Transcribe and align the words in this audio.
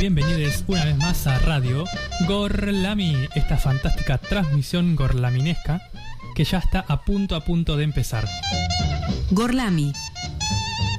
bienvenidos 0.00 0.64
una 0.66 0.86
vez 0.86 0.96
más 0.96 1.26
a 1.26 1.38
Radio 1.40 1.84
Gorlami, 2.26 3.28
esta 3.34 3.58
fantástica 3.58 4.16
transmisión 4.16 4.96
gorlaminesca 4.96 5.82
que 6.34 6.42
ya 6.44 6.56
está 6.56 6.86
a 6.88 7.04
punto 7.04 7.36
a 7.36 7.44
punto 7.44 7.76
de 7.76 7.84
empezar. 7.84 8.26
Gorlami, 9.30 9.92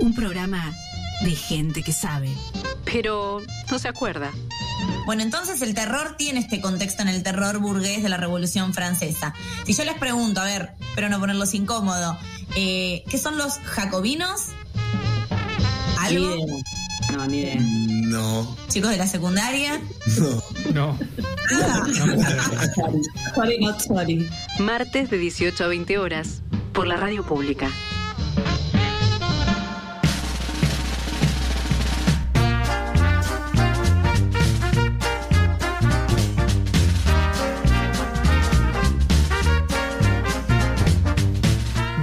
un 0.01 0.13
programa 0.13 0.71
de 1.23 1.31
gente 1.31 1.81
que 1.81 1.93
sabe. 1.93 2.29
Pero 2.85 3.41
no 3.71 3.79
se 3.79 3.87
acuerda. 3.87 4.31
Bueno, 5.07 5.23
entonces 5.23 5.63
el 5.63 5.73
terror 5.73 6.15
tiene 6.15 6.39
este 6.39 6.61
contexto 6.61 7.01
en 7.01 7.07
el 7.07 7.23
terror 7.23 7.57
burgués 7.57 8.03
de 8.03 8.09
la 8.09 8.17
Revolución 8.17 8.71
Francesa. 8.71 9.33
Si 9.65 9.73
yo 9.73 9.83
les 9.83 9.95
pregunto, 9.95 10.41
a 10.41 10.45
ver, 10.45 10.73
pero 10.93 11.09
no 11.09 11.19
ponerlos 11.19 11.55
incómodo, 11.55 12.19
eh, 12.55 13.03
¿qué 13.09 13.17
son 13.17 13.39
los 13.39 13.57
jacobinos? 13.65 14.49
¿Algo? 15.97 16.35
Ni 16.35 16.43
idea. 16.43 16.63
No, 17.17 17.25
ni 17.25 17.39
idea. 17.39 17.90
No, 18.11 18.57
¿Chicos 18.67 18.91
de 18.91 18.97
la 18.97 19.07
secundaria? 19.07 19.79
no. 20.19 20.43
No, 20.73 20.99
Ah. 21.53 21.85
Sorry. 22.75 23.01
Sorry, 23.35 23.57
not 23.59 23.79
sorry. 23.81 24.29
Martes 24.59 25.09
de 25.09 25.17
18 25.17 25.63
a 25.63 25.67
20 25.67 25.97
horas 25.97 26.41
por 26.73 26.87
la 26.87 26.97
radio 26.97 27.23
pública. 27.25 27.69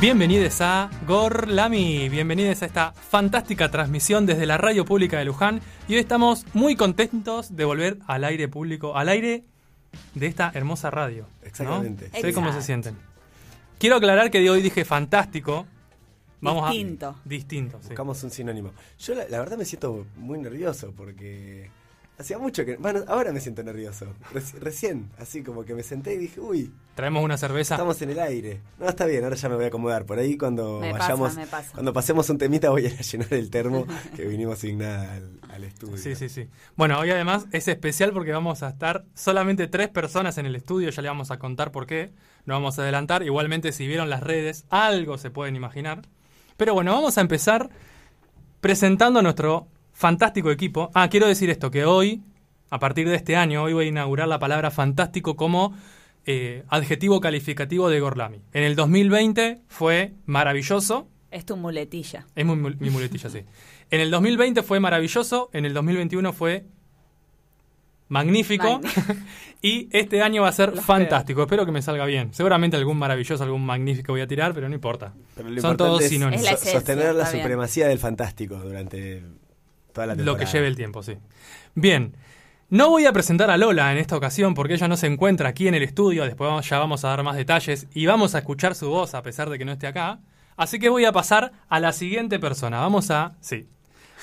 Bienvenidos 0.00 0.60
a 0.60 0.90
Gorlami, 1.08 2.08
bienvenidos 2.08 2.62
a 2.62 2.66
esta 2.66 2.92
fantástica 2.92 3.68
transmisión 3.68 4.26
desde 4.26 4.46
la 4.46 4.56
radio 4.56 4.84
pública 4.84 5.18
de 5.18 5.24
Luján 5.24 5.60
y 5.88 5.94
hoy 5.94 5.98
estamos 5.98 6.46
muy 6.54 6.76
contentos 6.76 7.56
de 7.56 7.64
volver 7.64 7.98
al 8.06 8.22
aire 8.22 8.46
público, 8.46 8.96
al 8.96 9.08
aire 9.08 9.42
de 10.14 10.26
esta 10.28 10.52
hermosa 10.54 10.92
radio. 10.92 11.26
¿no? 11.40 11.48
Exactamente. 11.48 12.10
Sé 12.10 12.32
cómo 12.32 12.52
se 12.52 12.62
sienten. 12.62 12.96
Quiero 13.80 13.96
aclarar 13.96 14.30
que 14.30 14.38
de 14.38 14.48
hoy 14.50 14.62
dije 14.62 14.84
fantástico. 14.84 15.66
Vamos 16.40 16.70
Distinto. 16.70 17.08
A, 17.08 17.16
distinto, 17.24 17.78
sí. 17.80 17.88
Buscamos 17.88 18.22
un 18.22 18.30
sinónimo. 18.30 18.70
Yo 19.00 19.16
la, 19.16 19.28
la 19.28 19.40
verdad 19.40 19.58
me 19.58 19.64
siento 19.64 20.06
muy 20.16 20.38
nervioso 20.38 20.92
porque 20.96 21.70
hacía 22.18 22.38
mucho 22.38 22.64
que... 22.64 22.76
Bueno, 22.76 23.04
ahora 23.06 23.32
me 23.32 23.40
siento 23.40 23.62
nervioso. 23.62 24.06
Reci- 24.32 24.58
recién, 24.58 25.10
así 25.18 25.42
como 25.42 25.64
que 25.64 25.74
me 25.74 25.82
senté 25.82 26.14
y 26.14 26.18
dije, 26.18 26.40
uy, 26.40 26.72
Traemos 26.94 27.22
una 27.22 27.36
cerveza. 27.38 27.74
estamos 27.74 28.02
en 28.02 28.10
el 28.10 28.18
aire. 28.18 28.60
No, 28.78 28.88
está 28.88 29.06
bien, 29.06 29.22
ahora 29.22 29.36
ya 29.36 29.48
me 29.48 29.54
voy 29.54 29.64
a 29.64 29.68
acomodar. 29.68 30.04
Por 30.04 30.18
ahí 30.18 30.36
cuando 30.36 30.80
Me 30.80 30.90
pasa, 30.90 31.04
vayamos... 31.04 31.36
me 31.36 31.46
pasa. 31.46 31.70
Cuando 31.72 31.92
pasemos 31.92 32.28
un 32.30 32.38
temita 32.38 32.70
voy 32.70 32.86
a 32.86 32.90
llenar 33.00 33.32
el 33.34 33.50
termo 33.50 33.86
que 34.16 34.24
vinimos 34.24 34.58
sin 34.58 34.78
nada 34.78 35.14
al, 35.14 35.38
al 35.48 35.64
estudio. 35.64 35.96
Sí, 35.96 36.14
sí, 36.16 36.28
sí. 36.28 36.48
Bueno, 36.76 36.98
hoy 36.98 37.10
además 37.10 37.46
es 37.52 37.68
especial 37.68 38.12
porque 38.12 38.32
vamos 38.32 38.62
a 38.64 38.68
estar 38.70 39.04
solamente 39.14 39.68
tres 39.68 39.88
personas 39.88 40.38
en 40.38 40.46
el 40.46 40.56
estudio, 40.56 40.90
ya 40.90 41.02
le 41.02 41.08
vamos 41.08 41.30
a 41.30 41.38
contar 41.38 41.70
por 41.70 41.86
qué, 41.86 42.10
no 42.46 42.54
vamos 42.54 42.78
a 42.78 42.82
adelantar, 42.82 43.22
igualmente 43.22 43.70
si 43.72 43.86
vieron 43.86 44.10
las 44.10 44.22
redes, 44.22 44.64
algo 44.70 45.18
se 45.18 45.30
pueden 45.30 45.54
imaginar. 45.54 46.02
Pero 46.56 46.74
bueno, 46.74 46.92
vamos 46.92 47.16
a 47.16 47.20
empezar 47.20 47.70
presentando 48.60 49.20
a 49.20 49.22
nuestro 49.22 49.68
fantástico 49.98 50.50
equipo. 50.52 50.90
Ah, 50.94 51.08
quiero 51.10 51.26
decir 51.26 51.50
esto, 51.50 51.72
que 51.72 51.84
hoy, 51.84 52.22
a 52.70 52.78
partir 52.78 53.08
de 53.08 53.16
este 53.16 53.34
año, 53.34 53.64
hoy 53.64 53.72
voy 53.72 53.86
a 53.86 53.88
inaugurar 53.88 54.28
la 54.28 54.38
palabra 54.38 54.70
fantástico 54.70 55.34
como 55.34 55.74
eh, 56.24 56.62
adjetivo 56.68 57.20
calificativo 57.20 57.90
de 57.90 57.98
Gorlami. 57.98 58.40
En 58.52 58.62
el 58.62 58.76
2020 58.76 59.60
fue 59.66 60.12
maravilloso, 60.26 61.08
Es 61.32 61.44
tu 61.44 61.56
muletilla. 61.56 62.26
es 62.36 62.46
muy 62.46 62.56
mul- 62.56 62.76
mi 62.78 62.90
muletilla, 62.90 63.28
sí. 63.28 63.40
En 63.90 64.00
el 64.00 64.10
2020 64.12 64.62
fue 64.62 64.78
maravilloso, 64.78 65.50
en 65.52 65.64
el 65.64 65.74
2021 65.74 66.32
fue 66.32 66.64
magnífico 68.08 68.80
y 69.62 69.88
este 69.90 70.22
año 70.22 70.42
va 70.42 70.48
a 70.48 70.52
ser 70.52 70.76
Los 70.76 70.84
fantástico. 70.84 71.42
Espero 71.42 71.66
que 71.66 71.72
me 71.72 71.82
salga 71.82 72.04
bien. 72.06 72.32
Seguramente 72.32 72.76
algún 72.76 72.98
maravilloso, 72.98 73.42
algún 73.42 73.66
magnífico 73.66 74.12
voy 74.12 74.20
a 74.20 74.26
tirar, 74.28 74.54
pero 74.54 74.68
no 74.68 74.74
importa. 74.74 75.12
Pero 75.34 75.50
lo 75.50 75.60
Son 75.60 75.76
todos 75.76 76.04
sinónimos. 76.04 76.44
Es 76.44 76.50
la 76.52 76.56
so- 76.56 76.62
esencia, 76.62 76.78
sostener 76.80 77.14
la 77.14 77.24
bien. 77.30 77.42
supremacía 77.42 77.88
del 77.88 77.98
fantástico 77.98 78.56
durante 78.58 79.24
toda 80.04 80.14
la 80.16 80.22
Lo 80.22 80.36
que 80.36 80.46
lleve 80.46 80.66
el 80.68 80.76
tiempo, 80.76 81.02
sí. 81.02 81.16
Bien. 81.74 82.14
No 82.70 82.90
voy 82.90 83.06
a 83.06 83.12
presentar 83.12 83.50
a 83.50 83.56
Lola 83.56 83.90
en 83.92 83.98
esta 83.98 84.14
ocasión 84.16 84.52
porque 84.54 84.74
ella 84.74 84.88
no 84.88 84.96
se 84.98 85.06
encuentra 85.06 85.48
aquí 85.48 85.68
en 85.68 85.74
el 85.74 85.82
estudio. 85.82 86.24
Después 86.24 86.48
vamos- 86.48 86.68
ya 86.68 86.78
vamos 86.78 87.04
a 87.04 87.08
dar 87.08 87.22
más 87.22 87.36
detalles 87.36 87.86
y 87.94 88.04
vamos 88.06 88.34
a 88.34 88.38
escuchar 88.38 88.74
su 88.74 88.90
voz 88.90 89.14
a 89.14 89.22
pesar 89.22 89.48
de 89.48 89.58
que 89.58 89.64
no 89.64 89.72
esté 89.72 89.86
acá. 89.86 90.18
Así 90.56 90.78
que 90.78 90.88
voy 90.88 91.04
a 91.06 91.12
pasar 91.12 91.52
a 91.68 91.80
la 91.80 91.92
siguiente 91.92 92.38
persona. 92.38 92.80
Vamos 92.80 93.10
a. 93.10 93.36
Sí. 93.40 93.66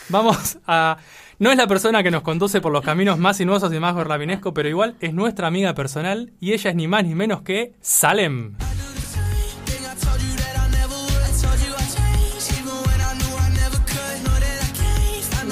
Vamos 0.10 0.60
a. 0.68 0.98
No 1.40 1.50
es 1.52 1.58
la 1.58 1.66
persona 1.68 2.04
que 2.04 2.12
nos 2.12 2.22
conduce 2.22 2.62
por 2.62 2.72
los 2.72 2.84
caminos 2.84 3.18
más 3.18 3.38
sinuosos 3.38 3.74
y 3.74 3.80
más 3.80 3.94
gorlavinesco, 3.96 4.54
pero 4.54 4.70
igual 4.70 4.96
es 5.00 5.14
nuestra 5.14 5.48
amiga 5.48 5.74
personal 5.74 6.32
y 6.40 6.54
ella 6.54 6.70
es 6.70 6.76
ni 6.76 6.88
más 6.88 7.04
ni 7.04 7.16
menos 7.16 7.42
que 7.42 7.74
Salem. 7.82 8.56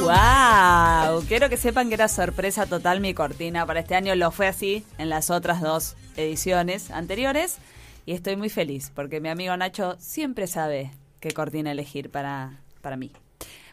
¡Wow! 0.03 1.23
Quiero 1.27 1.49
que 1.49 1.57
sepan 1.57 1.87
que 1.87 1.93
era 1.95 2.07
sorpresa 2.07 2.65
total 2.65 2.99
mi 2.99 3.13
cortina 3.13 3.65
para 3.65 3.79
este 3.79 3.95
año. 3.95 4.13
Lo 4.15 4.31
fue 4.31 4.47
así 4.47 4.85
en 4.97 5.09
las 5.09 5.29
otras 5.29 5.61
dos 5.61 5.95
ediciones 6.17 6.91
anteriores. 6.91 7.57
Y 8.05 8.13
estoy 8.13 8.35
muy 8.35 8.49
feliz 8.49 8.91
porque 8.93 9.21
mi 9.21 9.29
amigo 9.29 9.55
Nacho 9.55 9.95
siempre 9.99 10.47
sabe 10.47 10.91
qué 11.21 11.31
cortina 11.31 11.71
elegir 11.71 12.09
para, 12.09 12.59
para 12.81 12.97
mí. 12.97 13.11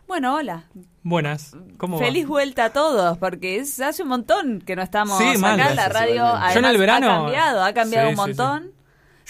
Bueno, 0.06 0.36
hola. 0.36 0.64
Buenas. 1.02 1.56
¿Cómo 1.78 1.98
va? 1.98 2.04
Feliz 2.04 2.26
vuelta 2.26 2.66
a 2.66 2.70
todos 2.72 3.18
porque 3.18 3.56
es, 3.56 3.80
hace 3.80 4.02
un 4.04 4.08
montón 4.10 4.60
que 4.60 4.76
no 4.76 4.82
estamos 4.82 5.18
Sí, 5.18 5.36
mal. 5.38 5.60
acá. 5.60 5.74
La 5.74 5.88
Gracias, 5.88 5.92
radio. 5.92 6.52
Yo 6.54 6.58
en 6.60 6.64
el 6.64 6.78
verano- 6.78 7.10
ha 7.10 7.16
cambiado, 7.24 7.62
ha 7.64 7.72
cambiado 7.72 8.06
Sí, 8.08 8.14
un 8.14 8.16
sí. 8.16 8.22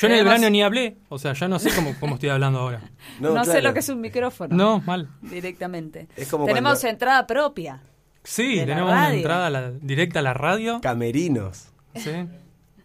Yo 0.00 0.06
en 0.08 0.12
el 0.14 0.24
verano 0.24 0.50
ni 0.50 0.62
hablé. 0.62 0.96
O 1.08 1.18
sea, 1.18 1.32
ya 1.34 1.48
no 1.48 1.58
sé 1.58 1.70
cómo, 1.74 1.94
cómo 2.00 2.14
estoy 2.14 2.28
hablando 2.30 2.58
ahora. 2.60 2.80
No, 3.20 3.44
sé 3.44 3.50
claro. 3.50 3.68
lo 3.68 3.74
que 3.74 3.80
es 3.80 3.88
un 3.88 4.00
micrófono. 4.00 4.56
No, 4.56 4.80
mal. 4.86 5.08
Directamente. 5.20 6.08
Es 6.16 6.28
como 6.28 6.46
Tenemos 6.46 6.72
cuando- 6.80 6.88
entrada 6.88 7.26
propia. 7.26 7.82
Sí, 8.22 8.62
tenemos 8.66 8.90
una 8.92 9.12
entrada 9.14 9.46
a 9.46 9.50
la- 9.50 9.70
directa 9.70 10.18
a 10.20 10.22
la 10.22 10.34
radio. 10.34 10.80
Camerinos. 10.82 11.68
Sí. 11.94 12.10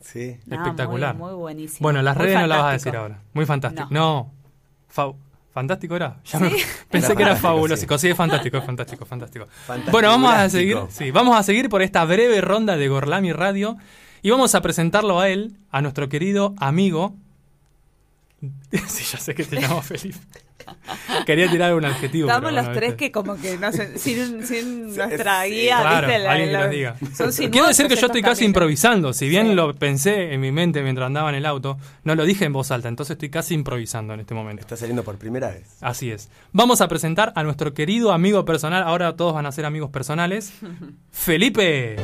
Sí. 0.01 0.37
No, 0.45 0.55
Espectacular. 0.57 1.15
Muy, 1.15 1.29
muy 1.31 1.35
buenísimo. 1.39 1.79
Bueno, 1.81 2.01
las 2.01 2.15
Muy 2.15 2.25
redes 2.25 2.39
no 2.41 2.47
las 2.47 2.57
vas 2.59 2.69
a 2.69 2.71
decir 2.73 2.95
ahora. 2.95 3.19
Muy 3.33 3.45
fantástico. 3.45 3.87
No. 3.91 4.31
Fa- 4.87 5.11
¿Fantástico 5.51 5.95
era? 5.95 6.17
Ya 6.25 6.39
me- 6.39 6.47
Era 6.47 6.57
pensé 6.89 7.15
que 7.15 7.23
era 7.23 7.35
fabuloso. 7.37 7.85
Sí. 7.97 8.07
es 8.09 8.15
fantástico, 8.17 8.57
es 8.57 8.65
fantástico, 8.65 9.05
fantástico. 9.05 9.45
Fantástico, 9.65 9.91
Bueno, 9.91 10.09
vamos 10.09 10.33
a 10.33 10.49
seguir. 10.49 10.77
Sí, 10.89 11.11
vamos 11.11 11.37
a 11.37 11.43
seguir 11.43 11.69
por 11.69 11.81
esta 11.81 12.03
breve 12.05 12.41
ronda 12.41 12.75
de 12.77 12.87
Gorlami 12.87 13.31
Radio. 13.31 13.77
Y 14.25 14.31
vamos 14.31 14.55
a 14.55 14.61
presentarlo 14.63 15.19
a 15.19 15.29
él, 15.29 15.53
a 15.69 15.83
nuestro 15.83 16.09
querido 16.09 16.55
amigo. 16.57 17.13
Sí, 18.87 19.03
ya 19.11 19.19
sé 19.19 19.33
que 19.35 19.43
te 19.43 19.61
llamo 19.61 19.81
Felipe. 19.83 20.17
Quería 21.27 21.49
tirar 21.49 21.75
un 21.75 21.85
adjetivo. 21.85 22.27
Estamos 22.27 22.51
los 22.53 22.63
bueno, 22.65 22.79
tres 22.79 22.89
¿viste? 22.91 23.05
que 23.05 23.11
como 23.11 23.35
que 23.37 23.57
no 23.59 23.71
sé, 23.71 23.97
sin, 23.99 24.45
sin 24.45 24.95
nuestra 24.95 25.43
sí, 25.43 25.51
guía, 25.51 25.77
Claro, 25.79 26.07
¿viste? 26.07 26.23
La- 26.23 26.31
alguien 26.31 26.59
que 26.61 26.67
diga. 26.69 26.95
son 27.15 27.31
Quiero 27.51 27.67
decir 27.67 27.87
que 27.87 27.95
yo 27.95 28.07
estoy 28.07 28.21
casi 28.23 28.39
caminos. 28.39 28.41
improvisando. 28.41 29.13
Si 29.13 29.29
bien 29.29 29.49
Sí. 29.49 29.53
lo 29.55 29.75
pensé 29.75 30.33
en 30.33 30.41
mi 30.41 30.51
mente 30.51 30.81
mientras 30.81 31.05
andaba 31.05 31.29
en 31.29 31.35
el 31.35 31.45
auto, 31.45 31.77
no 32.03 32.15
lo 32.15 32.25
dije 32.25 32.45
en 32.45 32.53
voz 32.53 32.71
alta. 32.71 32.89
Entonces 32.89 33.13
estoy 33.13 33.29
casi 33.29 33.53
improvisando 33.53 34.15
en 34.15 34.21
este 34.21 34.33
momento. 34.33 34.61
Está 34.61 34.75
saliendo 34.75 35.03
por 35.03 35.17
primera 35.17 35.49
vez. 35.49 35.77
Así 35.81 36.09
es. 36.09 36.29
Vamos 36.51 36.81
a 36.81 36.87
presentar 36.87 37.31
a 37.35 37.43
nuestro 37.43 37.75
querido 37.75 38.11
amigo 38.11 38.43
personal. 38.43 38.81
Ahora 38.83 39.15
todos 39.15 39.35
van 39.35 39.45
a 39.45 39.51
ser 39.51 39.65
amigos 39.65 39.91
personales. 39.91 40.51
Felipe. 41.11 41.95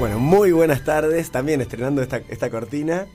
Bueno, 0.00 0.18
muy 0.18 0.50
buenas 0.52 0.82
tardes. 0.84 1.30
También 1.30 1.60
estrenando 1.60 2.02
esta, 2.02 2.22
esta 2.30 2.50
cortina. 2.50 3.06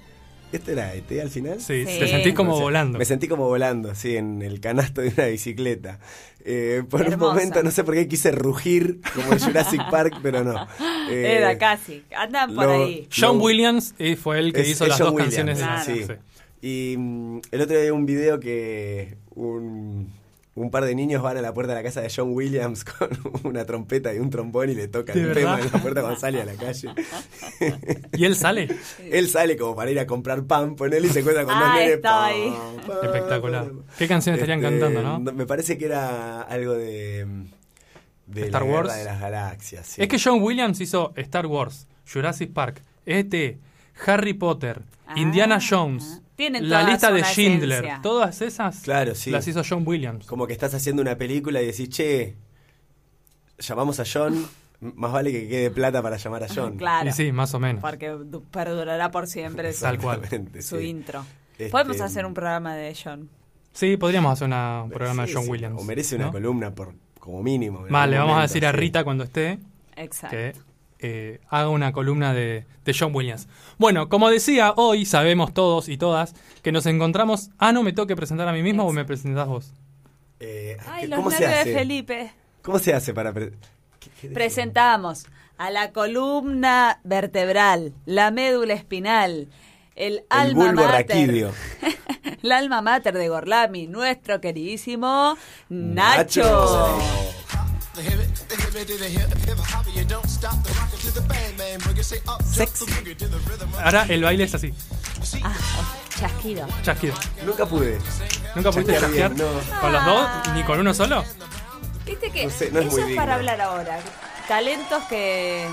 ¿Este 0.52 0.74
era 0.74 0.94
ET 0.94 1.12
al 1.20 1.30
final? 1.32 1.60
Sí, 1.60 1.84
Sí. 1.88 2.00
te 2.00 2.08
sentís 2.08 2.34
como 2.36 2.60
volando. 2.60 3.00
Me 3.00 3.06
sentí 3.06 3.28
como 3.28 3.48
volando, 3.48 3.94
sí, 3.96 4.16
en 4.16 4.42
el 4.44 4.60
canasto 4.62 5.02
de 5.02 5.10
una 5.10 5.26
bicicleta. 5.26 6.00
Eh, 6.46 6.84
por 6.88 7.02
Hermosa. 7.02 7.16
un 7.18 7.22
momento, 7.34 7.64
no 7.64 7.72
sé 7.72 7.84
por 7.84 7.96
qué 7.96 8.08
quise 8.08 8.32
rugir 8.32 9.00
como 9.16 9.34
en 9.34 9.40
Jurassic 9.40 9.82
Park, 9.92 10.20
pero 10.22 10.44
no. 10.44 10.68
Eh, 11.10 11.38
Era 11.40 11.58
casi. 11.58 12.04
Andan 12.16 12.54
por 12.56 12.66
lo- 12.66 12.84
ahí. 12.86 13.10
John 13.14 13.40
Lo- 13.40 13.44
Williams 13.44 13.96
eh, 13.98 14.16
fue 14.16 14.38
el 14.40 14.54
que 14.54 14.62
Es- 14.62 14.70
hizo 14.70 14.84
es 14.86 14.90
las 14.92 15.00
John 15.00 15.08
dos 15.08 15.16
Williams, 15.16 15.36
canciones 15.36 15.58
de 15.58 15.64
Claro. 15.64 15.84
Sí. 15.86 16.04
Sí. 16.06 16.14
Y 16.94 16.98
mm, 16.98 17.42
el 17.52 17.62
otro 17.62 17.76
día 17.76 17.86
vi 17.86 17.90
un 17.92 18.06
video 18.06 18.40
que 18.40 19.18
un, 19.34 20.14
un 20.56 20.72
par 20.72 20.86
de 20.86 20.96
niños 20.96 21.22
van 21.22 21.36
a 21.38 21.42
la 21.42 21.54
puerta 21.54 21.74
de 21.74 21.80
la 21.80 21.84
casa 21.84 22.00
de 22.02 22.10
John 22.16 22.30
Williams 22.34 22.84
con 22.86 23.10
una 23.44 23.66
trompeta 23.66 24.14
y 24.14 24.20
un 24.20 24.30
trombón 24.30 24.70
y 24.70 24.74
le 24.76 24.88
tocan 24.88 25.16
¿De 25.16 25.22
el 25.24 25.34
tema 25.34 25.52
verdad? 25.56 25.66
en 25.68 25.72
la 25.74 25.82
puerta 25.82 26.02
cuando 26.02 26.20
sale 26.20 26.42
a 26.42 26.46
la 26.46 26.54
calle. 26.54 26.90
Y 28.14 28.26
él 28.26 28.36
sale. 28.36 28.70
Él 29.12 29.28
sale 29.28 29.58
como 29.58 29.76
para 29.76 29.92
ir 29.92 30.00
a 30.00 30.08
comprar 30.08 30.44
pan, 30.46 30.76
ponele 30.76 31.08
y 31.08 31.10
se 31.10 31.20
encuentra 31.20 31.44
con 31.46 31.54
Ah, 31.56 31.64
dos 31.66 31.74
nenes. 31.76 31.98
pam, 32.00 33.04
Espectacular. 33.04 33.72
¿Qué 33.98 34.08
canciones 34.08 34.42
estarían 34.42 34.64
Este, 34.64 34.80
cantando, 34.80 35.02
no? 35.20 35.34
Me 35.34 35.46
parece 35.46 35.78
que 35.78 35.86
era 35.86 36.42
algo 36.44 36.74
de. 36.74 37.28
de 38.28 38.46
Star 38.46 38.64
la 38.64 38.72
Wars. 38.72 38.96
de 38.96 39.04
las 39.04 39.20
galaxias. 39.20 39.86
sí. 39.88 40.02
Es 40.02 40.08
que 40.08 40.18
John 40.24 40.42
Williams 40.42 40.80
hizo 40.80 41.12
Star 41.18 41.46
Wars, 41.48 41.88
Jurassic 42.12 42.52
Park, 42.54 42.82
E.T., 43.06 43.58
Harry 44.08 44.34
Potter, 44.34 44.82
Ah, 45.08 45.14
Indiana 45.18 45.60
Jones, 45.62 46.22
Tienen 46.36 46.70
La 46.70 46.84
lista 46.84 47.12
de 47.12 47.24
Schindler. 47.24 47.72
esencia. 47.86 48.00
Todas 48.02 48.42
esas 48.42 48.82
Claro, 48.82 49.16
sí. 49.16 49.32
las 49.32 49.48
hizo 49.48 49.62
John 49.68 49.84
Williams. 49.86 50.26
Como 50.26 50.46
que 50.48 50.54
estás 50.54 50.74
haciendo 50.74 51.02
una 51.02 51.18
película 51.18 51.62
y 51.62 51.68
decís, 51.68 51.90
che, 51.90 52.36
llamamos 53.60 54.00
a 54.00 54.04
John, 54.12 54.46
más 54.82 55.12
vale 55.12 55.32
que 55.32 55.48
quede 55.48 55.72
plata 55.72 56.02
para 56.02 56.18
llamar 56.18 56.44
a 56.44 56.48
John. 56.54 56.78
Claro. 56.78 57.10
Y 57.10 57.14
sí, 57.14 57.32
más 57.32 57.54
o 57.54 57.60
menos. 57.60 57.82
Porque 57.82 58.10
du- 58.10 58.44
perdurará 58.44 59.12
por 59.12 59.28
siempre 59.28 59.72
su, 59.74 59.82
Tal 59.84 59.98
cual. 59.98 60.18
Exactamente, 60.18 60.62
su 60.62 60.78
sí. 60.80 60.86
intro. 60.86 61.26
Este, 61.52 61.70
Podemos 61.70 62.02
hacer 62.02 62.26
un 62.26 62.34
programa 62.34 62.76
de 62.76 62.96
John. 63.02 63.30
Sí, 63.72 63.98
podríamos 63.98 64.34
hacer 64.34 64.48
una- 64.48 64.84
un 64.84 64.90
programa 64.92 65.24
Sí, 65.26 65.30
de 65.32 65.36
John 65.36 65.44
sí, 65.46 65.52
Williams. 65.52 65.82
O 65.82 65.84
merece 65.86 66.16
una 66.16 66.26
¿no? 66.26 66.32
columna 66.34 66.74
por 66.76 66.94
como 67.20 67.42
mínimo. 67.42 67.86
Vale, 67.90 68.18
vamos 68.18 68.38
a 68.38 68.42
decir 68.44 68.66
a. 68.66 68.72
Rita 68.72 69.04
cuando 69.04 69.24
esté 69.24 69.60
Exacto. 69.96 70.36
que 70.36 70.54
eh, 71.00 71.40
haga 71.50 71.70
una 71.70 71.92
columna 71.92 72.34
de, 72.34 72.66
de 72.86 72.96
John 72.98 73.12
Williams. 73.14 73.48
Bueno, 73.78 74.10
como 74.10 74.30
decía, 74.30 74.74
hoy 74.78 75.06
sabemos 75.06 75.54
todos 75.54 75.90
y 75.90 75.98
todas 75.98 76.34
que 76.62 76.72
nos 76.72 76.86
encontramos. 76.86 77.50
Ah, 77.58 77.72
no, 77.72 77.84
me 77.84 77.94
tengo 77.94 78.08
que 78.08 78.16
presentar 78.16 78.48
a 78.48 78.54
mí 78.54 78.62
mismo 78.64 78.86
o 78.86 78.92
me 78.94 79.06
presentás 79.06 79.48
vos. 79.48 79.74
Eh, 80.40 80.78
Ay, 80.88 81.02
¿qué- 81.04 81.08
los 81.10 81.18
¿Cómo 81.18 81.32
se 81.32 81.40
nervios 81.42 81.60
hace? 81.62 81.70
de 81.70 81.76
Felipe. 81.78 82.32
¿Cómo 82.62 82.80
se 82.80 82.94
hace 82.94 83.14
para... 83.14 83.32
pre- 83.34 83.52
¿Qué- 84.00 84.10
qué- 84.22 84.30
Presentamos 84.30 85.26
a 85.58 85.70
la 85.72 85.92
columna 85.94 87.00
vertebral, 87.04 87.94
la 88.06 88.32
médula 88.32 88.74
espinal, 88.74 89.48
el, 89.96 90.14
El 90.16 90.24
alma 90.30 90.66
bulbo 90.72 90.84
mater. 90.84 91.30
el 92.44 92.52
alma 92.52 92.82
mater 92.82 93.14
de 93.14 93.30
Gorlami, 93.30 93.88
nuestro 93.88 94.42
queridísimo 94.42 95.38
Nacho. 95.70 96.42
Nacho. 96.44 97.45
Sex. 102.44 102.86
Ahora 103.84 104.06
el 104.10 104.24
baile 104.24 104.44
es 104.46 104.56
así. 104.56 104.74
Ah, 105.44 105.54
chasquido. 106.20 106.68
Chasquido. 106.84 107.14
Nunca 107.46 107.66
pude. 107.66 107.98
¿Nunca 108.56 108.72
pudiste 108.72 108.94
Chasquear 108.94 109.32
chasquear? 109.32 109.34
bien, 109.34 109.48
no. 109.72 109.80
¿Con 109.82 109.92
los 109.92 110.06
dos? 110.06 110.30
¿Ni 110.54 110.64
con 110.64 110.80
uno 110.80 110.94
solo? 110.94 111.24
Viste 112.06 112.30
que 112.32 112.46
No 112.46 112.50
sé, 112.52 112.72
no 112.72 112.80
es 112.80 112.86
eso 112.88 112.92
muy 112.94 113.02
es 113.02 113.08
digno. 113.08 113.22
para 113.22 113.36
hablar 113.36 113.62
ahora. 113.62 114.00
Talentos 114.48 115.04
que. 115.06 115.68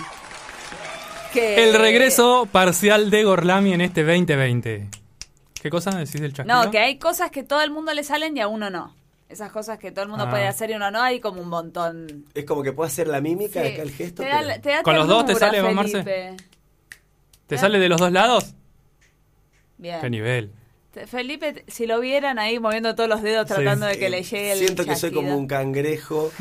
que 1.33 1.69
El 1.69 1.75
regreso 1.79 2.49
parcial 2.51 3.11
de 3.11 3.25
Gorlami 3.25 3.73
en 3.75 3.81
este 3.83 4.03
2020. 4.05 4.89
¿Qué 5.61 5.71
cosa 5.71 5.91
decís 5.91 6.21
del 6.21 6.33
chasquido? 6.33 6.65
No, 6.65 6.71
que 6.71 6.79
hay 6.79 6.99
cosas 6.99 7.31
que 7.31 7.43
todo 7.43 7.63
el 7.63 7.71
mundo 7.71 7.93
le 7.95 8.03
salen 8.05 8.37
y 8.37 8.41
a 8.41 8.49
uno 8.49 8.71
no. 8.71 8.95
Esas 9.33 9.51
cosas 9.51 9.79
que 9.79 9.91
todo 9.93 10.03
el 10.05 10.09
mundo 10.11 10.27
Ah. 10.27 10.31
puede 10.31 10.47
hacer 10.47 10.71
y 10.71 10.75
uno 10.75 10.91
no, 10.91 11.01
hay 11.01 11.19
como 11.21 11.41
un 11.41 11.49
montón. 11.49 12.27
Es 12.35 12.45
como 12.45 12.63
que 12.63 12.73
puedo 12.73 12.87
hacer 12.87 13.09
la 13.09 13.21
mímica, 13.21 13.63
Sí. 13.63 13.73
acá 13.73 13.83
el 13.83 13.91
gesto. 13.91 14.23
Te 14.23 14.29
da, 14.29 14.41
pero- 14.41 14.61
te 14.61 14.69
da 14.71 14.83
¿Con 14.83 14.95
los 14.97 15.09
dos 15.09 15.25
te 15.27 15.35
sale, 15.35 15.63
vos, 15.63 15.73
Marce? 15.75 16.03
Felipe. 16.05 16.37
¿Te 17.47 17.59
sale 17.59 17.79
de 17.79 17.89
los 17.89 17.99
dos 17.99 18.13
lados? 18.13 18.55
Bien. 19.79 20.01
¿Qué 20.01 20.11
nivel? 20.11 20.53
Felipe, 21.07 21.65
si 21.69 21.87
lo 21.87 22.01
vieran 22.01 22.39
ahí 22.39 22.59
moviendo 22.59 22.95
todos 22.95 23.09
los 23.09 23.23
dedos 23.23 23.47
tratando 23.47 23.87
de 23.87 23.99
que 23.99 24.07
Eh, 24.07 24.11
le 24.11 24.23
llegue 24.23 24.53
el 24.53 24.59
Siento 24.59 24.85
que 24.85 24.95
soy 24.97 25.11
como 25.13 25.37
un 25.37 25.47
cangrejo. 25.47 26.31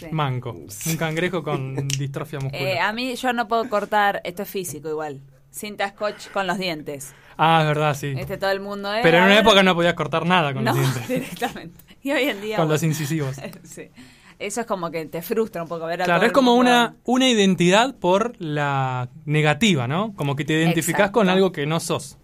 Sí. 0.00 0.06
Manco. 0.12 0.52
Un 0.52 0.96
cangrejo 0.96 1.42
con 1.42 1.86
distrofia 1.98 2.40
muscular. 2.40 2.66
Eh, 2.66 2.78
a 2.80 2.90
mí 2.94 3.14
yo 3.16 3.34
no 3.34 3.46
puedo 3.48 3.68
cortar, 3.68 4.22
esto 4.24 4.44
es 4.44 4.48
físico 4.48 4.88
igual, 4.88 5.20
cinta 5.50 5.86
scotch 5.90 6.28
con 6.30 6.46
los 6.46 6.56
dientes. 6.56 7.12
Ah, 7.36 7.58
es 7.60 7.68
verdad, 7.68 7.94
sí. 7.94 8.14
Este 8.16 8.38
todo 8.38 8.50
el 8.50 8.60
mundo 8.60 8.90
es. 8.94 9.02
Pero 9.02 9.18
en 9.18 9.24
una 9.24 9.38
época 9.38 9.62
no 9.62 9.74
podías 9.74 9.92
cortar 9.92 10.24
nada 10.24 10.54
con 10.54 10.64
no, 10.64 10.72
los 10.74 10.80
dientes. 11.06 11.06
directamente. 11.08 11.84
Y 12.02 12.10
hoy 12.12 12.22
en 12.24 12.40
día. 12.40 12.56
Con 12.56 12.66
bueno, 12.66 12.74
los 12.74 12.82
incisivos. 12.82 13.36
sí. 13.64 13.90
Eso 14.38 14.62
es 14.62 14.66
como 14.66 14.90
que 14.90 15.04
te 15.04 15.20
frustra 15.20 15.62
un 15.62 15.68
poco 15.68 15.84
ver 15.84 16.00
a 16.00 16.04
Claro, 16.06 16.20
todo 16.20 16.26
es 16.28 16.32
como 16.32 16.54
una, 16.54 16.96
una 17.04 17.28
identidad 17.28 17.94
por 17.94 18.34
la 18.40 19.10
negativa, 19.26 19.86
¿no? 19.86 20.14
Como 20.16 20.34
que 20.34 20.46
te 20.46 20.54
identificás 20.54 21.00
Exacto. 21.00 21.18
con 21.20 21.28
algo 21.28 21.52
que 21.52 21.66
no 21.66 21.78
sos. 21.78 22.16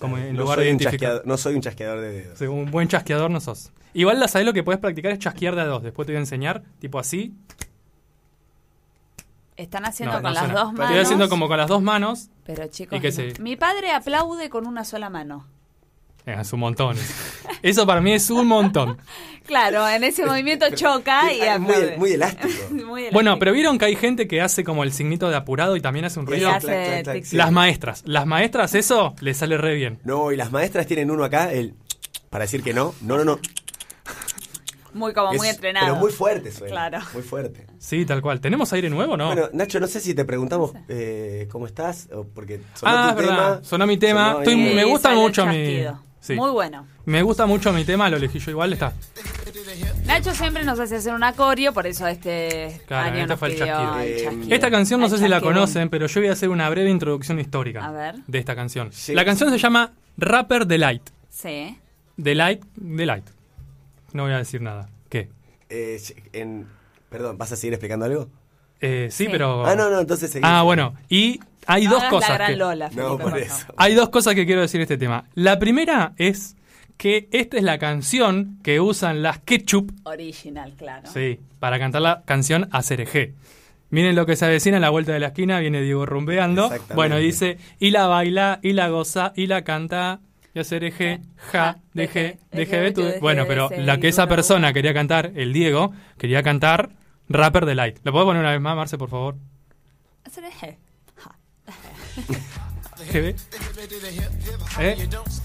Como 0.00 0.18
en 0.18 0.34
no, 0.34 0.40
lugar 0.42 0.56
soy 0.58 0.64
de 0.66 0.70
un 0.72 0.76
identificar. 0.80 0.90
chasqueador, 1.10 1.26
no 1.26 1.36
soy 1.36 1.54
un 1.54 1.60
chasqueador 1.60 2.00
de 2.00 2.10
dedos. 2.10 2.38
Sí, 2.38 2.46
un 2.46 2.68
buen 2.72 2.88
chasqueador 2.88 3.30
no 3.30 3.40
sos. 3.40 3.70
Igual 3.94 4.18
la 4.18 4.26
sabés 4.26 4.44
lo 4.46 4.52
que 4.52 4.64
puedes 4.64 4.80
practicar 4.80 5.12
es 5.12 5.20
chasquear 5.20 5.54
de 5.54 5.60
a 5.60 5.66
dos. 5.66 5.84
Después 5.84 6.04
te 6.06 6.12
voy 6.12 6.16
a 6.16 6.20
enseñar, 6.20 6.64
tipo 6.80 6.98
así. 6.98 7.32
Están 9.56 9.84
haciendo 9.84 10.14
No, 10.16 10.22
con 10.22 10.30
no 10.30 10.34
las 10.34 10.44
suena. 10.44 10.60
dos 10.60 10.72
manos. 10.72 10.86
Estoy 10.90 11.02
haciendo 11.04 11.28
como 11.28 11.46
con 11.46 11.58
las 11.58 11.68
dos 11.68 11.82
manos. 11.82 12.30
Pero 12.44 12.66
chicos, 12.68 12.98
Y 12.98 13.00
que 13.02 13.08
no. 13.08 13.14
se- 13.14 13.34
mi 13.40 13.54
padre 13.56 13.92
aplaude 13.92 14.48
con 14.50 14.66
una 14.66 14.84
sola 14.84 15.10
mano. 15.10 15.46
Eh, 16.26 16.36
Es 16.40 16.52
un 16.52 16.60
montón. 16.60 16.96
Eso 17.62 17.86
para 17.86 18.00
mí 18.00 18.12
es 18.12 18.30
un 18.30 18.46
montón. 18.46 18.98
Claro, 19.46 19.88
en 19.88 20.04
ese 20.04 20.24
movimiento 20.24 20.66
choca 20.74 21.32
y 21.32 21.40
Es 21.40 21.58
muy, 21.58 21.74
muy 21.96 22.12
elástico. 22.12 22.48
Muy 22.70 22.84
Bueno, 23.10 23.30
elástico. 23.30 23.38
pero 23.40 23.52
vieron 23.52 23.76
que 23.78 23.84
hay 23.86 23.96
gente 23.96 24.28
que 24.28 24.40
hace 24.40 24.62
como 24.62 24.84
el 24.84 24.92
signito 24.92 25.28
de 25.30 25.36
apurado 25.36 25.74
y 25.76 25.80
también 25.80 26.04
hace 26.04 26.20
un 26.20 26.26
ruido. 26.26 26.48
Hace 26.48 26.66
clac, 26.68 26.84
clac, 26.86 27.02
clac, 27.04 27.16
tic- 27.16 27.24
sí. 27.24 27.36
Las 27.36 27.50
maestras. 27.50 28.02
Las 28.06 28.24
maestras 28.26 28.74
eso 28.76 29.14
les 29.20 29.36
sale 29.36 29.56
re 29.58 29.74
bien. 29.74 29.98
No, 30.04 30.30
y 30.32 30.36
las 30.36 30.52
maestras 30.52 30.86
tienen 30.86 31.10
uno 31.10 31.24
acá, 31.24 31.52
el 31.52 31.74
para 32.30 32.44
decir 32.44 32.62
que 32.62 32.72
no. 32.72 32.94
No, 33.00 33.16
no, 33.18 33.24
no. 33.24 33.38
muy 34.94 35.12
como 35.12 35.32
muy 35.32 35.48
entrenado. 35.48 35.86
Pero 35.86 35.98
muy 35.98 36.12
fuerte 36.12 36.52
suena. 36.52 36.72
Claro. 36.72 36.98
Muy 37.14 37.22
fuerte. 37.22 37.66
Sí, 37.78 38.04
tal 38.04 38.22
cual. 38.22 38.40
¿Tenemos 38.40 38.72
aire 38.72 38.90
nuevo 38.90 39.14
o 39.14 39.16
no? 39.16 39.26
Bueno, 39.26 39.48
Nacho, 39.52 39.80
no 39.80 39.86
sé 39.88 40.00
si 40.00 40.14
te 40.14 40.24
preguntamos 40.24 40.72
eh, 40.88 41.48
cómo 41.50 41.66
estás, 41.66 42.08
o 42.14 42.24
porque 42.24 42.60
sonó 42.74 42.92
ah, 42.96 43.10
tu 43.14 43.16
verdad. 43.22 43.54
tema. 43.54 43.64
Sonó 43.64 43.86
mi 43.86 43.96
tema. 43.96 44.26
sonó 44.34 44.38
Estoy- 44.42 44.54
ahí. 44.68 44.74
me 44.74 44.84
gusta 44.84 45.10
mucho 45.14 45.46
mi. 45.46 45.84
Sí. 46.22 46.34
Muy 46.36 46.50
bueno. 46.52 46.86
Me 47.04 47.20
gusta 47.22 47.46
mucho 47.46 47.72
mi 47.72 47.84
tema, 47.84 48.08
lo 48.08 48.16
elegí 48.16 48.38
yo 48.38 48.52
igual, 48.52 48.72
está. 48.72 48.92
Nacho 50.06 50.32
siempre 50.34 50.62
nos 50.64 50.78
hace 50.78 50.96
hacer 50.96 51.12
un 51.14 51.24
acorio, 51.24 51.72
por 51.72 51.86
eso 51.86 52.06
este 52.06 52.80
Claro, 52.86 53.08
año 53.08 53.16
este 53.18 53.28
nos 53.28 53.38
fue 53.40 53.48
el 53.50 53.58
chasquido. 53.58 53.98
el 53.98 54.22
chasquido. 54.24 54.54
Esta 54.54 54.70
canción 54.70 55.00
no 55.00 55.06
El 55.06 55.12
sé 55.12 55.18
si 55.18 55.28
la 55.28 55.40
conocen, 55.40 55.90
pero 55.90 56.06
yo 56.06 56.20
voy 56.20 56.28
a 56.28 56.32
hacer 56.32 56.48
una 56.48 56.70
breve 56.70 56.90
introducción 56.90 57.40
histórica 57.40 57.84
A 57.84 57.90
ver. 57.90 58.14
de 58.26 58.38
esta 58.38 58.54
canción. 58.54 58.92
Sí. 58.92 59.14
La 59.14 59.24
canción 59.24 59.50
se 59.50 59.58
llama 59.58 59.92
Rapper 60.16 60.66
Delight. 60.66 61.02
Sí. 61.28 61.76
Delight, 62.16 62.62
Delight. 62.76 63.24
No 64.12 64.22
voy 64.22 64.32
a 64.32 64.38
decir 64.38 64.60
nada. 64.62 64.88
¿Qué? 65.08 65.28
Eh, 65.70 66.00
en, 66.32 66.68
perdón, 67.08 67.36
¿vas 67.36 67.50
a 67.50 67.56
seguir 67.56 67.74
explicando 67.74 68.06
algo? 68.06 68.28
Eh, 68.82 69.08
sí, 69.10 69.24
Sí. 69.24 69.30
pero. 69.30 69.64
Ah, 69.64 69.74
no, 69.74 69.88
no, 69.88 70.00
entonces 70.00 70.30
seguí. 70.30 70.44
Ah, 70.46 70.62
bueno. 70.62 70.94
Y 71.08 71.40
hay 71.66 71.84
No 71.84 71.92
dos 71.92 72.00
hagas 72.00 72.10
cosas. 72.10 72.28
La 72.30 72.34
gran 72.36 72.50
que- 72.50 72.56
Lola, 72.56 72.90
No, 72.94 73.16
por 73.18 73.30
por 73.30 73.38
eso. 73.38 73.66
Hay 73.78 73.94
dos 73.94 74.08
cosas 74.10 74.34
que 74.34 74.44
quiero 74.44 74.60
decir 74.60 74.78
de 74.78 74.82
este 74.82 74.98
tema. 74.98 75.24
La 75.34 75.58
primera 75.58 76.12
es 76.18 76.56
que 76.98 77.28
esta 77.32 77.56
es 77.56 77.62
la 77.62 77.78
canción 77.78 78.58
que 78.62 78.78
usan 78.80 79.22
las 79.22 79.38
Ketchup 79.38 79.90
Original, 80.04 80.74
claro. 80.76 81.08
Sí, 81.12 81.40
para 81.58 81.78
cantar 81.78 82.02
la 82.02 82.22
canción 82.26 82.68
Acereje. 82.72 83.34
Miren 83.90 84.16
lo 84.16 84.24
que 84.26 84.36
se 84.36 84.46
avecina 84.46 84.76
en 84.76 84.82
la 84.82 84.90
vuelta 84.90 85.12
de 85.12 85.20
la 85.20 85.28
esquina, 85.28 85.58
viene 85.60 85.80
Diego 85.82 86.06
rumbeando. 86.06 86.64
Exactamente. 86.64 86.94
Bueno, 86.94 87.16
dice, 87.18 87.58
y 87.78 87.90
la 87.90 88.06
baila, 88.06 88.58
y 88.62 88.72
la 88.72 88.88
goza, 88.88 89.32
y 89.36 89.46
la 89.48 89.62
canta, 89.64 90.20
y 90.54 90.60
Acereje, 90.60 91.20
ja, 91.36 91.78
deje, 91.92 92.38
deje 92.52 92.76
de 92.80 92.92
tu... 92.92 93.02
Bueno, 93.20 93.44
pero 93.46 93.68
la 93.76 93.98
que 93.98 94.08
esa 94.08 94.26
persona 94.28 94.72
quería 94.72 94.94
cantar, 94.94 95.32
el 95.34 95.52
Diego, 95.52 95.92
quería 96.18 96.42
cantar 96.42 96.90
Rapper 97.28 97.66
Delight. 97.66 97.98
¿Lo 98.04 98.12
puedo 98.12 98.26
poner 98.26 98.40
una 98.40 98.52
vez 98.52 98.60
más, 98.60 98.76
Marce, 98.76 98.98
por 98.98 99.10
favor? 99.10 99.36
¿Eh? 103.10 103.34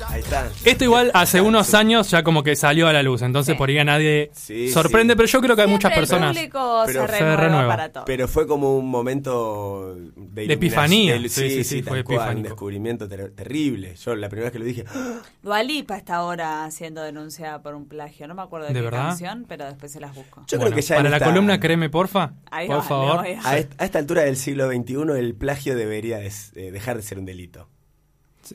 Ahí 0.08 0.20
está. 0.22 0.50
Esto 0.64 0.84
igual 0.84 1.12
hace 1.14 1.42
unos 1.42 1.74
años 1.74 2.10
ya 2.12 2.24
como 2.24 2.44
que 2.44 2.56
salió 2.56 2.88
a 2.88 2.94
la 2.94 3.04
luz, 3.04 3.22
entonces 3.22 3.54
Sí. 3.54 3.58
por 3.58 3.70
ahí 3.70 3.78
a 3.80 3.84
nadie 3.84 4.32
Sí, 4.34 4.70
sorprende, 4.70 5.14
sí. 5.14 5.18
pero 5.18 5.28
yo 5.28 5.42
creo 5.42 5.56
que 5.56 5.62
hay 5.64 5.68
muchas 5.68 5.92
Siempre 5.92 6.02
personas... 6.02 6.30
El 6.38 6.50
público 6.50 6.84
Pero 6.86 7.02
se 7.02 7.08
se 7.08 7.18
renueva, 7.20 7.42
renueva. 7.42 7.68
para 7.70 7.92
todo. 7.92 8.06
Pero 8.06 8.28
fue 8.28 8.48
como 8.48 8.78
un 8.78 8.90
momento 8.90 9.96
de, 10.16 10.48
De 10.48 10.54
epifanía. 10.54 11.18
Sí, 11.28 11.30
sí, 11.50 11.64
sí, 11.64 11.82
tal 11.82 11.90
fue 11.90 12.04
cual, 12.04 12.18
un 12.18 12.22
epifánico. 12.24 12.50
descubrimiento 12.50 13.08
ter- 13.08 13.32
terrible. 13.32 13.96
Yo 13.96 14.16
la 14.16 14.30
primera 14.30 14.46
vez 14.46 14.54
que 14.54 14.60
lo 14.60 14.66
dije, 14.66 14.86
¡ah! 14.88 15.20
Dualipa 15.42 15.98
está 15.98 16.16
ahora 16.18 16.70
siendo 16.72 17.02
denunciada 17.02 17.62
por 17.62 17.76
un 17.76 17.88
plagio. 17.88 18.28
No 18.28 18.36
me 18.36 18.42
acuerdo 18.44 18.68
de, 18.68 18.74
¿De 18.74 18.80
qué 18.80 18.84
verdad? 18.86 19.08
canción, 19.10 19.46
pero 19.48 19.66
después 19.66 19.92
se 19.92 20.00
las 20.00 20.14
busco. 20.16 20.44
yo 20.48 20.58
Bueno, 20.58 20.72
creo 20.72 20.76
que 20.76 20.82
ya 20.82 20.96
para 20.98 21.10
la 21.10 21.18
esta- 21.18 21.26
columna 21.30 21.60
créeme 21.60 21.90
porfa, 21.90 22.32
Ahí 22.52 22.68
por 22.68 22.78
va, 22.78 22.84
favor. 22.84 23.24
le 23.24 23.36
voy 23.36 23.42
a- 23.44 23.50
a, 23.50 23.58
est- 23.58 23.72
a 23.82 23.86
esta 23.86 24.00
altura 24.00 24.24
del 24.24 24.38
siglo 24.38 24.68
XXI 24.70 25.18
el 25.18 25.34
plagio 25.36 25.76
debería 25.76 26.18
des- 26.20 26.52
eh, 26.56 26.72
dejar 26.72 26.98
de 26.98 27.04
ser 27.04 27.18
un 27.20 27.26
delito. 27.26 27.57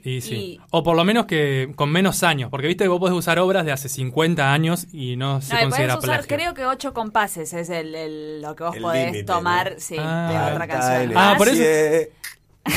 Sí. 0.03 0.21
Y- 0.35 0.61
O 0.71 0.83
por 0.83 0.97
lo 0.97 1.05
menos 1.05 1.27
que 1.27 1.73
con 1.77 1.91
menos 1.91 2.23
años, 2.23 2.51
porque 2.51 2.67
viste 2.67 2.85
que 2.85 2.89
vos 2.89 2.99
podés 3.01 3.15
usar 3.17 3.39
obras 3.39 3.65
de 3.65 3.73
hace 3.73 3.89
50 3.89 4.53
años 4.53 4.87
y 4.93 5.17
no 5.17 5.41
se 5.41 5.55
No, 5.55 5.61
considera 5.63 5.95
podés 5.95 6.05
usar, 6.11 6.27
plagio. 6.27 6.37
creo 6.37 6.55
que 6.55 6.67
ocho 6.67 6.93
compases 6.95 7.53
es 7.53 7.69
el, 7.71 7.95
el- 7.95 8.43
lo 8.43 8.55
que 8.57 8.65
vos 8.65 8.77
El 8.77 8.83
podés 8.83 9.27
tomar 9.27 9.73
¿no? 9.75 9.81
sí, 9.81 9.97
Ah. 9.99 10.47
de 10.49 10.53
otra 10.55 10.67
canción. 10.69 11.13
Ah, 11.17 11.35
por 11.37 11.49
eso-. 11.49 12.11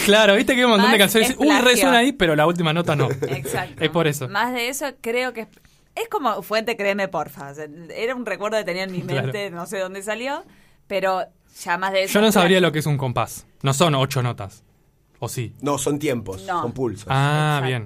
Claro, 0.05 0.35
viste 0.35 0.53
que 0.53 0.59
hay 0.61 0.65
un 0.65 0.71
montón 0.71 0.91
de 0.91 0.97
canciones. 0.97 1.29
es 1.29 1.37
Uy, 1.37 1.45
plagio. 1.47 1.65
resuena 1.65 1.97
ahí, 1.99 2.11
pero 2.11 2.35
la 2.35 2.47
última 2.47 2.73
nota 2.73 2.95
no. 2.95 3.09
Exacto. 3.11 3.83
Es 3.83 3.89
por 3.91 4.07
eso. 4.07 4.27
Más 4.27 4.51
de 4.53 4.69
eso, 4.69 4.87
creo 5.01 5.31
que 5.33 5.41
es, 5.41 5.47
es 5.95 6.09
como 6.09 6.41
fuente, 6.41 6.75
créeme, 6.75 7.07
porfa. 7.07 7.51
O 7.51 7.53
sea, 7.53 7.67
era 7.95 8.15
un 8.15 8.25
recuerdo 8.25 8.57
que 8.57 8.63
tenía 8.63 8.83
en 8.83 8.91
mi 8.91 9.01
Claro. 9.01 9.23
mente, 9.27 9.51
no 9.51 9.65
sé 9.67 9.77
dónde 9.79 10.01
salió, 10.01 10.43
pero 10.87 11.21
ya 11.63 11.77
más 11.77 11.93
de 11.93 12.03
eso. 12.03 12.15
Yo 12.15 12.21
no 12.21 12.31
sabría 12.31 12.59
lo 12.61 12.71
que 12.71 12.79
es 12.79 12.85
un 12.87 12.97
compás. 12.97 13.45
No 13.61 13.73
son 13.73 13.93
ocho 13.95 14.21
notas. 14.23 14.63
¿O 15.19 15.29
sí? 15.29 15.53
No, 15.61 15.77
son 15.77 15.99
tiempos, 15.99 16.43
No. 16.45 16.61
son 16.61 16.71
pulsos. 16.73 17.07
Ah, 17.09 17.61
bien. 17.63 17.85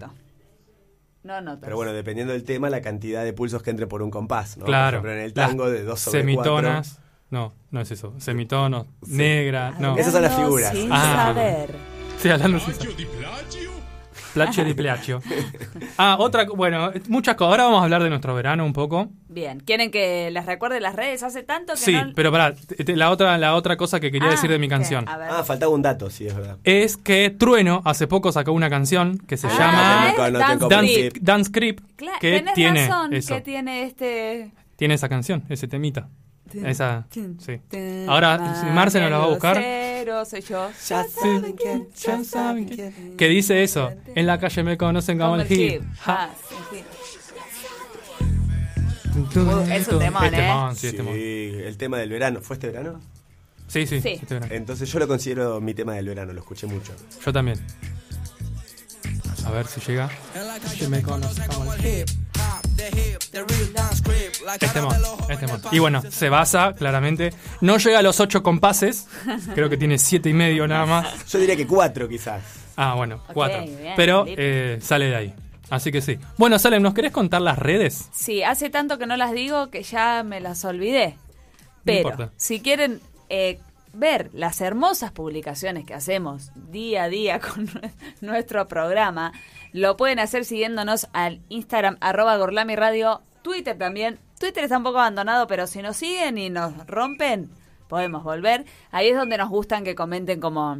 No 1.24 1.42
notas. 1.42 1.60
Pero 1.62 1.76
bueno, 1.76 1.92
dependiendo 1.94 2.34
del 2.34 2.44
tema, 2.44 2.70
la 2.70 2.82
cantidad 2.82 3.24
de 3.24 3.34
pulsos 3.34 3.62
que 3.62 3.70
entre 3.70 3.88
por 3.88 4.02
un 4.02 4.10
compás. 4.10 4.58
¿no? 4.58 4.66
Claro. 4.66 5.02
Por 5.02 5.10
ejemplo, 5.10 5.12
en 5.12 5.26
el 5.28 5.34
Las 5.36 5.50
tango 5.50 5.70
de 5.70 5.84
dos 5.84 6.00
sobre 6.00 6.22
Semitonas. 6.22 7.00
No, 7.30 7.54
no 7.72 7.82
es 7.82 7.92
eso. 7.92 8.14
Semitonos, 8.18 8.88
negra, 9.06 9.76
no. 9.80 9.96
Esas 9.98 10.14
son 10.14 10.24
las 10.24 10.32
Hablando 10.32 10.56
figuras. 10.58 10.72
Sin 10.76 10.90
Ah. 10.92 11.26
saber. 11.28 11.76
Sí, 12.18 12.30
hablando 12.30 12.60
sí. 12.60 12.72
Placio 14.34 14.64
di 14.64 14.74
Placio. 14.74 15.22
Ah, 15.98 16.18
otra, 16.20 16.46
bueno, 16.46 16.92
muchas 17.08 17.36
cosas. 17.36 17.52
Ahora 17.52 17.64
vamos 17.66 17.82
a 17.82 17.84
hablar 17.84 18.04
de 18.04 18.10
nuestro 18.10 18.34
verano 18.36 18.66
un 18.66 18.74
poco. 18.74 19.10
Bien, 19.28 19.60
¿quieren 19.60 19.92
que 19.92 20.30
les 20.32 20.46
recuerde 20.46 20.80
las 20.80 20.96
redes? 20.96 21.24
Hace 21.24 21.44
tanto 21.44 21.74
que 21.74 21.80
Sí, 21.80 21.94
no... 21.94 22.12
pero 22.16 22.32
pará, 22.32 22.54
la 22.88 23.10
otra, 23.12 23.38
la 23.38 23.56
otra 23.56 23.78
cosa 23.78 24.00
que 24.00 24.12
quería 24.12 24.28
Ah, 24.28 24.32
decir 24.32 24.50
de 24.50 24.60
mi 24.60 24.68
¿qué? 24.68 24.72
canción 24.76 25.08
A 25.08 25.18
ver. 25.18 25.28
Ah, 25.32 25.44
faltaba 25.44 25.72
un 25.74 25.82
dato, 25.82 26.10
sí, 26.10 26.28
es 26.28 26.36
verdad. 26.36 26.58
es 26.64 26.98
que 26.98 27.30
Trueno 27.32 27.82
hace 27.86 28.08
poco 28.08 28.32
sacó 28.32 28.52
una 28.54 28.70
canción 28.70 29.18
que 29.20 29.38
se 29.38 29.48
Ah, 29.48 29.52
llama 29.58 30.10
es 30.10 30.18
No, 30.18 30.30
no 30.32 30.40
Dance 30.40 30.54
tengo 30.58 30.70
Dance. 30.70 31.12
Dance 31.22 31.52
Creep, 31.52 31.80
Cla- 31.98 32.20
que 32.20 32.38
tenés 32.40 32.54
tiene 32.54 32.88
razón, 32.88 33.14
eso. 33.14 33.36
que 33.36 33.42
tiene 33.42 33.84
este... 33.84 34.52
Tiene 34.76 34.94
esa 34.94 35.10
canción, 35.10 35.44
ese 35.50 35.68
temita. 35.68 36.08
Esa, 36.66 37.06
sí. 37.12 37.60
Ahora, 38.08 38.60
si 38.60 38.66
Marce 38.68 39.00
nos 39.00 39.12
la 39.12 39.18
va 39.20 39.26
a 39.26 39.28
buscar. 39.28 39.56
Cero 39.58 40.24
soy 40.26 40.42
yo. 40.42 40.70
Ya 40.88 41.04
Sí, 41.04 41.10
saben 41.22 41.54
quién, 41.54 41.88
ya 41.96 42.24
saben 42.24 42.66
quién. 42.68 43.18
Que 43.18 43.28
dice 43.28 43.64
eso. 43.64 43.92
En 44.16 44.26
la 44.28 44.40
calle 44.40 44.64
me 44.64 44.78
conocen 44.78 45.18
como 45.20 45.36
el 45.36 45.52
hip. 45.52 45.82
Ah, 46.06 46.30
sí. 46.40 46.84
es 49.12 49.16
un 49.16 49.30
temón, 49.30 49.72
Es 49.72 49.88
¿eh? 49.88 50.32
temón, 50.32 50.76
sí, 50.76 50.90
Sí, 50.92 50.96
temón. 50.98 51.16
el 51.18 51.78
tema 51.78 51.98
del 51.98 52.10
verano. 52.10 52.42
¿Fue 52.42 52.56
este 52.56 52.68
verano? 52.70 53.00
Sí, 53.68 53.86
sí, 53.86 54.02
Sí. 54.02 54.10
este 54.22 54.36
verano. 54.36 54.54
Entonces 54.54 54.92
yo 54.92 55.00
lo 55.00 55.08
considero 55.08 55.62
mi 55.62 55.74
tema 55.74 55.94
del 55.96 56.08
verano, 56.08 56.34
lo 56.34 56.40
escuché 56.40 56.68
mucho. 56.68 56.94
Yo 57.24 57.34
también. 57.34 57.60
A 59.46 59.52
ver 59.52 59.68
si 59.68 59.80
llega. 59.82 60.10
Que 60.78 60.88
me 60.88 61.02
conocen 61.02 61.48
como 61.48 61.74
el 61.74 61.86
hip. 61.86 62.08
Es 64.62 64.74
temón, 64.74 64.96
es 65.30 65.40
temón. 65.40 65.62
Y 65.72 65.80
bueno, 65.80 66.02
se 66.10 66.30
basa 66.30 66.74
claramente. 66.74 67.34
No 67.62 67.78
llega 67.78 68.00
a 68.00 68.02
los 68.02 68.20
ocho 68.20 68.42
compases. 68.44 69.08
Creo 69.56 69.70
que 69.70 69.78
tiene 69.78 69.98
siete 69.98 70.30
y 70.30 70.34
medio 70.34 70.68
nada 70.68 70.86
más. 70.86 71.26
Yo 71.28 71.40
diría 71.40 71.56
que 71.56 71.68
cuatro 71.68 72.08
quizás. 72.08 72.42
Ah, 72.76 72.96
bueno, 72.96 73.22
cuatro. 73.34 73.62
bien, 73.62 73.94
Pero 73.96 74.26
eh, 74.28 74.80
sale 74.82 75.06
de 75.06 75.16
ahí. 75.16 75.34
Así 75.70 75.92
que 75.92 76.02
sí. 76.02 76.18
Bueno, 76.38 76.58
Salem, 76.58 76.82
¿nos 76.82 76.94
querés 76.94 77.12
contar 77.12 77.42
las 77.42 77.60
redes? 77.60 78.10
Sí, 78.12 78.42
hace 78.42 78.70
tanto 78.70 78.98
que 78.98 79.06
no 79.06 79.18
las 79.18 79.34
digo 79.34 79.70
que 79.70 79.84
ya 79.84 80.24
me 80.24 80.40
las 80.40 80.66
olvidé. 80.66 81.16
Pero 81.86 82.32
si 82.38 82.60
quieren 82.62 83.02
eh, 83.30 83.60
ver 83.94 84.30
las 84.34 84.62
hermosas 84.62 85.12
publicaciones 85.12 85.86
que 85.86 85.94
hacemos 85.94 86.52
día 86.72 87.04
a 87.04 87.10
día 87.10 87.40
con 87.40 87.68
nue- 87.68 87.92
nuestro 88.22 88.68
programa, 88.68 89.32
lo 89.72 89.98
pueden 89.98 90.20
hacer 90.20 90.46
siguiéndonos 90.46 91.08
al 91.14 91.42
Instagram 91.50 91.98
arroba 92.02 92.38
Gorlami 92.38 92.76
Radio, 92.76 93.22
Twitter 93.42 93.78
también. 93.78 94.20
Twitter 94.40 94.64
está 94.64 94.78
un 94.78 94.84
poco 94.84 95.00
abandonado, 95.00 95.48
pero 95.48 95.68
si 95.68 95.82
nos 95.82 95.98
siguen 95.98 96.38
y 96.38 96.50
nos 96.50 96.76
rompen, 96.88 97.50
podemos 97.88 98.24
volver. 98.24 98.66
Ahí 98.92 99.10
es 99.10 99.18
donde 99.18 99.38
nos 99.38 99.50
gustan 99.50 99.84
que 99.84 99.96
comenten 99.96 100.40
como 100.40 100.78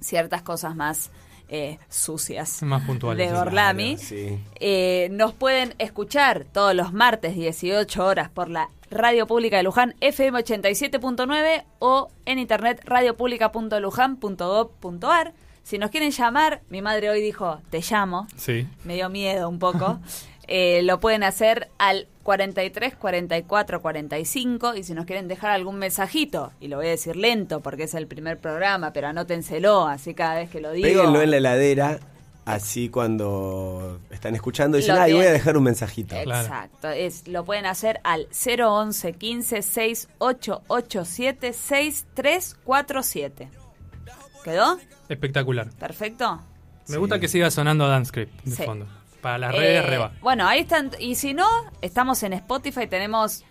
ciertas 0.00 0.42
cosas 0.42 0.74
más 0.74 1.10
eh, 1.48 1.78
sucias 1.88 2.62
Más 2.62 2.82
puntuales. 2.84 3.30
de. 3.30 3.36
Gorlami. 3.36 3.98
Sí. 3.98 4.38
Eh, 4.58 5.08
nos 5.12 5.32
pueden 5.34 5.74
escuchar 5.78 6.44
todos 6.50 6.74
los 6.74 6.92
martes 6.92 7.34
18 7.36 8.04
horas 8.04 8.30
por 8.30 8.48
la 8.48 8.68
Radio 8.90 9.26
Pública 9.26 9.58
de 9.58 9.62
Luján 9.62 9.94
FM 10.00 10.38
87.9 10.40 11.64
o 11.78 12.08
en 12.26 12.38
internet 12.38 12.80
radiopublica.luján.gov.ar. 12.84 15.32
Si 15.64 15.78
nos 15.78 15.90
quieren 15.90 16.10
llamar, 16.10 16.62
mi 16.68 16.82
madre 16.82 17.08
hoy 17.10 17.20
dijo, 17.22 17.60
te 17.70 17.80
llamo, 17.80 18.26
Sí. 18.36 18.66
me 18.84 18.94
dio 18.94 19.08
miedo 19.08 19.48
un 19.48 19.58
poco. 19.58 19.98
Eh, 20.48 20.82
lo 20.82 20.98
pueden 20.98 21.22
hacer 21.22 21.68
al 21.78 22.08
43 22.24 22.96
44 22.96 23.80
45 23.80 24.74
y 24.74 24.82
si 24.82 24.92
nos 24.92 25.06
quieren 25.06 25.28
dejar 25.28 25.52
algún 25.52 25.76
mensajito, 25.78 26.50
y 26.60 26.66
lo 26.66 26.78
voy 26.78 26.88
a 26.88 26.90
decir 26.90 27.14
lento 27.14 27.60
porque 27.60 27.84
es 27.84 27.94
el 27.94 28.08
primer 28.08 28.38
programa, 28.38 28.92
pero 28.92 29.06
anótenselo, 29.06 29.86
así 29.86 30.14
cada 30.14 30.34
vez 30.34 30.50
que 30.50 30.60
lo 30.60 30.72
digo. 30.72 30.86
Péguenlo 30.86 31.22
en 31.22 31.30
la 31.30 31.36
heladera, 31.36 32.00
así 32.44 32.88
cuando 32.88 34.00
están 34.10 34.34
escuchando 34.34 34.78
dicen, 34.78 34.96
Lo 34.96 35.02
ay, 35.02 35.12
voy 35.12 35.26
a 35.26 35.32
dejar 35.32 35.56
un 35.56 35.62
mensajito. 35.62 36.16
Claro. 36.24 36.42
Exacto, 36.44 36.88
es, 36.90 37.28
lo 37.28 37.44
pueden 37.44 37.64
hacer 37.64 38.00
al 38.02 38.26
011 38.32 39.12
15 39.12 39.62
6887 39.62 41.52
6347. 41.52 43.48
¿Quedó? 44.44 44.78
Espectacular. 45.08 45.70
¿Perfecto? 45.78 46.40
Me 46.88 46.96
gusta 46.96 47.20
que 47.20 47.28
siga 47.28 47.50
sonando 47.50 47.86
Dance 47.88 48.08
Script 48.08 48.42
de 48.44 48.56
Sí. 48.56 48.62
fondo. 48.64 48.86
Para 49.20 49.38
las 49.38 49.52
redes, 49.54 49.84
Eh, 49.84 49.86
reba. 49.88 50.12
Bueno, 50.20 50.46
ahí 50.48 50.60
están. 50.60 50.90
Y 50.98 51.14
si 51.14 51.32
no, 51.32 51.46
estamos 51.80 52.22
en 52.24 52.32
Spotify, 52.32 52.88
tenemos 52.88 53.44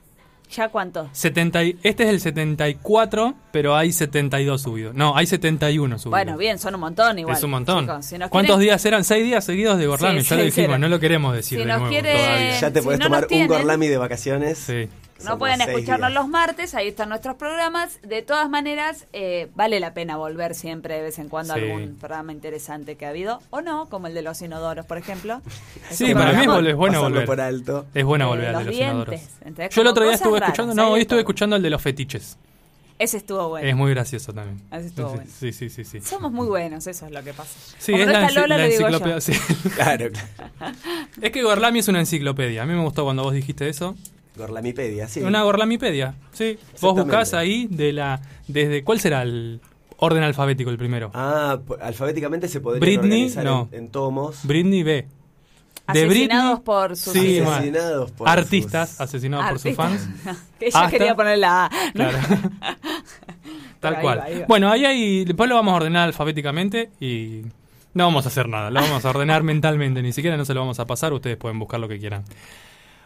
ya 0.53 0.67
cuánto. 0.67 1.07
70 1.13 1.63
y- 1.63 1.79
este 1.81 2.03
es 2.03 2.09
el 2.09 2.19
74, 2.19 3.35
pero 3.53 3.73
hay 3.77 3.93
72 3.93 4.61
subidos. 4.63 4.93
No, 4.95 5.15
hay 5.15 5.25
71 5.27 5.97
subidos. 5.97 6.11
Bueno, 6.11 6.37
bien, 6.37 6.59
son 6.59 6.75
un 6.75 6.81
montón 6.81 7.17
igual. 7.19 7.37
es 7.37 7.43
un 7.43 7.51
montón. 7.51 7.85
chicos. 7.85 8.05
Si 8.05 8.17
nos 8.17 8.29
¿Cuántos 8.29 8.57
quieren- 8.57 8.67
días 8.67 8.85
eran? 8.85 9.03
Seis 9.05 9.23
días 9.23 9.45
seguidos 9.45 9.77
de 9.77 9.87
Gorlami, 9.87 10.21
Sí, 10.23 10.29
ya 10.31 10.35
lo 10.35 10.43
dijimos, 10.43 10.77
no 10.79 10.89
lo 10.89 10.99
queremos 10.99 11.33
decir 11.33 11.59
Si 11.59 11.63
de 11.63 11.71
nos 11.71 11.79
nuevo 11.79 11.89
quiere-. 11.93 12.59
Ya 12.59 12.69
te 12.71 12.79
si 12.79 12.83
podés 12.85 12.99
no 12.99 13.05
tomar 13.05 13.23
un 13.23 13.27
tienen- 13.29 13.47
Gorlami 13.47 13.87
de 13.87 13.97
vacaciones. 13.97 14.57
Sí. 14.57 14.89
No 15.25 15.37
pueden 15.37 15.61
escucharnos 15.61 16.09
días. 16.09 16.21
los 16.21 16.27
martes, 16.27 16.75
ahí 16.75 16.87
están 16.89 17.09
nuestros 17.09 17.35
programas. 17.35 17.99
De 18.01 18.21
todas 18.21 18.49
maneras, 18.49 19.05
eh, 19.13 19.49
vale 19.55 19.79
la 19.79 19.93
pena 19.93 20.17
volver 20.17 20.55
siempre 20.55 20.95
de 20.95 21.01
vez 21.01 21.19
en 21.19 21.29
cuando 21.29 21.53
a 21.53 21.57
Sí. 21.57 21.63
algún 21.63 21.95
programa 21.95 22.31
interesante 22.31 22.95
que 22.95 23.05
ha 23.05 23.09
habido, 23.09 23.41
o 23.49 23.61
no, 23.61 23.87
como 23.89 24.07
el 24.07 24.13
de 24.13 24.21
los 24.21 24.41
inodoros, 24.41 24.85
por 24.85 24.97
ejemplo. 24.97 25.41
Es 25.91 25.97
Sí, 25.97 26.13
para 26.13 26.33
mí 26.33 26.41
es, 26.41 26.75
bueno 26.75 27.01
volver. 27.01 27.25
por 27.25 27.41
alto. 27.41 27.85
Es 27.93 28.03
bueno 28.05 28.25
Eh, 28.25 28.27
volver 28.29 28.47
al 28.55 28.65
de 28.65 28.71
los 28.71 28.75
inodoros. 28.75 29.21
Yo 29.71 29.81
el 29.81 29.87
otro 29.87 30.03
día 30.03 30.13
estuve 30.13 30.39
raras, 30.39 30.49
escuchando, 30.57 30.75
no, 30.75 30.91
hoy 30.91 31.01
estuve 31.01 31.19
escuchando 31.19 31.55
el 31.55 31.61
de 31.63 31.69
los 31.69 31.81
fetiches. 31.81 32.37
Ese 32.99 33.17
estuvo 33.17 33.49
bueno. 33.49 33.67
Es 33.67 33.75
muy 33.75 33.89
gracioso 33.89 34.31
también. 34.31 34.61
Ese 34.71 34.85
estuvo 34.87 35.09
sí, 35.09 35.15
bueno. 35.15 35.31
sí, 35.39 35.51
sí, 35.53 35.69
sí, 35.71 35.83
sí. 35.85 36.01
Somos 36.01 36.31
muy 36.31 36.45
buenos, 36.45 36.85
eso 36.85 37.07
es 37.07 37.11
lo 37.11 37.23
que 37.23 37.33
pasa. 37.33 37.49
Sí, 37.79 37.93
Como 37.93 38.03
es 38.03 38.07
no 38.07 38.13
la, 38.13 38.29
Lola, 38.29 38.65
enciclopedia. 38.67 39.21
sí. 39.21 39.33
Claro, 39.73 40.09
claro. 40.57 40.75
Es 41.19 41.31
que 41.31 41.41
Gorlami 41.41 41.79
es 41.79 41.87
una 41.87 41.99
enciclopedia. 41.99 42.61
A 42.61 42.65
mí 42.67 42.73
me 42.75 42.83
gustó 42.83 43.03
cuando 43.03 43.23
vos 43.23 43.33
dijiste 43.33 43.67
eso. 43.69 43.95
Gorlamipedia, 44.35 45.07
sí. 45.07 45.21
Una 45.21 45.43
Gorlamipedia. 45.43 46.15
Sí. 46.31 46.57
Vos 46.81 46.95
buscás 46.95 47.33
ahí 47.33 47.67
de 47.69 47.93
la. 47.93 48.21
desde 48.47 48.83
¿Cuál 48.83 48.99
será 48.99 49.21
el 49.23 49.59
orden 49.97 50.23
alfabético 50.23 50.69
el 50.69 50.77
primero? 50.77 51.11
Ah, 51.13 51.59
alfabéticamente 51.81 52.47
se 52.47 52.59
podría 52.61 52.79
Britney, 52.79 53.23
organizar 53.23 53.43
no. 53.45 53.69
en, 53.71 53.79
en 53.79 53.89
tomos. 53.89 54.39
Britney 54.45 54.83
B. 54.83 54.91
De 55.91 56.03
Asesinados 56.03 56.59
Britney, 56.59 56.63
por 56.63 56.95
sus 56.95 57.13
sí. 57.13 57.39
Asesinados 57.39 58.11
por 58.11 58.29
Artistas 58.29 58.89
sus- 58.91 59.01
asesinados 59.01 59.49
por 59.49 59.59
sus 59.59 59.75
fans. 59.75 60.07
que 60.59 60.67
ella 60.67 60.79
Hasta- 60.79 60.91
quería 60.91 61.15
poner 61.15 61.37
la 61.39 61.65
A. 61.65 61.69
¿no? 61.93 62.09
Claro. 62.09 62.17
Tal 63.79 63.95
ahí 63.95 64.01
cual. 64.01 64.19
va, 64.19 64.23
ahí 64.23 64.39
va. 64.39 64.45
Bueno, 64.47 64.71
ahí 64.71 64.85
hay. 64.85 65.25
Después 65.25 65.49
lo 65.49 65.55
vamos 65.55 65.73
a 65.73 65.75
ordenar 65.77 66.07
alfabéticamente 66.07 66.91
y. 66.99 67.41
No 67.93 68.05
vamos 68.05 68.23
a 68.25 68.29
hacer 68.29 68.47
nada, 68.47 68.69
lo 68.71 68.79
vamos 68.79 69.03
a 69.03 69.09
ordenar 69.09 69.43
mentalmente, 69.43 70.01
ni 70.01 70.13
siquiera 70.13 70.37
no 70.37 70.45
se 70.45 70.53
lo 70.53 70.61
vamos 70.61 70.79
a 70.79 70.85
pasar, 70.87 71.11
ustedes 71.11 71.35
pueden 71.35 71.59
buscar 71.59 71.77
lo 71.77 71.89
que 71.89 71.99
quieran. 71.99 72.23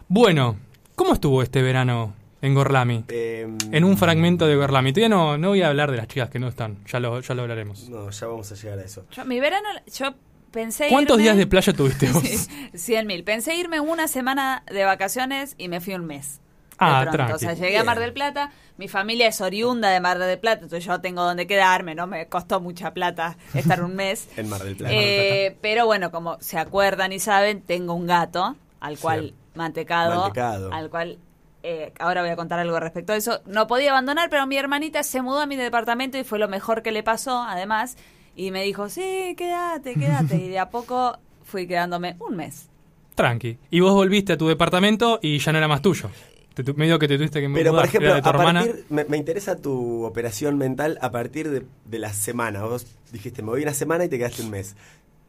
Bueno, 0.06 0.54
¿cómo 0.96 1.12
estuvo 1.12 1.42
este 1.42 1.62
verano 1.62 2.14
en 2.42 2.54
Gorlami? 2.54 3.04
Eh, 3.08 3.46
En 3.70 3.84
un 3.84 3.96
fragmento 3.96 4.46
de 4.48 4.56
Gorlami. 4.56 4.92
Todavía 4.92 5.08
no, 5.08 5.38
no 5.38 5.48
voy 5.50 5.62
a 5.62 5.68
hablar 5.68 5.90
de 5.92 5.96
las 5.98 6.08
chicas 6.08 6.28
que 6.30 6.38
no 6.40 6.48
están, 6.48 6.78
ya 6.86 6.98
lo, 6.98 7.20
ya 7.20 7.34
lo 7.34 7.42
hablaremos. 7.42 7.88
No, 7.88 8.10
ya 8.10 8.26
vamos 8.26 8.50
a 8.50 8.54
llegar 8.56 8.78
a 8.80 8.82
eso. 8.82 9.06
Yo, 9.12 9.24
mi 9.24 9.38
verano, 9.38 9.68
yo 9.94 10.14
pensé 10.50 10.88
¿Cuántos 10.88 11.18
irme- 11.18 11.22
días 11.22 11.36
de 11.36 11.46
playa 11.46 11.72
tuviste 11.72 12.10
vos? 12.10 12.22
Cien 12.74 13.06
mil. 13.06 13.22
Pensé 13.24 13.54
irme 13.54 13.78
una 13.80 14.08
semana 14.08 14.64
de 14.72 14.84
vacaciones 14.84 15.54
y 15.58 15.68
me 15.68 15.80
fui 15.80 15.94
un 15.94 16.06
mes. 16.06 16.38
de 16.38 16.40
Ah. 16.78 17.30
O 17.34 17.38
sea, 17.38 17.54
llegué 17.54 17.78
a 17.78 17.84
Mar 17.84 17.98
del 18.00 18.12
Plata. 18.12 18.50
Mi 18.76 18.88
familia 18.88 19.26
es 19.28 19.40
oriunda 19.40 19.88
de 19.88 19.98
Mar 20.00 20.18
del 20.18 20.38
Plata, 20.38 20.64
entonces 20.64 20.84
yo 20.84 21.00
tengo 21.00 21.22
donde 21.22 21.46
quedarme. 21.46 21.94
No 21.94 22.06
me 22.06 22.26
costó 22.28 22.60
mucha 22.60 22.92
plata 22.92 23.38
estar 23.54 23.82
un 23.82 23.96
mes. 23.96 24.28
En 24.36 24.50
Mar 24.50 24.62
del 24.62 24.76
Plata. 24.76 24.94
Eh, 24.94 25.56
pero 25.62 25.86
bueno, 25.86 26.10
como 26.10 26.36
se 26.40 26.58
acuerdan 26.58 27.12
y 27.14 27.18
saben, 27.18 27.62
tengo 27.62 27.94
un 27.94 28.06
gato 28.06 28.56
al 28.80 28.98
cual. 28.98 29.32
Mantecado, 29.56 30.20
Mantecado. 30.22 30.72
al 30.72 30.90
cual 30.90 31.18
eh, 31.62 31.92
ahora 31.98 32.20
voy 32.22 32.30
a 32.30 32.36
contar 32.36 32.58
algo 32.60 32.78
respecto 32.78 33.12
a 33.12 33.16
eso. 33.16 33.40
No 33.46 33.66
podía 33.66 33.90
abandonar, 33.90 34.30
pero 34.30 34.46
mi 34.46 34.56
hermanita 34.56 35.02
se 35.02 35.20
mudó 35.22 35.40
a 35.40 35.46
mi 35.46 35.56
departamento 35.56 36.16
y 36.18 36.24
fue 36.24 36.38
lo 36.38 36.48
mejor 36.48 36.82
que 36.82 36.92
le 36.92 37.02
pasó, 37.02 37.42
además, 37.42 37.96
y 38.36 38.50
me 38.50 38.62
dijo, 38.62 38.88
sí, 38.88 39.34
quédate, 39.36 39.94
quédate. 39.94 40.36
y 40.36 40.48
de 40.48 40.58
a 40.58 40.70
poco 40.70 41.18
fui 41.44 41.66
quedándome 41.66 42.16
un 42.20 42.36
mes. 42.36 42.68
Tranqui. 43.14 43.58
Y 43.70 43.80
vos 43.80 43.94
volviste 43.94 44.34
a 44.34 44.36
tu 44.36 44.46
departamento 44.46 45.18
y 45.22 45.38
ya 45.38 45.50
no 45.52 45.58
era 45.58 45.68
más 45.68 45.80
tuyo. 45.82 46.10
Te 46.54 46.62
tu- 46.64 46.74
medio 46.74 46.98
que 46.98 47.06
te 47.08 47.16
tuviste 47.18 47.40
que 47.40 47.48
Pero, 47.50 47.70
por 47.70 47.72
mudar, 47.72 47.84
ejemplo, 47.86 48.08
era 48.08 48.16
de 48.16 48.22
tu 48.22 48.28
a 48.28 48.32
hermana. 48.32 48.60
partir, 48.64 48.84
me, 48.88 49.04
me 49.04 49.16
interesa 49.18 49.56
tu 49.56 50.04
operación 50.04 50.56
mental 50.58 50.98
a 51.02 51.10
partir 51.10 51.50
de, 51.50 51.66
de 51.84 51.98
la 51.98 52.12
semana. 52.12 52.62
Vos 52.64 52.86
dijiste, 53.12 53.42
me 53.42 53.48
voy 53.50 53.62
una 53.62 53.74
semana 53.74 54.04
y 54.04 54.08
te 54.08 54.16
quedaste 54.18 54.42
un 54.42 54.50
mes. 54.50 54.74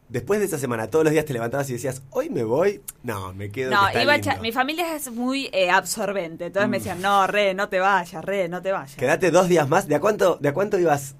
Después 0.08 0.40
de 0.40 0.46
esa 0.46 0.58
semana, 0.58 0.88
todos 0.88 1.04
los 1.04 1.12
días 1.12 1.24
te 1.26 1.32
levantabas 1.34 1.68
y 1.68 1.74
decías, 1.74 2.02
hoy 2.10 2.30
me 2.30 2.42
voy. 2.44 2.80
No, 3.02 3.34
me 3.34 3.50
quedo. 3.50 3.70
No, 3.70 3.80
que 3.82 3.86
está 3.88 4.02
iba 4.02 4.16
lindo. 4.16 4.40
mi 4.42 4.52
familia 4.52 4.94
es 4.94 5.10
muy 5.12 5.50
eh, 5.52 5.70
absorbente, 5.70 6.46
entonces 6.46 6.66
Mm. 6.68 6.70
me 6.70 6.78
decían, 6.78 7.02
no, 7.02 7.26
re, 7.26 7.52
no 7.54 7.68
te 7.68 7.78
vayas, 7.78 8.24
re, 8.24 8.48
no 8.48 8.62
te 8.62 8.72
vayas. 8.72 8.96
Quedate 8.96 9.30
dos 9.30 9.48
días 9.48 9.68
más. 9.68 9.86
¿De 9.86 9.94
a 9.94 10.00
cuánto, 10.00 10.36
de 10.40 10.48
a 10.48 10.54
cuánto 10.54 10.78
ibas 10.78 11.14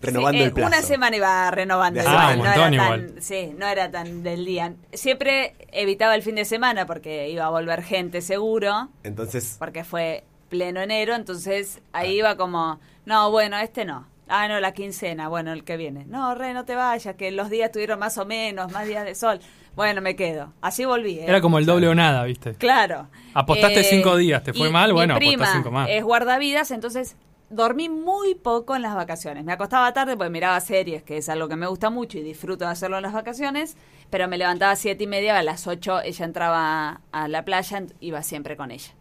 renovando 0.00 0.38
Sí, 0.38 0.42
eh, 0.44 0.46
el 0.46 0.52
plazo? 0.54 0.68
Una 0.68 0.82
semana 0.82 1.16
iba 1.16 1.50
renovando 1.50 2.00
Ah, 2.06 2.32
igual, 2.34 2.38
no 2.38 2.44
era 2.46 2.74
igual. 2.74 3.12
tan, 3.12 3.22
sí, 3.22 3.54
no 3.58 3.66
era 3.66 3.90
tan 3.90 4.22
del 4.22 4.46
día. 4.46 4.72
Siempre 4.94 5.54
evitaba 5.72 6.14
el 6.14 6.22
fin 6.22 6.36
de 6.36 6.46
semana 6.46 6.86
porque 6.86 7.28
iba 7.28 7.44
a 7.44 7.50
volver 7.50 7.82
gente 7.82 8.22
seguro, 8.22 8.88
Entonces, 9.02 9.56
porque 9.58 9.84
fue 9.84 10.24
pleno 10.48 10.80
enero, 10.80 11.14
entonces 11.14 11.80
ahí 11.92 12.16
iba 12.18 12.36
como, 12.38 12.80
no, 13.04 13.30
bueno, 13.30 13.58
este 13.58 13.84
no. 13.84 14.08
Ah, 14.30 14.48
no, 14.48 14.60
la 14.60 14.72
quincena, 14.72 15.28
bueno, 15.28 15.52
el 15.52 15.64
que 15.64 15.76
viene. 15.76 16.04
No, 16.06 16.34
re, 16.34 16.54
no 16.54 16.64
te 16.64 16.74
vayas, 16.76 17.14
que 17.16 17.30
los 17.32 17.50
días 17.50 17.72
tuvieron 17.72 17.98
más 17.98 18.16
o 18.16 18.24
menos, 18.24 18.70
más 18.72 18.86
días 18.86 19.04
de 19.04 19.14
sol. 19.14 19.40
Bueno, 19.74 20.00
me 20.00 20.14
quedo. 20.16 20.52
Así 20.60 20.84
volví. 20.84 21.18
¿eh? 21.18 21.24
Era 21.28 21.40
como 21.40 21.58
el 21.58 21.66
doble 21.66 21.88
o 21.88 21.94
nada, 21.94 22.24
¿viste? 22.24 22.54
Claro. 22.54 23.08
Eh, 23.12 23.30
Apostaste 23.34 23.84
cinco 23.84 24.16
días, 24.16 24.42
¿te 24.42 24.52
fue 24.52 24.68
y 24.68 24.72
mal? 24.72 24.90
mi 24.90 24.94
Bueno, 24.94 25.14
apostá 25.14 25.28
prima 25.28 25.52
cinco 25.52 25.70
más. 25.70 25.88
Es 25.90 26.02
guardavidas, 26.04 26.70
entonces 26.70 27.16
dormí 27.50 27.88
muy 27.88 28.34
poco 28.36 28.76
en 28.76 28.82
las 28.82 28.94
vacaciones. 28.94 29.44
Me 29.44 29.52
acostaba 29.52 29.92
tarde 29.92 30.16
porque 30.16 30.30
miraba 30.30 30.60
series, 30.60 31.02
que 31.02 31.16
es 31.16 31.28
algo 31.28 31.48
que 31.48 31.56
me 31.56 31.66
gusta 31.66 31.90
mucho 31.90 32.18
y 32.18 32.22
disfruto 32.22 32.64
de 32.64 32.70
hacerlo 32.70 32.96
en 32.98 33.02
las 33.02 33.12
vacaciones, 33.12 33.76
pero 34.10 34.28
me 34.28 34.38
levantaba 34.38 34.72
a 34.72 34.76
siete 34.76 35.04
y 35.04 35.06
media, 35.08 35.36
a 35.38 35.42
las 35.42 35.66
ocho 35.66 36.00
ella 36.00 36.24
entraba 36.24 37.00
a 37.10 37.28
la 37.28 37.44
playa, 37.44 37.82
iba 38.00 38.22
siempre 38.22 38.56
con 38.56 38.70
ella. 38.70 38.92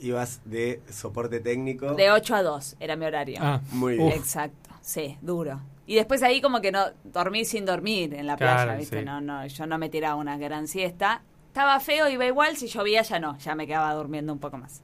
Ibas 0.00 0.40
de 0.44 0.80
soporte 0.90 1.38
técnico. 1.38 1.94
De 1.94 2.10
8 2.10 2.34
a 2.34 2.42
2 2.42 2.74
era 2.80 2.96
mi 2.96 3.06
horario. 3.06 3.38
Ah, 3.40 3.60
Muy 3.70 3.94
uf. 3.94 3.98
bien. 4.00 4.12
Exacto, 4.18 4.61
sí, 4.82 5.16
duro. 5.22 5.60
Y 5.86 5.94
después 5.94 6.22
ahí 6.22 6.40
como 6.40 6.60
que 6.60 6.70
no 6.72 6.84
dormí 7.04 7.44
sin 7.46 7.64
dormir 7.64 8.12
en 8.14 8.26
la 8.26 8.36
playa, 8.36 8.74
¿viste? 8.76 8.98
sí. 9.00 9.04
No, 9.04 9.20
no, 9.20 9.46
yo 9.46 9.66
no 9.66 9.78
me 9.78 9.88
tiraba 9.88 10.14
una 10.16 10.36
gran 10.36 10.68
siesta. 10.68 11.22
Estaba 11.48 11.80
feo, 11.80 12.08
iba 12.08 12.24
igual, 12.26 12.56
si 12.56 12.66
llovía 12.68 13.02
ya 13.02 13.18
no, 13.18 13.36
ya 13.38 13.54
me 13.54 13.66
quedaba 13.66 13.92
durmiendo 13.94 14.32
un 14.32 14.38
poco 14.38 14.58
más. 14.58 14.82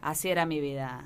Así 0.00 0.28
era 0.28 0.46
mi 0.46 0.60
vida. 0.60 1.04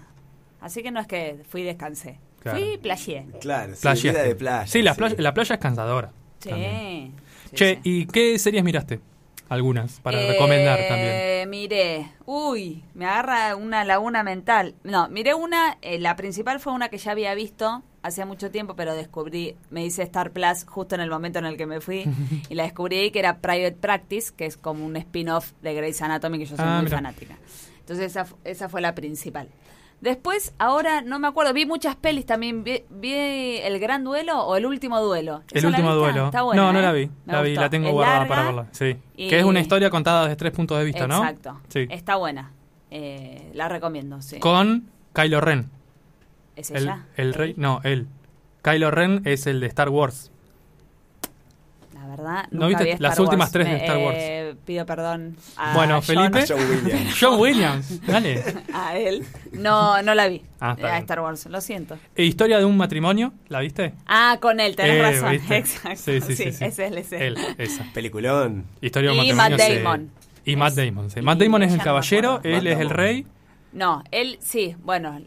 Así 0.60 0.82
que 0.82 0.90
no 0.90 1.00
es 1.00 1.06
que 1.06 1.40
fui 1.48 1.62
y 1.62 1.64
descansé. 1.64 2.18
Claro. 2.40 2.58
Fui 2.58 2.68
y 2.74 2.78
playé. 2.78 3.26
Claro, 3.40 3.74
sí, 3.74 4.08
vida 4.08 4.22
de 4.22 4.34
playa. 4.34 4.66
Sí, 4.66 4.82
la, 4.82 4.94
playa, 4.94 5.14
la 5.18 5.34
playa 5.34 5.54
es 5.56 5.60
cansadora. 5.60 6.12
Sí. 6.38 6.48
también. 6.50 7.14
sí, 7.50 7.56
Che, 7.56 7.74
sí. 7.76 7.80
¿y 7.84 8.06
qué 8.06 8.38
series 8.38 8.62
miraste? 8.64 9.00
Algunas, 9.48 10.00
para 10.00 10.20
Eh, 10.20 10.28
recomendar 10.32 10.78
también. 10.88 11.48
Miré, 11.50 12.12
uy, 12.26 12.84
me 12.94 13.06
agarra 13.06 13.56
una 13.56 13.84
laguna 13.84 14.22
mental. 14.22 14.74
No, 14.84 15.08
miré 15.08 15.34
una, 15.34 15.78
eh, 15.80 15.98
la 15.98 16.16
principal 16.16 16.60
fue 16.60 16.72
una 16.74 16.88
que 16.90 16.98
ya 16.98 17.12
había 17.12 17.34
visto 17.34 17.82
hacía 18.08 18.26
mucho 18.26 18.50
tiempo, 18.50 18.74
pero 18.76 18.94
descubrí, 18.94 19.54
me 19.70 19.84
hice 19.84 20.02
Star 20.02 20.32
Plus 20.32 20.64
justo 20.66 20.94
en 20.94 21.00
el 21.00 21.10
momento 21.10 21.38
en 21.38 21.46
el 21.46 21.56
que 21.56 21.66
me 21.66 21.80
fui, 21.80 22.04
y 22.50 22.54
la 22.54 22.64
descubrí 22.64 22.98
ahí 22.98 23.10
que 23.10 23.20
era 23.20 23.38
Private 23.38 23.76
Practice, 23.80 24.32
que 24.36 24.46
es 24.46 24.56
como 24.56 24.84
un 24.84 24.96
spin-off 24.96 25.52
de 25.62 25.74
Grey's 25.74 26.02
Anatomy, 26.02 26.38
que 26.38 26.46
yo 26.46 26.56
soy 26.56 26.64
Ah, 26.66 26.76
muy 26.76 26.84
mira. 26.86 26.96
fanática. 26.96 27.36
Entonces 27.80 28.06
esa, 28.06 28.26
esa 28.44 28.68
fue 28.68 28.80
la 28.80 28.94
principal. 28.94 29.48
Después, 30.00 30.54
ahora 30.58 31.00
no 31.00 31.18
me 31.18 31.26
acuerdo, 31.26 31.52
vi 31.52 31.66
muchas 31.66 31.96
pelis 31.96 32.24
también. 32.24 32.62
Vi, 32.62 32.84
vi 32.88 33.12
El 33.14 33.80
Gran 33.80 34.04
Duelo 34.04 34.44
o 34.46 34.54
El 34.54 34.64
Último 34.64 35.00
Duelo. 35.00 35.42
El 35.50 35.58
¿Esa 35.58 35.66
la 35.70 35.76
último 35.76 35.94
duelo. 35.96 36.26
Está 36.26 36.42
buena, 36.42 36.62
no, 36.62 36.72
no 36.72 36.78
¿eh? 36.78 36.82
la 36.82 36.92
vi. 36.92 37.06
Me 37.26 37.32
La 37.32 37.42
vi, 37.42 37.54
la 37.56 37.68
tengo 37.68 37.88
Es 37.88 37.92
guardada 37.94 38.18
larga 38.20 38.28
para 38.28 38.44
verla. 38.44 38.66
Sí. 38.70 38.96
y- 39.16 39.28
Que 39.28 39.40
es 39.40 39.44
una 39.44 39.58
historia 39.58 39.90
contada 39.90 40.22
desde 40.22 40.36
tres 40.36 40.52
puntos 40.52 40.78
de 40.78 40.84
vista, 40.84 41.08
¿no? 41.08 41.16
Exacto. 41.16 41.60
Sí. 41.68 41.88
Está 41.90 42.14
buena. 42.14 42.52
Eh, 42.92 43.50
la 43.54 43.68
recomiendo, 43.68 44.22
sí. 44.22 44.38
Con 44.38 44.88
Kylo 45.14 45.40
Ren. 45.40 45.68
¿Es 46.58 46.70
El, 46.70 46.82
ella? 46.84 47.06
el 47.16 47.34
rey. 47.34 47.54
No, 47.56 47.80
él. 47.84 48.06
Kylo 48.62 48.90
Ren 48.90 49.22
es 49.24 49.46
el 49.46 49.60
de 49.60 49.66
Star 49.68 49.88
Wars. 49.88 50.30
La 51.94 52.06
verdad, 52.06 52.44
¿No 52.50 52.60
nunca 52.66 52.68
viste 52.68 52.84
vi 52.84 52.90
Star 52.90 53.10
las 53.10 53.18
últimas 53.18 53.50
tres 53.52 53.66
de 53.66 53.72
Me- 53.74 53.80
Star 53.84 53.98
Wars? 53.98 54.16
eh, 54.18 54.54
pido 54.64 54.86
perdón 54.86 55.36
a 55.56 55.74
Bueno, 55.74 55.94
John, 56.04 56.30
Felipe. 56.32 56.44
John 56.48 56.60
Williams. 56.70 57.16
John 57.20 57.40
Williams. 57.40 58.06
Dale. 58.06 58.44
a 58.74 58.96
él. 58.96 59.24
No, 59.52 60.00
no 60.02 60.14
la 60.14 60.28
vi. 60.28 60.42
Ah, 60.60 60.72
está 60.76 60.88
a 60.88 60.90
bien. 60.92 61.02
Star 61.02 61.20
Wars, 61.20 61.46
lo 61.46 61.60
siento. 61.60 61.98
E 62.14 62.24
Historia 62.24 62.58
de 62.58 62.64
un 62.64 62.76
matrimonio. 62.76 63.32
¿La 63.48 63.60
viste? 63.60 63.94
Ah, 64.06 64.38
con 64.40 64.60
él, 64.60 64.74
tenés 64.76 64.96
Eh, 64.96 65.02
razón. 65.02 65.30
¿viste? 65.32 65.56
Exacto. 65.58 65.98
Sí, 66.02 66.20
sí, 66.20 66.36
sí, 66.36 66.52
sí. 66.52 66.64
Ese 66.64 66.86
es 66.86 66.92
ese. 66.96 67.26
Él, 67.26 67.38
esa. 67.58 67.84
Peliculón. 67.92 68.64
Historia 68.80 69.10
de 69.12 69.18
un 69.18 69.24
Y 69.24 69.32
matrimonio. 69.32 69.56
Matt 69.58 69.66
sí. 69.68 69.76
Damon. 69.82 70.10
Y 70.44 70.56
Matt 70.56 70.74
Damon, 70.74 71.10
sí. 71.10 71.18
y 71.20 71.22
Matt 71.22 71.38
Damon 71.40 71.62
es 71.62 71.66
ella 71.66 71.72
el 71.74 71.78
no 71.78 71.82
me 71.82 71.84
caballero, 71.84 72.32
acuerdo. 72.34 72.48
él 72.58 72.64
Matt 72.64 72.72
es 72.72 72.78
el 72.80 72.88
Damon. 72.88 72.96
rey. 72.96 73.26
No, 73.72 74.04
él 74.12 74.38
sí, 74.40 74.76
bueno. 74.82 75.20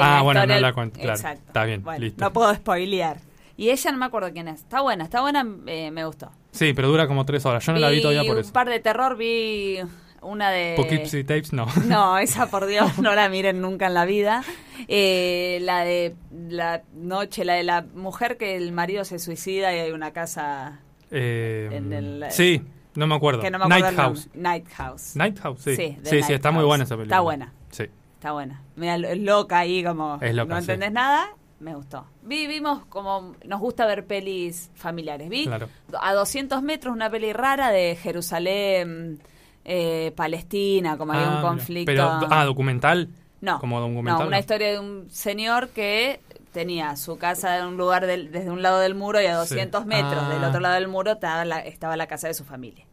Ah, 0.00 0.16
la 0.16 0.22
bueno, 0.22 0.46
no 0.46 0.58
la 0.60 0.72
cuento, 0.72 0.98
claro. 1.00 1.14
Exacto. 1.14 1.44
Está 1.46 1.64
bien, 1.64 1.82
Bueno, 1.82 2.00
listo. 2.00 2.24
No 2.24 2.32
puedo 2.32 2.54
spoilear. 2.54 3.18
Y 3.56 3.70
ella 3.70 3.92
no 3.92 3.98
me 3.98 4.06
acuerdo 4.06 4.32
quién 4.32 4.48
es. 4.48 4.60
Está 4.60 4.80
buena, 4.80 5.04
está 5.04 5.20
buena, 5.20 5.46
eh, 5.66 5.90
me 5.90 6.04
gustó. 6.04 6.30
Sí, 6.50 6.72
pero 6.74 6.88
dura 6.88 7.06
como 7.06 7.24
tres 7.24 7.46
horas. 7.46 7.64
Yo 7.64 7.72
no 7.72 7.78
la 7.78 7.90
vi 7.90 8.00
todavía 8.02 8.24
por 8.24 8.36
un 8.36 8.40
eso. 8.42 8.52
par 8.52 8.68
de 8.68 8.80
terror, 8.80 9.16
vi 9.16 9.78
una 10.22 10.50
de... 10.50 10.72
Poughkeepsie 10.76 11.22
Tapes, 11.22 11.52
no. 11.52 11.66
No, 11.86 12.18
esa 12.18 12.50
por 12.50 12.66
Dios, 12.66 12.98
no 12.98 13.14
la 13.14 13.28
miren 13.28 13.60
nunca 13.60 13.86
en 13.86 13.94
la 13.94 14.04
vida. 14.06 14.42
Eh, 14.88 15.58
la 15.62 15.84
de 15.84 16.16
la 16.48 16.82
noche, 16.94 17.44
la 17.44 17.54
de 17.54 17.62
la 17.62 17.82
mujer 17.94 18.36
que 18.38 18.56
el 18.56 18.72
marido 18.72 19.04
se 19.04 19.18
suicida 19.20 19.72
y 19.74 19.78
hay 19.78 19.90
una 19.92 20.12
casa 20.12 20.80
Eh, 21.12 21.68
En 21.72 21.92
el- 21.92 22.24
sí, 22.30 22.60
no 22.96 23.06
me 23.06 23.14
acuerdo. 23.14 23.40
que 23.40 23.50
no 23.52 23.58
me 23.58 23.66
acuerdo 23.66 23.84
Night 23.86 23.96
House. 23.98 24.28
Night 24.34 24.68
House. 24.74 25.16
Night 25.16 25.38
House, 25.40 25.60
sí. 25.62 25.76
Sí, 25.76 25.96
Sí, 26.02 26.22
sí, 26.24 26.32
está 26.32 26.50
muy 26.50 26.64
buena 26.64 26.82
esa 26.84 26.96
película. 26.96 27.14
Está 27.16 27.20
buena. 27.20 27.52
Sí. 27.70 27.84
Está 28.24 28.32
buena. 28.32 28.62
Mira, 28.76 28.94
es 28.96 29.18
loca 29.18 29.58
ahí 29.58 29.84
como 29.84 30.16
Es 30.22 30.34
loca, 30.34 30.54
no 30.54 30.60
sí. 30.62 30.70
entendés 30.70 30.92
nada. 30.92 31.26
Me 31.60 31.74
gustó. 31.74 32.06
Vi- 32.22 32.46
Vimos 32.46 32.86
como 32.86 33.34
nos 33.44 33.60
gusta 33.60 33.84
ver 33.84 34.06
pelis 34.06 34.70
familiares. 34.74 35.28
Vi 35.28 35.44
Claro. 35.44 35.68
a 36.00 36.14
200 36.14 36.62
metros 36.62 36.94
una 36.94 37.10
peli 37.10 37.34
rara 37.34 37.68
de 37.68 37.96
Jerusalén, 38.02 39.20
eh, 39.66 40.10
Palestina, 40.16 40.96
como 40.96 41.12
hay 41.12 41.18
Ah, 41.18 41.22
un 41.24 41.30
mira. 41.36 41.42
conflicto. 41.42 41.84
Pero, 41.92 42.04
ah, 42.30 42.44
documental. 42.46 43.10
No, 43.42 43.58
Como 43.60 43.78
documental. 43.78 44.20
no, 44.22 44.26
una 44.28 44.36
no. 44.38 44.40
historia 44.40 44.72
de 44.72 44.78
un 44.78 45.10
señor 45.10 45.68
que 45.68 46.20
tenía 46.52 46.96
su 46.96 47.18
casa 47.18 47.58
en 47.58 47.66
un 47.66 47.76
lugar 47.76 48.06
del- 48.06 48.32
desde 48.32 48.50
un 48.50 48.62
lado 48.62 48.78
del 48.78 48.94
muro 48.94 49.20
y 49.20 49.26
a 49.26 49.36
200 49.36 49.84
metros 49.84 50.16
Ah. 50.18 50.30
del 50.30 50.44
otro 50.44 50.60
lado 50.60 50.76
del 50.76 50.88
muro 50.88 51.12
estaba 51.12 51.44
la, 51.44 51.58
estaba 51.60 51.94
la 51.98 52.06
casa 52.06 52.28
de 52.28 52.32
su 52.32 52.44
familia. 52.44 52.86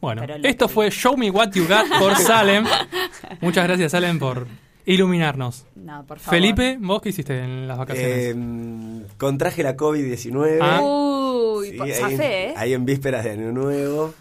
Bueno, 0.00 0.22
esto 0.42 0.68
fue 0.68 0.90
Show 0.90 1.16
Me 1.16 1.30
What 1.30 1.50
You 1.52 1.66
Got 1.66 1.98
por 1.98 2.16
Salem. 2.16 2.64
Muchas 3.40 3.64
gracias, 3.64 3.92
Salem, 3.92 4.18
por 4.18 4.46
iluminarnos. 4.86 5.66
No, 5.76 6.04
por 6.06 6.18
favor. 6.18 6.34
Felipe, 6.40 6.78
¿vos 6.80 7.02
qué 7.02 7.10
hiciste 7.10 7.38
en 7.38 7.68
las 7.68 7.76
vacaciones? 7.78 8.34
Eh, 8.34 8.34
contraje 9.18 9.62
la 9.62 9.76
COVID-19. 9.76 10.58
Ah. 10.60 10.80
Uy, 10.82 11.70
Sí, 11.70 11.76
po- 11.76 11.84
ahí, 11.84 11.92
¿eh? 12.20 12.54
ahí 12.56 12.72
en 12.72 12.84
vísperas 12.86 13.24
de 13.24 13.30
Año 13.32 13.52
Nuevo. 13.52 14.14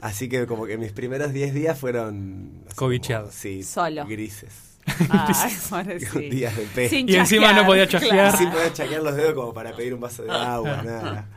Así 0.00 0.28
que 0.28 0.46
como 0.46 0.64
que 0.64 0.78
mis 0.78 0.92
primeros 0.92 1.32
10 1.32 1.52
días 1.52 1.78
fueron... 1.78 2.62
Covicheados. 2.76 3.34
Sí, 3.34 3.62
Solo. 3.62 4.06
grises. 4.06 4.67
Ay, 5.10 5.52
bueno, 5.70 5.92
sí. 6.12 6.30
Días 6.30 6.56
de 6.56 6.62
pe. 6.74 6.88
Sin 6.88 7.08
Y 7.08 7.14
encima 7.16 7.52
no 7.52 7.66
podía 7.66 7.86
chasquear. 7.88 8.36
Sin 8.36 8.50
poder 8.50 8.72
chaquear 8.72 9.02
los 9.02 9.14
dedos 9.16 9.34
como 9.34 9.52
para 9.54 9.74
pedir 9.74 9.94
un 9.94 10.00
vaso 10.00 10.22
de 10.24 10.30
agua, 10.30 10.82
nada. 10.84 11.28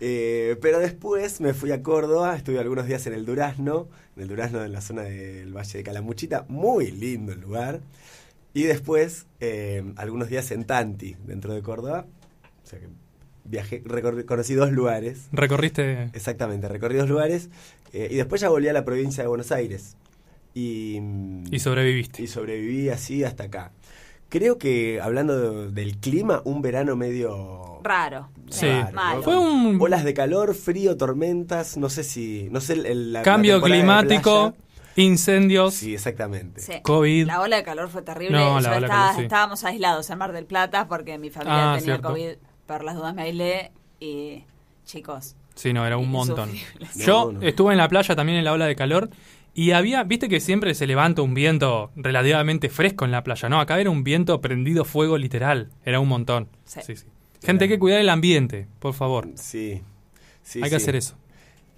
Eh, 0.00 0.56
pero 0.60 0.78
después 0.80 1.40
me 1.40 1.54
fui 1.54 1.70
a 1.72 1.82
Córdoba, 1.82 2.36
estuve 2.36 2.58
algunos 2.58 2.86
días 2.86 3.06
en 3.06 3.12
el 3.14 3.24
Durazno, 3.24 3.88
en 4.16 4.22
el 4.22 4.28
Durazno 4.28 4.64
en 4.64 4.72
la 4.72 4.80
zona 4.80 5.02
del 5.02 5.52
Valle 5.56 5.78
de 5.78 5.84
Calamuchita, 5.84 6.44
muy 6.48 6.90
lindo 6.90 7.32
el 7.32 7.40
lugar. 7.40 7.80
Y 8.52 8.62
después 8.64 9.26
eh, 9.40 9.82
algunos 9.96 10.28
días 10.28 10.50
en 10.52 10.64
Tanti, 10.64 11.16
dentro 11.26 11.54
de 11.54 11.62
Córdoba. 11.62 12.06
O 12.64 12.66
sea 12.66 12.78
que 12.78 12.88
viajé, 13.44 13.82
recorrí- 13.84 14.24
conocí 14.24 14.54
dos 14.54 14.70
lugares. 14.72 15.26
Recorriste. 15.32 16.04
Exactamente, 16.12 16.68
recorrí 16.68 16.96
dos 16.96 17.08
lugares. 17.08 17.48
eh, 17.92 18.08
y 18.10 18.14
después 18.16 18.40
ya 18.40 18.48
volví 18.48 18.68
a 18.68 18.72
la 18.72 18.84
provincia 18.84 19.22
de 19.24 19.28
Buenos 19.28 19.50
Aires. 19.52 19.96
Y, 20.54 21.00
Y 21.50 21.58
sobreviviste. 21.58 22.22
y 22.22 22.26
sobreviví 22.28 22.88
así 22.88 23.24
hasta 23.24 23.44
acá. 23.44 23.72
Creo 24.28 24.56
que 24.58 25.00
hablando 25.00 25.66
de- 25.66 25.72
del 25.72 25.96
clima, 25.98 26.40
un 26.44 26.62
verano 26.62 26.96
medio 26.96 27.80
Raro. 27.84 28.28
Sí. 28.50 28.66
raro, 28.66 28.86
¿no? 28.86 28.92
Malo. 28.92 29.22
Fue 29.22 29.36
un- 29.38 29.78
olas 29.80 30.04
de 30.04 30.14
calor, 30.14 30.54
frío, 30.54 30.96
tormentas, 30.96 31.76
no 31.76 31.88
sé 31.88 32.02
si, 32.04 32.48
no 32.50 32.60
sé 32.60 32.74
el- 32.74 32.86
el- 32.86 33.12
la, 33.12 33.22
Cambio 33.22 33.58
la 33.58 33.64
climático, 33.64 34.54
incendios, 34.96 35.74
Sí, 35.74 35.94
exactamente. 35.94 36.60
Sí. 36.60 36.72
COVID. 36.82 37.26
La 37.26 37.40
ola 37.40 37.56
de 37.56 37.62
calor 37.64 37.88
fue 37.88 38.02
terrible. 38.02 38.36
No, 38.38 38.44
Yo 38.56 38.60
la 38.60 38.68
ola 38.70 38.70
de 38.70 38.76
estaba- 38.86 39.00
calor, 39.02 39.16
sí. 39.16 39.22
Estábamos 39.22 39.64
aislados 39.64 40.10
en 40.10 40.18
Mar 40.18 40.32
del 40.32 40.46
Plata 40.46 40.88
porque 40.88 41.18
mi 41.18 41.30
familia 41.30 41.72
Ah, 41.72 41.76
tenía 41.78 41.94
cierto. 41.96 42.08
COVID. 42.10 42.30
Por 42.66 42.84
las 42.84 42.94
dudas 42.96 43.14
me 43.14 43.22
aislé 43.22 43.72
y 44.00 44.44
chicos. 44.84 45.36
Sí, 45.54 45.72
no, 45.72 45.86
era 45.86 45.96
un 45.96 46.10
montón. 46.10 46.50
Yo 46.96 47.26
No, 47.26 47.32
no. 47.38 47.42
estuve 47.46 47.72
en 47.72 47.78
la 47.78 47.88
playa 47.88 48.16
también 48.16 48.38
en 48.38 48.44
la 48.44 48.52
ola 48.52 48.66
de 48.66 48.74
calor 48.74 49.10
y 49.54 49.70
había, 49.72 50.02
viste 50.04 50.28
que 50.28 50.40
siempre 50.40 50.74
se 50.74 50.86
levanta 50.86 51.22
un 51.22 51.32
viento 51.34 51.90
relativamente 51.96 52.68
fresco 52.68 53.04
en 53.04 53.10
la 53.12 53.22
playa, 53.22 53.48
¿no? 53.48 53.60
Acá 53.60 53.80
era 53.80 53.90
un 53.90 54.02
viento 54.04 54.40
prendido 54.40 54.84
fuego 54.84 55.16
literal, 55.16 55.70
era 55.84 56.00
un 56.00 56.08
montón. 56.08 56.48
Sí. 56.64 56.80
Sí, 56.82 56.96
sí. 56.96 57.06
Gente, 57.42 57.64
hay 57.64 57.68
que 57.70 57.78
cuidar 57.78 58.00
el 58.00 58.08
ambiente, 58.08 58.66
por 58.78 58.94
favor. 58.94 59.28
Sí. 59.34 59.82
sí, 60.42 60.58
hay 60.58 60.64
que 60.64 60.70
sí. 60.70 60.76
hacer 60.76 60.96
eso. 60.96 61.16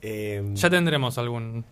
Eh, 0.01 0.43
Ya 0.55 0.71
tendremos 0.71 1.19
algún 1.19 1.65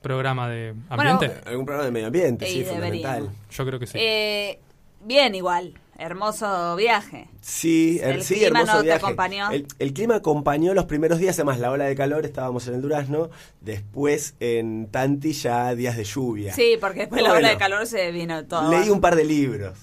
programa 0.00 0.48
de 0.48 0.72
Bueno, 0.88 1.10
ambiente. 1.12 1.40
algún 1.48 1.64
programa 1.66 1.84
de 1.86 1.90
medio 1.92 2.06
ambiente, 2.06 2.46
sí, 2.46 2.64
fundamental. 2.64 3.30
Yo 3.50 3.66
creo 3.66 3.78
que 3.78 3.86
sí. 3.86 3.98
Eh, 4.00 4.58
bien, 5.04 5.34
igual. 5.34 5.74
Hermoso 6.02 6.74
viaje. 6.76 7.28
Sí, 7.40 8.00
El 8.02 8.16
el, 8.16 8.22
sí, 8.24 8.34
clima 8.34 8.60
hermoso 8.60 8.78
no 8.78 8.82
te 8.84 8.92
acompañó. 8.92 9.50
El, 9.50 9.66
el 9.78 9.92
clima 9.92 10.16
acompañó 10.16 10.74
los 10.74 10.86
primeros 10.86 11.18
días, 11.18 11.36
además 11.36 11.60
la 11.60 11.70
ola 11.70 11.84
de 11.84 11.94
calor, 11.94 12.24
estábamos 12.26 12.66
en 12.66 12.74
el 12.74 12.82
Durazno, 12.82 13.30
después 13.60 14.34
en 14.40 14.88
Tanti 14.90 15.32
ya 15.32 15.74
días 15.74 15.96
de 15.96 16.04
lluvia. 16.04 16.52
Sí, 16.52 16.76
porque 16.80 17.00
después 17.00 17.22
Pero 17.22 17.32
la 17.34 17.38
ola 17.38 17.48
de 17.50 17.56
calor 17.56 17.86
se 17.86 18.10
vino 18.10 18.44
todo. 18.46 18.70
Leí 18.70 18.90
un 18.90 19.00
par 19.00 19.14
de 19.16 19.24
libros. 19.24 19.78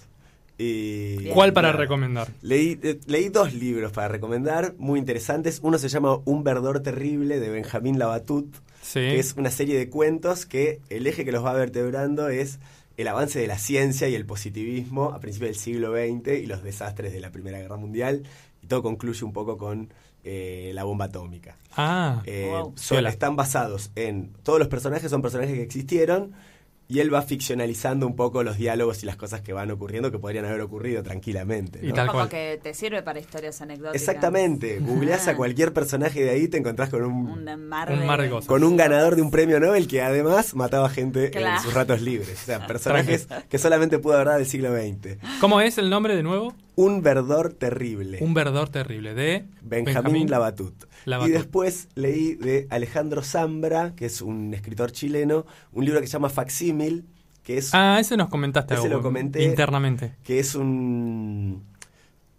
Y, 0.57 1.29
¿Cuál 1.29 1.53
para 1.53 1.71
recomendar? 1.71 2.27
Leí, 2.41 2.77
eh, 2.83 2.99
leí 3.05 3.29
dos 3.29 3.53
libros 3.53 3.93
para 3.93 4.09
recomendar, 4.09 4.73
muy 4.77 4.99
interesantes. 4.99 5.61
Uno 5.63 5.77
se 5.77 5.87
llama 5.87 6.17
Un 6.25 6.43
verdor 6.43 6.81
terrible 6.81 7.39
de 7.39 7.49
Benjamín 7.49 7.97
Labatut, 7.97 8.53
Sí. 8.81 8.99
que 8.99 9.19
es 9.19 9.35
una 9.37 9.51
serie 9.51 9.77
de 9.77 9.89
cuentos 9.89 10.45
que 10.45 10.81
el 10.89 11.07
eje 11.07 11.23
que 11.23 11.31
los 11.31 11.45
va 11.45 11.53
vertebrando 11.53 12.27
es 12.27 12.59
el 13.01 13.07
avance 13.07 13.39
de 13.39 13.47
la 13.47 13.57
ciencia 13.57 14.07
y 14.09 14.15
el 14.15 14.25
positivismo 14.25 15.11
a 15.11 15.19
principios 15.19 15.49
del 15.51 15.59
siglo 15.59 15.93
XX 15.93 16.39
y 16.43 16.45
los 16.45 16.63
desastres 16.63 17.13
de 17.13 17.19
la 17.19 17.31
Primera 17.31 17.59
Guerra 17.59 17.77
Mundial. 17.77 18.23
Y 18.61 18.67
todo 18.67 18.83
concluye 18.83 19.23
un 19.25 19.33
poco 19.33 19.57
con 19.57 19.93
eh, 20.25 20.71
la 20.73 20.83
bomba 20.83 21.05
atómica. 21.05 21.55
Ah, 21.77 22.21
Eh, 22.25 22.47
Wow. 22.51 22.73
son- 22.75 22.97
Piola. 22.97 23.09
están 23.09 23.35
basados 23.37 23.89
en. 23.95 24.33
Todos 24.43 24.59
los 24.59 24.67
personajes 24.67 25.09
son 25.09 25.21
personajes 25.21 25.55
que 25.55 25.63
existieron. 25.63 26.33
Y 26.91 27.01
él 27.01 27.13
va 27.13 27.21
ficcionalizando 27.21 28.07
un 28.07 28.15
poco 28.15 28.41
los 28.43 28.57
diálogos 28.57 29.03
y 29.03 29.05
las 29.05 29.15
cosas 29.15 29.41
que 29.41 29.53
van 29.53 29.69
ocurriendo 29.69 30.11
que 30.11 30.17
podrían 30.17 30.45
haber 30.45 30.61
ocurrido 30.61 31.03
tranquilamente. 31.03 31.79
Y 31.83 31.89
¿no? 31.89 31.93
tal 31.93 32.07
Como 32.07 32.19
cual. 32.21 32.29
que 32.29 32.59
te 32.63 32.73
sirve 32.73 33.03
para 33.03 33.19
historias 33.19 33.61
anecdóticas. 33.61 34.01
Exactamente. 34.01 34.79
Googleás 34.79 35.27
a 35.27 35.31
Ah. 35.31 35.35
cualquier 35.35 35.71
personaje 35.71 36.23
de 36.23 36.31
ahí 36.31 36.47
te 36.47 36.57
encontrás 36.57 36.89
con 36.89 37.03
un, 37.05 37.29
Un 37.29 37.67
mar 37.67 37.91
Un 37.91 37.99
de, 37.99 38.05
mar 38.07 38.19
de 38.19 38.29
cosas. 38.31 38.47
con 38.47 38.63
un 38.63 38.75
ganador 38.75 39.15
de 39.15 39.21
un 39.21 39.29
premio 39.29 39.59
Nobel 39.59 39.87
que 39.87 40.01
además 40.01 40.55
mataba 40.55 40.89
gente 40.89 41.29
Claro. 41.29 41.57
en 41.57 41.61
sus 41.63 41.75
ratos 41.75 42.01
libres. 42.01 42.41
O 42.41 42.45
sea, 42.45 42.65
personajes 42.67 43.27
que 43.49 43.59
solamente 43.59 43.99
pudo 43.99 44.15
haber 44.15 44.25
dado 44.27 44.39
del 44.39 44.47
siglo 44.47 44.75
XX. 44.75 45.17
¿Cómo 45.39 45.61
es 45.61 45.77
el 45.77 45.91
nombre 45.91 46.15
de 46.15 46.23
nuevo? 46.23 46.55
Un 46.79 47.01
verdor 47.01 47.51
terrible. 47.53 48.19
Un 48.21 48.33
verdor 48.33 48.69
terrible 48.69 49.13
de 49.13 49.45
Benjamín 49.61 50.29
Labatut. 50.29 50.73
Labatut. 51.05 51.29
Y 51.29 51.33
después 51.33 51.89
leí 51.95 52.35
de 52.35 52.67
Alejandro 52.69 53.21
Zambra, 53.21 53.93
que 53.95 54.05
es 54.05 54.21
un 54.21 54.53
escritor 54.53 54.91
chileno, 54.91 55.45
un 55.73 55.83
libro 55.85 55.99
que 55.99 56.07
se 56.07 56.13
llama 56.13 56.29
Facsímil, 56.29 57.05
que 57.43 57.57
es, 57.57 57.71
Ah, 57.73 57.97
ese 57.99 58.15
nos 58.15 58.29
comentaste 58.29 58.75
Ese 58.75 58.87
lo 58.89 59.01
comenté. 59.01 59.43
internamente. 59.43 60.15
que 60.23 60.39
es 60.39 60.55
un 60.55 61.63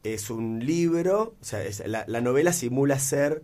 es 0.03 0.31
un 0.31 0.65
libro, 0.65 1.35
o 1.41 1.45
sea, 1.45 1.63
es- 1.63 1.83
la, 1.87 2.05
la 2.07 2.21
novela 2.23 2.55
simula 2.55 2.99
ser 2.99 3.43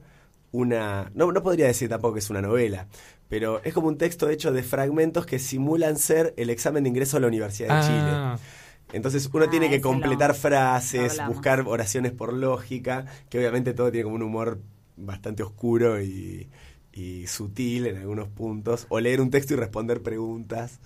una... 0.53 1.11
No, 1.15 1.31
no 1.31 1.43
podría 1.43 1.67
decir 1.67 1.91
tampoco 1.91 2.15
que 2.15 2.21
es 2.21 2.31
una 2.31 2.41
novela, 2.41 2.87
pero 3.29 3.61
es 3.65 3.75
como 3.75 3.89
un 3.89 3.99
texto 3.99 4.31
hecho 4.31 4.53
de 4.53 4.63
fragmentos 4.63 5.27
que 5.27 5.39
simulan 5.39 5.99
ser 5.99 6.33
el 6.39 6.49
examen 6.49 6.85
de 6.85 6.89
ingreso 6.89 7.19
a 7.19 7.21
la 7.21 7.27
Universidad 7.27 7.77
de 7.83 7.87
Chile. 7.87 8.41
Ah, 8.89 8.93
Entonces 8.93 9.29
uno 9.33 9.45
Ah, 9.47 9.51
tiene 9.51 9.69
que 9.69 9.77
ese 9.77 9.85
lo- 9.85 9.91
completar 9.91 10.31
lo 10.31 10.35
frases, 10.35 11.21
buscar 11.29 11.63
oraciones 11.67 12.13
por 12.13 12.33
lógica, 12.33 13.07
que 13.29 13.39
obviamente 13.39 13.75
todo 13.75 13.91
tiene 13.91 14.05
como 14.05 14.17
un 14.17 14.23
humor 14.23 14.61
bastante 14.97 15.43
oscuro 15.43 16.01
y, 16.03 16.49
y 16.93 17.27
sutil 17.27 17.87
en 17.87 17.97
algunos 17.99 18.29
puntos, 18.29 18.87
o 18.89 19.01
leer 19.01 19.21
un 19.21 19.31
texto 19.31 19.55
y 19.55 19.57
responder 19.57 20.03
preguntas 20.03 20.81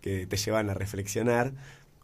que 0.00 0.26
te 0.26 0.36
llevan 0.36 0.68
a 0.70 0.74
reflexionar. 0.74 1.52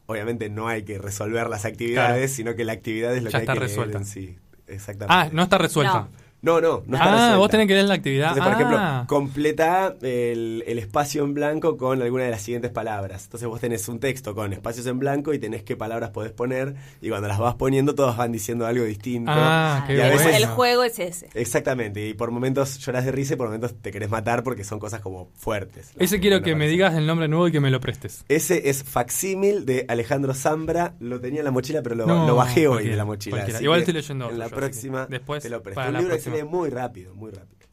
Obviamente 0.07 0.49
no 0.51 0.67
hay 0.69 0.83
que 0.85 0.99
resolver 0.99 1.49
las 1.49 1.65
actividades, 1.65 2.17
Claro. 2.33 2.35
sino 2.35 2.55
que 2.57 2.65
la 2.65 2.73
actividad 2.73 3.15
es 3.15 3.23
lo 3.23 3.31
Ya 3.31 3.39
que 3.39 3.45
está 3.45 3.53
hay 3.53 3.59
que 3.59 3.65
resuelta. 3.67 3.99
en 3.99 4.07
sí. 4.07 4.39
Exactamente. 4.67 5.13
ah, 5.15 5.29
no 5.33 5.43
está 5.43 5.59
resuelta. 5.59 6.01
No, 6.01 6.09
no, 6.43 6.61
no 6.61 6.97
está 6.97 7.05
ah, 7.05 7.11
resuelta. 7.13 7.37
vos 7.37 7.51
tenés 7.51 7.67
que 7.67 7.75
leer 7.75 7.87
la 7.87 7.95
actividad. 7.95 8.29
Entonces, 8.29 8.45
por 8.45 8.53
ejemplo, 8.55 8.77
Ah. 8.81 9.05
completa 9.09 9.95
el, 10.03 10.65
el 10.67 10.79
espacio 10.79 11.23
en 11.25 11.35
blanco 11.35 11.77
con 11.77 12.01
alguna 12.01 12.25
de 12.25 12.31
las 12.31 12.43
siguientes 12.43 12.71
palabras. 12.71 13.25
Entonces 13.25 13.49
vos 13.49 13.61
tenés 13.61 13.89
un 13.89 14.01
texto 14.01 14.35
con 14.35 14.53
espacios 14.53 14.87
en 14.87 14.99
blanco 14.99 15.35
y 15.35 15.39
tenés 15.39 15.63
qué 15.63 15.77
palabras 15.77 16.11
podés 16.11 16.33
poner 16.33 16.75
y 17.01 17.09
cuando 17.11 17.29
las 17.29 17.39
vas 17.39 17.55
poniendo 17.57 17.95
todas 17.95 18.17
van 18.17 18.33
diciendo 18.33 18.67
algo 18.67 18.85
distinto. 18.85 19.31
Ah, 19.35 19.85
qué 19.87 19.97
Y 19.97 20.01
a 20.01 20.07
el- 20.07 20.13
veces- 20.19 20.37
El 20.37 20.47
juego 20.47 20.85
es 20.85 20.99
ese. 20.99 21.29
Exactamente, 21.35 22.07
y 22.09 22.15
por 22.15 22.31
momentos 22.31 22.79
lloras 22.79 23.05
de 23.05 23.13
risa 23.13 23.35
y 23.35 23.37
por 23.37 23.47
momentos 23.49 23.75
te 23.81 23.91
querés 23.91 24.09
matar 24.11 24.43
porque 24.43 24.65
son 24.65 24.79
cosas 24.79 25.01
como 25.01 25.31
fuertes. 25.37 25.93
Ese 25.99 26.21
quiero 26.21 26.41
que 26.43 26.55
me 26.55 26.69
digas 26.69 26.95
el 26.95 27.07
nombre 27.07 27.29
nuevo 27.29 27.49
y 27.49 27.53
que 27.53 27.61
me 27.61 27.71
lo 27.71 27.81
prestes. 27.81 28.25
Ese 28.29 28.71
es 28.71 28.83
Facsímil 28.85 29.67
de 29.67 29.85
Alejandro 29.89 30.35
Zambra. 30.35 30.95
Lo 31.01 31.21
tenía 31.21 31.41
en 31.41 31.45
la 31.45 31.51
mochila, 31.51 31.83
pero 31.83 31.95
lo, 31.95 32.07
No, 32.07 32.27
lo 32.27 32.35
bajé 32.37 32.67
hoy 32.69 32.89
de 32.89 32.97
la 32.97 33.05
mochila. 33.05 33.45
Igual 33.61 33.81
estoy 33.81 33.95
leyendo 33.95 34.31
En 34.31 34.39
la 34.39 34.49
próxima 34.49 35.07
después, 35.07 35.43
te 35.43 35.51
lo 35.51 35.63
presto. 35.63 35.77
para 35.77 35.89
Un 35.89 35.95
la 35.95 36.01
muy 36.45 36.71
rápido, 36.71 37.15
muy 37.15 37.31
rápido. 37.31 37.67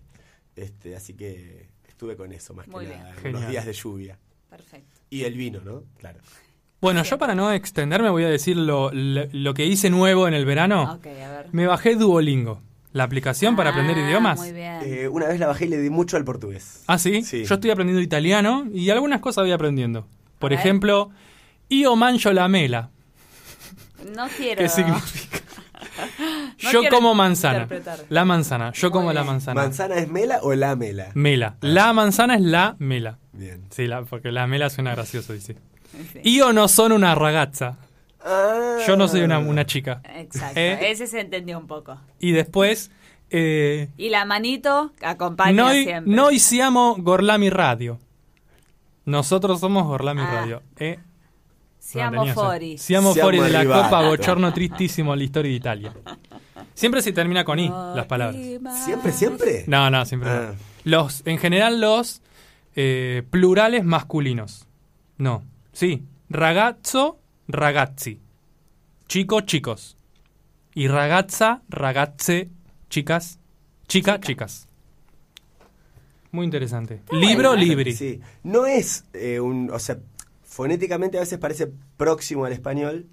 Este, 0.56 0.96
así 0.96 1.13
que 1.13 1.70
estuve 1.88 2.15
con 2.15 2.32
eso 2.32 2.54
más 2.54 2.67
Muy 2.67 2.86
que 2.86 2.89
bien. 2.91 3.02
nada. 3.04 3.13
Genial. 3.15 3.34
Los 3.41 3.50
días 3.52 3.65
de 3.65 3.74
lluvia. 3.74 4.20
Perfecto. 4.50 5.00
Y 5.10 5.24
el 5.24 5.34
vino, 5.36 5.62
¿no? 5.63 5.84
Claro. 5.98 6.20
Bueno, 6.82 7.04
yo 7.04 7.17
para 7.17 7.34
no 7.36 7.52
extenderme 7.52 8.10
voy 8.10 8.24
a 8.24 8.30
decir 8.30 8.56
lo, 8.58 8.91
lo, 8.91 9.26
lo 9.32 9.54
que 9.54 9.65
hice 9.65 9.89
nuevo 9.89 10.28
en 10.28 10.34
el 10.34 10.46
verano. 10.46 10.93
Ok, 10.96 11.08
a 11.08 11.10
ver. 11.32 11.48
Me 11.52 11.65
bajé 11.65 11.96
Duolingo, 11.96 12.62
la 12.93 13.04
aplicación 13.04 13.56
para 13.56 13.72
aprender 13.72 13.98
Ah, 13.98 14.08
idiomas. 14.08 14.39
Muy 14.39 14.52
bien. 14.52 14.80
Eh, 14.84 15.08
una 15.08 15.28
vez 15.28 15.39
la 15.39 15.48
bajé 15.48 15.65
y 15.65 15.70
le 15.70 15.80
di 15.80 15.89
mucho 15.89 16.17
al 16.17 16.24
portugués. 16.24 16.84
Ah, 16.88 16.98
¿sí? 17.00 17.24
Sí. 17.24 17.46
Yo 17.46 17.56
estoy 17.56 17.72
aprendiendo 17.72 18.02
italiano 18.02 18.67
y 18.72 18.89
algunas 18.91 19.22
cosas 19.22 19.43
voy 19.43 19.52
aprendiendo. 19.52 20.08
Por 20.39 20.52
A 20.54 20.56
ver. 20.56 20.60
ejemplo, 20.60 21.10
io 21.70 21.96
mangio 21.96 22.32
la 22.34 22.48
mela. 22.48 22.91
no 24.15 24.28
quiero. 24.38 24.62
¿Qué 24.62 24.70
significa? 24.70 25.39
No 26.63 26.71
yo 26.71 26.81
como 26.89 27.13
manzana. 27.13 27.63
interpretar. 27.63 28.05
La 28.10 28.25
manzana. 28.25 28.71
Yo 28.73 28.91
como 28.91 29.13
la 29.13 29.23
manzana. 29.23 29.62
¿Manzana 29.62 29.95
es 29.95 30.07
mela 30.10 30.39
o 30.41 30.53
la 30.55 30.75
mela? 30.75 31.10
Mela. 31.13 31.57
La 31.62 31.93
manzana 31.93 32.36
es 32.36 32.41
la 32.41 32.75
mela. 32.79 33.19
Bien. 33.33 33.63
Sí, 33.69 33.88
la, 33.88 34.03
porque 34.03 34.31
la 34.31 34.47
mela 34.47 34.69
suena 34.69 34.91
gracioso, 34.95 35.33
dice. 35.33 35.55
Sí. 36.13 36.19
Io 36.23 36.53
no 36.53 36.67
sono 36.67 36.95
una 36.95 37.15
ragazza. 37.15 37.77
Ah. 38.23 38.77
Yo 38.88 38.97
no 38.97 39.07
soy 39.07 39.21
una, 39.21 39.39
una 39.39 39.65
chica. 39.65 40.01
Exacto. 40.15 40.60
Eh. 40.60 40.91
Ese 40.91 41.07
se 41.07 41.19
entendió 41.21 41.57
un 41.57 41.67
poco. 41.67 41.97
Y 42.19 42.31
después, 42.31 42.91
eh, 43.29 43.89
Y 43.97 44.10
la 44.10 44.25
manito 44.25 44.91
acompaña 45.01 45.63
noi, 45.63 45.83
siempre. 45.83 46.13
noi 46.13 46.39
siamo 46.39 46.95
Gorlami 46.99 47.49
Radio. 47.49 47.99
Nosotros 49.05 49.60
somos 49.60 49.86
Gorlami 49.86 50.21
Ah. 50.21 50.31
Radio. 50.33 50.63
Eh, 50.77 50.99
Siamo 51.88 52.26
no 52.26 52.34
fuori. 52.34 52.78
Siamo, 52.78 53.13
Siamo 53.13 53.21
fuori 53.30 53.39
de 53.39 53.50
la 53.50 53.60
arrivati. 53.60 53.84
Copa 53.84 54.02
Bochorno 54.10 54.52
Tristísimo 54.52 55.15
la 55.15 55.23
historia 55.23 55.52
de 55.52 55.56
Italia. 55.56 55.93
Siempre 56.73 57.02
se 57.02 57.13
termina 57.13 57.45
con 57.45 57.60
I, 57.60 57.69
las 57.69 58.06
palabras. 58.08 58.36
¿Siempre, 58.84 59.13
siempre? 59.13 59.63
No, 59.67 59.89
no, 59.89 60.06
siempre 60.06 60.30
Ah. 60.30 60.52
no. 60.52 60.56
Los, 60.84 61.21
en 61.26 61.38
general 61.38 61.80
los 61.80 62.21
eh, 62.76 63.23
plurales 63.30 63.86
masculinos. 63.86 64.67
No. 65.17 65.43
Sí. 65.71 66.04
Ragazzo, 66.30 67.19
ragazzi. 67.47 68.19
Chico, 69.08 69.39
chicos. 69.41 69.95
Y 70.73 70.89
ragazza, 70.89 71.62
ragazze, 71.69 72.50
chicas. 72.89 73.39
Chica, 73.88 74.19
chicas. 74.19 74.67
Muy 76.32 76.43
interesante. 76.43 77.02
Libro, 77.12 77.56
libri. 77.56 77.95
Sí. 77.95 78.19
No 78.43 78.65
es 78.65 79.06
eh, 79.13 79.39
un. 79.39 79.69
O 79.71 79.80
sea, 79.80 79.97
fonéticamente 80.58 81.17
a 81.17 81.20
veces 81.20 81.38
parece 81.38 81.70
próximo 81.98 82.46
al 82.46 82.52
español, 82.52 83.06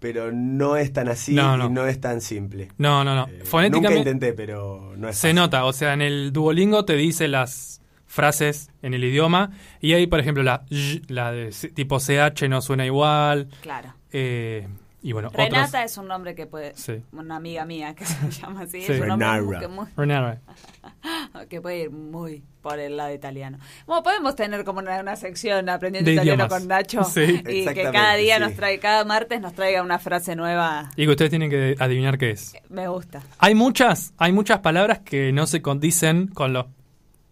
pero 0.00 0.32
no 0.32 0.76
es 0.76 0.92
tan 0.92 1.08
así 1.08 1.32
No, 1.32 1.56
no. 1.56 1.64
y 1.64 1.70
no 1.70 1.86
es 1.86 1.98
tan 1.98 2.20
simple. 2.20 2.68
No, 2.76 3.02
no, 3.04 3.14
no. 3.14 3.22
Eh, 3.26 3.32
Nunca 3.38 3.44
Fonéticamente 3.46 3.98
intenté, 4.00 4.32
pero 4.34 4.92
no 4.94 5.08
es 5.08 5.16
se 5.16 5.28
fácil. 5.28 5.36
nota. 5.36 5.64
O 5.64 5.72
sea, 5.72 5.94
en 5.94 6.02
el 6.02 6.30
Duolingo 6.30 6.84
te 6.84 6.94
dice 6.94 7.26
las 7.26 7.80
frases 8.06 8.68
en 8.82 8.92
el 8.92 9.02
idioma. 9.02 9.52
Y 9.80 9.94
ahí, 9.94 10.06
por 10.06 10.20
ejemplo, 10.20 10.42
la, 10.42 10.66
y, 10.68 11.00
la 11.10 11.32
de 11.32 11.48
tipo 11.72 11.98
CH 12.00 12.50
no 12.50 12.60
suena 12.60 12.84
igual. 12.84 13.48
Claro. 13.62 13.94
Eh, 14.12 14.68
y 15.04 15.12
bueno, 15.12 15.28
Renata 15.28 15.66
otras. 15.68 15.92
es 15.92 15.98
un 15.98 16.08
nombre 16.08 16.34
que 16.34 16.46
puede. 16.46 16.74
Sí. 16.74 17.02
Una 17.12 17.36
amiga 17.36 17.64
mía 17.64 17.94
que 17.94 18.04
se 18.06 18.30
llama 18.42 18.62
así. 18.62 18.80
Sí. 18.82 18.92
Es 18.92 19.00
un 19.00 19.08
nombre 19.08 19.28
muy- 19.42 19.54
Renara. 19.54 19.60
que, 19.60 19.68
muy- 19.68 19.86
Renata. 19.96 20.40
que 21.48 21.60
puede 21.60 21.78
ir 21.82 21.90
muy 21.90 22.42
por 22.62 22.78
el 22.78 22.96
lado 22.96 23.12
italiano. 23.12 23.58
Bueno, 23.86 24.02
podemos 24.02 24.34
tener 24.34 24.64
como 24.64 24.78
una, 24.78 24.98
una 25.00 25.16
sección 25.16 25.68
aprendiendo 25.68 26.08
De 26.08 26.14
italiano 26.14 26.44
idiomas. 26.44 26.58
con 26.60 26.68
Nacho. 26.68 27.04
Sí. 27.04 27.42
Y 27.46 27.64
que 27.66 27.90
cada 27.92 28.14
día 28.14 28.36
sí. 28.36 28.40
nos 28.42 28.54
trae, 28.54 28.78
cada 28.78 29.04
martes 29.04 29.40
nos 29.40 29.52
traiga 29.52 29.82
una 29.82 29.98
frase 29.98 30.34
nueva. 30.36 30.88
Y 30.96 31.04
que 31.04 31.10
ustedes 31.10 31.30
tienen 31.30 31.50
que 31.50 31.76
adivinar 31.78 32.16
qué 32.16 32.30
es. 32.30 32.54
Me 32.70 32.88
gusta. 32.88 33.20
Hay 33.38 33.54
muchas, 33.54 34.14
hay 34.16 34.32
muchas 34.32 34.60
palabras 34.60 35.00
que 35.00 35.32
no 35.32 35.46
se 35.46 35.60
condicen 35.62 36.28
con 36.28 36.52
lo. 36.54 36.68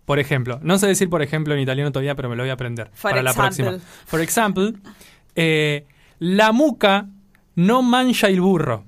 Por 0.05 0.19
ejemplo, 0.19 0.59
no 0.63 0.79
sé 0.79 0.89
decir 0.89 1.09
por 1.09 1.23
ejemplo 1.23 1.55
en 1.55 1.61
italiano 1.61 1.91
todavía, 1.93 2.15
pero 2.17 2.29
me 2.29 2.37
lo 2.37 2.43
voy 2.43 2.51
a 2.51 2.55
aprender 2.55 2.91
For 2.93 3.13
para 3.13 3.23
la 3.23 3.31
example. 3.31 3.65
próxima. 3.65 3.91
Por 4.11 4.21
ejemplo, 4.21 4.73
eh, 5.37 5.87
la 6.19 6.53
muca 6.53 7.07
no 7.57 7.83
mancha 7.83 8.29
el 8.29 8.41
burro. 8.41 8.85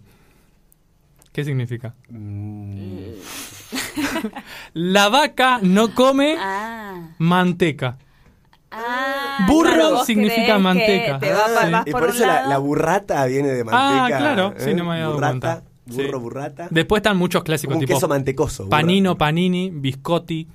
¿Qué 1.32 1.44
significa? 1.44 1.94
Mm, 2.10 2.98
La 4.74 5.08
vaca 5.08 5.58
no 5.62 5.94
come 5.94 6.36
Ah. 6.38 7.10
manteca. 7.18 7.98
Ah, 8.70 9.44
Burro 9.48 9.72
claro, 9.72 9.90
vos 9.96 10.06
significa 10.06 10.58
manteca. 10.58 11.18
Te 11.20 11.32
va, 11.32 11.42
ah, 11.46 11.70
vas 11.70 11.86
y 11.86 11.92
por, 11.92 12.08
eso 12.08 12.26
la, 12.26 12.58
burrata 12.58 13.24
viene 13.26 13.48
de 13.48 13.62
manteca. 13.62 14.04
Ah, 14.04 14.08
claro, 14.18 14.54
sí, 14.58 14.70
¿eh? 14.70 14.74
no 14.74 14.84
me 14.84 14.90
había 14.92 15.02
dado 15.04 15.14
burrata, 15.14 15.32
cuenta. 15.40 15.62
Burro, 15.86 16.18
Sí. 16.18 16.22
burrata. 16.24 16.68
Después 16.70 16.98
están 17.00 17.16
muchos 17.16 17.44
clásicos, 17.44 17.74
Como 17.74 17.80
un 17.80 17.86
tipo 17.86 17.96
queso 17.96 18.08
mantecoso. 18.08 18.62
burro. 18.64 18.70
panino, 18.70 19.16
panini, 19.16 19.70
biscotti, 19.70 20.48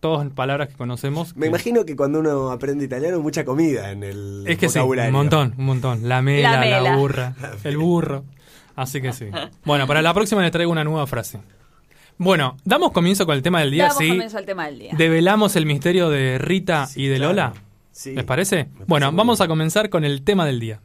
todas 0.00 0.28
palabras 0.30 0.68
que 0.68 0.74
conocemos. 0.74 1.34
Me 1.36 1.42
que- 1.42 1.48
imagino 1.48 1.84
que 1.84 1.96
cuando 1.96 2.20
uno 2.20 2.50
aprende 2.50 2.84
italiano, 2.84 3.20
mucha 3.20 3.44
comida 3.44 3.90
en 3.90 4.02
el 4.04 4.44
Es 4.46 4.58
que 4.58 4.68
sí, 4.68 4.78
vocabulario. 4.78 5.10
un 5.10 5.16
montón, 5.16 5.54
un 5.58 5.64
montón. 5.64 6.08
La 6.08 6.22
mela, 6.22 6.52
La 6.52 6.64
la, 6.64 6.80
mela. 6.82 6.96
burra, 6.96 7.34
el 7.64 7.76
burro. 7.76 8.24
Así 8.76 9.00
que 9.02 9.12
sí. 9.12 9.26
Bueno, 9.64 9.86
para 9.88 10.02
la 10.02 10.14
próxima 10.14 10.40
les 10.42 10.52
traigo 10.52 10.70
una 10.70 10.84
nueva 10.84 11.06
frase. 11.06 11.40
Bueno, 12.16 12.56
damos 12.64 12.92
comienzo 12.92 13.26
con 13.26 13.34
el 13.36 13.42
tema 13.42 13.60
del 13.60 13.70
día, 13.70 13.84
Damos 13.84 13.98
¿sí? 13.98 14.08
comienzo 14.08 14.38
al 14.38 14.44
tema 14.46 14.66
del 14.66 14.78
día. 14.78 14.94
Develamos 14.96 15.54
el 15.56 15.66
misterio 15.66 16.08
de 16.10 16.38
Rita 16.38 16.86
Sí, 16.86 17.02
y 17.02 17.06
de 17.08 17.16
claro. 17.16 17.32
Lola. 17.32 17.52
Sí. 17.92 18.14
¿Les 18.14 18.24
parece? 18.24 18.64
parece 18.66 18.84
bueno, 18.86 19.10
vamos 19.12 19.38
bien. 19.38 19.44
a 19.44 19.48
comenzar 19.48 19.88
con 19.90 20.04
el 20.04 20.22
tema 20.22 20.44
del 20.46 20.60
día. 20.60 20.80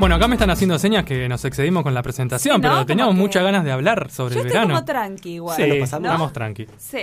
Bueno, 0.00 0.14
acá 0.16 0.26
me 0.28 0.34
están 0.34 0.50
haciendo 0.50 0.78
señas 0.78 1.04
que 1.04 1.28
nos 1.28 1.44
excedimos 1.44 1.82
con 1.82 1.94
la 1.94 2.02
presentación, 2.02 2.56
Sí, 2.56 2.62
¿no? 2.62 2.68
pero 2.74 2.86
teníamos 2.86 3.14
que- 3.14 3.20
muchas 3.20 3.42
ganas 3.44 3.64
de 3.64 3.70
hablar 3.72 4.10
sobre 4.10 4.34
Yo 4.36 4.40
el 4.40 4.46
verano. 4.48 4.74
como 4.74 4.84
tranqui 4.84 5.34
igual. 5.34 5.56
Sí, 5.56 5.66
¿Lo 5.66 5.78
pasamos? 5.80 6.06
estamos 6.08 6.32
tranqui. 6.32 6.66
Sí. 6.78 6.98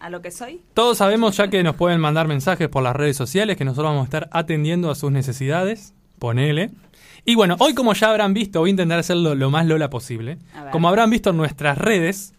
A 0.00 0.10
lo 0.10 0.20
que 0.20 0.30
soy. 0.30 0.60
Todos 0.74 0.98
sabemos 0.98 1.36
ya 1.36 1.48
que 1.48 1.62
nos 1.62 1.74
pueden 1.76 2.00
mandar 2.00 2.28
mensajes 2.28 2.68
por 2.68 2.82
las 2.82 2.94
redes 2.94 3.16
sociales, 3.16 3.56
que 3.56 3.64
nosotros 3.64 3.90
vamos 3.90 4.02
a 4.02 4.04
estar 4.04 4.28
atendiendo 4.32 4.90
a 4.90 4.94
sus 4.94 5.10
necesidades. 5.12 5.94
Ponele. 6.18 6.70
Y 7.24 7.34
bueno, 7.36 7.56
hoy 7.60 7.72
como 7.74 7.94
ya 7.94 8.10
habrán 8.10 8.34
visto, 8.34 8.60
voy 8.60 8.70
a 8.70 8.72
intentar 8.72 8.98
hacerlo 8.98 9.34
lo 9.34 9.50
más 9.50 9.64
Lola 9.66 9.90
posible. 9.90 10.38
Como 10.72 10.88
habrán 10.88 11.08
visto 11.08 11.30
en 11.30 11.36
nuestras 11.36 11.78
redes, 11.78 12.34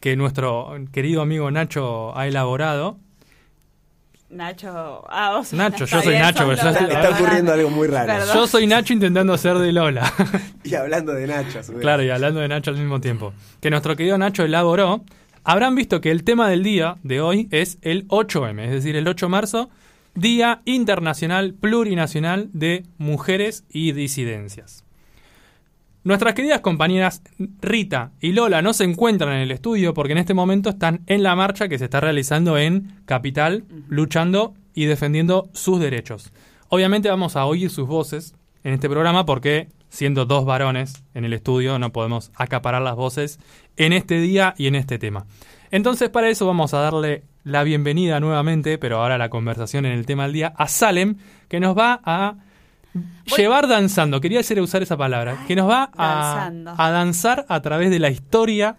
que 0.00 0.16
nuestro 0.16 0.74
querido 0.92 1.22
amigo 1.22 1.50
Nacho 1.50 2.16
ha 2.16 2.26
elaborado. 2.26 2.98
Nacho. 4.30 5.04
Ah, 5.08 5.36
vos 5.36 5.52
Nacho, 5.54 5.86
yo 5.86 6.02
soy 6.02 6.18
Nacho, 6.18 6.46
pero 6.46 6.52
estoy- 6.70 6.90
Está 6.90 7.10
ocurriendo 7.10 7.52
algo 7.52 7.70
muy 7.70 7.88
raro. 7.88 8.06
Perdón. 8.06 8.34
Yo 8.34 8.46
soy 8.46 8.66
Nacho 8.66 8.92
intentando 8.92 9.32
hacer 9.32 9.56
de 9.58 9.72
Lola. 9.72 10.12
Y 10.64 10.74
hablando 10.74 11.12
de 11.14 11.26
Nacho, 11.26 11.60
a 11.60 11.62
su 11.62 11.72
vez. 11.72 11.80
Claro, 11.80 12.02
y 12.02 12.10
hablando 12.10 12.40
de 12.40 12.48
Nacho 12.48 12.70
al 12.70 12.76
mismo 12.76 13.00
tiempo. 13.00 13.32
Que 13.60 13.70
nuestro 13.70 13.96
querido 13.96 14.18
Nacho 14.18 14.44
elaboró. 14.44 15.02
Habrán 15.44 15.74
visto 15.74 16.02
que 16.02 16.10
el 16.10 16.24
tema 16.24 16.50
del 16.50 16.62
día 16.62 16.96
de 17.02 17.22
hoy 17.22 17.48
es 17.52 17.78
el 17.80 18.06
8M, 18.08 18.64
es 18.64 18.70
decir, 18.70 18.96
el 18.96 19.08
8 19.08 19.26
de 19.26 19.30
marzo, 19.30 19.70
Día 20.14 20.60
Internacional 20.66 21.54
Plurinacional 21.54 22.50
de 22.52 22.84
Mujeres 22.98 23.64
y 23.70 23.92
Disidencias. 23.92 24.84
Nuestras 26.08 26.32
queridas 26.32 26.62
compañeras 26.62 27.22
Rita 27.60 28.12
y 28.18 28.32
Lola 28.32 28.62
no 28.62 28.72
se 28.72 28.84
encuentran 28.84 29.34
en 29.34 29.40
el 29.40 29.50
estudio 29.50 29.92
porque 29.92 30.12
en 30.12 30.18
este 30.18 30.32
momento 30.32 30.70
están 30.70 31.02
en 31.06 31.22
la 31.22 31.36
marcha 31.36 31.68
que 31.68 31.76
se 31.76 31.84
está 31.84 32.00
realizando 32.00 32.56
en 32.56 32.94
Capital, 33.04 33.66
luchando 33.90 34.54
y 34.72 34.86
defendiendo 34.86 35.50
sus 35.52 35.78
derechos. 35.78 36.32
Obviamente 36.70 37.10
vamos 37.10 37.36
a 37.36 37.44
oír 37.44 37.68
sus 37.68 37.86
voces 37.86 38.34
en 38.64 38.72
este 38.72 38.88
programa 38.88 39.26
porque 39.26 39.68
siendo 39.90 40.24
dos 40.24 40.46
varones 40.46 41.04
en 41.12 41.26
el 41.26 41.34
estudio 41.34 41.78
no 41.78 41.92
podemos 41.92 42.32
acaparar 42.36 42.80
las 42.80 42.96
voces 42.96 43.38
en 43.76 43.92
este 43.92 44.18
día 44.18 44.54
y 44.56 44.66
en 44.68 44.76
este 44.76 44.98
tema. 44.98 45.26
Entonces 45.70 46.08
para 46.08 46.30
eso 46.30 46.46
vamos 46.46 46.72
a 46.72 46.78
darle 46.78 47.24
la 47.44 47.64
bienvenida 47.64 48.18
nuevamente, 48.18 48.78
pero 48.78 49.02
ahora 49.02 49.18
la 49.18 49.28
conversación 49.28 49.84
en 49.84 49.92
el 49.92 50.06
tema 50.06 50.22
del 50.22 50.32
día, 50.32 50.54
a 50.56 50.68
Salem, 50.68 51.16
que 51.48 51.60
nos 51.60 51.76
va 51.76 52.00
a 52.02 52.36
llevar 53.36 53.68
danzando, 53.68 54.20
quería 54.20 54.40
hacer 54.40 54.60
usar 54.60 54.82
esa 54.82 54.96
palabra, 54.96 55.44
que 55.46 55.54
nos 55.56 55.68
va 55.68 55.90
a, 55.96 56.46
a 56.76 56.90
danzar 56.90 57.44
a 57.48 57.60
través 57.62 57.90
de 57.90 57.98
la 57.98 58.10
historia 58.10 58.76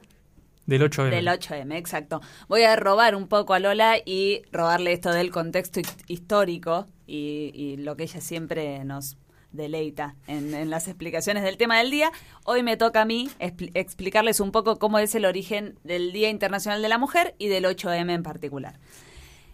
del 0.65 0.84
8M. 0.84 1.10
Del 1.10 1.28
8M, 1.28 1.76
exacto. 1.78 2.22
Voy 2.48 2.63
a 2.63 2.76
robar 2.76 3.15
un 3.15 3.28
poco 3.28 3.54
a 3.54 3.60
Lola 3.60 3.95
y 4.06 4.41
robarle 4.52 4.93
esto 4.93 5.12
del 5.12 5.32
contexto 5.32 5.80
hi- 5.80 5.86
histórico 6.08 6.86
y, 7.08 7.52
y 7.56 7.78
lo 7.78 7.95
que 7.95 8.04
ella 8.04 8.22
siempre 8.22 8.84
nos 8.86 9.17
deleita 9.52 10.13
en, 10.28 10.54
en 10.54 10.69
las 10.69 10.88
explicaciones 10.88 11.41
del 11.43 11.58
tema 11.58 11.80
del 11.80 11.89
día. 11.89 12.12
Hoy 12.45 12.62
me 12.62 12.78
toca 12.78 13.02
a 13.02 13.06
mí 13.06 13.32
expli- 13.39 13.72
explicarles 13.74 14.39
un 14.39 14.52
poco 14.52 14.78
cómo 14.78 15.00
es 15.00 15.15
el 15.15 15.26
origen 15.26 15.80
del 15.84 16.12
Día 16.12 16.30
Internacional 16.30 16.84
de 16.84 16.89
la 16.89 17.00
Mujer 17.00 17.34
y 17.39 17.48
del 17.48 17.65
8M 17.65 18.12
en 18.13 18.22
particular. 18.22 18.80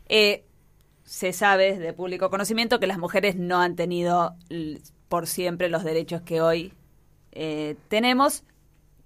Eh, 0.09 0.43
se 1.05 1.31
sabe 1.33 1.77
de 1.77 1.93
público 1.93 2.29
conocimiento 2.29 2.79
que 2.79 2.87
las 2.87 2.97
mujeres 2.97 3.35
no 3.35 3.61
han 3.61 3.75
tenido 3.75 4.35
por 5.07 5.27
siempre 5.27 5.69
los 5.69 5.83
derechos 5.83 6.21
que 6.21 6.41
hoy 6.41 6.73
eh, 7.31 7.75
tenemos, 7.87 8.43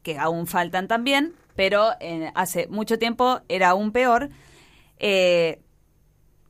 que 0.01 0.17
aún 0.17 0.47
faltan 0.47 0.87
también, 0.87 1.35
pero 1.55 1.91
eh, 1.99 2.31
hace 2.35 2.67
mucho 2.67 2.97
tiempo 2.97 3.41
era 3.49 3.69
aún 3.69 3.91
peor. 3.91 4.29
Eh, 4.97 5.61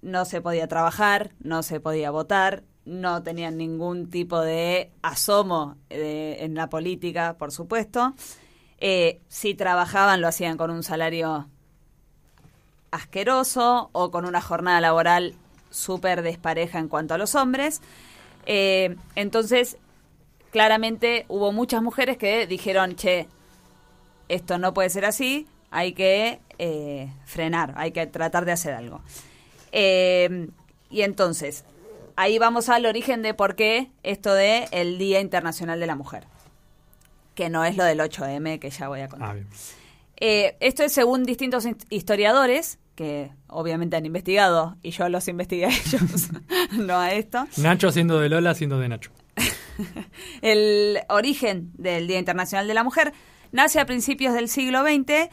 no 0.01 0.23
se 0.25 0.39
podía 0.39 0.67
trabajar, 0.67 1.31
no 1.39 1.63
se 1.63 1.79
podía 1.79 2.11
votar, 2.11 2.63
no 2.85 3.23
tenían 3.23 3.57
ningún 3.57 4.09
tipo 4.09 4.39
de 4.39 4.91
asomo 5.01 5.77
eh, 5.89 6.37
en 6.41 6.53
la 6.53 6.69
política, 6.69 7.37
por 7.37 7.51
supuesto. 7.51 8.13
Si 9.27 9.55
trabajaban, 9.55 10.21
lo 10.21 10.27
hacían 10.27 10.57
con 10.57 10.69
un 10.71 10.83
salario 10.83 11.49
asqueroso 12.91 13.89
o 13.91 14.11
con 14.11 14.25
una 14.25 14.41
jornada 14.41 14.81
laboral 14.81 15.35
súper 15.69 16.21
despareja 16.21 16.79
en 16.79 16.87
cuanto 16.87 17.13
a 17.13 17.17
los 17.17 17.35
hombres. 17.35 17.81
Eh, 18.45 18.95
entonces, 19.15 19.77
claramente 20.51 21.25
hubo 21.27 21.51
muchas 21.51 21.81
mujeres 21.81 22.17
que 22.17 22.47
dijeron, 22.47 22.95
che, 22.95 23.27
esto 24.27 24.57
no 24.57 24.73
puede 24.73 24.89
ser 24.89 25.05
así, 25.05 25.47
hay 25.71 25.93
que 25.93 26.39
eh, 26.57 27.11
frenar, 27.25 27.73
hay 27.77 27.91
que 27.91 28.05
tratar 28.07 28.45
de 28.45 28.51
hacer 28.51 28.73
algo. 28.73 29.01
Eh, 29.71 30.49
y 30.89 31.01
entonces, 31.01 31.65
ahí 32.15 32.39
vamos 32.39 32.69
al 32.69 32.85
origen 32.85 33.21
de 33.21 33.33
por 33.33 33.55
qué 33.55 33.91
esto 34.03 34.33
de 34.33 34.67
el 34.71 34.97
Día 34.97 35.19
Internacional 35.19 35.79
de 35.79 35.87
la 35.87 35.95
Mujer, 35.95 36.25
que 37.35 37.49
no 37.49 37.63
es 37.63 37.77
lo 37.77 37.83
del 37.83 37.99
8M 37.99 38.59
que 38.59 38.69
ya 38.69 38.87
voy 38.87 39.01
a 39.01 39.07
contar. 39.07 39.37
Ah. 39.37 39.78
Eh, 40.19 40.57
esto 40.59 40.83
es 40.83 40.91
según 40.91 41.23
distintos 41.23 41.65
hist- 41.65 41.85
historiadores 41.89 42.77
que 42.95 43.31
obviamente 43.47 43.95
han 43.95 44.05
investigado 44.05 44.75
y 44.83 44.91
yo 44.91 45.07
los 45.07 45.27
investigué 45.29 45.65
a 45.65 45.69
ellos, 45.85 46.29
no 46.73 46.97
a 46.97 47.13
esto. 47.13 47.47
Nacho 47.57 47.91
siendo 47.91 48.19
de 48.19 48.29
Lola, 48.29 48.53
siendo 48.53 48.79
de 48.79 48.89
Nacho. 48.89 49.11
El 50.41 50.99
origen 51.09 51.71
del 51.77 52.07
Día 52.07 52.19
Internacional 52.19 52.67
de 52.67 52.73
la 52.73 52.83
Mujer 52.83 53.13
nace 53.51 53.79
a 53.79 53.85
principios 53.85 54.33
del 54.33 54.49
siglo 54.49 54.81
XX, 54.83 55.29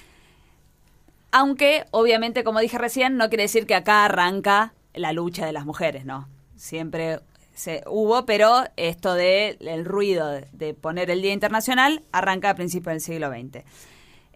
aunque 1.33 1.85
obviamente, 1.90 2.44
como 2.44 2.61
dije 2.61 2.79
recién, 2.79 3.16
no 3.16 3.29
quiere 3.29 3.42
decir 3.44 3.66
que 3.66 3.75
acá 3.75 4.05
arranca 4.05 4.75
la 4.94 5.12
lucha 5.12 5.44
de 5.44 5.53
las 5.53 5.66
mujeres, 5.66 6.05
¿no? 6.07 6.29
Siempre 6.57 7.20
se 7.55 7.83
hubo, 7.87 8.25
pero 8.27 8.64
esto 8.77 9.14
de 9.14 9.57
el 9.61 9.85
ruido 9.85 10.29
de, 10.31 10.46
de 10.53 10.72
poner 10.75 11.11
el 11.11 11.20
Día 11.20 11.33
Internacional 11.33 12.03
arranca 12.12 12.51
a 12.51 12.55
principios 12.55 12.92
del 12.94 13.01
siglo 13.01 13.29
XX. 13.31 13.64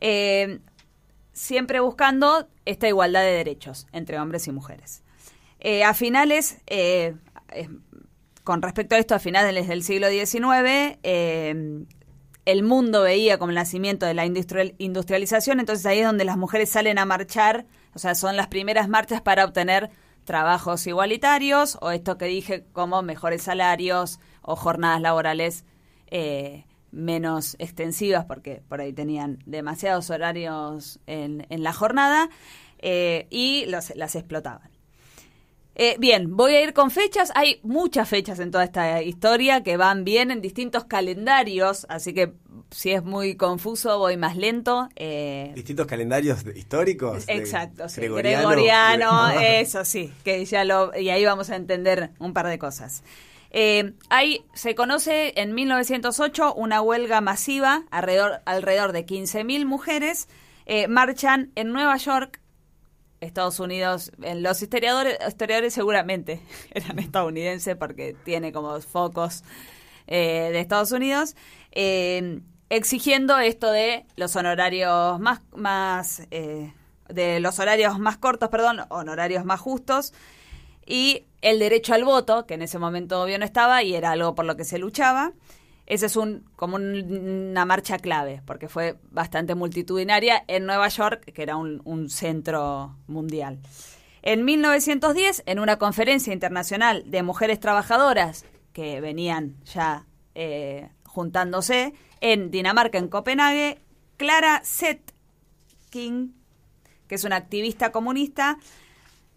Eh, 0.00 0.60
siempre 1.32 1.80
buscando 1.80 2.48
esta 2.64 2.88
igualdad 2.88 3.22
de 3.22 3.32
derechos 3.32 3.86
entre 3.92 4.18
hombres 4.18 4.46
y 4.46 4.52
mujeres. 4.52 5.02
Eh, 5.60 5.84
a 5.84 5.94
finales, 5.94 6.58
eh, 6.66 7.14
con 8.44 8.62
respecto 8.62 8.94
a 8.94 8.98
esto, 8.98 9.14
a 9.14 9.18
finales 9.18 9.68
del 9.68 9.82
siglo 9.82 10.08
XIX, 10.08 10.98
eh, 11.02 11.84
el 12.46 12.62
mundo 12.62 13.02
veía 13.02 13.38
como 13.38 13.50
el 13.50 13.56
nacimiento 13.56 14.06
de 14.06 14.14
la 14.14 14.24
industrial- 14.26 14.74
industrialización, 14.78 15.60
entonces 15.60 15.84
ahí 15.86 16.00
es 16.00 16.06
donde 16.06 16.24
las 16.24 16.36
mujeres 16.36 16.70
salen 16.70 16.98
a 16.98 17.04
marchar, 17.04 17.66
o 17.94 17.98
sea, 17.98 18.14
son 18.14 18.36
las 18.36 18.48
primeras 18.48 18.88
marchas 18.88 19.20
para 19.20 19.44
obtener 19.44 19.90
trabajos 20.24 20.86
igualitarios 20.86 21.78
o 21.80 21.90
esto 21.90 22.16
que 22.18 22.26
dije 22.26 22.64
como 22.72 23.02
mejores 23.02 23.42
salarios 23.42 24.20
o 24.42 24.56
jornadas 24.56 25.00
laborales 25.00 25.64
eh, 26.08 26.64
menos 26.92 27.56
extensivas 27.58 28.24
porque 28.24 28.62
por 28.68 28.80
ahí 28.80 28.92
tenían 28.92 29.38
demasiados 29.46 30.10
horarios 30.10 30.98
en, 31.06 31.46
en 31.50 31.62
la 31.62 31.72
jornada 31.72 32.30
eh, 32.78 33.26
y 33.30 33.66
los- 33.66 33.94
las 33.96 34.14
explotaban. 34.16 34.70
Eh, 35.76 35.96
bien, 35.98 36.36
voy 36.36 36.54
a 36.56 36.62
ir 36.62 36.74
con 36.74 36.90
fechas. 36.90 37.32
Hay 37.34 37.60
muchas 37.62 38.06
fechas 38.08 38.38
en 38.40 38.50
toda 38.50 38.64
esta 38.64 39.02
historia 39.02 39.62
que 39.62 39.76
van 39.78 40.04
bien 40.04 40.30
en 40.30 40.42
distintos 40.42 40.84
calendarios, 40.84 41.86
así 41.88 42.12
que 42.12 42.34
si 42.70 42.90
es 42.90 43.02
muy 43.02 43.36
confuso 43.36 43.98
voy 43.98 44.16
más 44.18 44.36
lento. 44.36 44.88
eh, 44.96 45.52
Distintos 45.54 45.86
calendarios 45.86 46.44
históricos. 46.54 47.24
Exacto, 47.28 47.88
sí. 47.88 48.00
Gregoriano. 48.02 48.48
Gregoriano, 48.50 49.30
eso 49.40 49.84
sí, 49.86 50.12
que 50.22 50.44
ya 50.44 50.64
lo 50.64 50.94
y 50.98 51.08
ahí 51.08 51.24
vamos 51.24 51.48
a 51.50 51.56
entender 51.56 52.10
un 52.18 52.34
par 52.34 52.46
de 52.48 52.58
cosas. 52.58 53.02
Eh, 53.50 53.94
hay, 54.10 54.44
se 54.54 54.74
conoce 54.74 55.32
en 55.36 55.54
1908 55.54 56.54
una 56.54 56.80
huelga 56.80 57.20
masiva, 57.20 57.84
alrededor, 57.90 58.40
alrededor 58.44 58.92
de 58.92 59.04
15.000 59.04 59.64
mujeres 59.64 60.28
eh, 60.66 60.86
marchan 60.86 61.50
en 61.56 61.72
Nueva 61.72 61.96
York, 61.96 62.40
Estados 63.20 63.58
Unidos. 63.58 64.12
En 64.22 64.44
los 64.44 64.62
historiadores, 64.62 65.18
historiadores 65.26 65.74
seguramente 65.74 66.40
eran 66.70 67.00
estadounidenses 67.00 67.74
porque 67.74 68.14
tiene 68.24 68.52
como 68.52 68.80
focos 68.80 69.42
eh, 70.06 70.50
de 70.52 70.60
Estados 70.60 70.92
Unidos, 70.92 71.34
eh, 71.72 72.40
exigiendo 72.68 73.36
esto 73.38 73.72
de 73.72 74.06
los 74.14 74.36
honorarios 74.36 75.18
más, 75.18 75.40
más 75.56 76.22
de 76.30 77.40
los 77.40 77.58
horarios 77.58 77.98
más 77.98 78.16
cortos, 78.16 78.48
perdón, 78.48 78.82
honorarios 78.90 79.44
más 79.44 79.58
justos 79.58 80.12
y 80.90 81.26
el 81.40 81.60
derecho 81.60 81.94
al 81.94 82.04
voto, 82.04 82.46
que 82.46 82.54
en 82.54 82.62
ese 82.62 82.78
momento 82.80 83.22
obvio 83.22 83.38
no 83.38 83.44
estaba 83.44 83.82
y 83.84 83.94
era 83.94 84.10
algo 84.10 84.34
por 84.34 84.44
lo 84.44 84.56
que 84.56 84.64
se 84.64 84.78
luchaba. 84.78 85.32
Ese 85.86 86.06
es 86.06 86.16
un 86.16 86.44
como 86.56 86.76
un- 86.76 87.50
una 87.50 87.64
marcha 87.64 87.98
clave, 87.98 88.42
porque 88.44 88.68
fue 88.68 88.96
bastante 89.10 89.54
multitudinaria 89.54 90.44
en 90.48 90.66
Nueva 90.66 90.88
York, 90.88 91.32
que 91.32 91.42
era 91.42 91.56
un, 91.56 92.10
centro 92.10 92.96
mundial. 93.06 93.60
En 94.22 94.44
1910, 94.44 95.44
en 95.46 95.60
una 95.60 95.78
conferencia 95.78 96.32
internacional 96.32 97.04
de 97.10 97.22
mujeres 97.22 97.60
trabajadoras 97.60 98.44
que 98.72 99.00
venían 99.00 99.54
ya 99.64 100.06
eh, 100.34 100.90
juntándose 101.04 101.94
en 102.20 102.50
Dinamarca, 102.50 102.98
en 102.98 103.08
Copenhague, 103.08 103.78
Clara 104.16 104.60
Zetkin, 104.64 106.34
que 107.06 107.14
es 107.14 107.24
una 107.24 107.36
activista 107.36 107.92
comunista, 107.92 108.58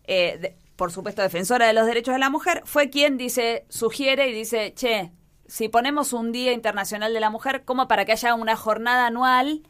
eh, 0.06 0.56
por 0.76 0.92
supuesto 0.92 1.22
defensora 1.22 1.68
de 1.68 1.74
los 1.74 1.86
derechos 1.86 2.14
de 2.14 2.20
la 2.20 2.30
mujer, 2.30 2.62
fue 2.66 2.90
quien 2.90 3.18
dice, 3.18 3.66
sugiere 3.70 4.30
y 4.30 4.34
dice, 4.34 4.74
che, 4.74 5.12
si 5.48 5.70
ponemos 5.70 6.14
un 6.14 6.32
Día 6.32 6.52
Internacional 6.52 7.14
de 7.14 7.20
la 7.20 7.30
Mujer 7.30 7.64
como 7.64 7.88
para 7.88 8.06
que 8.06 8.14
haya 8.14 8.34
una 8.34 8.56
jornada 8.56 9.08
anual 9.08 9.64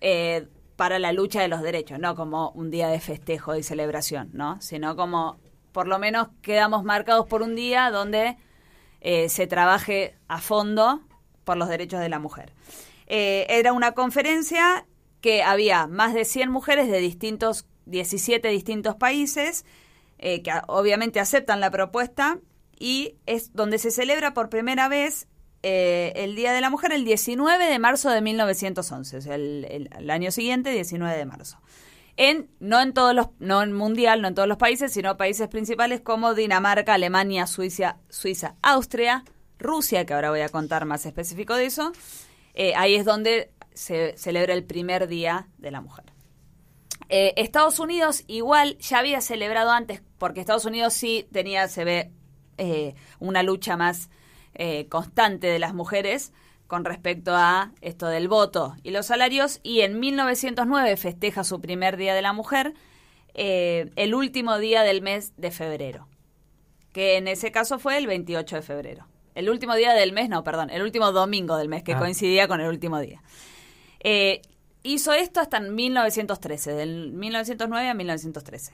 eh, 0.00 0.48
para 0.76 0.98
la 0.98 1.12
lucha 1.12 1.42
de 1.42 1.48
los 1.48 1.62
derechos, 1.62 1.98
no 1.98 2.14
como 2.14 2.50
un 2.50 2.70
día 2.70 2.88
de 2.88 3.00
festejo 3.00 3.54
y 3.56 3.62
celebración, 3.62 4.30
¿no? 4.32 4.60
Sino 4.60 4.96
como 4.96 5.38
por 5.72 5.88
lo 5.88 5.98
menos 5.98 6.28
quedamos 6.40 6.84
marcados 6.84 7.26
por 7.26 7.42
un 7.42 7.54
día 7.54 7.90
donde 7.90 8.36
eh, 9.00 9.28
se 9.28 9.46
trabaje 9.46 10.16
a 10.28 10.40
fondo 10.40 11.02
por 11.44 11.56
los 11.56 11.68
derechos 11.68 12.00
de 12.00 12.08
la 12.08 12.18
mujer. 12.18 12.52
Eh, 13.06 13.46
era 13.48 13.72
una 13.72 13.92
conferencia 13.92 14.86
que 15.20 15.42
había 15.42 15.86
más 15.86 16.14
de 16.14 16.24
100 16.24 16.50
mujeres 16.50 16.90
de 16.90 16.98
distintos, 16.98 17.66
17 17.86 18.48
distintos 18.48 18.94
países, 18.94 19.64
eh, 20.24 20.42
que 20.42 20.50
obviamente 20.66 21.20
aceptan 21.20 21.60
la 21.60 21.70
propuesta, 21.70 22.38
y 22.78 23.14
es 23.26 23.52
donde 23.54 23.78
se 23.78 23.92
celebra 23.92 24.34
por 24.34 24.48
primera 24.48 24.88
vez 24.88 25.28
eh, 25.62 26.12
el 26.16 26.34
Día 26.34 26.52
de 26.52 26.60
la 26.60 26.70
Mujer 26.70 26.92
el 26.92 27.04
19 27.04 27.64
de 27.64 27.78
marzo 27.78 28.10
de 28.10 28.20
1911, 28.20 29.16
o 29.16 29.20
sea, 29.20 29.36
el 29.36 30.10
año 30.10 30.32
siguiente, 30.32 30.70
19 30.70 31.16
de 31.16 31.24
marzo. 31.24 31.58
En, 32.16 32.48
no 32.60 32.80
en 32.80 32.94
todos 32.94 33.14
los, 33.14 33.28
no 33.40 33.62
en 33.62 33.72
mundial, 33.72 34.22
no 34.22 34.28
en 34.28 34.34
todos 34.34 34.46
los 34.46 34.58
países, 34.58 34.92
sino 34.92 35.16
países 35.16 35.48
principales 35.48 36.00
como 36.00 36.34
Dinamarca, 36.34 36.94
Alemania, 36.94 37.46
Suiza, 37.46 37.98
Suiza, 38.08 38.54
Austria, 38.62 39.24
Rusia, 39.58 40.06
que 40.06 40.14
ahora 40.14 40.30
voy 40.30 40.40
a 40.40 40.48
contar 40.48 40.84
más 40.84 41.06
específico 41.06 41.56
de 41.56 41.66
eso. 41.66 41.92
Eh, 42.54 42.74
ahí 42.76 42.94
es 42.94 43.04
donde 43.04 43.50
se 43.72 44.16
celebra 44.16 44.54
el 44.54 44.62
primer 44.62 45.08
Día 45.08 45.48
de 45.58 45.72
la 45.72 45.80
Mujer. 45.80 46.13
Eh, 47.08 47.34
Estados 47.36 47.78
Unidos 47.78 48.24
igual 48.26 48.78
ya 48.78 48.98
había 48.98 49.20
celebrado 49.20 49.70
antes, 49.70 50.02
porque 50.18 50.40
Estados 50.40 50.64
Unidos 50.64 50.94
sí 50.94 51.26
tenía, 51.32 51.68
se 51.68 51.84
ve, 51.84 52.10
eh, 52.58 52.94
una 53.18 53.42
lucha 53.42 53.76
más 53.76 54.08
eh, 54.54 54.86
constante 54.88 55.48
de 55.48 55.58
las 55.58 55.74
mujeres 55.74 56.32
con 56.66 56.84
respecto 56.84 57.34
a 57.34 57.72
esto 57.82 58.06
del 58.06 58.28
voto 58.28 58.74
y 58.82 58.90
los 58.90 59.06
salarios, 59.06 59.60
y 59.62 59.80
en 59.82 60.00
1909 60.00 60.96
festeja 60.96 61.44
su 61.44 61.60
primer 61.60 61.96
Día 61.96 62.14
de 62.14 62.22
la 62.22 62.32
Mujer, 62.32 62.74
eh, 63.34 63.90
el 63.96 64.14
último 64.14 64.58
día 64.58 64.82
del 64.82 65.02
mes 65.02 65.32
de 65.36 65.50
febrero, 65.50 66.08
que 66.92 67.16
en 67.16 67.28
ese 67.28 67.50
caso 67.52 67.78
fue 67.78 67.98
el 67.98 68.06
28 68.06 68.56
de 68.56 68.62
febrero. 68.62 69.06
El 69.34 69.50
último 69.50 69.74
día 69.74 69.92
del 69.92 70.12
mes, 70.12 70.28
no, 70.28 70.44
perdón, 70.44 70.70
el 70.70 70.82
último 70.82 71.10
domingo 71.10 71.56
del 71.56 71.68
mes, 71.68 71.82
que 71.82 71.94
Ah. 71.94 71.98
coincidía 71.98 72.46
con 72.46 72.60
el 72.60 72.68
último 72.68 73.00
día. 73.00 73.20
Eh, 74.00 74.40
hizo 74.84 75.12
esto 75.12 75.40
hasta 75.40 75.56
en 75.56 75.74
1913, 75.74 76.72
del 76.74 77.12
1909 77.12 77.88
a 77.88 77.94
1913. 77.94 78.72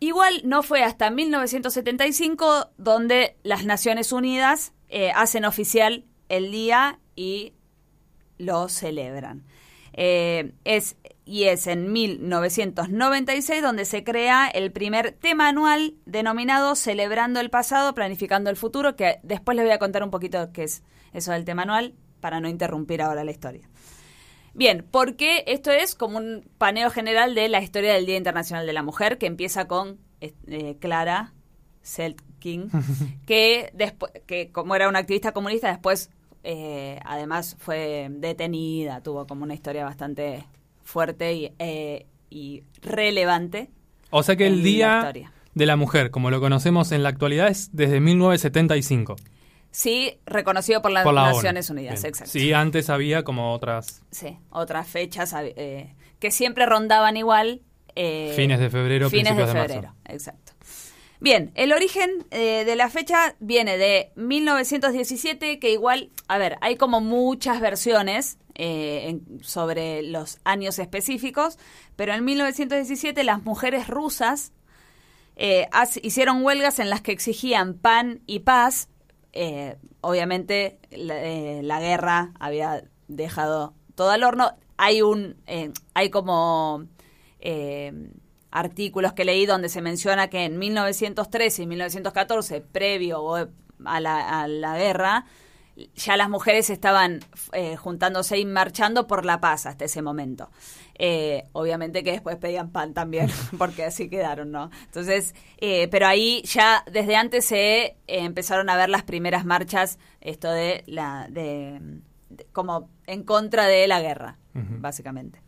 Igual 0.00 0.42
no 0.44 0.62
fue 0.62 0.82
hasta 0.82 1.10
1975 1.10 2.70
donde 2.76 3.36
las 3.42 3.64
Naciones 3.64 4.12
Unidas 4.12 4.72
eh, 4.88 5.12
hacen 5.14 5.44
oficial 5.44 6.04
el 6.28 6.50
día 6.50 6.98
y 7.16 7.54
lo 8.38 8.68
celebran. 8.68 9.44
Eh, 9.92 10.52
es, 10.64 10.96
y 11.24 11.44
es 11.44 11.66
en 11.66 11.92
1996 11.92 13.62
donde 13.62 13.84
se 13.84 14.04
crea 14.04 14.48
el 14.48 14.72
primer 14.72 15.12
tema 15.12 15.48
anual 15.48 15.94
denominado 16.06 16.76
Celebrando 16.76 17.40
el 17.40 17.50
pasado, 17.50 17.94
planificando 17.94 18.50
el 18.50 18.56
futuro, 18.56 18.96
que 18.96 19.20
después 19.22 19.56
les 19.56 19.64
voy 19.64 19.72
a 19.72 19.78
contar 19.78 20.02
un 20.02 20.10
poquito 20.10 20.52
qué 20.52 20.64
es 20.64 20.82
eso 21.12 21.32
del 21.32 21.44
tema 21.44 21.62
anual 21.62 21.94
para 22.20 22.40
no 22.40 22.48
interrumpir 22.48 23.02
ahora 23.02 23.24
la 23.24 23.30
historia. 23.30 23.69
Bien, 24.54 24.84
porque 24.90 25.44
esto 25.46 25.70
es 25.70 25.94
como 25.94 26.18
un 26.18 26.48
paneo 26.58 26.90
general 26.90 27.34
de 27.34 27.48
la 27.48 27.62
historia 27.62 27.94
del 27.94 28.06
Día 28.06 28.16
Internacional 28.16 28.66
de 28.66 28.72
la 28.72 28.82
Mujer, 28.82 29.18
que 29.18 29.26
empieza 29.26 29.66
con 29.68 29.98
eh, 30.20 30.76
Clara 30.80 31.32
Selkin, 31.82 32.70
que, 33.26 33.70
después, 33.74 34.12
que 34.26 34.50
como 34.50 34.74
era 34.74 34.88
una 34.88 34.98
activista 34.98 35.32
comunista, 35.32 35.68
después 35.68 36.10
eh, 36.42 36.98
además 37.04 37.56
fue 37.58 38.08
detenida, 38.10 39.02
tuvo 39.02 39.26
como 39.26 39.44
una 39.44 39.54
historia 39.54 39.84
bastante 39.84 40.46
fuerte 40.82 41.34
y, 41.34 41.52
eh, 41.58 42.06
y 42.30 42.64
relevante. 42.82 43.70
O 44.10 44.22
sea 44.22 44.36
que 44.36 44.46
el 44.46 44.62
Día 44.62 45.12
de 45.54 45.66
la 45.66 45.76
Mujer, 45.76 46.10
como 46.10 46.30
lo 46.30 46.40
conocemos 46.40 46.92
en 46.92 47.02
la 47.02 47.10
actualidad, 47.10 47.48
es 47.48 47.70
desde 47.72 48.00
1975. 48.00 49.16
Sí, 49.70 50.18
reconocido 50.26 50.82
por 50.82 50.90
las 50.90 51.04
por 51.04 51.14
la 51.14 51.24
ONU. 51.26 51.34
Naciones 51.36 51.70
Unidas, 51.70 52.00
Bien. 52.02 52.10
exacto. 52.10 52.30
Sí, 52.32 52.52
antes 52.52 52.90
había 52.90 53.22
como 53.22 53.52
otras 53.52 54.02
Sí, 54.10 54.36
otras 54.50 54.88
fechas 54.88 55.32
eh, 55.38 55.94
que 56.18 56.30
siempre 56.30 56.66
rondaban 56.66 57.16
igual. 57.16 57.62
eh, 57.94 58.32
Fines 58.36 58.58
de 58.58 58.68
febrero, 58.70 59.10
Fines 59.10 59.36
de 59.36 59.46
de 59.46 59.52
marzo. 59.54 59.68
febrero, 59.74 59.94
exacto. 60.06 60.52
Bien, 61.20 61.52
el 61.54 61.72
origen 61.72 62.10
eh, 62.30 62.64
de 62.64 62.76
la 62.76 62.88
fecha 62.88 63.36
viene 63.40 63.76
de 63.76 64.10
1917, 64.16 65.58
que 65.58 65.70
igual, 65.70 66.10
a 66.28 66.38
ver, 66.38 66.56
hay 66.62 66.76
como 66.76 67.00
muchas 67.00 67.60
versiones 67.60 68.38
eh, 68.54 69.04
en- 69.08 69.42
sobre 69.44 70.02
los 70.02 70.38
años 70.44 70.78
específicos, 70.78 71.58
pero 71.96 72.12
en 72.14 72.24
1917 72.24 73.22
las 73.24 73.42
mujeres 73.44 73.86
rusas 73.88 74.52
eh, 75.36 75.68
hicieron 76.02 76.44
huelgas 76.44 76.78
en 76.78 76.90
las 76.90 77.00
que 77.00 77.12
exigían 77.12 77.74
pan 77.74 78.20
y 78.26 78.40
paz. 78.40 78.88
Eh, 79.32 79.76
obviamente 80.00 80.78
la, 80.90 81.22
eh, 81.22 81.62
la 81.62 81.80
guerra 81.80 82.32
había 82.38 82.84
dejado 83.08 83.74
todo 83.94 84.10
al 84.10 84.24
horno. 84.24 84.52
Hay 84.76 85.02
un, 85.02 85.36
eh, 85.46 85.72
hay 85.94 86.10
como 86.10 86.86
eh, 87.40 87.92
artículos 88.50 89.12
que 89.12 89.24
leí 89.24 89.46
donde 89.46 89.68
se 89.68 89.82
menciona 89.82 90.28
que 90.28 90.44
en 90.44 90.58
1913 90.58 91.62
y 91.62 91.66
1914, 91.66 92.60
previo 92.60 93.22
o, 93.22 93.36
a 93.84 94.00
la, 94.00 94.42
a 94.42 94.48
la 94.48 94.78
guerra, 94.78 95.26
ya 95.94 96.16
las 96.16 96.28
mujeres 96.28 96.68
estaban 96.70 97.20
eh, 97.52 97.76
juntándose 97.76 98.38
y 98.38 98.44
marchando 98.44 99.06
por 99.06 99.24
la 99.24 99.40
paz 99.40 99.66
hasta 99.66 99.84
ese 99.86 100.02
momento. 100.02 100.50
Eh, 101.02 101.44
obviamente 101.52 102.02
que 102.04 102.12
después 102.12 102.36
pedían 102.36 102.70
pan 102.70 102.92
también, 102.92 103.28
porque 103.58 103.84
así 103.84 104.08
quedaron, 104.10 104.50
¿no? 104.50 104.70
Entonces, 104.84 105.34
eh, 105.58 105.88
pero 105.90 106.06
ahí 106.06 106.42
ya 106.42 106.84
desde 106.90 107.16
antes 107.16 107.44
se 107.46 107.96
empezaron 108.06 108.68
a 108.68 108.76
ver 108.76 108.88
las 108.90 109.02
primeras 109.04 109.44
marchas, 109.46 109.98
esto 110.20 110.50
de 110.50 110.82
la, 110.86 111.26
de, 111.30 111.78
de- 112.28 112.44
como 112.52 112.90
en 113.06 113.22
contra 113.24 113.66
de 113.66 113.86
la 113.88 114.00
guerra, 114.00 114.36
básicamente. 114.54 115.40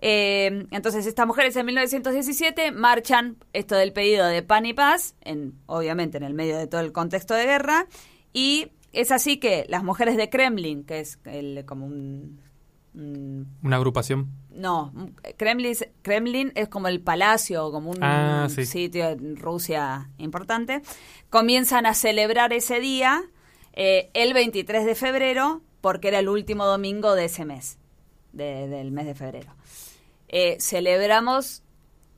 Entonces 0.00 1.06
estas 1.06 1.26
mujeres 1.26 1.56
en 1.56 1.66
1917 1.66 2.70
marchan 2.72 3.36
esto 3.52 3.74
del 3.74 3.92
pedido 3.92 4.26
de 4.26 4.42
pan 4.42 4.64
y 4.66 4.72
paz, 4.72 5.14
en, 5.22 5.54
obviamente 5.66 6.16
en 6.18 6.22
el 6.24 6.34
medio 6.34 6.56
de 6.56 6.66
todo 6.66 6.80
el 6.80 6.92
contexto 6.92 7.34
de 7.34 7.44
guerra, 7.46 7.86
y 8.32 8.70
es 8.92 9.10
así 9.12 9.38
que 9.38 9.66
las 9.68 9.82
mujeres 9.84 10.16
de 10.16 10.30
Kremlin, 10.30 10.84
que 10.84 11.00
es 11.00 11.18
el- 11.24 11.64
como 11.66 11.86
un, 11.86 12.40
un- 12.94 13.46
Una 13.62 13.76
agrupación. 13.76 14.28
no, 14.50 14.92
Kremlin, 15.36 15.74
Kremlin 16.02 16.52
es 16.54 16.68
como 16.68 16.88
el 16.88 17.00
palacio, 17.00 17.70
como 17.70 17.90
un 17.90 17.98
Ah, 18.02 18.48
sí. 18.50 18.64
sitio 18.66 19.08
en 19.10 19.36
Rusia 19.36 20.10
importante, 20.18 20.82
comienzan 21.30 21.86
a 21.86 21.94
celebrar 21.94 22.52
ese 22.52 22.80
día 22.80 23.22
eh, 23.80 24.10
el 24.14 24.34
23 24.34 24.84
de 24.84 24.94
febrero, 24.96 25.62
porque 25.80 26.08
era 26.08 26.18
el 26.18 26.28
último 26.28 26.66
domingo 26.66 27.14
de 27.14 27.26
ese 27.26 27.44
mes, 27.44 27.78
de- 28.32 28.66
del 28.66 28.90
mes 28.90 29.06
de 29.06 29.14
febrero. 29.14 29.54
Eh, 30.26 30.56
celebramos, 30.60 31.62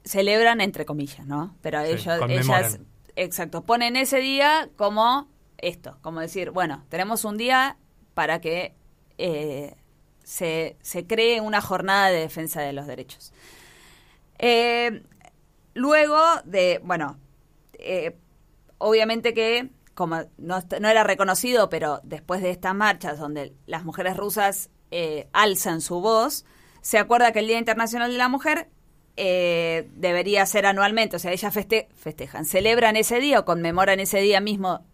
celebran 0.05 0.63
entre 0.63 0.87
comillas, 0.87 1.27
¿no? 1.27 1.55
Pero 1.61 1.81
ellos, 1.81 2.07
ellas, 2.29 2.79
exacto, 3.17 3.63
ponen 3.65 3.97
ese 3.97 4.19
día 4.21 4.71
como 4.77 5.29
esto, 5.63 5.99
como 6.03 6.21
decir, 6.21 6.51
bueno, 6.51 6.85
tenemos 6.89 7.25
un 7.25 7.37
día 7.37 7.77
para 8.15 8.41
que 8.41 8.75
eh, 9.19 9.75
se, 10.25 10.77
se 10.81 11.07
cree 11.07 11.41
una 11.41 11.61
jornada 11.61 12.09
de 12.11 12.21
defensa 12.21 12.61
de 12.61 12.73
los 12.73 12.87
derechos. 12.87 13.33
Eh, 14.39 15.03
luego 15.75 16.19
de, 16.45 16.81
bueno, 16.83 17.19
eh, 17.75 18.17
obviamente 18.79 19.35
que 19.35 19.71
como 19.95 20.23
no, 20.39 20.59
era 20.71 21.05
reconocido, 21.05 21.69
pero 21.69 22.01
después 22.05 22.41
de 22.41 22.51
estas 22.51 22.75
marchas 22.75 23.19
donde 23.19 23.53
las 23.67 23.85
mujeres 23.85 24.17
rusas 24.17 24.71
alzan 25.33 25.83
su 25.83 26.01
voz, 26.01 26.47
se 26.81 26.99
acuerda 26.99 27.33
que 27.33 27.41
el 27.41 27.47
Día 27.47 27.59
Internacional 27.59 28.11
de 28.11 28.17
la 28.19 28.29
Mujer 28.29 28.71
debería 29.17 30.47
ser 30.47 30.65
anualmente, 30.65 31.17
o 31.17 31.19
sea, 31.19 31.33
ellas 31.33 31.55
feste- 31.55 31.89
festejan, 31.95 32.47
celebran 32.47 32.97
ese 32.97 33.21
día 33.21 33.41
o 33.41 33.45
conmemoran 33.45 34.01
ese 34.01 34.21
día 34.21 34.41
mismo 34.41 34.87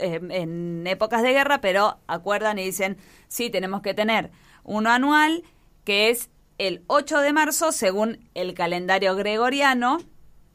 en 0.00 0.86
épocas 0.86 1.22
de 1.22 1.32
guerra, 1.32 1.60
pero 1.60 1.98
acuerdan 2.06 2.58
y 2.58 2.64
dicen, 2.64 2.96
sí, 3.28 3.50
tenemos 3.50 3.82
que 3.82 3.94
tener 3.94 4.30
uno 4.64 4.90
anual, 4.90 5.42
que 5.84 6.10
es 6.10 6.30
el 6.58 6.84
8 6.86 7.20
de 7.20 7.32
marzo, 7.32 7.72
según 7.72 8.28
el 8.34 8.54
calendario 8.54 9.16
gregoriano, 9.16 9.98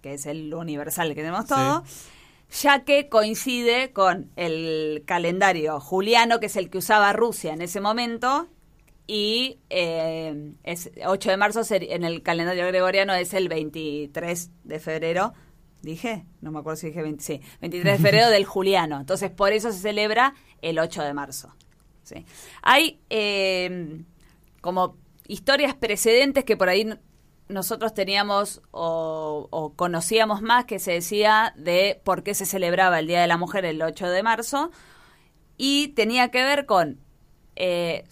que 0.02 0.14
es 0.14 0.26
el 0.26 0.54
universal 0.54 1.10
que 1.10 1.22
tenemos 1.22 1.48
todo, 1.48 1.84
ya 2.62 2.86
que 2.86 3.10
coincide 3.10 3.92
con 3.92 4.32
el 4.36 5.04
calendario 5.06 5.80
juliano, 5.80 6.40
que 6.40 6.46
es 6.46 6.56
el 6.56 6.70
que 6.70 6.78
usaba 6.78 7.12
Rusia 7.14 7.54
en 7.54 7.62
ese 7.62 7.82
momento, 7.82 8.48
y 9.08 9.60
eh, 9.70 10.54
es 10.64 10.92
8 11.06 11.30
de 11.30 11.38
marzo 11.38 11.62
en 11.70 12.04
el 12.04 12.22
calendario 12.22 12.68
gregoriano 12.68 13.14
es 13.14 13.34
el 13.34 13.48
23 13.48 14.52
de 14.66 14.80
febrero 14.80 15.34
dije, 15.92 16.26
no 16.42 16.52
me 16.52 16.60
acuerdo 16.60 16.78
si 16.78 16.88
dije 16.88 17.02
20, 17.02 17.24
sí, 17.24 17.42
23 17.62 17.98
de 17.98 18.04
febrero 18.04 18.30
del 18.30 18.46
Juliano. 18.46 19.00
Entonces, 19.00 19.32
por 19.32 19.54
eso 19.54 19.72
se 19.72 19.80
celebra 19.80 20.34
el 20.62 20.80
8 20.80 21.04
de 21.04 21.14
marzo. 21.14 21.56
¿sí? 22.04 22.26
Hay 22.62 23.00
eh, 23.10 24.04
como 24.62 24.96
historias 25.28 25.76
precedentes 25.76 26.44
que 26.44 26.58
por 26.58 26.70
ahí 26.70 26.88
nosotros 27.50 27.94
teníamos 27.94 28.62
o, 28.72 29.48
o 29.50 29.74
conocíamos 29.74 30.42
más 30.42 30.66
que 30.66 30.80
se 30.80 30.92
decía 30.92 31.54
de 31.58 32.02
por 32.04 32.24
qué 32.24 32.34
se 32.34 32.46
celebraba 32.46 33.00
el 33.00 33.08
Día 33.08 33.22
de 33.22 33.28
la 33.28 33.38
Mujer 33.38 33.66
el 33.66 33.82
8 33.82 34.08
de 34.10 34.24
marzo 34.24 34.72
y 35.58 35.90
tenía 35.90 36.30
que 36.30 36.44
ver 36.44 36.66
con, 36.66 37.00
eh, 37.56 38.06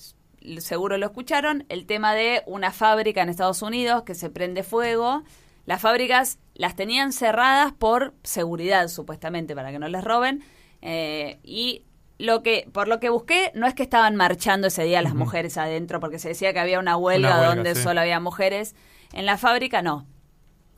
seguro 0.57 0.97
lo 0.97 1.05
escucharon, 1.05 1.65
el 1.69 1.85
tema 1.85 2.13
de 2.13 2.43
una 2.45 2.71
fábrica 2.71 3.21
en 3.21 3.29
Estados 3.29 3.61
Unidos 3.61 4.03
que 4.03 4.15
se 4.15 4.29
prende 4.29 4.63
fuego. 4.63 5.23
Las 5.65 5.81
fábricas 5.81 6.39
las 6.55 6.75
tenían 6.75 7.11
cerradas 7.13 7.71
por 7.73 8.13
seguridad, 8.23 8.87
supuestamente, 8.87 9.55
para 9.55 9.71
que 9.71 9.79
no 9.79 9.87
les 9.87 10.03
roben. 10.03 10.43
eh, 10.81 11.39
y 11.43 11.83
lo 12.17 12.43
que, 12.43 12.69
por 12.71 12.87
lo 12.87 13.01
que 13.01 13.09
busqué, 13.09 13.51
no 13.55 13.67
es 13.67 13.73
que 13.73 13.83
estaban 13.83 14.15
marchando 14.15 14.67
ese 14.67 14.85
día 14.85 15.01
las 15.01 15.15
mujeres 15.15 15.57
adentro, 15.57 15.99
porque 15.99 16.17
se 16.17 16.29
decía 16.29 16.53
que 16.53 16.59
había 16.59 16.79
una 16.79 16.95
huelga, 16.95 17.27
Una 17.27 17.37
huelga, 17.39 17.55
donde 17.55 17.75
sí. 17.75 17.83
solo 17.83 17.99
había 17.99 18.21
mujeres. 18.21 18.73
En 19.11 19.25
la 19.25 19.37
fábrica 19.37 19.81
no. 19.81 20.05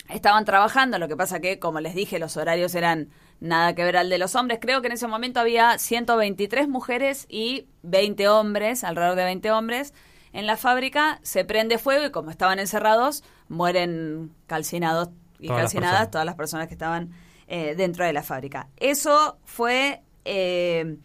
Estaban 0.10 0.46
trabajando, 0.46 0.98
lo 0.98 1.08
que 1.08 1.16
pasa 1.18 1.40
que, 1.40 1.60
como 1.60 1.80
les 1.80 1.94
dije, 1.94 2.18
los 2.18 2.38
horarios 2.38 2.74
eran 2.74 3.10
nada 3.40 3.76
que 3.76 3.84
ver 3.84 3.98
al 3.98 4.10
de 4.10 4.18
los 4.18 4.34
hombres. 4.36 4.58
Creo 4.62 4.82
que 4.82 4.88
en 4.88 4.94
ese 4.94 5.06
momento 5.08 5.40
había 5.40 5.78
123 5.78 6.68
mujeres 6.70 7.28
y 7.30 7.68
20 7.84 8.30
hombres, 8.30 8.84
alrededor 8.84 9.16
de 9.18 9.26
20 9.26 9.52
hombres. 9.52 9.94
En 10.34 10.48
la 10.48 10.58
fábrica 10.58 11.20
se 11.24 11.46
prende 11.46 11.78
fuego 11.78 12.06
y 12.06 12.12
como 12.12 12.32
estaban 12.32 12.58
encerrados, 12.58 13.24
mueren 13.48 14.32
calcinados 14.48 15.10
y 15.40 15.48
Todas 15.48 15.64
las 15.64 15.72
calcinadas 15.72 15.92
personas. 15.94 16.12
todas 16.12 16.26
las 16.26 16.36
personas 16.36 16.68
que 16.68 16.74
estaban 16.74 17.12
eh, 17.48 17.76
dentro 17.76 18.06
de 18.06 18.14
la 18.14 18.24
fábrica. 18.24 18.70
Eso 18.78 19.40
fue 19.46 20.02
eh, 20.26 20.98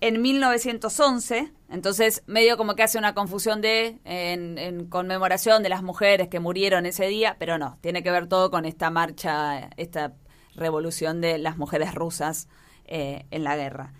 en 0.00 0.22
1911, 0.22 1.52
entonces 1.70 2.22
medio 2.26 2.56
como 2.56 2.74
que 2.74 2.82
hace 2.82 2.98
una 2.98 3.14
confusión 3.14 3.60
de 3.60 3.98
en, 4.04 4.58
en 4.58 4.86
conmemoración 4.86 5.62
de 5.62 5.68
las 5.68 5.82
mujeres 5.82 6.28
que 6.28 6.40
murieron 6.40 6.86
ese 6.86 7.06
día, 7.06 7.36
pero 7.38 7.58
no, 7.58 7.78
tiene 7.80 8.02
que 8.02 8.10
ver 8.10 8.26
todo 8.28 8.50
con 8.50 8.64
esta 8.66 8.90
marcha, 8.90 9.70
esta 9.76 10.14
revolución 10.54 11.20
de 11.20 11.38
las 11.38 11.56
mujeres 11.56 11.94
rusas 11.94 12.48
eh, 12.86 13.26
en 13.30 13.44
la 13.44 13.56
guerra. 13.56 13.92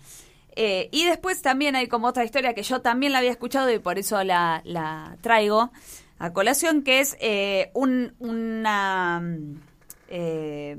Eh, 0.55 0.89
y 0.91 1.05
después 1.05 1.41
también 1.41 1.75
hay 1.75 1.87
como 1.87 2.07
otra 2.07 2.25
historia 2.25 2.53
que 2.53 2.63
yo 2.63 2.81
también 2.81 3.11
la 3.11 3.19
había 3.19 3.31
escuchado 3.31 3.71
y 3.71 3.79
por 3.79 3.99
eso 3.99 4.23
la, 4.23 4.61
la 4.65 5.17
traigo 5.21 5.71
a 6.19 6.33
colación, 6.33 6.83
que 6.83 6.99
es 6.99 7.15
eh, 7.19 7.71
un- 7.73 8.15
una 8.19 9.19
mm, 9.21 9.59
eh, 10.09 10.77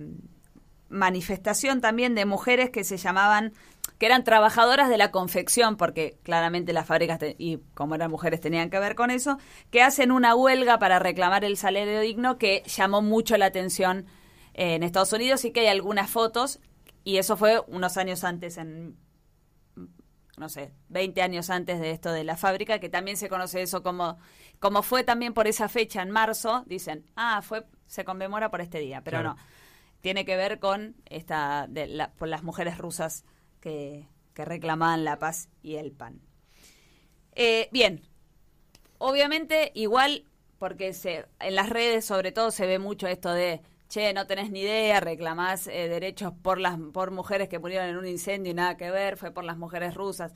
manifestación 0.89 1.81
también 1.81 2.15
de 2.15 2.25
mujeres 2.25 2.71
que 2.71 2.85
se 2.85 2.97
llamaban, 2.97 3.53
que 3.99 4.07
eran 4.07 4.25
trabajadoras 4.25 4.89
de 4.89 4.97
la 4.97 5.11
confección, 5.11 5.77
porque 5.77 6.19
claramente 6.23 6.73
las 6.73 6.87
fábricas, 6.87 7.19
y 7.37 7.59
como 7.75 7.95
eran 7.97 8.11
mujeres 8.11 8.41
tenían 8.41 8.71
que 8.71 8.79
ver 8.79 8.95
con 8.95 9.11
eso, 9.11 9.39
que 9.71 9.83
hacen 9.83 10.13
una 10.13 10.35
huelga 10.35 10.79
para 10.79 10.99
reclamar 10.99 11.45
el 11.45 11.57
salario 11.57 12.01
digno 12.01 12.39
que 12.39 12.63
llamó 12.67 13.03
mucho 13.03 13.37
la 13.37 13.47
atención 13.47 14.07
eh, 14.55 14.75
en 14.75 14.83
Estados 14.83 15.13
Unidos 15.13 15.45
y 15.45 15.51
que 15.51 15.61
hay 15.61 15.67
algunas 15.67 16.11
fotos, 16.11 16.61
y 17.05 17.17
eso 17.19 17.37
fue 17.37 17.61
unos 17.67 17.97
años 17.97 18.23
antes, 18.25 18.57
en 18.57 18.97
no 20.39 20.49
sé, 20.49 20.73
20 20.89 21.23
años 21.23 21.51
antes 21.51 21.81
de 21.81 21.91
esto 21.91 22.13
de 22.13 22.25
la 22.25 22.37
fábrica, 22.37 22.79
que 22.79 22.89
también 22.89 23.17
se 23.17 23.29
conoce 23.29 23.63
eso 23.63 23.83
como, 23.83 24.19
como 24.61 24.83
fue 24.83 25.05
también 25.05 25.35
por 25.35 25.47
esa 25.47 25.69
fecha 25.69 26.03
en 26.03 26.11
marzo, 26.11 26.65
dicen, 26.67 27.05
ah, 27.17 27.43
fue, 27.43 27.65
se 27.87 28.05
conmemora 28.05 28.51
por 28.51 28.61
este 28.61 28.79
día, 28.79 29.03
pero 29.03 29.19
Claro. 29.21 29.35
no, 29.37 29.43
tiene 30.01 30.25
que 30.25 30.37
ver 30.37 30.59
con 30.61 30.97
esta, 31.07 31.67
de 31.69 31.87
la- 31.89 32.13
por 32.13 32.29
las 32.29 32.43
mujeres 32.43 32.79
rusas 32.79 33.25
que, 33.61 34.07
que 34.35 34.45
reclamaban 34.45 35.05
la 35.05 35.19
paz 35.19 35.49
y 35.63 35.77
el 35.77 35.93
pan. 35.93 36.21
Eh, 37.35 37.69
bien, 37.73 38.03
obviamente 38.99 39.71
igual, 39.75 40.25
porque 40.59 40.93
se, 40.93 41.27
en 41.41 41.55
las 41.55 41.69
redes 41.71 42.05
sobre 42.05 42.33
todo 42.33 42.51
se 42.51 42.67
ve 42.67 42.79
mucho 42.79 43.07
esto 43.07 43.33
de, 43.33 43.61
che, 43.89 44.13
no 44.13 44.27
tenés 44.27 44.51
ni 44.51 44.61
idea, 44.61 45.01
reclamás 45.01 45.67
eh, 45.67 45.89
derechos 45.89 46.33
por 46.43 46.59
las 46.59 46.79
por 46.93 47.11
mujeres 47.11 47.49
que 47.49 47.59
murieron 47.59 47.89
en 47.89 47.97
un 47.97 48.07
incendio 48.07 48.53
y 48.53 48.55
nada 48.55 48.77
que 48.77 48.91
ver, 48.91 49.17
fue 49.17 49.31
por 49.31 49.45
las 49.45 49.57
mujeres 49.59 49.95
rusas. 49.95 50.35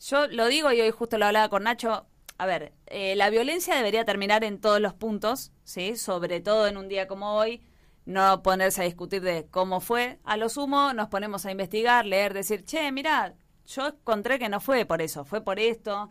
Yo 0.00 0.26
lo 0.28 0.46
digo 0.46 0.72
y 0.72 0.80
hoy 0.80 0.90
justo 0.90 1.18
lo 1.18 1.26
hablaba 1.26 1.48
con 1.48 1.64
Nacho. 1.64 2.06
A 2.38 2.46
ver, 2.46 2.74
eh, 2.86 3.16
la 3.16 3.30
violencia 3.30 3.74
debería 3.74 4.04
terminar 4.04 4.44
en 4.44 4.60
todos 4.60 4.80
los 4.80 4.92
puntos, 4.94 5.52
¿sí? 5.64 5.96
Sobre 5.96 6.40
todo 6.40 6.66
en 6.66 6.76
un 6.76 6.88
día 6.88 7.06
como 7.08 7.34
hoy, 7.36 7.62
no 8.04 8.42
ponerse 8.42 8.82
a 8.82 8.84
discutir 8.84 9.22
de 9.22 9.46
cómo 9.50 9.80
fue. 9.80 10.18
A 10.24 10.36
lo 10.36 10.48
sumo 10.50 10.92
nos 10.92 11.08
ponemos 11.08 11.46
a 11.46 11.50
investigar, 11.50 12.04
leer, 12.04 12.34
decir, 12.34 12.64
che, 12.64 12.92
mira, 12.92 13.34
yo 13.66 13.88
encontré 13.88 14.38
que 14.38 14.48
no 14.50 14.60
fue 14.60 14.84
por 14.84 15.02
eso, 15.02 15.24
fue 15.24 15.42
por 15.42 15.58
esto. 15.58 16.10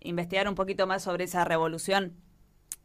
Investigar 0.00 0.48
un 0.48 0.54
poquito 0.54 0.86
más 0.86 1.02
sobre 1.02 1.24
esa 1.24 1.44
revolución 1.44 2.16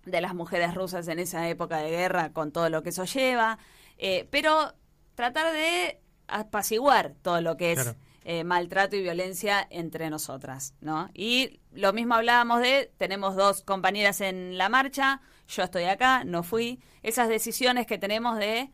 de 0.06 0.22
las 0.22 0.34
mujeres 0.36 0.74
rusas 0.76 1.08
en 1.08 1.20
esa 1.20 1.48
época 1.50 1.78
de 1.78 1.90
guerra, 1.90 2.34
con 2.34 2.52
todo 2.52 2.70
lo 2.70 2.84
que 2.84 2.90
eso 2.90 3.06
lleva. 3.06 3.58
Eh, 3.98 4.28
pero 4.32 4.74
tratar 5.16 5.54
de 5.54 6.00
apaciguar 6.28 7.14
todo 7.22 7.42
lo 7.42 7.58
que 7.58 7.72
es 7.74 7.82
Claro. 7.84 7.98
eh, 8.26 8.44
maltrato 8.44 8.96
y 8.96 9.02
violencia 9.02 9.66
entre 9.70 10.10
nosotras, 10.10 10.74
¿no? 10.82 11.10
Y 11.14 11.60
lo 11.72 11.94
mismo 11.94 12.16
hablábamos 12.16 12.62
de, 12.62 12.92
tenemos 12.98 13.36
dos 13.36 13.62
compañeras 13.64 14.22
en 14.22 14.58
la 14.58 14.70
marcha, 14.70 15.22
yo 15.48 15.64
estoy 15.64 15.84
acá, 15.84 16.24
no 16.24 16.42
fui. 16.44 16.80
Esas 17.04 17.28
decisiones 17.30 17.86
que 17.86 17.98
tenemos 17.98 18.38
de, 18.38 18.72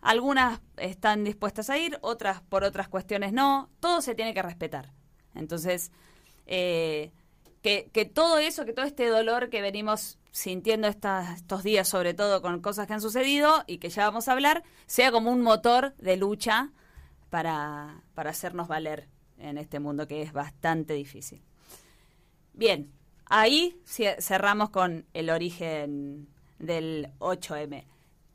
algunas 0.00 0.60
están 0.76 1.24
dispuestas 1.24 1.68
a 1.70 1.78
ir, 1.78 1.98
otras 2.00 2.40
por 2.42 2.64
otras 2.64 2.88
cuestiones 2.88 3.32
no, 3.32 3.70
todo 3.80 4.02
se 4.02 4.14
tiene 4.14 4.34
que 4.34 4.42
respetar. 4.42 4.92
Entonces, 5.34 5.90
eh, 6.46 7.12
que, 7.60 7.90
que 7.92 8.04
todo 8.04 8.38
eso, 8.38 8.64
que 8.64 8.72
todo 8.72 8.84
este 8.84 9.06
dolor 9.08 9.48
que 9.48 9.60
venimos 9.62 10.18
sintiendo 10.32 10.88
estos 10.88 11.62
días, 11.62 11.86
sobre 11.86 12.14
todo 12.14 12.42
con 12.42 12.60
cosas 12.60 12.88
que 12.88 12.94
han 12.94 13.00
sucedido 13.00 13.62
y 13.66 13.78
que 13.78 13.90
ya 13.90 14.04
vamos 14.06 14.26
a 14.26 14.32
hablar, 14.32 14.64
sea 14.86 15.12
como 15.12 15.30
un 15.30 15.42
motor 15.42 15.94
de 15.98 16.16
lucha 16.16 16.72
para, 17.30 18.02
para 18.14 18.30
hacernos 18.30 18.66
valer 18.66 19.08
en 19.38 19.58
este 19.58 19.78
mundo 19.78 20.08
que 20.08 20.22
es 20.22 20.32
bastante 20.32 20.94
difícil. 20.94 21.42
Bien, 22.54 22.90
ahí 23.26 23.80
cerramos 23.84 24.70
con 24.70 25.06
el 25.14 25.30
origen 25.30 26.28
del 26.58 27.12
8M. 27.18 27.84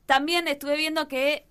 También 0.05 0.47
estuve 0.47 0.77
viendo 0.77 1.07
que 1.07 1.47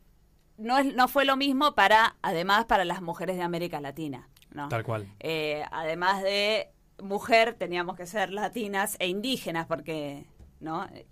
no, 0.59 0.79
es, 0.79 0.95
no 0.95 1.09
fue 1.09 1.25
lo 1.25 1.37
mismo 1.37 1.75
para, 1.75 2.17
además, 2.23 2.65
para 2.67 2.85
las 2.85 3.03
mujeres 3.03 3.37
de 3.37 3.43
América 3.43 3.81
Latina. 3.81 4.29
¿no? 4.53 4.69
Tal 4.69 4.85
cual. 4.85 5.07
Eh, 5.21 5.65
además 5.71 6.23
de 6.23 6.71
mujer, 7.03 7.55
teníamos 7.55 7.97
que 7.97 8.07
ser 8.07 8.33
latinas 8.33 8.97
e 8.99 9.09
indígenas, 9.09 9.67
porque, 9.67 10.25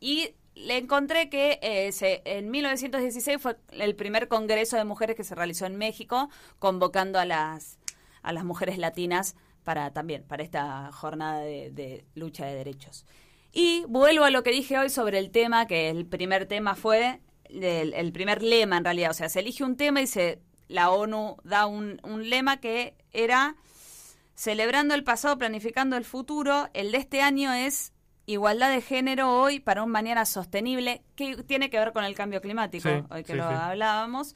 Y 0.00 0.34
le 0.54 0.78
encontré 0.78 1.28
que 1.28 1.58
eh, 1.62 2.22
en 2.24 2.50
1916 2.50 3.40
fue 3.40 3.56
el 3.70 3.96
primer 3.96 4.28
congreso 4.28 4.76
de 4.76 4.84
mujeres 4.84 5.16
que 5.16 5.24
se 5.24 5.34
realizó 5.34 5.66
en 5.66 5.76
México, 5.76 6.30
convocando 6.58 7.18
a 7.18 7.24
las, 7.24 7.78
a 8.22 8.32
las 8.32 8.44
mujeres 8.44 8.78
latinas 8.78 9.34
para 9.64 9.92
también, 9.92 10.24
para 10.24 10.42
esta 10.42 10.90
jornada 10.92 11.40
de, 11.40 12.04
lucha 12.14 12.46
de 12.46 12.54
derechos. 12.54 13.04
Y 13.52 13.84
vuelvo 13.88 14.24
a 14.24 14.30
lo 14.30 14.42
que 14.42 14.50
dije 14.50 14.78
hoy 14.78 14.90
sobre 14.90 15.18
el 15.18 15.30
tema, 15.30 15.66
que 15.66 15.88
el 15.90 16.06
primer 16.06 16.46
tema 16.46 16.74
fue, 16.74 17.20
el, 17.44 18.12
primer 18.12 18.42
lema 18.42 18.76
en 18.76 18.84
realidad, 18.84 19.10
o 19.10 19.14
sea, 19.14 19.28
se 19.28 19.40
elige 19.40 19.64
un 19.64 19.76
tema 19.76 20.02
y 20.02 20.06
se, 20.06 20.40
la 20.68 20.90
ONU 20.90 21.36
da 21.44 21.66
un 21.66 22.28
lema 22.28 22.58
que 22.58 22.94
era 23.12 23.56
celebrando 24.34 24.94
el 24.94 25.04
pasado, 25.04 25.38
planificando 25.38 25.96
el 25.96 26.04
futuro. 26.04 26.68
El 26.74 26.92
de 26.92 26.98
este 26.98 27.22
año 27.22 27.52
es 27.52 27.93
igualdad 28.26 28.70
de 28.70 28.80
género 28.80 29.40
hoy 29.40 29.60
para 29.60 29.82
un 29.82 29.90
mañana 29.90 30.24
sostenible, 30.24 31.02
que 31.16 31.42
tiene 31.44 31.70
que 31.70 31.78
ver 31.78 31.92
con 31.92 32.04
el 32.04 32.14
cambio 32.14 32.40
climático, 32.40 32.88
Sí, 32.88 32.94
hoy 33.10 33.22
que 33.24 33.32
sí, 33.32 33.38
lo 33.38 33.48
sí. 33.48 33.54
hablábamos, 33.54 34.34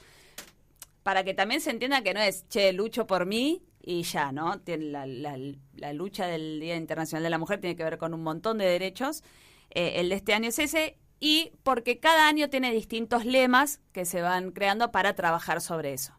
para 1.03 1.25
que 1.25 1.35
también 1.35 1.61
se 1.61 1.71
entienda 1.71 2.03
que 2.03 2.15
no 2.15 2.21
es, 2.21 2.47
che, 2.49 2.73
lucho 2.73 3.07
por 3.07 3.25
mí 3.27 3.63
y 3.83 4.03
ya, 4.03 4.33
¿no? 4.33 4.61
Tiene 4.61 4.87
la, 4.87 5.07
la- 5.07 5.39
la 5.75 5.93
lucha 5.95 6.27
del 6.27 6.61
Día 6.61 6.77
Internacional 6.77 7.23
de 7.23 7.31
la 7.31 7.39
Mujer 7.39 7.61
tiene 7.61 7.77
que 7.77 7.85
ver 7.85 7.97
con 7.99 8.13
un 8.13 8.23
montón 8.23 8.59
de 8.59 8.67
derechos. 8.67 9.23
Eh, 9.71 9.95
el 10.01 10.11
de 10.11 10.17
este 10.17 10.35
año 10.35 10.49
es 10.51 10.59
ese, 10.59 10.99
y 11.21 11.53
porque 11.63 11.99
cada 11.99 12.29
año 12.29 12.51
tiene 12.51 12.71
distintos 12.73 13.25
lemas 13.25 13.81
que 13.93 14.05
se 14.05 14.21
van 14.21 14.51
creando 14.53 14.91
para 14.93 15.15
trabajar 15.15 15.61
sobre 15.61 15.93
eso. 15.95 16.13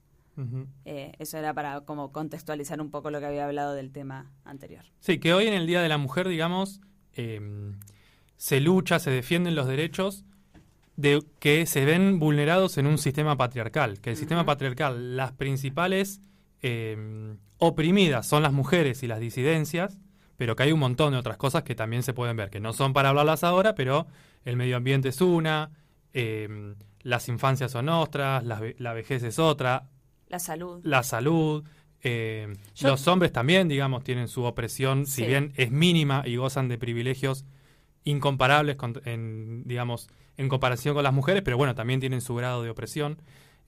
Eh, 0.85 1.11
eso 1.19 1.37
era 1.37 1.53
para 1.53 1.81
como 1.81 2.13
contextualizar 2.13 2.79
un 2.79 2.89
poco 2.91 3.11
lo 3.11 3.19
que 3.19 3.25
había 3.25 3.43
hablado 3.45 3.73
del 3.73 3.91
tema 3.91 4.31
anterior. 4.45 4.85
Sí, 5.01 5.19
que 5.19 5.33
hoy 5.33 5.47
en 5.47 5.53
el 5.53 5.67
Día 5.67 5.81
de 5.81 5.89
la 5.89 5.97
Mujer, 5.97 6.29
digamos, 6.29 6.79
eh, 7.19 7.41
se 8.37 8.61
lucha, 8.61 8.99
se 8.99 9.11
defienden 9.11 9.55
los 9.55 9.67
derechos 9.67 10.23
de 10.95 11.21
que 11.39 11.65
se 11.65 11.83
ven 11.85 12.19
vulnerados 12.19 12.77
en 12.77 12.87
un 12.87 12.97
sistema 12.97 13.35
patriarcal. 13.35 13.99
Que 13.99 14.11
el 14.11 14.15
sistema 14.17 14.45
patriarcal, 14.45 15.17
las 15.17 15.33
principales 15.33 16.21
eh, 16.61 17.35
oprimidas 17.57 18.25
son 18.27 18.43
las 18.43 18.53
mujeres 18.53 19.03
y 19.03 19.07
las 19.07 19.19
disidencias, 19.19 19.97
pero 20.37 20.55
que 20.55 20.63
hay 20.63 20.71
un 20.71 20.79
montón 20.79 21.11
de 21.11 21.19
otras 21.19 21.37
cosas 21.37 21.63
que 21.63 21.75
también 21.75 22.03
se 22.03 22.13
pueden 22.13 22.37
ver, 22.37 22.49
que 22.49 22.59
no 22.61 22.71
son 22.73 22.93
para 22.93 23.09
hablarlas 23.09 23.43
ahora, 23.43 23.75
pero 23.75 24.07
el 24.45 24.55
medio 24.55 24.77
ambiente 24.77 25.09
es 25.09 25.19
una, 25.19 25.71
eh, 26.13 26.75
las 27.01 27.27
infancias 27.27 27.71
son 27.71 27.89
otras, 27.89 28.43
la 28.45 28.93
vejez 28.93 29.23
es 29.23 29.39
otra, 29.39 29.89
La 30.29 30.39
salud. 30.39 30.79
la 30.83 31.03
salud. 31.03 31.63
Eh, 32.03 32.53
Yo- 32.75 32.89
los 32.89 33.07
hombres 33.07 33.31
también, 33.31 33.67
digamos, 33.67 34.03
tienen 34.03 34.27
su 34.27 34.43
opresión, 34.43 35.05
si 35.05 35.25
bien 35.25 35.53
es 35.55 35.71
mínima 35.71 36.23
y 36.25 36.35
gozan 36.37 36.67
de 36.67 36.77
privilegios 36.77 37.45
incomparables, 38.05 38.75
con- 38.77 39.01
en, 39.05 39.63
digamos, 39.65 40.09
en 40.37 40.47
comparación 40.49 40.95
con 40.95 41.03
las 41.03 41.13
mujeres, 41.13 41.43
pero 41.43 41.57
bueno, 41.57 41.75
también 41.75 41.99
tienen 41.99 42.21
su 42.21 42.33
grado 42.35 42.63
de 42.63 42.69
opresión. 42.69 43.21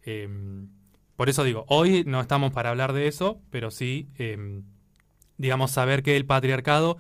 Eh, 0.06 0.30
por 1.16 1.30
eso 1.30 1.44
digo, 1.44 1.66
hoy 1.68 2.04
no 2.06 2.22
estamos 2.22 2.52
para 2.52 2.70
hablar 2.70 2.94
de 2.94 3.08
eso, 3.08 3.40
pero 3.52 3.70
sí, 3.72 4.08
eh, 4.18 4.62
digamos, 5.38 5.72
saber 5.72 6.02
que 6.04 6.16
el 6.18 6.26
patriarcado 6.26 6.98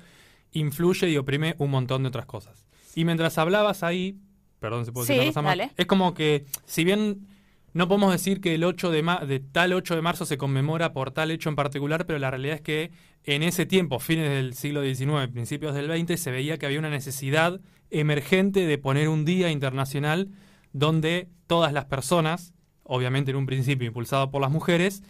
influye 0.52 1.10
y 1.10 1.18
oprime 1.18 1.56
un 1.58 1.72
montón 1.72 2.04
de 2.04 2.10
otras 2.10 2.26
cosas. 2.26 2.66
Y 2.96 3.06
mientras 3.06 3.38
hablabas 3.38 3.84
ahí, 3.84 4.18
perdón, 4.60 4.86
se 4.86 4.92
puede 4.92 5.08
decir 5.08 5.16
Sí, 5.16 5.20
una 5.22 5.30
cosa 5.30 5.42
más, 5.42 5.58
dale. 5.58 5.72
es 5.78 5.86
como 5.86 6.14
que, 6.14 6.46
si 6.66 6.84
bien 6.84 7.28
no 7.74 7.88
podemos 7.88 8.12
decir 8.12 8.42
que 8.42 8.56
el 8.56 8.64
8 8.64 8.92
de, 8.92 9.42
tal 9.52 9.74
8 9.74 9.96
de 9.96 10.02
marzo 10.02 10.26
se 10.26 10.38
conmemora 10.38 10.94
por 10.94 11.12
tal 11.12 11.32
hecho 11.32 11.50
en 11.50 11.56
particular, 11.56 12.06
pero 12.06 12.20
la 12.20 12.30
realidad 12.30 12.56
es 12.56 12.62
que 12.62 12.92
en 13.24 13.44
ese 13.44 13.66
tiempo, 13.66 14.00
fines 14.00 14.30
del 14.30 14.54
siglo 14.54 14.82
XIX, 14.84 15.32
principios 15.32 15.74
del 15.76 15.88
XX, 15.88 16.20
se 16.20 16.32
veía 16.32 16.58
que 16.58 16.66
había 16.66 16.80
una 16.80 16.90
necesidad 16.90 17.60
emergente 17.90 18.66
de 18.66 18.78
poner 18.78 19.10
un 19.10 19.26
día 19.26 19.52
internacional 19.52 20.30
donde 20.74 21.28
todas 21.48 21.74
las 21.74 21.86
personas, 21.86 22.54
obviamente 22.84 23.32
en 23.32 23.38
un 23.38 23.46
principio 23.46 23.88
impulsado 23.88 24.32
por 24.32 24.42
las 24.42 24.52
mujeres, 24.52 25.04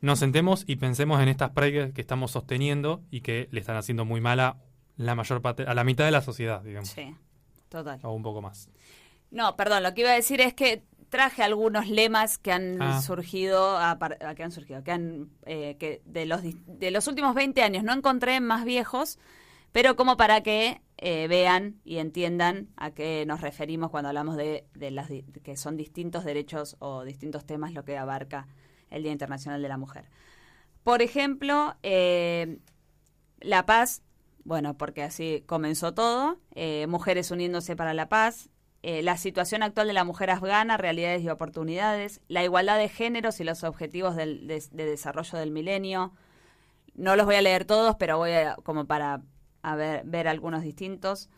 nos 0.00 0.18
sentemos 0.18 0.64
y 0.66 0.76
pensemos 0.76 1.20
en 1.22 1.28
estas 1.28 1.50
prácticas 1.50 1.92
que 1.92 2.00
estamos 2.00 2.32
sosteniendo 2.32 3.02
y 3.10 3.20
que 3.20 3.48
le 3.52 3.60
están 3.60 3.76
haciendo 3.76 4.04
muy 4.04 4.20
mala 4.20 4.56
la 4.96 5.14
mayor 5.14 5.40
parte, 5.40 5.62
a 5.62 5.74
la 5.74 5.84
mitad 5.84 6.04
de 6.04 6.10
la 6.10 6.22
sociedad, 6.22 6.62
digamos, 6.62 6.88
Sí, 6.90 7.14
total. 7.68 8.00
o 8.02 8.12
un 8.12 8.22
poco 8.22 8.42
más. 8.42 8.68
No, 9.30 9.56
perdón, 9.56 9.82
lo 9.82 9.94
que 9.94 10.02
iba 10.02 10.10
a 10.10 10.14
decir 10.14 10.40
es 10.40 10.52
que 10.54 10.82
traje 11.12 11.42
algunos 11.42 11.88
lemas 11.88 12.38
que 12.38 12.52
han 12.52 12.80
Ah. 12.80 13.02
surgido, 13.02 13.76
a 13.78 13.98
par- 13.98 14.16
a- 14.24 14.34
que 14.34 14.42
han 14.42 14.50
surgido, 14.50 14.82
que 14.82 14.92
han, 14.92 15.28
eh, 15.44 15.76
que 15.78 16.00
de 16.06 16.24
los 16.24 16.40
de 16.42 16.90
los 16.90 17.06
últimos 17.06 17.34
20 17.34 17.62
años 17.62 17.84
no 17.84 17.92
encontré 17.92 18.40
más 18.40 18.64
viejos, 18.64 19.18
pero 19.72 19.94
como 19.94 20.16
para 20.16 20.42
que 20.42 20.80
eh, 21.04 21.26
vean 21.28 21.80
y 21.84 21.98
entiendan 21.98 22.68
a 22.76 22.92
qué 22.92 23.24
nos 23.26 23.40
referimos 23.42 23.90
cuando 23.90 24.08
hablamos 24.08 24.36
de, 24.36 24.64
de 24.74 24.90
las 24.92 25.08
que 25.42 25.56
son 25.56 25.76
distintos 25.76 26.24
derechos 26.24 26.76
o 26.78 27.02
distintos 27.04 27.44
temas 27.44 27.72
lo 27.74 27.84
que 27.84 27.98
abarca 27.98 28.46
el 28.88 29.02
Día 29.02 29.12
Internacional 29.12 29.60
de 29.60 29.68
la 29.68 29.76
Mujer. 29.78 30.04
Por 30.84 31.02
ejemplo, 31.02 31.74
eh, 31.82 32.58
la 33.40 33.66
paz, 33.66 34.02
bueno, 34.44 34.78
porque 34.78 35.02
así 35.02 35.42
comenzó 35.46 35.92
todo, 35.92 36.38
eh, 36.54 36.86
mujeres 36.88 37.30
uniéndose 37.32 37.74
para 37.76 37.92
la 37.94 38.08
paz, 38.08 38.48
eh, 38.82 39.02
la 39.02 39.16
situación 39.16 39.62
actual 39.62 39.86
de 39.86 39.92
la 39.92 40.04
mujer 40.04 40.30
afgana, 40.30 40.76
realidades 40.76 41.22
y 41.22 41.28
oportunidades, 41.28 42.20
la 42.28 42.42
igualdad 42.42 42.78
de 42.78 42.88
géneros 42.88 43.38
y 43.40 43.44
los 43.44 43.62
objetivos 43.62 44.16
de, 44.16 44.26
de 44.26 44.86
desarrollo 44.86 45.38
del 45.38 45.52
milenio. 45.52 46.12
No 46.94 47.14
los 47.14 47.26
voy 47.26 47.36
a 47.36 47.42
leer 47.42 47.64
todos, 47.64 47.96
pero 47.96 48.18
voy 48.18 48.32
a, 48.32 48.56
como 48.56 48.86
para 48.86 49.22
ver, 49.76 50.02
ver 50.04 50.26
algunos 50.26 50.62
distintos. 50.62 51.30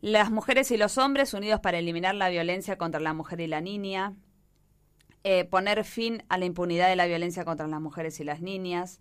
Las 0.00 0.30
mujeres 0.30 0.70
y 0.70 0.76
los 0.76 0.98
hombres 0.98 1.34
unidos 1.34 1.60
para 1.60 1.78
eliminar 1.78 2.14
la 2.14 2.28
violencia 2.28 2.78
contra 2.78 3.00
la 3.00 3.12
mujer 3.12 3.40
y 3.40 3.46
la 3.46 3.60
niña. 3.60 4.14
Eh, 5.24 5.46
poner 5.46 5.84
fin 5.84 6.22
a 6.28 6.36
la 6.36 6.44
impunidad 6.44 6.88
de 6.88 6.96
la 6.96 7.06
violencia 7.06 7.44
contra 7.44 7.66
las 7.66 7.80
mujeres 7.80 8.20
y 8.20 8.24
las 8.24 8.40
niñas. 8.40 9.00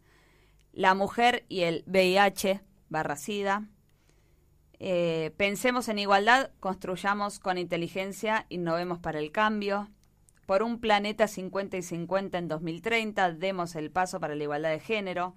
La 0.71 0.95
mujer 0.95 1.45
y 1.49 1.61
el 1.61 1.83
VIH 1.85 2.61
barra 2.89 3.17
SIDA. 3.17 3.67
Eh, 4.79 5.31
pensemos 5.37 5.87
en 5.87 5.99
igualdad, 5.99 6.51
construyamos 6.59 7.39
con 7.39 7.57
inteligencia, 7.57 8.45
innovemos 8.49 8.99
para 8.99 9.19
el 9.19 9.31
cambio. 9.31 9.89
Por 10.45 10.61
un 10.61 10.79
planeta 10.79 11.27
50 11.27 11.77
y 11.77 11.81
50 11.83 12.37
en 12.37 12.47
2030, 12.49 13.31
demos 13.33 13.75
el 13.75 13.91
paso 13.91 14.19
para 14.19 14.35
la 14.35 14.43
igualdad 14.43 14.71
de 14.71 14.79
género. 14.79 15.35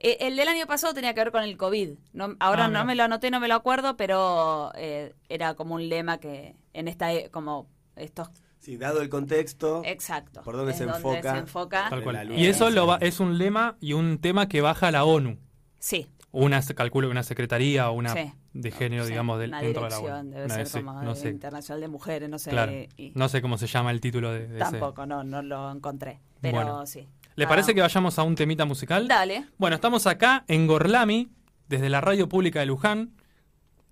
Eh, 0.00 0.16
el 0.20 0.36
del 0.36 0.48
año 0.48 0.66
pasado 0.66 0.92
tenía 0.94 1.14
que 1.14 1.20
ver 1.20 1.30
con 1.32 1.42
el 1.44 1.56
COVID. 1.56 1.90
No, 2.12 2.34
ahora 2.40 2.64
Ah, 2.64 2.68
no 2.68 2.84
me 2.84 2.94
lo 2.96 3.04
anoté, 3.04 3.30
no 3.30 3.38
me 3.40 3.48
lo 3.48 3.54
acuerdo, 3.54 3.96
pero 3.96 4.72
eh, 4.74 5.14
era 5.28 5.54
como 5.54 5.74
un 5.76 5.88
lema 5.88 6.18
que 6.18 6.56
en 6.72 6.88
esta, 6.88 7.12
e- 7.12 7.30
como 7.30 7.68
estos, 7.96 8.28
Sí, 8.60 8.76
dado 8.76 9.00
el 9.02 9.08
contexto, 9.08 9.82
exacto. 9.84 10.42
¿Por 10.42 10.56
dónde 10.56 10.72
es 10.72 10.78
se 10.78 10.84
donde 10.84 10.98
enfoca? 10.98 11.32
se 11.32 11.38
enfoca. 11.38 11.86
Tal 11.90 12.00
de 12.00 12.04
cual. 12.04 12.16
la 12.16 12.24
lucha. 12.24 12.40
Y 12.40 12.46
eso 12.46 12.70
lo 12.70 12.88
va- 12.88 12.98
es 13.00 13.20
un 13.20 13.38
lema 13.38 13.76
y 13.80 13.92
un 13.92 14.18
tema 14.18 14.48
que 14.48 14.60
baja 14.60 14.90
la 14.90 15.04
ONU. 15.04 15.38
Sí, 15.78 16.08
Una, 16.38 16.62
se 16.62 16.74
calculo, 16.74 17.10
una 17.10 17.22
secretaría 17.22 17.90
o 17.90 17.94
una 17.94 18.12
Sí. 18.14 18.32
de 18.52 18.70
género, 18.70 19.04
sí, 19.04 19.10
digamos, 19.10 19.38
del, 19.38 19.50
una 19.50 19.60
dentro 19.60 19.84
de 19.84 19.90
la 19.90 19.96
debe 20.22 20.44
Una 20.44 20.54
ser 20.54 20.64
de- 20.64 20.70
sí, 20.70 20.78
como 20.82 21.02
no 21.02 21.14
de 21.14 21.20
sé. 21.20 21.28
Internacional 21.30 21.80
de 21.80 21.88
Mujeres, 21.88 22.28
no 22.28 22.38
sé. 22.38 22.50
Claro. 22.50 22.72
y- 22.72 23.12
No 23.14 23.28
sé 23.28 23.42
cómo 23.42 23.58
se 23.58 23.66
llama 23.66 23.90
el 23.90 24.00
título 24.00 24.32
de, 24.32 24.46
de 24.48 24.60
ese. 24.60 24.70
tampoco, 24.70 25.06
no, 25.06 25.24
no 25.24 25.42
lo 25.42 25.70
encontré. 25.70 26.20
Pero 26.40 26.54
Bueno. 26.56 26.86
sí. 26.86 27.06
¿Le 27.36 27.44
Ah, 27.44 27.48
parece 27.48 27.74
que 27.74 27.80
vayamos 27.80 28.18
a 28.18 28.22
un 28.24 28.34
temita 28.34 28.64
musical? 28.64 29.06
Dale. 29.08 29.46
Bueno, 29.58 29.76
estamos 29.76 30.06
acá 30.06 30.44
en 30.48 30.66
Gorlami, 30.66 31.28
desde 31.68 31.88
la 31.88 32.00
radio 32.00 32.28
pública 32.28 32.60
de 32.60 32.66
Luján, 32.66 33.10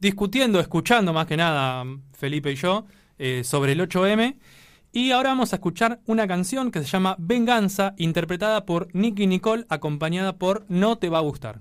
discutiendo, 0.00 0.60
escuchando 0.60 1.12
más 1.12 1.26
que 1.26 1.36
nada, 1.36 1.84
Felipe 2.12 2.52
y 2.52 2.56
yo, 2.56 2.86
eh, 3.18 3.42
sobre 3.44 3.72
el 3.72 3.80
8M. 3.80 4.36
Y 4.92 5.10
ahora 5.12 5.30
vamos 5.30 5.52
a 5.52 5.56
escuchar 5.56 6.00
una 6.06 6.26
canción 6.26 6.70
que 6.70 6.80
se 6.80 6.86
llama 6.86 7.16
Venganza, 7.18 7.94
interpretada 7.98 8.64
por 8.64 8.88
Nicky 8.94 9.26
Nicole, 9.26 9.66
acompañada 9.68 10.36
por 10.38 10.64
No 10.68 10.96
Te 10.98 11.08
Va 11.08 11.18
a 11.18 11.22
Gustar. 11.22 11.60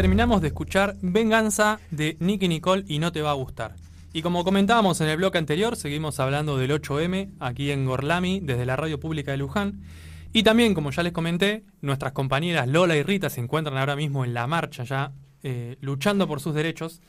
Terminamos 0.00 0.40
de 0.40 0.48
escuchar 0.48 0.96
Venganza 1.02 1.78
de 1.90 2.16
Nicky 2.20 2.48
Nicole 2.48 2.86
y 2.88 3.00
no 3.00 3.12
te 3.12 3.20
va 3.20 3.32
a 3.32 3.34
gustar. 3.34 3.74
Y 4.14 4.22
como 4.22 4.44
comentábamos 4.44 4.98
en 5.02 5.10
el 5.10 5.18
bloque 5.18 5.36
anterior, 5.36 5.76
seguimos 5.76 6.18
hablando 6.20 6.56
del 6.56 6.70
8M 6.70 7.32
aquí 7.38 7.70
en 7.70 7.84
Gorlami 7.84 8.40
desde 8.40 8.64
la 8.64 8.76
radio 8.76 8.98
pública 8.98 9.32
de 9.32 9.36
Luján. 9.36 9.82
Y 10.32 10.42
también, 10.42 10.72
como 10.72 10.90
ya 10.90 11.02
les 11.02 11.12
comenté, 11.12 11.64
nuestras 11.82 12.12
compañeras 12.12 12.66
Lola 12.66 12.96
y 12.96 13.02
Rita 13.02 13.28
se 13.28 13.42
encuentran 13.42 13.76
ahora 13.76 13.94
mismo 13.94 14.24
en 14.24 14.32
la 14.32 14.46
marcha 14.46 14.84
ya, 14.84 15.12
eh, 15.42 15.76
luchando 15.82 16.26
por 16.26 16.40
sus 16.40 16.54
derechos. 16.54 17.02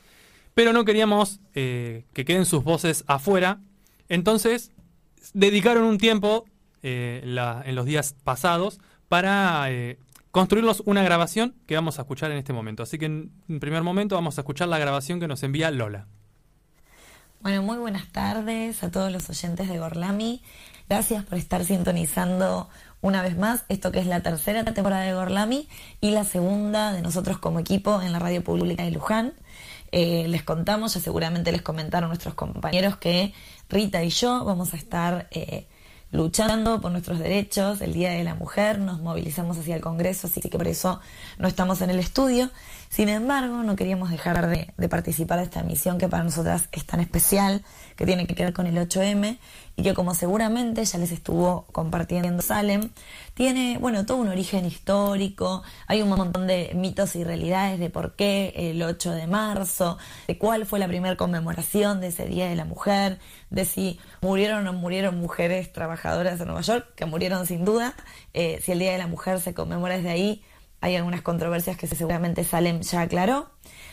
Pero 0.53 0.73
no 0.73 0.83
queríamos 0.83 1.39
eh, 1.55 2.03
que 2.11 2.25
queden 2.25 2.45
sus 2.45 2.65
voces 2.65 3.05
afuera. 3.07 3.61
Entonces, 4.09 4.73
dedicaron 5.33 5.85
un 5.85 5.97
tiempo 5.97 6.43
eh, 6.83 7.21
en 7.23 7.75
los 7.75 7.85
días 7.85 8.17
pasados 8.25 8.81
para 9.07 9.69
construirnos 10.31 10.81
una 10.85 11.03
grabación 11.03 11.55
que 11.67 11.75
vamos 11.75 11.99
a 11.99 12.03
escuchar 12.03 12.31
en 12.31 12.37
este 12.37 12.53
momento. 12.53 12.83
Así 12.83 12.97
que 12.97 13.05
en, 13.05 13.59
primer 13.59 13.83
momento 13.83 14.15
vamos 14.15 14.37
a 14.37 14.41
escuchar 14.41 14.67
la 14.67 14.79
grabación 14.79 15.19
que 15.19 15.27
nos 15.27 15.43
envía 15.43 15.69
Lola. 15.71 16.07
Bueno, 17.41 17.63
muy 17.63 17.77
buenas 17.77 18.07
tardes 18.11 18.83
a 18.83 18.91
todos 18.91 19.11
los 19.11 19.29
oyentes 19.29 19.67
de 19.67 19.79
Gorlami. 19.79 20.41
Gracias 20.87 21.23
por 21.25 21.37
estar 21.37 21.63
sintonizando 21.65 22.69
una 23.01 23.21
vez 23.23 23.37
más 23.37 23.65
esto 23.67 23.91
que 23.91 23.99
es 23.99 24.05
la 24.05 24.21
tercera 24.21 24.63
temporada 24.63 25.03
de 25.03 25.13
Gorlami 25.13 25.67
y 26.01 26.11
la 26.11 26.23
segunda 26.23 26.91
de 26.91 27.01
nosotros 27.01 27.39
como 27.39 27.59
equipo 27.59 28.01
en 28.01 28.11
la 28.11 28.19
radio 28.19 28.43
pública 28.43 28.83
de 28.83 28.91
Luján. 28.91 29.33
Eh, 29.91 30.27
les 30.27 30.43
contamos, 30.43 30.93
ya 30.93 31.01
seguramente 31.01 31.51
les 31.51 31.61
comentaron 31.61 32.09
nuestros 32.09 32.35
compañeros 32.35 32.95
que 32.97 33.33
Rita 33.69 34.03
y 34.03 34.09
yo 34.09 34.45
vamos 34.45 34.73
a 34.73 34.77
estar 34.77 35.27
eh, 35.31 35.67
luchando 36.11 36.81
por 36.81 36.91
nuestros 36.91 37.19
derechos 37.19 37.81
el 37.81 37.93
Día 37.93 38.11
de 38.11 38.23
la 38.23 38.35
Mujer, 38.35 38.79
nos 38.79 39.01
movilizamos 39.01 39.57
hacia 39.57 39.75
el 39.75 39.81
Congreso, 39.81 40.27
así 40.27 40.41
que 40.41 40.49
por 40.49 40.67
eso 40.67 40.99
no 41.37 41.47
estamos 41.47 41.81
en 41.81 41.89
el 41.89 41.99
estudio. 41.99 42.49
Sin 42.89 43.07
embargo, 43.07 43.63
no 43.63 43.75
queríamos 43.75 44.09
dejar 44.09 44.47
de, 44.47 44.73
de 44.77 44.89
participar 44.89 45.39
de 45.39 45.45
esta 45.45 45.63
misión 45.63 45.97
que 45.97 46.09
para 46.09 46.23
nosotras 46.23 46.67
es 46.71 46.85
tan 46.85 46.99
especial, 46.99 47.63
que 47.95 48.05
tiene 48.05 48.27
que 48.27 48.35
ver 48.35 48.53
con 48.53 48.67
el 48.67 48.75
8M 48.75 49.37
y 49.75 49.83
que 49.83 49.93
como 49.93 50.13
seguramente 50.13 50.83
ya 50.83 50.97
les 50.97 51.11
estuvo 51.11 51.65
compartiendo 51.71 52.41
Salem, 52.41 52.89
tiene, 53.33 53.77
bueno, 53.79 54.05
todo 54.05 54.17
un 54.17 54.27
origen 54.27 54.65
histórico, 54.65 55.63
hay 55.87 56.01
un 56.01 56.09
montón 56.09 56.47
de 56.47 56.71
mitos 56.75 57.15
y 57.15 57.23
realidades 57.23 57.79
de 57.79 57.89
por 57.89 58.15
qué 58.15 58.53
el 58.55 58.81
8 58.83 59.11
de 59.11 59.27
marzo, 59.27 59.97
de 60.27 60.37
cuál 60.37 60.65
fue 60.65 60.79
la 60.79 60.87
primera 60.87 61.15
conmemoración 61.15 62.01
de 62.01 62.07
ese 62.07 62.25
Día 62.25 62.47
de 62.47 62.55
la 62.55 62.65
Mujer, 62.65 63.19
de 63.49 63.65
si 63.65 63.99
murieron 64.21 64.59
o 64.59 64.71
no 64.71 64.73
murieron 64.73 65.19
mujeres 65.19 65.71
trabajadoras 65.71 66.39
en 66.39 66.47
Nueva 66.47 66.61
York, 66.61 66.87
que 66.95 67.05
murieron 67.05 67.47
sin 67.47 67.65
duda, 67.65 67.95
eh, 68.33 68.59
si 68.63 68.71
el 68.71 68.79
Día 68.79 68.91
de 68.91 68.97
la 68.97 69.07
Mujer 69.07 69.39
se 69.39 69.53
conmemora 69.53 69.95
desde 69.95 70.09
ahí, 70.09 70.43
hay 70.81 70.95
algunas 70.95 71.21
controversias 71.21 71.77
que 71.77 71.87
seguramente 71.87 72.43
Salem 72.43 72.81
ya 72.81 73.01
aclaró. 73.01 73.49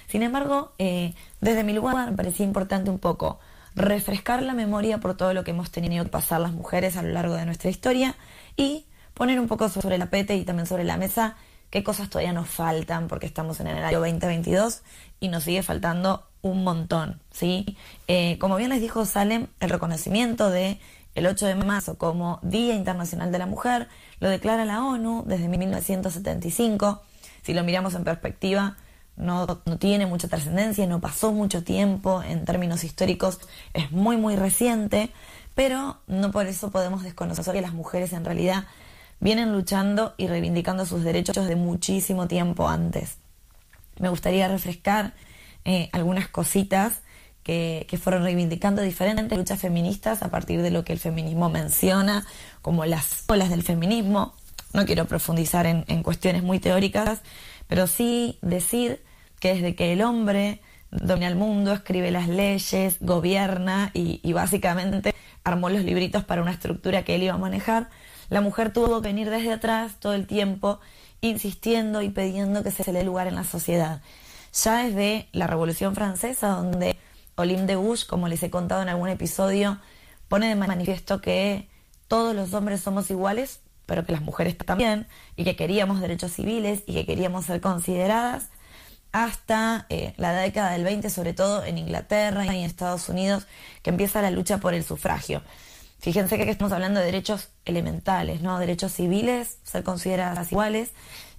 Sin 0.08 0.22
embargo, 0.22 0.72
eh, 0.78 1.14
desde 1.40 1.62
mi 1.62 1.74
lugar 1.74 2.10
me 2.10 2.16
parecía 2.16 2.46
importante 2.46 2.90
un 2.90 2.98
poco 2.98 3.38
refrescar 3.74 4.42
la 4.42 4.54
memoria 4.54 4.98
por 4.98 5.16
todo 5.16 5.34
lo 5.34 5.44
que 5.44 5.52
hemos 5.52 5.70
tenido 5.70 6.04
que 6.04 6.10
pasar 6.10 6.40
las 6.40 6.52
mujeres 6.52 6.96
a 6.96 7.02
lo 7.02 7.10
largo 7.10 7.34
de 7.34 7.46
nuestra 7.46 7.70
historia 7.70 8.16
y 8.56 8.86
poner 9.14 9.40
un 9.40 9.48
poco 9.48 9.68
sobre 9.68 9.96
el 9.96 10.00
tapete 10.00 10.36
y 10.36 10.44
también 10.44 10.66
sobre 10.66 10.84
la 10.84 10.96
mesa 10.96 11.36
qué 11.70 11.84
cosas 11.84 12.08
todavía 12.08 12.32
nos 12.32 12.48
faltan 12.48 13.08
porque 13.08 13.26
estamos 13.26 13.60
en 13.60 13.66
el 13.68 13.84
año 13.84 14.00
2022 14.00 14.82
y 15.20 15.28
nos 15.28 15.44
sigue 15.44 15.62
faltando 15.62 16.26
un 16.40 16.64
montón, 16.64 17.20
¿sí? 17.30 17.76
Eh, 18.06 18.38
como 18.38 18.56
bien 18.56 18.70
les 18.70 18.80
dijo 18.80 19.04
Salem, 19.04 19.48
el 19.60 19.70
reconocimiento 19.70 20.50
de 20.50 20.78
el 21.14 21.26
8 21.26 21.46
de 21.46 21.54
marzo 21.56 21.98
como 21.98 22.38
Día 22.42 22.74
Internacional 22.74 23.32
de 23.32 23.38
la 23.38 23.46
Mujer 23.46 23.88
lo 24.20 24.28
declara 24.28 24.64
la 24.64 24.84
ONU 24.84 25.24
desde 25.26 25.48
1975. 25.48 27.02
Si 27.42 27.54
lo 27.54 27.64
miramos 27.64 27.94
en 27.94 28.04
perspectiva, 28.04 28.76
no, 29.18 29.60
no 29.64 29.78
tiene 29.78 30.06
mucha 30.06 30.28
trascendencia, 30.28 30.86
no 30.86 31.00
pasó 31.00 31.32
mucho 31.32 31.64
tiempo 31.64 32.22
en 32.22 32.44
términos 32.44 32.84
históricos, 32.84 33.40
es 33.74 33.90
muy, 33.90 34.16
muy 34.16 34.36
reciente, 34.36 35.10
pero 35.54 35.98
no 36.06 36.30
por 36.30 36.46
eso 36.46 36.70
podemos 36.70 37.02
desconocer 37.02 37.52
que 37.52 37.60
las 37.60 37.72
mujeres 37.72 38.12
en 38.12 38.24
realidad 38.24 38.64
vienen 39.20 39.52
luchando 39.52 40.14
y 40.16 40.28
reivindicando 40.28 40.86
sus 40.86 41.02
derechos 41.02 41.46
de 41.48 41.56
muchísimo 41.56 42.28
tiempo 42.28 42.68
antes. 42.68 43.16
Me 43.98 44.08
gustaría 44.08 44.46
refrescar 44.46 45.14
eh, 45.64 45.90
algunas 45.92 46.28
cositas 46.28 47.00
que, 47.42 47.86
que, 47.88 47.98
fueron 47.98 48.22
reivindicando 48.22 48.82
diferentes 48.82 49.36
luchas 49.36 49.58
feministas 49.58 50.22
a 50.22 50.30
partir 50.30 50.62
de 50.62 50.70
lo 50.70 50.84
que 50.84 50.92
el 50.92 51.00
feminismo 51.00 51.48
menciona 51.48 52.24
como 52.62 52.84
las 52.84 53.24
olas 53.26 53.50
del 53.50 53.64
feminismo. 53.64 54.34
No 54.72 54.86
quiero 54.86 55.06
profundizar 55.06 55.66
en, 55.66 55.84
en 55.88 56.02
cuestiones 56.04 56.42
muy 56.44 56.60
teóricas, 56.60 57.22
pero 57.66 57.86
sí 57.88 58.38
decir 58.42 59.02
que 59.40 59.54
desde 59.54 59.74
que 59.74 59.92
el 59.92 60.02
hombre 60.02 60.60
domina 60.90 61.28
el 61.28 61.36
mundo, 61.36 61.72
escribe 61.72 62.10
las 62.10 62.28
leyes, 62.28 62.96
gobierna 63.00 63.90
y, 63.94 64.32
básicamente 64.32 65.14
armó 65.44 65.70
los 65.70 65.84
libritos 65.84 66.24
para 66.24 66.42
una 66.42 66.50
estructura 66.50 67.04
que 67.04 67.14
él 67.14 67.22
iba 67.22 67.34
a 67.34 67.38
manejar, 67.38 67.88
la 68.28 68.40
mujer 68.40 68.72
tuvo 68.72 69.00
que 69.00 69.08
venir 69.08 69.30
desde 69.30 69.52
atrás 69.52 69.96
todo 69.98 70.14
el 70.14 70.26
tiempo 70.26 70.80
insistiendo 71.20 72.02
y 72.02 72.10
pidiendo 72.10 72.62
que 72.62 72.70
se 72.70 72.84
le 72.92 72.98
dé 72.98 73.04
lugar 73.04 73.26
en 73.26 73.34
la 73.34 73.44
sociedad. 73.44 74.02
Ya 74.52 74.84
desde 74.84 75.28
la 75.32 75.46
Revolución 75.46 75.94
Francesa, 75.94 76.48
donde 76.48 76.96
Olympe 77.36 77.66
de 77.66 77.76
Gouges, 77.76 78.04
como 78.04 78.28
les 78.28 78.42
he 78.42 78.50
contado 78.50 78.82
en 78.82 78.88
algún 78.88 79.08
episodio, 79.08 79.78
pone 80.28 80.48
de 80.48 80.54
manifiesto 80.54 81.20
que 81.20 81.68
todos 82.08 82.34
los 82.34 82.52
hombres 82.54 82.80
somos 82.80 83.10
iguales, 83.10 83.60
pero 83.86 84.04
que 84.04 84.12
las 84.12 84.22
mujeres 84.22 84.56
también, 84.58 85.06
y 85.36 85.44
que 85.44 85.56
queríamos 85.56 86.00
derechos 86.00 86.32
civiles 86.32 86.82
y 86.86 86.94
que 86.94 87.06
queríamos 87.06 87.46
ser 87.46 87.60
consideradas, 87.60 88.50
hasta 89.12 89.86
eh, 89.88 90.14
la 90.16 90.32
década 90.32 90.72
del 90.72 90.84
20, 90.84 91.10
sobre 91.10 91.32
todo 91.32 91.64
en 91.64 91.78
Inglaterra 91.78 92.44
y 92.46 92.48
en 92.48 92.64
Estados 92.64 93.08
Unidos, 93.08 93.46
que 93.82 93.90
empieza 93.90 94.22
la 94.22 94.30
lucha 94.30 94.58
por 94.58 94.74
el 94.74 94.84
sufragio. 94.84 95.42
Fíjense 96.00 96.36
que 96.36 96.42
aquí 96.42 96.52
estamos 96.52 96.72
hablando 96.72 97.00
de 97.00 97.06
derechos 97.06 97.48
elementales, 97.64 98.40
¿no? 98.40 98.58
Derechos 98.58 98.92
civiles, 98.92 99.58
ser 99.64 99.82
consideradas 99.82 100.52
iguales, 100.52 100.92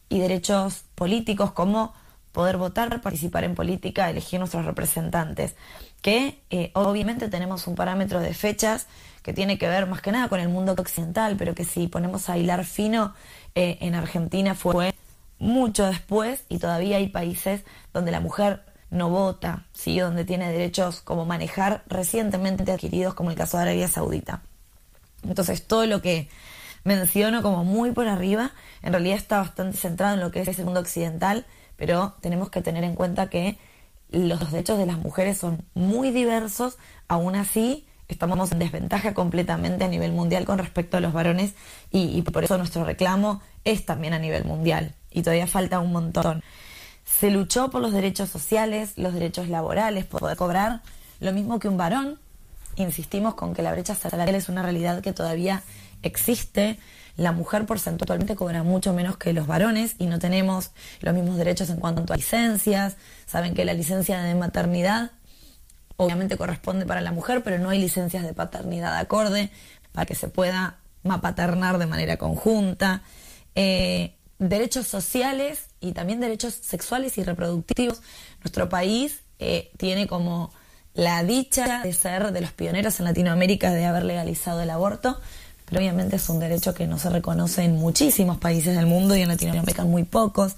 y 0.10 0.20
derechos 0.20 0.84
políticos 0.96 1.52
como 1.52 1.94
poder 2.32 2.58
votar, 2.58 3.02
participar 3.02 3.44
en 3.44 3.56
política, 3.56 4.10
elegir 4.10 4.40
nuestros 4.40 4.66
representantes. 4.66 5.56
Que 6.02 6.42
eh, 6.50 6.72
obviamente 6.74 7.30
tenemos 7.30 7.68
un 7.68 7.76
parámetro 7.76 8.20
de 8.20 8.34
fechas 8.34 8.88
que 9.24 9.34
tiene 9.34 9.58
que 9.58 9.68
ver 9.68 9.86
más 9.86 10.02
que 10.02 10.12
nada 10.12 10.30
con 10.30 10.40
el 10.40 10.50
mundo 10.50 10.74
occidental, 10.78 11.36
pero 11.38 11.56
que 11.56 11.66
si 11.66 11.88
ponemos 11.88 12.30
a 12.30 12.38
hilar 12.38 12.66
fino, 12.66 13.14
eh, 13.56 13.78
en 13.82 13.96
Argentina 13.96 14.56
fue 14.56 14.94
mucho 15.40 15.86
después 15.86 16.44
y 16.50 16.60
todavía 16.60 16.98
hay 16.98 17.08
países 17.08 17.64
donde 17.94 18.12
la 18.12 18.20
mujer 18.20 18.64
no 18.92 19.10
vota, 19.10 19.66
¿sí? 19.74 20.00
donde 20.00 20.26
tiene 20.26 20.52
derechos 20.52 21.02
como 21.02 21.26
manejar 21.26 21.84
recientemente 21.88 22.70
adquiridos, 22.72 23.14
como 23.14 23.32
el 23.32 23.38
caso 23.38 23.58
de 23.58 23.64
Arabia 23.64 23.88
Saudita. 23.88 24.42
Entonces, 25.24 25.66
todo 25.66 25.86
lo 25.86 26.02
que 26.02 26.30
menciono 26.84 27.42
como 27.42 27.64
muy 27.64 27.92
por 27.92 28.08
arriba, 28.08 28.52
en 28.82 28.94
realidad 28.94 29.18
está 29.18 29.40
bastante 29.40 29.78
centrado 29.78 30.16
en 30.16 30.22
lo 30.22 30.32
que 30.32 30.42
es 30.42 30.60
el 30.60 30.66
mundo 30.66 30.80
occidental, 30.80 31.46
pero 31.76 32.16
tenemos 32.22 32.50
que 32.50 32.62
tener 32.62 32.84
en 32.84 32.96
cuenta 32.96 33.30
que 33.30 33.58
los 34.12 34.52
derechos 34.52 34.78
de 34.78 34.86
las 34.86 34.98
mujeres 34.98 35.38
son 35.38 35.64
muy 35.76 36.12
diversos, 36.12 36.78
aún 37.08 37.36
así 37.36 37.86
estamos 38.08 38.52
en 38.52 38.60
desventaja 38.60 39.14
completamente 39.14 39.84
a 39.84 39.88
nivel 39.88 40.12
mundial 40.14 40.46
con 40.46 40.58
respecto 40.58 40.98
a 40.98 41.00
los 41.00 41.14
varones 41.14 41.54
y, 41.92 42.18
y 42.18 42.22
por 42.24 42.44
eso 42.44 42.58
nuestro 42.58 42.84
reclamo 42.84 43.40
es 43.66 43.86
también 43.86 44.14
a 44.14 44.20
nivel 44.20 44.46
mundial 44.46 44.96
y 45.12 45.22
todavía 45.22 45.48
falta 45.48 45.80
un 45.80 45.92
montón. 45.92 46.44
Se 47.06 47.32
luchó 47.32 47.70
por 47.70 47.82
los 47.82 47.92
derechos 47.92 48.30
sociales, 48.30 48.94
los 48.96 49.14
derechos 49.14 49.50
laborales, 49.50 50.06
por 50.06 50.22
poder 50.22 50.38
cobrar 50.38 50.82
lo 51.20 51.34
mismo 51.34 51.60
que 51.60 51.68
un 51.68 51.78
varón. 51.78 52.20
Insistimos 52.76 53.36
con 53.36 53.54
que 53.54 53.62
la 53.62 53.72
brecha 53.72 53.96
salarial 53.96 54.36
es 54.36 54.48
una 54.48 54.62
realidad 54.62 55.02
que 55.02 55.12
todavía 55.12 55.64
existe. 56.02 56.80
La 57.18 57.34
mujer 57.34 57.66
porcentualmente 57.66 58.36
cobra 58.36 58.64
mucho 58.64 58.94
menos 58.94 59.18
que 59.18 59.34
los 59.34 59.48
varones 59.48 59.96
y 59.98 60.06
no 60.06 60.20
tenemos 60.20 60.72
los 61.02 61.14
mismos 61.14 61.38
derechos 61.38 61.70
en 61.70 61.78
cuanto 61.78 62.14
a 62.14 62.16
licencias. 62.16 62.96
Saben 63.26 63.54
que 63.54 63.66
la 63.66 63.74
licencia 63.74 64.22
de 64.22 64.36
maternidad 64.36 65.12
obviamente 65.98 66.38
corresponde 66.38 66.86
para 66.86 67.02
la 67.02 67.12
mujer, 67.12 67.44
pero 67.44 67.60
no 67.60 67.70
hay 67.70 67.80
licencias 67.80 68.24
de 68.24 68.34
paternidad 68.34 68.96
acorde 68.98 69.52
para 69.92 70.06
que 70.06 70.16
se 70.16 70.30
pueda 70.30 70.78
mapaternar 71.04 71.78
de 71.78 71.88
manera 71.88 72.16
conjunta. 72.16 73.02
Eh, 73.56 74.16
derechos 74.40 74.88
sociales 74.88 75.68
y 75.82 75.92
también 75.92 76.20
derechos 76.20 76.54
sexuales 76.54 77.18
y 77.18 77.24
reproductivos. 77.24 78.02
Nuestro 78.44 78.70
país 78.70 79.20
eh, 79.38 79.72
tiene 79.78 80.08
como 80.08 80.52
la 80.94 81.24
dicha 81.24 81.82
de 81.84 81.94
ser 81.94 82.32
de 82.32 82.42
los 82.42 82.52
pioneros 82.52 83.00
en 83.00 83.06
Latinoamérica 83.06 83.72
de 83.72 83.86
haber 83.86 84.04
legalizado 84.04 84.62
el 84.62 84.70
aborto, 84.70 85.20
pero 85.66 85.80
obviamente 85.82 86.16
es 86.16 86.28
un 86.30 86.40
derecho 86.40 86.74
que 86.74 86.88
no 86.88 86.98
se 86.98 87.10
reconoce 87.10 87.64
en 87.64 87.76
muchísimos 87.76 88.38
países 88.38 88.76
del 88.76 88.88
mundo 88.88 89.16
y 89.16 89.22
en 89.22 89.28
Latinoamérica 89.28 89.84
muy 89.84 90.04
pocos. 90.04 90.56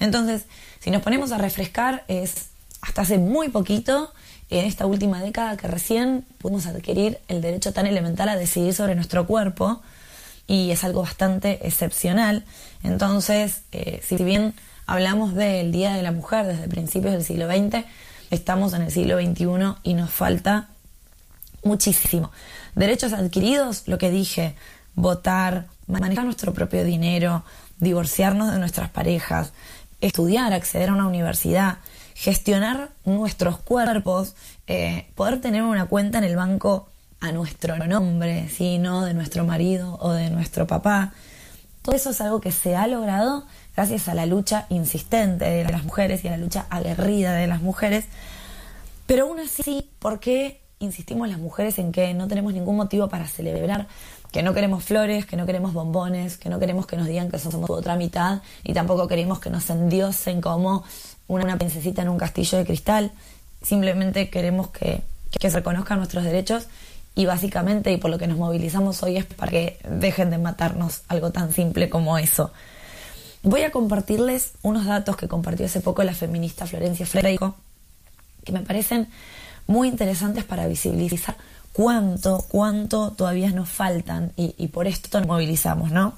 Entonces, 0.00 0.44
si 0.80 0.90
nos 0.90 1.02
ponemos 1.02 1.32
a 1.32 1.38
refrescar, 1.38 2.04
es 2.08 2.48
hasta 2.80 3.02
hace 3.02 3.18
muy 3.18 3.48
poquito, 3.48 4.12
en 4.50 4.64
esta 4.64 4.86
última 4.86 5.20
década, 5.20 5.56
que 5.56 5.68
recién 5.68 6.24
pudimos 6.38 6.66
adquirir 6.66 7.18
el 7.28 7.40
derecho 7.40 7.72
tan 7.72 7.86
elemental 7.86 8.28
a 8.28 8.36
decidir 8.36 8.72
sobre 8.74 8.94
nuestro 8.94 9.26
cuerpo, 9.26 9.82
y 10.48 10.72
es 10.72 10.82
algo 10.82 11.02
bastante 11.02 11.60
excepcional. 11.64 12.44
Entonces, 12.82 13.62
eh, 13.70 14.00
si 14.02 14.16
bien 14.16 14.54
hablamos 14.86 15.34
del 15.34 15.70
Día 15.70 15.94
de 15.94 16.02
la 16.02 16.10
Mujer 16.10 16.46
desde 16.46 16.66
principios 16.66 17.12
del 17.12 17.22
siglo 17.22 17.46
XX, 17.46 17.84
estamos 18.30 18.72
en 18.72 18.82
el 18.82 18.90
siglo 18.90 19.20
XXI 19.20 19.80
y 19.84 19.94
nos 19.94 20.10
falta 20.10 20.70
muchísimo. 21.62 22.32
Derechos 22.74 23.12
adquiridos, 23.12 23.86
lo 23.86 23.98
que 23.98 24.10
dije, 24.10 24.54
votar, 24.94 25.66
manejar 25.86 26.24
nuestro 26.24 26.54
propio 26.54 26.82
dinero, 26.82 27.44
divorciarnos 27.78 28.50
de 28.50 28.58
nuestras 28.58 28.88
parejas, 28.88 29.52
estudiar, 30.00 30.52
acceder 30.54 30.88
a 30.88 30.94
una 30.94 31.06
universidad, 31.06 31.78
gestionar 32.14 32.90
nuestros 33.04 33.58
cuerpos, 33.58 34.34
eh, 34.66 35.08
poder 35.14 35.40
tener 35.40 35.62
una 35.62 35.86
cuenta 35.86 36.18
en 36.18 36.24
el 36.24 36.36
banco 36.36 36.88
a 37.20 37.32
nuestro 37.32 37.76
nombre, 37.78 38.48
¿sí? 38.48 38.78
no 38.78 39.04
de 39.04 39.14
nuestro 39.14 39.44
marido 39.44 39.98
o 40.00 40.12
de 40.12 40.30
nuestro 40.30 40.66
papá. 40.66 41.12
Todo 41.82 41.96
eso 41.96 42.10
es 42.10 42.20
algo 42.20 42.40
que 42.40 42.52
se 42.52 42.76
ha 42.76 42.86
logrado 42.86 43.44
gracias 43.74 44.08
a 44.08 44.14
la 44.14 44.26
lucha 44.26 44.66
insistente 44.68 45.44
de 45.44 45.64
las 45.64 45.84
mujeres 45.84 46.24
y 46.24 46.28
a 46.28 46.32
la 46.32 46.36
lucha 46.36 46.66
aguerrida 46.70 47.34
de 47.34 47.46
las 47.46 47.62
mujeres. 47.62 48.04
Pero 49.06 49.26
aún 49.26 49.40
así, 49.40 49.88
¿por 49.98 50.20
qué 50.20 50.60
insistimos 50.80 51.28
las 51.28 51.38
mujeres 51.38 51.78
en 51.78 51.92
que 51.92 52.12
no 52.14 52.28
tenemos 52.28 52.52
ningún 52.52 52.76
motivo 52.76 53.08
para 53.08 53.26
celebrar? 53.26 53.88
Que 54.32 54.42
no 54.42 54.52
queremos 54.52 54.84
flores, 54.84 55.26
que 55.26 55.36
no 55.36 55.46
queremos 55.46 55.72
bombones, 55.72 56.36
que 56.36 56.50
no 56.50 56.58
queremos 56.58 56.86
que 56.86 56.96
nos 56.96 57.06
digan 57.06 57.30
que 57.30 57.38
somos 57.38 57.70
otra 57.70 57.96
mitad 57.96 58.42
y 58.62 58.74
tampoco 58.74 59.08
queremos 59.08 59.40
que 59.40 59.48
nos 59.48 59.70
endiosen 59.70 60.40
como 60.40 60.84
una 61.26 61.56
princesita 61.56 62.02
en 62.02 62.10
un 62.10 62.18
castillo 62.18 62.58
de 62.58 62.66
cristal. 62.66 63.12
Simplemente 63.62 64.28
queremos 64.28 64.68
que, 64.68 65.02
que 65.30 65.50
se 65.50 65.56
reconozcan 65.56 65.98
nuestros 65.98 66.24
derechos 66.24 66.66
y 67.18 67.26
básicamente, 67.26 67.90
y 67.90 67.96
por 67.96 68.12
lo 68.12 68.18
que 68.18 68.28
nos 68.28 68.38
movilizamos 68.38 69.02
hoy, 69.02 69.16
es 69.16 69.24
para 69.24 69.50
que 69.50 69.76
dejen 69.90 70.30
de 70.30 70.38
matarnos 70.38 71.02
algo 71.08 71.32
tan 71.32 71.52
simple 71.52 71.88
como 71.88 72.16
eso. 72.16 72.52
Voy 73.42 73.62
a 73.62 73.72
compartirles 73.72 74.52
unos 74.62 74.86
datos 74.86 75.16
que 75.16 75.26
compartió 75.26 75.66
hace 75.66 75.80
poco 75.80 76.04
la 76.04 76.14
feminista 76.14 76.64
Florencia 76.64 77.06
Freico, 77.06 77.56
que 78.44 78.52
me 78.52 78.60
parecen 78.60 79.08
muy 79.66 79.88
interesantes 79.88 80.44
para 80.44 80.68
visibilizar 80.68 81.36
cuánto, 81.72 82.44
cuánto 82.46 83.10
todavía 83.10 83.50
nos 83.50 83.68
faltan 83.68 84.30
y, 84.36 84.54
y 84.56 84.68
por 84.68 84.86
esto 84.86 85.18
nos 85.18 85.26
movilizamos, 85.26 85.90
¿no? 85.90 86.14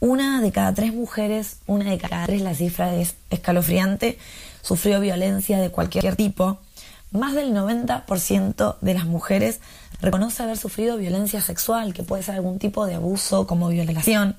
Una 0.00 0.40
de 0.40 0.50
cada 0.50 0.74
tres 0.74 0.92
mujeres, 0.92 1.58
una 1.68 1.88
de 1.88 1.98
cada 1.98 2.26
tres, 2.26 2.42
la 2.42 2.56
cifra 2.56 2.96
es 2.96 3.14
escalofriante, 3.30 4.18
sufrió 4.60 4.98
violencia 4.98 5.60
de 5.60 5.70
cualquier 5.70 6.16
tipo. 6.16 6.58
Más 7.12 7.34
del 7.34 7.52
90% 7.52 8.76
de 8.80 8.94
las 8.94 9.06
mujeres 9.06 9.60
reconoce 10.00 10.42
haber 10.42 10.56
sufrido 10.56 10.96
violencia 10.96 11.40
sexual, 11.40 11.94
que 11.94 12.02
puede 12.02 12.22
ser 12.22 12.34
algún 12.34 12.58
tipo 12.58 12.86
de 12.86 12.94
abuso 12.94 13.46
como 13.46 13.68
violación. 13.68 14.36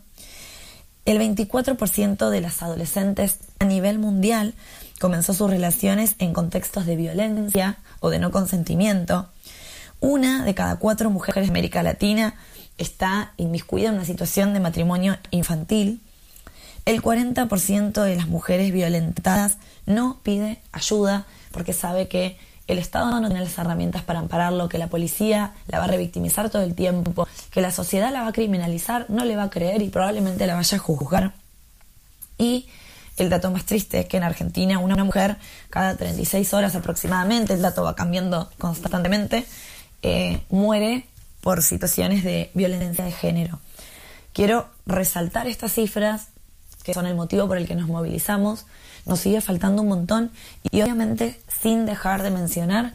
El 1.06 1.20
24% 1.20 2.30
de 2.30 2.42
las 2.42 2.62
adolescentes 2.62 3.40
a 3.60 3.66
nivel 3.66 3.98
mundial 3.98 4.54
comenzó 5.00 5.34
sus 5.34 5.50
relaciones 5.50 6.16
en 6.20 6.34
contextos 6.34 6.86
de 6.86 6.98
violencia 6.98 7.78
o 8.02 8.10
de 8.10 8.20
no 8.20 8.32
consentimiento. 8.32 9.30
Una 10.00 10.44
de 10.44 10.54
cada 10.54 10.76
cuatro 10.76 11.10
mujeres 11.10 11.46
de 11.46 11.50
América 11.50 11.82
Latina 11.82 12.36
está 12.78 13.34
inmiscuida 13.38 13.90
en 13.90 13.96
una 13.96 14.06
situación 14.06 14.54
de 14.54 14.60
matrimonio 14.60 15.18
infantil. 15.32 16.02
El 16.86 17.02
40% 17.02 18.04
de 18.04 18.16
las 18.16 18.28
mujeres 18.28 18.72
violentadas 18.72 19.58
no 19.86 20.20
pide 20.24 20.62
ayuda 20.72 21.26
porque 21.52 21.74
sabe 21.74 22.08
que 22.08 22.38
el 22.68 22.78
Estado 22.80 23.10
no 23.20 23.28
tiene 23.28 23.44
las 23.44 23.58
herramientas 23.58 24.04
para 24.04 24.20
ampararlo, 24.20 24.70
que 24.70 24.78
la 24.78 24.88
policía 24.88 25.54
la 25.68 25.80
va 25.80 25.86
a 25.86 25.88
revictimizar 25.88 26.50
todo 26.50 26.64
el 26.64 26.76
tiempo, 26.76 27.28
que 27.50 27.62
la 27.62 27.72
sociedad 27.72 28.12
la 28.12 28.24
va 28.24 28.28
a 28.28 28.34
criminalizar, 28.34 29.06
no 29.10 29.24
le 29.24 29.36
va 29.36 29.44
a 29.44 29.50
creer 29.50 29.82
y 29.82 29.90
probablemente 29.90 30.46
la 30.46 30.56
vaya 30.56 30.78
a 30.78 30.80
juzgar. 30.80 31.34
Y 32.38 32.68
el 33.18 33.30
dato 33.30 33.50
más 33.52 33.66
triste 33.66 34.02
es 34.02 34.06
que 34.06 34.18
en 34.18 34.24
Argentina 34.24 34.80
una 34.80 35.04
mujer 35.04 35.38
cada 35.70 35.96
36 35.96 36.54
horas 36.54 36.76
aproximadamente, 36.76 37.54
el 37.54 37.62
dato 37.62 37.84
va 37.84 37.96
cambiando 37.96 38.50
constantemente, 38.58 39.46
eh, 40.02 40.42
muere 40.50 41.06
por 41.42 41.64
situaciones 41.64 42.24
de 42.24 42.52
violencia 42.54 43.06
de 43.06 43.12
género. 43.12 43.60
Quiero 44.34 44.68
resaltar 44.86 45.48
estas 45.48 45.74
cifras, 45.74 46.28
que 46.84 46.94
son 46.94 47.08
el 47.08 47.16
motivo 47.16 47.48
por 47.48 47.58
el 47.58 47.68
que 47.68 47.76
nos 47.76 47.88
movilizamos, 47.88 48.66
nos 49.08 49.20
sigue 49.20 49.42
faltando 49.42 49.82
un 49.82 49.88
montón 49.88 50.32
y 50.70 50.82
obviamente 50.82 51.40
sin 51.62 51.86
dejar 51.86 52.24
de 52.24 52.30
mencionar 52.30 52.94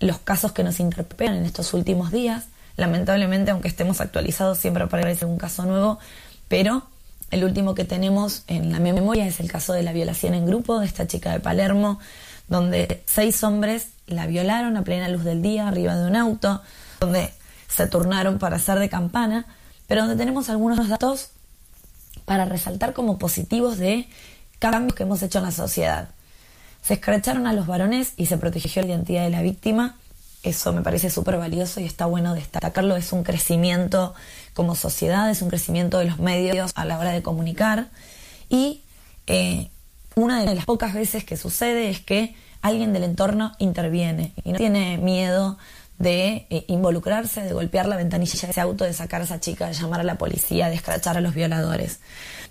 los 0.00 0.18
casos 0.18 0.52
que 0.52 0.64
nos 0.64 0.80
interpelan 0.80 1.36
en 1.36 1.46
estos 1.46 1.72
últimos 1.74 2.10
días. 2.10 2.44
Lamentablemente, 2.76 3.52
aunque 3.52 3.68
estemos 3.68 4.00
actualizados, 4.00 4.58
siempre 4.58 4.84
aparece 4.84 5.24
un 5.24 5.38
caso 5.38 5.64
nuevo, 5.64 5.98
pero 6.48 6.82
el 7.30 7.44
último 7.44 7.74
que 7.74 7.84
tenemos 7.84 8.42
en 8.48 8.72
la 8.72 8.80
memoria 8.80 9.26
es 9.26 9.40
el 9.40 9.50
caso 9.50 9.72
de 9.72 9.82
la 9.82 9.92
violación 9.92 10.34
en 10.34 10.46
grupo 10.46 10.80
de 10.80 10.86
esta 10.86 11.06
chica 11.06 11.32
de 11.32 11.40
Palermo, 11.40 11.98
donde 12.48 13.02
seis 13.06 13.42
hombres 13.42 13.88
la 14.06 14.26
violaron 14.26 14.76
a 14.76 14.84
plena 14.84 15.08
luz 15.08 15.24
del 15.24 15.40
día 15.40 15.68
arriba 15.68 15.96
de 15.96 16.06
un 16.06 16.16
auto, 16.16 16.60
donde 17.00 17.32
se 17.68 17.86
turnaron 17.86 18.38
para 18.38 18.56
hacer 18.56 18.78
de 18.78 18.88
campana, 18.88 19.46
pero 19.86 20.02
donde 20.02 20.16
tenemos 20.16 20.50
algunos 20.50 20.88
datos 20.88 21.30
para 22.24 22.44
resaltar 22.44 22.92
como 22.92 23.18
positivos 23.18 23.78
de 23.78 24.06
cambios 24.58 24.94
que 24.94 25.02
hemos 25.02 25.22
hecho 25.22 25.38
en 25.38 25.44
la 25.44 25.50
sociedad. 25.50 26.08
Se 26.82 26.94
escracharon 26.94 27.46
a 27.46 27.52
los 27.52 27.66
varones 27.66 28.12
y 28.16 28.26
se 28.26 28.36
protegió 28.36 28.82
la 28.82 28.88
identidad 28.88 29.24
de 29.24 29.30
la 29.30 29.42
víctima. 29.42 29.96
Eso 30.42 30.72
me 30.72 30.82
parece 30.82 31.08
súper 31.08 31.38
valioso 31.38 31.80
y 31.80 31.84
está 31.84 32.04
bueno 32.06 32.34
destacarlo. 32.34 32.96
Es 32.96 33.12
un 33.12 33.24
crecimiento 33.24 34.14
como 34.52 34.74
sociedad, 34.74 35.30
es 35.30 35.40
un 35.40 35.48
crecimiento 35.48 35.98
de 35.98 36.04
los 36.04 36.18
medios 36.18 36.72
a 36.74 36.84
la 36.84 36.98
hora 36.98 37.12
de 37.12 37.22
comunicar. 37.22 37.88
Y 38.50 38.82
eh, 39.26 39.70
una 40.14 40.44
de 40.44 40.54
las 40.54 40.66
pocas 40.66 40.92
veces 40.92 41.24
que 41.24 41.36
sucede 41.36 41.88
es 41.88 42.00
que 42.00 42.36
alguien 42.60 42.92
del 42.92 43.04
entorno 43.04 43.52
interviene 43.58 44.32
y 44.44 44.52
no 44.52 44.58
tiene 44.58 44.98
miedo 44.98 45.56
de 45.98 46.46
eh, 46.50 46.64
involucrarse, 46.68 47.42
de 47.42 47.52
golpear 47.52 47.86
la 47.86 47.96
ventanilla 47.96 48.38
de 48.40 48.50
ese 48.50 48.60
auto, 48.60 48.84
de 48.84 48.92
sacar 48.92 49.20
a 49.20 49.24
esa 49.24 49.40
chica, 49.40 49.68
de 49.68 49.74
llamar 49.74 50.00
a 50.00 50.04
la 50.04 50.16
policía, 50.16 50.68
de 50.68 50.74
escrachar 50.74 51.16
a 51.16 51.20
los 51.20 51.34
violadores. 51.34 52.00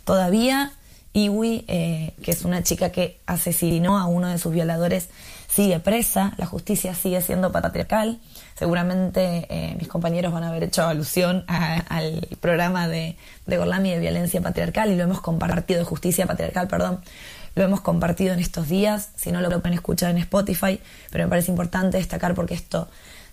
Todavía 0.06 0.72
Iwi, 1.14 1.66
eh, 1.68 2.14
que 2.24 2.32
es 2.32 2.44
una 2.44 2.64
chica 2.64 2.92
que 2.92 3.20
asesinó 3.26 3.98
a 4.00 4.06
uno 4.06 4.28
de 4.28 4.38
sus 4.38 4.54
violadores, 4.54 5.10
sigue 5.48 5.80
presa, 5.80 6.34
la 6.38 6.48
justicia 6.48 6.96
sigue 6.96 7.22
siendo 7.22 7.52
patriarcal. 7.52 8.20
Seguramente 8.58 9.46
eh, 9.50 9.76
mis 9.78 9.88
compañeros 9.88 10.34
van 10.34 10.44
a 10.44 10.50
haber 10.50 10.64
hecho 10.64 10.84
alusión 10.84 11.46
al 11.48 12.28
programa 12.42 12.88
de, 12.88 13.16
de 13.46 13.58
Gorlami 13.58 13.92
de 13.92 14.00
violencia 14.00 14.42
patriarcal 14.42 14.92
y 14.92 14.96
lo 14.96 15.04
hemos 15.04 15.22
compartido, 15.22 15.86
justicia 15.86 16.26
patriarcal, 16.26 16.68
perdón, 16.68 17.02
lo 17.56 17.64
hemos 17.64 17.82
compartido 17.82 18.34
en 18.34 18.40
estos 18.40 18.68
días, 18.68 19.10
si 19.16 19.32
no 19.32 19.42
lo 19.42 19.50
pueden 19.50 19.74
escuchar 19.74 20.10
en 20.10 20.18
Spotify, 20.18 20.80
pero 21.12 21.26
me 21.26 21.30
parece 21.30 21.52
importante 21.52 21.98
destacar 21.98 22.34
porque 22.34 22.56
esto 22.56 22.88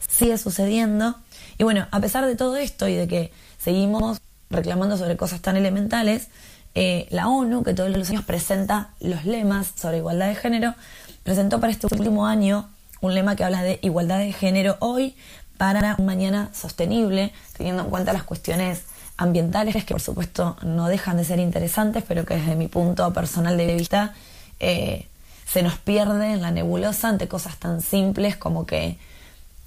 sigue 0.07 0.37
sucediendo. 0.37 1.17
Y 1.57 1.65
bueno, 1.65 1.89
a 1.91 2.01
pesar 2.01 2.27
de 2.27 2.37
todo 2.37 2.57
esto 2.57 2.87
y 2.89 2.95
de 2.95 3.09
que 3.09 3.33
seguimos 3.59 4.21
reclamando 4.51 4.99
sobre 4.99 5.17
cosas 5.17 5.41
tan 5.41 5.57
elementales, 5.57 6.29
eh, 6.75 7.07
la 7.11 7.29
ONU, 7.29 7.63
que 7.63 7.75
todos 7.75 7.91
los 7.91 8.11
años 8.11 8.25
presenta 8.25 8.91
los 9.01 9.25
lemas 9.25 9.73
sobre 9.75 9.99
igualdad 9.99 10.29
de 10.29 10.35
género, 10.35 10.75
presentó 11.23 11.61
para 11.61 11.73
este 11.73 11.87
último 11.91 12.27
año 12.27 12.69
un 13.01 13.15
lema 13.15 13.37
que 13.37 13.45
habla 13.45 13.63
de 13.63 13.79
igualdad 13.83 14.19
de 14.19 14.33
género 14.33 14.77
hoy 14.81 15.17
para 15.57 15.97
un 15.99 16.07
mañana 16.07 16.51
sostenible, 16.55 17.33
teniendo 17.57 17.83
en 17.83 17.91
cuenta 17.91 18.13
las 18.13 18.23
cuestiones 18.23 18.85
ambientales 19.17 19.85
que 19.85 19.95
por 19.95 20.01
supuesto 20.01 20.57
no 20.63 20.89
dejan 20.89 21.17
de 21.17 21.25
ser 21.25 21.39
interesantes, 21.39 22.03
pero 22.07 22.25
que 22.25 22.37
desde 22.37 22.55
mi 22.57 22.69
punto 22.69 23.13
personal 23.13 23.57
de 23.57 23.75
vista 23.75 24.15
eh, 24.59 25.07
se 25.47 25.63
nos 25.63 25.77
pierde 25.77 26.33
en 26.33 26.41
la 26.41 26.51
nebulosa 26.51 27.09
ante 27.09 27.29
cosas 27.29 27.57
tan 27.57 27.83
simples 27.83 28.37
como 28.37 28.65
que 28.65 28.99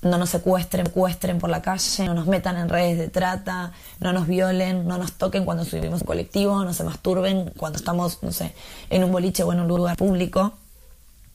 no 0.04 0.18
nos 0.18 0.30
secuestren, 0.30 0.86
secuestren 0.86 1.40
por 1.40 1.50
la 1.50 1.62
calle, 1.62 2.06
no 2.06 2.14
nos 2.14 2.28
metan 2.28 2.58
en 2.58 2.70
redes 2.70 2.98
de 2.98 3.08
trata, 3.08 3.72
no 4.00 4.14
nos 4.14 4.28
violen, 4.28 4.88
no 4.88 4.98
nos 4.98 5.14
toquen 5.14 5.46
cuando 5.46 5.66
subimos 5.66 6.02
un 6.02 6.08
colectivo, 6.08 6.64
no 6.64 6.74
se 6.74 6.84
masturben 6.84 7.52
cuando 7.58 7.78
estamos, 7.78 8.22
no 8.22 8.32
sé, 8.32 8.54
en 8.90 9.04
un 9.04 9.12
boliche 9.12 9.44
o 9.44 9.54
en 9.54 9.62
un 9.62 9.68
lugar 9.68 9.98
público. 9.98 10.54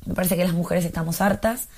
Me 0.06 0.14
parece 0.14 0.36
que 0.36 0.44
las 0.44 0.52
mujeres 0.52 0.84
estamos 0.84 1.20
hartas, 1.20 1.68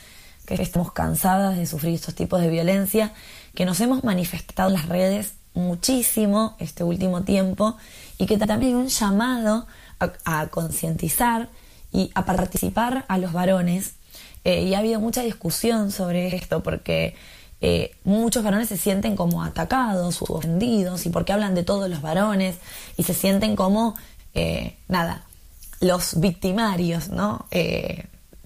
que 0.47 0.55
estamos 0.55 0.93
cansadas 0.93 1.57
de 1.57 1.67
sufrir 1.67 1.95
estos 1.95 2.15
tipos 2.15 2.41
de 2.41 2.49
violencia, 2.49 3.13
que 3.55 3.65
nos 3.65 3.81
hemos 3.81 4.05
manifestado 4.05 4.69
en 4.69 4.75
las 4.75 4.89
redes 4.89 5.35
muchísimo 5.55 6.57
este 6.59 6.85
último 6.85 7.23
tiempo 7.23 7.77
y 8.19 8.27
que 8.27 8.37
también 8.37 8.63
hay 8.63 8.75
un 8.75 8.89
llamado 8.89 9.67
a, 9.99 10.13
a 10.25 10.47
concientizar 10.49 11.49
y 11.93 12.11
a 12.15 12.25
participar 12.25 13.05
a 13.09 13.19
los 13.19 13.33
varones 13.33 13.95
eh, 14.45 14.63
y 14.63 14.75
ha 14.75 14.79
habido 14.79 15.01
mucha 15.01 15.23
discusión 15.23 15.91
sobre 15.91 16.35
esto 16.35 16.63
porque 16.63 17.15
eh, 17.61 17.95
muchos 18.05 18.43
varones 18.43 18.69
se 18.69 18.77
sienten 18.77 19.17
como 19.17 19.43
atacados 19.43 20.23
o 20.23 20.27
ofendidos 20.35 21.05
y 21.07 21.11
porque 21.11 21.33
hablan 21.33 21.55
de 21.55 21.63
todos 21.63 21.91
los 21.91 22.01
varones 22.01 22.57
y 22.97 23.03
se 23.03 23.15
sienten 23.15 23.57
como, 23.57 23.95
eh, 24.35 24.77
nada, 24.89 25.25
los 25.81 26.21
victimarios, 26.21 27.09
¿no? 27.11 27.47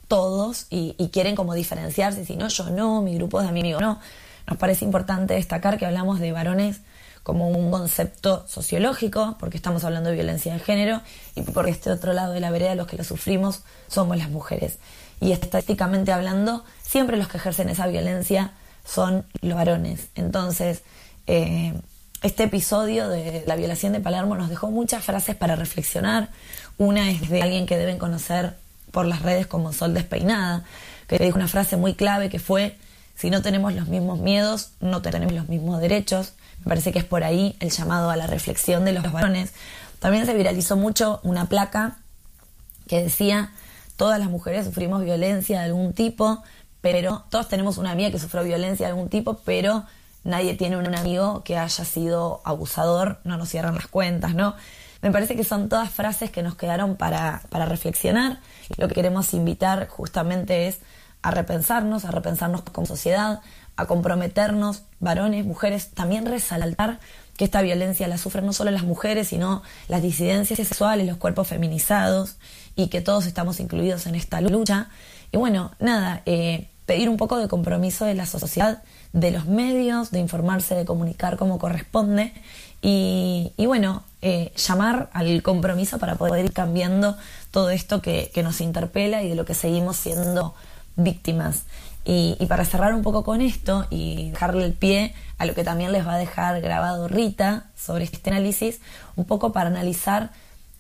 todos 0.09 0.66
y, 0.70 0.95
y, 0.99 1.09
quieren 1.09 1.34
como 1.34 1.55
diferenciarse, 1.55 2.24
si 2.26 2.36
no, 2.36 2.49
yo 2.49 2.68
no, 2.70 3.01
mi 3.01 3.16
grupo 3.16 3.40
de 3.40 3.49
amigos 3.49 3.80
no. 3.80 3.99
Nos 4.47 4.59
parece 4.59 4.84
importante 4.84 5.34
destacar 5.34 5.78
que 5.78 5.86
hablamos 5.86 6.20
de 6.20 6.30
varones 6.30 6.82
como 7.24 7.49
un 7.49 7.70
concepto 7.70 8.45
sociológico, 8.47 9.36
porque 9.40 9.57
estamos 9.57 9.82
hablando 9.82 10.11
de 10.11 10.16
violencia 10.16 10.53
de 10.53 10.61
género, 10.61 11.01
y 11.34 11.40
porque 11.40 11.70
este 11.70 11.90
otro 11.90 12.12
lado 12.12 12.34
de 12.34 12.40
la 12.40 12.51
vereda 12.51 12.74
los 12.74 12.86
que 12.86 12.99
lo 12.99 13.03
sufrimos 13.03 13.62
somos 13.88 14.18
las 14.18 14.28
mujeres. 14.28 14.78
Y 15.20 15.32
estadísticamente 15.32 16.12
hablando, 16.12 16.64
siempre 16.82 17.16
los 17.16 17.28
que 17.28 17.38
ejercen 17.38 17.68
esa 17.68 17.86
violencia 17.86 18.52
son 18.84 19.24
los 19.40 19.56
varones. 19.56 20.08
Entonces, 20.14 20.82
eh, 21.26 21.74
este 22.22 22.44
episodio 22.44 23.08
de 23.08 23.44
la 23.46 23.56
violación 23.56 23.92
de 23.92 24.00
Palermo 24.00 24.34
nos 24.34 24.48
dejó 24.48 24.70
muchas 24.70 25.04
frases 25.04 25.36
para 25.36 25.56
reflexionar. 25.56 26.30
Una 26.78 27.10
es 27.10 27.28
de 27.28 27.42
alguien 27.42 27.66
que 27.66 27.76
deben 27.76 27.98
conocer 27.98 28.56
por 28.90 29.06
las 29.06 29.22
redes 29.22 29.46
como 29.46 29.72
Sol 29.72 29.92
Despeinada, 29.92 30.64
que 31.06 31.18
dijo 31.18 31.36
una 31.36 31.48
frase 31.48 31.76
muy 31.76 31.94
clave 31.94 32.30
que 32.30 32.38
fue, 32.38 32.76
si 33.16 33.30
no 33.30 33.42
tenemos 33.42 33.74
los 33.74 33.88
mismos 33.88 34.20
miedos, 34.20 34.70
no 34.80 35.02
tenemos 35.02 35.32
los 35.32 35.48
mismos 35.48 35.80
derechos. 35.80 36.32
Me 36.60 36.70
parece 36.70 36.92
que 36.92 36.98
es 36.98 37.04
por 37.04 37.24
ahí 37.24 37.56
el 37.60 37.70
llamado 37.70 38.10
a 38.10 38.16
la 38.16 38.26
reflexión 38.26 38.84
de 38.84 38.92
los 38.92 39.10
varones. 39.12 39.52
También 39.98 40.26
se 40.26 40.34
viralizó 40.34 40.76
mucho 40.76 41.20
una 41.22 41.46
placa 41.46 41.98
que 42.88 43.02
decía, 43.02 43.52
todas 43.97 44.18
las 44.18 44.28
mujeres 44.28 44.66
sufrimos 44.66 45.05
violencia 45.05 45.61
de 45.61 45.66
algún 45.66 45.92
tipo, 45.92 46.42
pero 46.80 47.24
todos 47.30 47.49
tenemos 47.49 47.78
una 47.78 47.92
amiga 47.92 48.11
que 48.11 48.18
sufrió 48.18 48.45
violencia 48.45 48.86
de 48.86 48.92
algún 48.92 49.09
tipo, 49.09 49.38
pero 49.45 49.84
nadie 50.22 50.55
tiene 50.55 50.76
un 50.76 50.95
amigo 50.95 51.42
que 51.45 51.57
haya 51.57 51.84
sido 51.84 52.40
abusador, 52.45 53.20
no 53.24 53.36
nos 53.36 53.49
cierran 53.49 53.74
las 53.74 53.86
cuentas, 53.86 54.34
¿no? 54.34 54.55
Me 55.03 55.11
parece 55.11 55.36
que 55.36 55.45
son 55.45 55.68
todas 55.68 55.90
frases 55.90 56.30
que 56.30 56.42
nos 56.42 56.57
quedaron 56.57 56.97
para, 56.97 57.42
para 57.51 57.66
reflexionar. 57.66 58.40
Lo 58.78 58.88
que 58.88 58.95
queremos 58.95 59.34
invitar 59.34 59.86
justamente 59.88 60.66
es 60.66 60.78
a 61.20 61.30
repensarnos, 61.30 62.07
a 62.07 62.11
repensarnos 62.11 62.62
como 62.62 62.86
sociedad, 62.86 63.40
a 63.76 63.86
comprometernos, 63.86 64.82
varones, 65.01 65.45
mujeres, 65.45 65.90
también 65.90 66.26
resaltar 66.26 67.01
que 67.36 67.45
esta 67.45 67.62
violencia 67.62 68.09
la 68.09 68.18
sufren 68.18 68.47
no 68.47 68.53
solo 68.53 68.70
las 68.70 68.84
mujeres, 68.84 69.28
sino 69.28 69.62
las 69.88 70.03
disidencias 70.03 70.57
sexuales, 70.57 71.07
los 71.07 71.16
cuerpos 71.16 71.49
feminizados, 71.49 72.36
y 72.76 72.88
que 72.88 73.00
todos 73.00 73.26
estamos 73.26 73.60
incluidos 73.60 74.06
en 74.06 74.14
esta 74.14 74.40
lucha. 74.40 74.88
Y 75.32 75.36
bueno, 75.36 75.72
nada, 75.78 76.22
eh, 76.26 76.68
pedir 76.86 77.08
un 77.08 77.16
poco 77.16 77.38
de 77.38 77.48
compromiso 77.48 78.04
de 78.04 78.14
la 78.14 78.26
sociedad, 78.26 78.82
de 79.12 79.30
los 79.30 79.46
medios, 79.46 80.10
de 80.10 80.20
informarse, 80.20 80.74
de 80.74 80.84
comunicar 80.84 81.36
como 81.36 81.58
corresponde, 81.58 82.32
y, 82.86 83.50
bueno, 83.56 84.02
eh, 84.20 84.52
llamar 84.56 85.08
al 85.14 85.42
compromiso 85.42 85.98
para 85.98 86.16
poder 86.16 86.44
ir 86.44 86.52
cambiando 86.52 87.16
todo 87.50 87.70
esto 87.70 88.02
que, 88.02 88.30
que 88.34 88.42
nos 88.42 88.60
interpela 88.60 89.22
y 89.22 89.30
de 89.30 89.34
lo 89.34 89.46
que 89.46 89.54
seguimos 89.54 89.96
siendo 89.96 90.54
víctimas. 90.96 91.62
Y, 92.04 92.36
para 92.46 92.66
cerrar 92.66 92.92
un 92.92 93.02
poco 93.02 93.24
con 93.24 93.40
esto 93.40 93.86
y 93.88 94.30
dejarle 94.30 94.66
el 94.66 94.74
pie 94.74 95.14
a 95.38 95.46
lo 95.46 95.54
que 95.54 95.64
también 95.64 95.92
les 95.92 96.06
va 96.06 96.14
a 96.14 96.18
dejar 96.18 96.60
grabado 96.60 97.08
Rita 97.08 97.64
sobre 97.76 98.04
este 98.04 98.28
análisis, 98.28 98.80
un 99.16 99.24
poco 99.24 99.52
para 99.52 99.70
analizar 99.70 100.30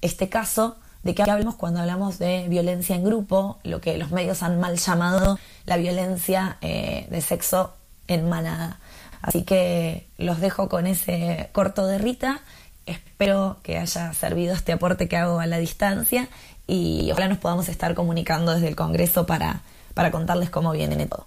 este 0.02 0.28
caso 0.28 0.76
de 1.04 1.14
qué 1.14 1.22
hablamos 1.22 1.54
cuando 1.54 1.80
hablamos 1.80 2.18
de 2.18 2.46
violencia 2.48 2.96
en 2.96 3.04
grupo, 3.04 3.58
lo 3.62 3.80
que 3.80 3.96
los 3.98 4.10
medios 4.10 4.42
han 4.42 4.58
mal 4.58 4.76
llamado 4.76 5.38
la 5.66 5.76
violencia 5.76 6.56
eh, 6.60 7.06
de 7.10 7.20
sexo 7.20 7.74
en 8.08 8.28
manada. 8.28 8.80
Así 9.22 9.42
que 9.42 10.08
los 10.18 10.40
dejo 10.40 10.68
con 10.68 10.86
ese 10.86 11.48
corto 11.52 11.86
de 11.86 11.98
Rita. 11.98 12.40
Espero 12.86 13.58
que 13.62 13.78
haya 13.78 14.12
servido 14.12 14.54
este 14.54 14.72
aporte 14.72 15.08
que 15.08 15.16
hago 15.16 15.40
a 15.40 15.46
la 15.46 15.58
distancia 15.58 16.28
y 16.66 17.10
ojalá 17.12 17.28
nos 17.28 17.38
podamos 17.38 17.68
estar 17.68 17.94
comunicando 17.94 18.52
desde 18.52 18.68
el 18.68 18.76
Congreso 18.76 19.26
para 19.26 19.62
para 19.94 20.10
contarles 20.10 20.50
cómo 20.50 20.72
viene 20.72 21.06
todo. 21.06 21.26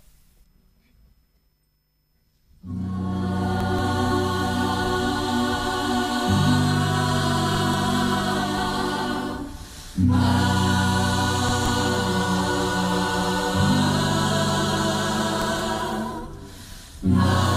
Ah, 10.00 10.04
ah, 17.04 17.24
ah. 17.24 17.57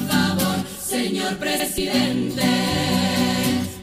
señor 0.91 1.37
presidente. 1.37 2.43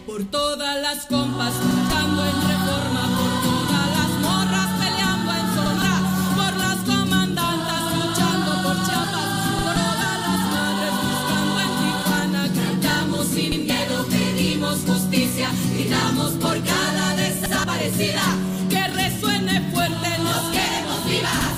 Por 0.06 0.24
todas 0.24 0.76
las 0.82 1.06
compas, 1.06 1.54
luchando 1.54 2.22
en 2.22 2.36
reforma, 2.52 3.02
por 3.18 3.32
todas 3.48 3.86
las 3.96 4.10
morras, 4.26 4.68
peleando 4.78 5.30
en 5.40 5.46
sombra, 5.56 5.94
por 6.36 6.52
las 6.64 6.78
comandantas, 6.84 7.82
luchando 7.96 8.50
por 8.62 8.76
Chiapas, 8.84 9.30
por 9.64 9.76
todas 9.88 10.16
las 10.26 10.40
madres, 10.54 10.94
buscando 11.08 11.56
en 11.64 11.72
Tijuana. 11.80 12.42
Cantamos 12.60 13.26
sin 13.28 13.64
miedo, 13.64 14.06
pedimos 14.10 14.76
justicia, 14.86 15.48
gritamos 15.72 16.32
por 16.32 16.62
cada 16.62 17.16
desaparecida. 17.16 18.26
Que 18.68 18.86
resuene 18.86 19.62
fuerte, 19.72 20.10
nos 20.26 20.42
queremos 20.52 21.00
vivas. 21.08 21.57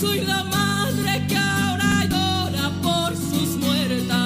soy 0.00 0.20
la 0.20 0.44
madre 0.44 1.26
que 1.26 1.36
ahora 1.36 2.04
llora 2.04 2.70
por 2.82 3.16
sus 3.16 3.56
muertas. 3.56 4.16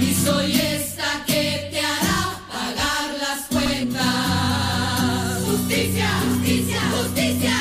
Y 0.00 0.14
soy 0.14 0.52
esta 0.52 1.24
que 1.26 1.68
te 1.70 1.80
hará 1.80 2.40
pagar 2.48 3.14
las 3.20 3.46
cuentas. 3.46 5.42
Justicia, 5.44 6.08
justicia, 6.28 6.80
justicia. 6.96 7.56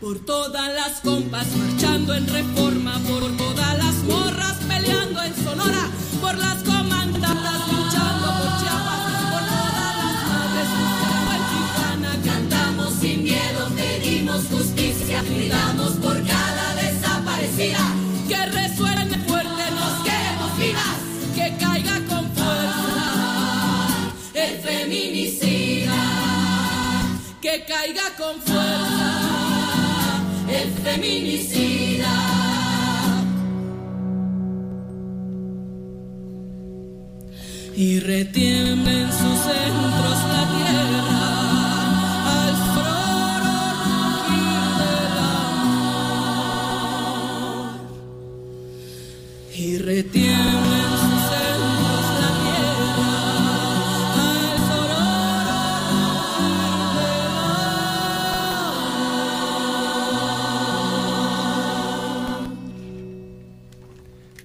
Por 0.00 0.18
todas 0.20 0.74
las 0.74 1.00
compas 1.00 1.46
marchando 1.56 2.14
en 2.14 2.26
reforma. 2.26 2.83
Caiga 27.62 28.02
con 28.18 28.40
fuerza 28.42 29.12
el 30.48 30.70
feminicida. 30.82 32.12
Y 37.76 37.98
retiembla 38.00 38.92
en 38.92 39.10
sus 39.10 39.38
centros 39.48 40.18
la 40.32 40.42
tierra 40.54 41.22
al 42.38 42.54
amor. 45.76 46.18
Y 49.56 49.78
retiembla 49.78 50.33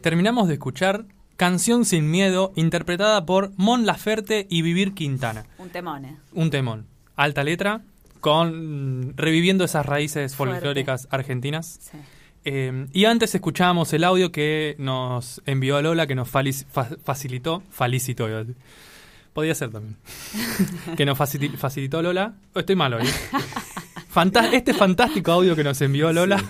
Terminamos 0.09 0.47
de 0.47 0.55
escuchar 0.55 1.05
Canción 1.35 1.85
sin 1.85 2.09
miedo, 2.09 2.51
interpretada 2.55 3.27
por 3.27 3.51
Mon 3.57 3.85
Laferte 3.85 4.47
y 4.49 4.63
Vivir 4.63 4.95
Quintana. 4.95 5.45
Un 5.59 5.69
temón, 5.69 6.03
¿eh? 6.03 6.17
Un 6.33 6.49
temón. 6.49 6.87
Alta 7.15 7.43
letra, 7.43 7.81
con 8.19 9.13
reviviendo 9.15 9.63
esas 9.65 9.85
raíces 9.85 10.35
Fuerte. 10.35 10.55
folclóricas 10.55 11.07
argentinas. 11.11 11.77
Sí. 11.79 11.97
Eh, 12.43 12.87
y 12.91 13.05
antes 13.05 13.35
escuchábamos 13.35 13.93
el 13.93 14.03
audio 14.03 14.31
que 14.31 14.75
nos 14.79 15.43
envió 15.45 15.79
Lola, 15.79 16.07
que 16.07 16.15
nos 16.15 16.27
falic- 16.33 16.65
fa- 16.65 16.89
facilitó, 17.03 17.61
felicitó, 17.69 18.27
podía 19.33 19.53
ser 19.53 19.69
también, 19.69 19.95
que 20.97 21.05
nos 21.05 21.19
facili- 21.19 21.55
facilitó 21.55 22.01
Lola. 22.01 22.33
Oh, 22.55 22.59
estoy 22.61 22.75
malo, 22.75 22.99
¿eh? 22.99 23.05
Fantá- 24.11 24.49
este 24.53 24.73
fantástico 24.73 25.31
audio 25.31 25.55
que 25.55 25.63
nos 25.63 25.79
envió 25.83 26.11
Lola. 26.11 26.43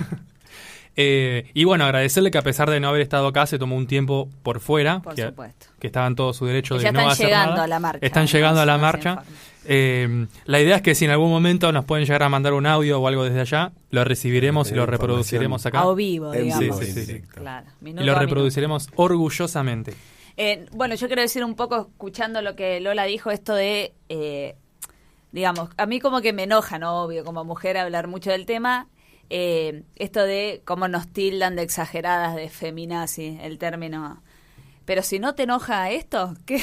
Eh, 0.96 1.50
y 1.54 1.64
bueno, 1.64 1.86
agradecerle 1.86 2.30
que 2.32 2.38
a 2.38 2.42
pesar 2.42 2.70
de 2.70 2.80
no 2.80 2.90
haber 2.90 3.02
estado 3.02 3.28
acá, 3.28 3.46
se 3.46 3.58
tomó 3.58 3.76
un 3.78 3.88
tiempo 3.88 4.28
por 4.44 4.60
fuera, 4.60 5.00
Por 5.02 5.16
que, 5.16 5.28
supuesto. 5.28 5.68
que 5.80 5.88
estaban 5.88 6.16
todos 6.16 6.36
su 6.38 6.46
derecho 6.46 6.76
Que 6.76 6.80
de 6.80 6.84
ya 6.86 6.92
no 6.92 7.00
están 7.00 7.12
hacer 7.14 7.26
llegando 7.28 7.52
nada. 7.54 7.64
a 7.64 7.68
la 7.68 7.80
marcha, 7.80 8.06
Están 8.06 8.28
llegando 8.28 8.62
a 8.62 8.66
la 8.66 8.78
marcha. 8.78 9.24
Eh, 9.66 10.26
la 10.46 10.60
idea 10.60 10.78
es 10.78 10.82
que 10.82 10.96
si 10.96 11.06
en 11.06 11.12
algún 11.12 11.30
momento 11.30 11.72
nos 11.72 11.86
pueden 11.86 12.06
llegar 12.06 12.24
a 12.24 12.30
mandar 12.30 12.54
un 12.54 12.66
audio 12.66 13.00
o 13.00 13.08
algo 13.08 13.24
desde 13.24 13.40
allá, 13.42 13.72
lo 13.92 14.04
recibiremos 14.04 14.72
y 14.72 14.76
lo 14.76 14.86
reproduciremos 14.86 15.66
acá. 15.66 15.82
A 15.82 15.94
vivo, 15.94 16.32
digamos. 16.32 16.80
Sí, 16.80 16.86
sí, 16.86 16.92
sí, 16.94 17.00
sí. 17.02 17.06
directo. 17.06 17.42
Claro. 17.42 17.68
Y 17.86 17.94
lo 17.94 18.16
reproduciremos 18.16 18.90
orgullosamente. 18.96 19.94
Eh, 20.38 20.66
bueno, 20.72 20.96
yo 20.96 21.08
quiero 21.08 21.22
decir 21.22 21.44
un 21.44 21.56
poco, 21.56 21.90
escuchando 21.92 22.42
lo 22.42 22.56
que 22.56 22.80
Lola 22.80 23.04
dijo, 23.04 23.30
esto 23.30 23.54
de, 23.56 23.94
eh, 24.08 24.56
digamos, 25.32 25.70
a 25.78 25.86
mí 25.86 26.00
como 26.00 26.22
que 26.22 26.34
me 26.34 26.44
enoja, 26.44 26.80
¿no? 26.80 27.04
Obvio, 27.04 27.24
como 27.26 27.44
mujer 27.44 27.78
hablar 27.78 28.08
mucho 28.08 28.32
del 28.32 28.46
tema. 28.46 28.88
Eh, 29.30 29.84
esto 29.96 30.24
de 30.24 30.62
cómo 30.66 30.88
nos 30.88 31.08
tildan 31.08 31.56
de 31.56 31.64
exageradas, 31.64 32.36
de 32.36 32.50
feminazi, 32.50 33.38
el 33.42 33.58
término. 33.58 34.22
Pero 34.86 35.04
si 35.04 35.20
no 35.20 35.36
te 35.36 35.44
enoja 35.44 35.92
esto, 35.92 36.34
¿qué? 36.46 36.62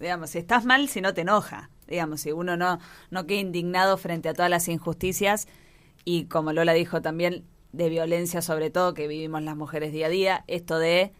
digamos, 0.00 0.30
si 0.30 0.38
estás 0.38 0.64
mal, 0.64 0.88
si 0.88 1.00
no 1.00 1.14
te 1.14 1.22
enoja. 1.22 1.70
Digamos, 1.86 2.20
si 2.20 2.32
uno 2.32 2.56
no, 2.56 2.78
no 3.10 3.26
queda 3.26 3.40
indignado 3.40 3.96
frente 3.96 4.28
a 4.28 4.34
todas 4.34 4.50
las 4.50 4.68
injusticias 4.68 5.48
y 6.04 6.24
como 6.24 6.52
Lola 6.52 6.72
dijo 6.72 7.00
también, 7.00 7.44
de 7.72 7.88
violencia 7.88 8.42
sobre 8.42 8.70
todo 8.70 8.94
que 8.94 9.08
vivimos 9.08 9.42
las 9.42 9.56
mujeres 9.56 9.92
día 9.92 10.06
a 10.06 10.10
día, 10.10 10.44
esto 10.46 10.78
de 10.78 11.12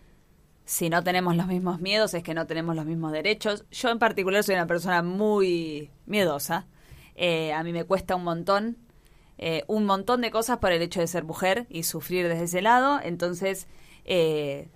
si 0.65 0.91
no 0.91 1.03
tenemos 1.03 1.37
los 1.37 1.47
mismos 1.47 1.81
miedos 1.81 2.13
es 2.15 2.23
que 2.23 2.35
no 2.35 2.47
tenemos 2.47 2.77
los 2.77 2.85
mismos 2.85 3.13
derechos. 3.13 3.65
Yo 3.71 3.91
en 3.91 3.99
particular 3.99 4.43
soy 4.45 4.55
una 4.55 4.67
persona 4.67 5.03
muy 5.03 5.91
miedosa. 6.07 6.67
Eh, 7.15 7.53
a 7.53 7.63
mí 7.65 7.73
me 7.73 7.85
cuesta 7.85 8.17
un 8.17 8.25
montón, 8.25 8.77
eh, 9.39 9.63
un 9.69 9.87
montón 9.87 10.21
de 10.21 10.31
cosas 10.31 10.59
por 10.59 10.73
el 10.73 10.83
hecho 10.83 11.01
de 11.01 11.07
ser 11.07 11.25
mujer 11.25 11.67
y 11.71 11.85
sufrir 11.85 12.29
desde 12.29 12.45
ese 12.45 12.61
lado. 12.61 13.01
Entonces, 13.03 13.69
eh, 14.05 14.69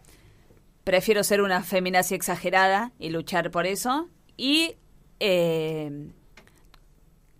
prefiero 0.85 1.25
ser 1.25 1.43
una 1.43 1.63
feminazi 1.63 2.15
exagerada 2.15 2.93
y 2.99 3.11
luchar 3.11 3.51
por 3.51 3.67
eso. 3.67 4.09
Y 4.37 4.77
eh, 5.19 6.11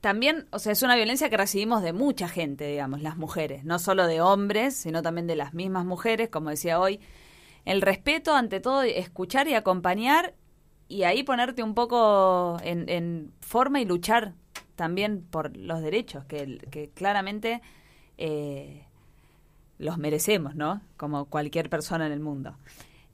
también, 0.01 0.49
o 0.51 0.59
sea, 0.59 0.73
es 0.73 0.83
una 0.83 0.97
violencia 0.97 1.31
que 1.31 1.37
recibimos 1.37 1.83
de 1.83 1.93
mucha 1.93 2.27
gente, 2.27 2.67
digamos, 2.67 3.03
las 3.03 3.17
mujeres, 3.17 3.65
no 3.65 3.79
solo 3.79 4.09
de 4.09 4.21
hombres, 4.21 4.75
sino 4.75 5.01
también 5.01 5.29
de 5.29 5.37
las 5.37 5.55
mismas 5.55 5.85
mujeres, 5.85 6.29
como 6.29 6.51
decía 6.51 6.81
hoy. 6.81 6.99
El 7.65 7.81
respeto, 7.81 8.35
ante 8.35 8.59
todo, 8.59 8.83
escuchar 8.83 9.47
y 9.47 9.55
acompañar 9.55 10.35
y 10.89 11.05
ahí 11.05 11.23
ponerte 11.23 11.63
un 11.63 11.75
poco 11.75 12.59
en, 12.65 12.89
en 12.89 13.33
forma 13.41 13.81
y 13.81 13.85
luchar 13.85 14.35
también 14.77 15.23
por 15.23 15.57
los 15.57 15.83
derechos, 15.83 16.25
que, 16.25 16.59
que 16.71 16.91
claramente 16.91 17.61
eh, 18.19 18.85
los 19.79 19.99
merecemos, 19.99 20.55
¿no? 20.55 20.81
Como 20.97 21.27
cualquier 21.27 21.69
persona 21.71 22.07
en 22.07 22.13
el 22.13 22.21
mundo. 22.21 22.57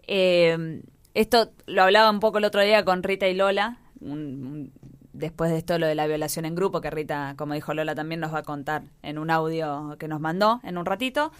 Eh, 0.07 0.83
esto 1.15 1.51
lo 1.67 1.83
hablaba 1.83 2.11
un 2.11 2.21
poco 2.21 2.39
el 2.39 2.45
otro 2.45 2.63
día 2.63 2.85
con 2.85 3.03
Rita 3.03 3.27
y 3.29 3.35
Lola, 3.35 3.79
un- 4.01 4.73
después 5.13 5.51
de 5.51 5.59
esto 5.59 5.79
lo 5.79 5.87
de 5.87 5.95
la 5.95 6.07
violación 6.07 6.45
en 6.45 6.55
grupo, 6.55 6.81
que 6.81 6.91
Rita, 6.91 7.35
como 7.37 7.55
dijo 7.55 7.75
Lola, 7.75 7.95
también 7.95 8.21
nos 8.21 8.33
va 8.33 8.39
a 8.41 8.43
contar 8.45 8.85
en 9.03 9.19
un 9.19 9.31
audio 9.31 9.97
que 9.99 10.07
nos 10.09 10.21
mandó 10.21 10.61
en 10.63 10.79
un 10.79 10.87
ratito. 10.87 11.33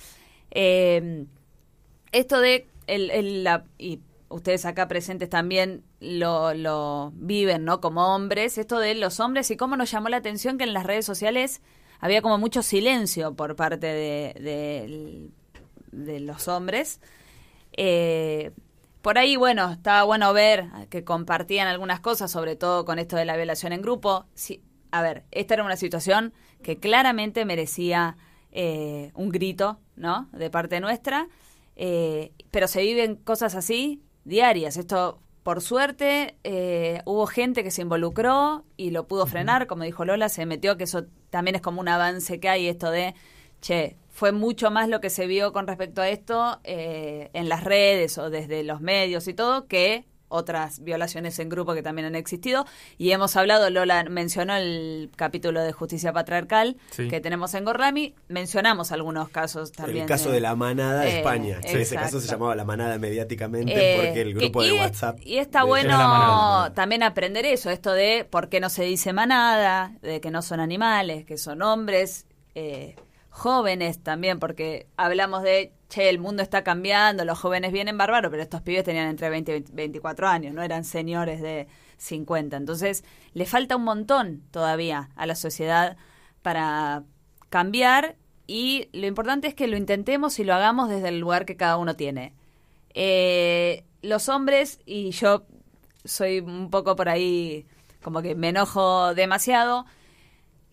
Eh, 0.51 1.27
esto 2.13 2.41
de, 2.41 2.67
el, 2.87 3.11
el- 3.11 3.45
la- 3.45 3.65
y 3.79 4.01
ustedes 4.31 4.65
acá 4.65 4.89
presentes 4.89 5.29
también 5.31 5.83
lo, 6.01 6.55
lo 6.55 7.13
viven, 7.17 7.65
¿no? 7.65 7.81
Como 7.81 8.15
hombres, 8.15 8.59
esto 8.59 8.79
de 8.79 8.95
los 8.95 9.21
hombres 9.21 9.51
y 9.51 9.57
cómo 9.57 9.77
nos 9.77 9.91
llamó 9.91 10.09
la 10.09 10.19
atención 10.19 10.59
que 10.59 10.65
en 10.65 10.73
las 10.75 10.85
redes 10.87 11.07
sociales 11.07 11.61
había 12.01 12.23
como 12.23 12.39
mucho 12.39 12.63
silencio 12.63 13.35
por 13.35 13.57
parte 13.57 13.87
de, 13.87 15.31
de- 15.93 16.21
los 16.21 16.49
hombres. 16.49 17.01
Eh, 17.77 18.53
por 19.03 19.19
ahí, 19.19 19.37
bueno, 19.37 19.71
estaba 19.73 20.03
bueno 20.05 20.33
ver 20.33 20.67
que 20.91 21.05
compartían 21.05 21.69
algunas 21.69 22.01
cosas, 22.01 22.31
sobre 22.31 22.57
todo 22.57 22.85
con 22.85 22.99
esto 22.99 23.17
de 23.17 23.25
la 23.25 23.37
violación 23.37 23.73
en 23.73 23.83
grupo. 23.83 24.27
Sí, 24.35 24.63
a 24.91 25.03
ver, 25.03 25.25
esta 25.31 25.55
era 25.55 25.65
una 25.65 25.77
situación 25.77 26.33
que 26.63 26.79
claramente 26.79 27.45
merecía 27.45 28.17
eh, 28.53 29.13
un 29.15 29.31
grito, 29.31 29.79
¿no? 29.97 30.29
De 30.33 30.51
parte 30.51 30.81
nuestra. 30.81 31.29
Eh, 31.77 32.33
pero 32.51 32.67
se 32.69 32.83
viven 32.83 33.17
cosas 33.17 33.55
así 33.55 34.03
diarias. 34.25 34.77
Esto, 34.77 35.21
por 35.49 35.63
suerte, 35.63 36.37
eh, 36.45 37.01
hubo 37.07 37.27
gente 37.27 37.65
que 37.65 37.71
se 37.71 37.81
involucró 37.81 38.67
y 38.77 38.91
lo 38.91 39.09
pudo 39.09 39.25
frenar, 39.25 39.67
como 39.67 39.85
dijo 39.85 40.05
Lola, 40.05 40.29
se 40.29 40.45
metió, 40.45 40.77
que 40.77 40.85
eso 40.85 41.07
también 41.31 41.57
es 41.57 41.63
como 41.63 41.81
un 41.81 41.89
avance 41.89 42.39
que 42.39 42.51
hay, 42.51 42.69
esto 42.69 42.91
de, 42.91 43.15
che, 43.63 43.97
fue 44.11 44.33
mucho 44.33 44.71
más 44.71 44.91
lo 44.91 45.01
que 45.01 45.09
se 45.09 45.27
vio 45.27 45.55
con 45.55 45.67
respecto 45.67 46.03
a 46.03 46.11
esto 46.11 46.61
eh, 46.65 47.31
en 47.33 47.49
las 47.49 47.65
redes 47.65 48.19
o 48.19 48.29
desde 48.29 48.63
los 48.63 48.83
medios 48.83 49.27
y 49.27 49.33
todo 49.33 49.67
que 49.69 50.05
otras 50.29 50.81
violaciones 50.83 51.39
en 51.39 51.49
grupo 51.49 51.75
que 51.75 51.83
también 51.83 52.07
han 52.07 52.15
existido. 52.15 52.67
Y 52.99 53.11
hemos 53.13 53.37
hablado, 53.37 53.71
Lola 53.71 54.05
mencionó 54.05 54.55
el 54.57 55.11
capítulo 55.17 55.63
de 55.63 55.73
justicia 55.73 56.13
patriarcal 56.13 56.77
Sí. 56.91 57.09
que 57.09 57.21
tenemos 57.21 57.55
en 57.55 57.65
Gorlami, 57.65 58.15
mencionamos 58.29 58.93
algunos 58.93 59.29
casos 59.31 59.73
también. 59.73 60.03
el 60.03 60.07
caso 60.09 60.31
de 60.31 60.41
la 60.41 60.55
manada 60.55 61.01
de 61.03 61.11
Eh, 61.11 61.19
España. 61.19 61.61
En 61.63 61.81
ese 61.81 61.97
caso 61.97 62.21
se 62.21 62.29
llamaba 62.29 62.55
la 62.55 62.65
manada 62.65 62.99
mediáticamente 62.99 63.73
Eh, 63.75 63.97
porque 63.97 64.21
el 64.23 64.35
que- 64.35 64.41
grupo 64.41 64.63
y 64.63 64.69
de 64.69 64.75
es- 64.77 64.81
WhatsApp. 64.81 65.19
Y 65.23 65.39
está 65.39 65.61
de- 65.61 65.67
bueno 65.67 65.97
manada. 65.97 66.75
también 66.75 67.03
aprender 67.03 67.45
eso, 67.47 67.71
esto 67.71 67.93
de 67.93 68.27
por 68.29 68.49
qué 68.49 68.61
no 68.61 68.69
se 68.71 68.85
dice 68.85 69.13
manada, 69.13 69.93
de 70.03 70.21
que 70.21 70.31
no 70.31 70.43
son 70.43 70.61
animales, 70.61 71.25
que 71.25 71.39
son 71.39 71.63
hombres, 71.63 72.27
eh, 72.55 72.97
jóvenes 73.31 74.03
también, 74.03 74.39
porque 74.39 74.87
hablamos 74.97 75.43
de, 75.43 75.73
che, 75.89 76.09
el 76.09 76.19
mundo 76.19 76.43
está 76.43 76.63
cambiando, 76.63 77.25
los 77.25 77.39
jóvenes 77.39 77.73
vienen 77.73 77.99
bárbaros, 77.99 78.31
pero 78.31 78.43
estos 78.43 78.63
pibes 78.63 78.85
tenían 78.85 79.09
entre 79.09 79.31
20 79.31 79.57
y 79.57 79.65
24 79.73 80.29
años, 80.29 80.55
no 80.55 80.63
eran 80.63 80.85
señores 80.85 81.41
de 81.41 81.67
50. 81.97 82.57
Entonces, 82.57 83.05
le 83.35 83.47
falta 83.47 83.77
un 83.77 83.85
montón 83.85 84.43
todavía 84.51 85.11
a 85.17 85.27
la 85.27 85.35
sociedad 85.35 85.97
para 86.43 87.05
cambiar 87.51 88.17
y 88.47 88.89
lo 88.93 89.07
importante 89.07 89.49
es 89.49 89.55
que 89.55 89.67
lo 89.67 89.77
intentemos 89.77 90.39
y 90.39 90.45
lo 90.45 90.55
hagamos 90.55 90.89
desde 90.89 91.09
el 91.09 91.21
lugar 91.21 91.45
que 91.45 91.57
cada 91.57 91.77
uno 91.77 91.97
tiene. 91.97 92.35
Eh, 92.95 93.85
los 94.03 94.29
hombres, 94.29 94.81
y 94.87 95.11
yo 95.11 95.47
soy 96.05 96.41
un 96.41 96.71
poco 96.71 96.97
por 96.97 97.09
ahí, 97.09 97.67
como 98.03 98.23
que 98.23 98.35
me 98.35 98.49
enojo 98.49 99.15
demasiado, 99.15 99.85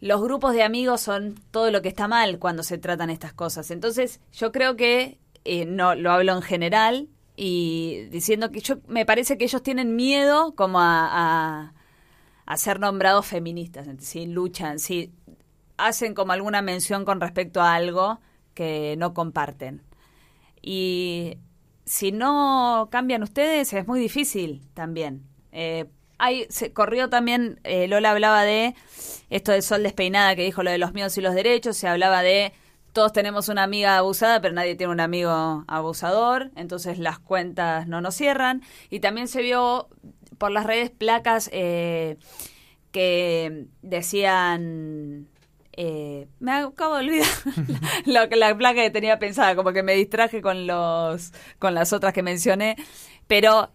los 0.02 0.22
grupos 0.22 0.54
de 0.54 0.64
amigos 0.64 1.02
son 1.02 1.36
todo 1.52 1.72
lo 1.72 1.82
que 1.82 1.90
está 1.90 2.08
mal 2.08 2.40
cuando 2.40 2.64
se 2.64 2.78
tratan 2.78 3.10
estas 3.10 3.34
cosas. 3.34 3.72
Entonces, 3.72 4.20
yo 4.34 4.52
creo 4.52 4.76
que, 4.76 5.20
eh, 5.44 5.66
no 5.66 5.96
lo 5.96 6.12
hablo 6.12 6.34
en 6.34 6.42
general, 6.42 7.10
y 7.38 8.06
diciendo 8.12 8.52
que 8.52 8.62
yo 8.62 8.78
me 8.88 9.06
parece 9.06 9.38
que 9.38 9.46
ellos 9.46 9.62
tienen 9.62 9.96
miedo 9.96 10.56
como 10.56 10.80
a, 10.80 11.10
a, 11.12 11.74
a 12.46 12.58
ser 12.58 12.80
nombrados 12.80 13.26
feministas, 13.26 13.88
si 14.00 14.26
luchan, 14.26 14.80
si 14.80 15.12
hacen 15.78 16.14
como 16.14 16.32
alguna 16.32 16.62
mención 16.62 17.06
con 17.06 17.20
respecto 17.20 17.62
a 17.62 17.76
algo 17.76 18.20
que 18.54 18.96
no 18.98 19.14
comparten. 19.14 19.82
Y 20.62 21.38
si 21.86 22.12
no 22.12 22.88
cambian 22.92 23.24
ustedes, 23.24 23.74
es 23.74 23.88
muy 23.88 24.00
difícil 24.00 24.62
también. 24.74 25.24
Eh, 25.52 25.86
hay, 26.26 26.46
se 26.50 26.74
corrió 26.74 27.10
también, 27.10 27.60
eh, 27.64 27.88
Lola 27.88 28.12
hablaba 28.12 28.44
de 28.44 28.76
esto 29.30 29.52
del 29.52 29.64
sol 29.64 29.84
despeinada 29.84 30.36
que 30.36 30.44
dijo 30.44 30.64
lo 30.64 30.72
de 30.72 30.78
los 30.78 30.94
miedos 30.94 31.18
y 31.18 31.22
los 31.22 31.34
derechos, 31.36 31.78
se 31.78 31.88
hablaba 31.88 32.22
de 32.22 32.54
todos 32.94 33.12
tenemos 33.12 33.50
una 33.50 33.64
amiga 33.64 33.98
abusada, 33.98 34.40
pero 34.42 34.54
nadie 34.54 34.76
tiene 34.76 34.94
un 34.94 35.02
amigo 35.02 35.66
abusador, 35.68 36.52
entonces 36.56 36.98
las 36.98 37.20
cuentas 37.20 37.88
no 37.88 38.00
nos 38.00 38.16
cierran. 38.16 38.62
Y 38.90 39.02
también 39.02 39.28
se 39.28 39.42
vio 39.42 39.90
por 40.38 40.52
las 40.52 40.66
redes 40.66 40.92
placas 40.92 41.50
eh, 41.52 42.16
que 42.92 43.66
decían... 43.82 45.28
eh, 45.74 46.28
me 46.40 46.52
acabo 46.54 46.96
de 46.96 47.02
olvidar 47.06 47.28
la, 48.06 48.28
la- 48.28 48.36
la 48.38 48.58
placa 48.58 48.82
que 48.82 48.90
tenía 48.92 49.20
pensada, 49.20 49.56
como 49.58 49.74
que 49.74 49.84
me 49.84 49.94
distraje 49.96 50.42
con 50.42 50.66
los 50.66 51.34
con 51.60 51.74
las 51.74 51.92
otras 51.92 52.14
que 52.14 52.24
mencioné, 52.24 52.78
pero 53.28 53.74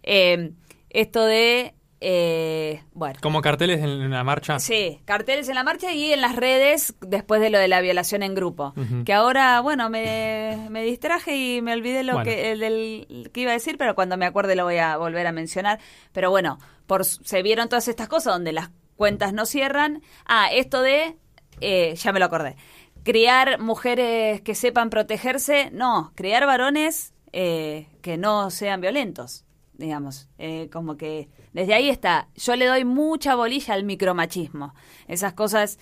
esto 0.88 1.24
de 1.26 1.74
eh, 2.02 2.82
bueno 2.92 3.18
Como 3.20 3.42
carteles 3.42 3.80
en 3.80 4.10
la 4.10 4.24
marcha. 4.24 4.58
Sí, 4.58 5.00
carteles 5.04 5.48
en 5.48 5.54
la 5.54 5.64
marcha 5.64 5.92
y 5.92 6.12
en 6.12 6.22
las 6.22 6.34
redes 6.34 6.94
después 7.00 7.42
de 7.42 7.50
lo 7.50 7.58
de 7.58 7.68
la 7.68 7.80
violación 7.80 8.22
en 8.22 8.34
grupo. 8.34 8.72
Que 9.04 9.12
ahora, 9.12 9.60
bueno, 9.60 9.90
me, 9.90 10.66
me 10.70 10.82
distraje 10.82 11.36
y 11.36 11.62
me 11.62 11.74
olvidé 11.74 12.02
lo 12.02 12.14
Bueno. 12.14 12.30
que, 12.30 12.52
el 12.52 12.60
del, 12.60 13.30
que 13.32 13.40
iba 13.42 13.50
a 13.50 13.54
decir, 13.54 13.76
pero 13.76 13.94
cuando 13.94 14.16
me 14.16 14.24
acuerde 14.24 14.56
lo 14.56 14.64
voy 14.64 14.78
a 14.78 14.96
volver 14.96 15.26
a 15.26 15.32
mencionar. 15.32 15.78
Pero 16.12 16.30
bueno, 16.30 16.58
por, 16.86 17.04
se 17.04 17.42
vieron 17.42 17.68
todas 17.68 17.86
estas 17.88 18.08
cosas 18.08 18.32
donde 18.32 18.52
las 18.52 18.70
cuentas 18.96 19.34
no 19.34 19.44
cierran. 19.44 20.02
Ah, 20.24 20.48
esto 20.50 20.80
de, 20.80 21.16
eh, 21.60 21.94
ya 21.96 22.12
me 22.12 22.18
lo 22.18 22.24
acordé, 22.24 22.56
criar 23.02 23.60
mujeres 23.60 24.40
que 24.40 24.54
sepan 24.54 24.88
protegerse, 24.88 25.70
no, 25.72 26.12
criar 26.14 26.46
varones 26.46 27.12
eh, 27.32 27.88
que 28.00 28.16
no 28.16 28.50
sean 28.50 28.80
violentos 28.80 29.44
digamos, 29.80 30.28
eh, 30.38 30.68
como 30.70 30.96
que 30.96 31.28
desde 31.52 31.74
ahí 31.74 31.88
está. 31.88 32.28
Yo 32.36 32.56
le 32.56 32.66
doy 32.66 32.84
mucha 32.84 33.34
bolilla 33.34 33.74
al 33.74 33.84
micromachismo, 33.84 34.74
esas 35.08 35.32
cosas 35.32 35.78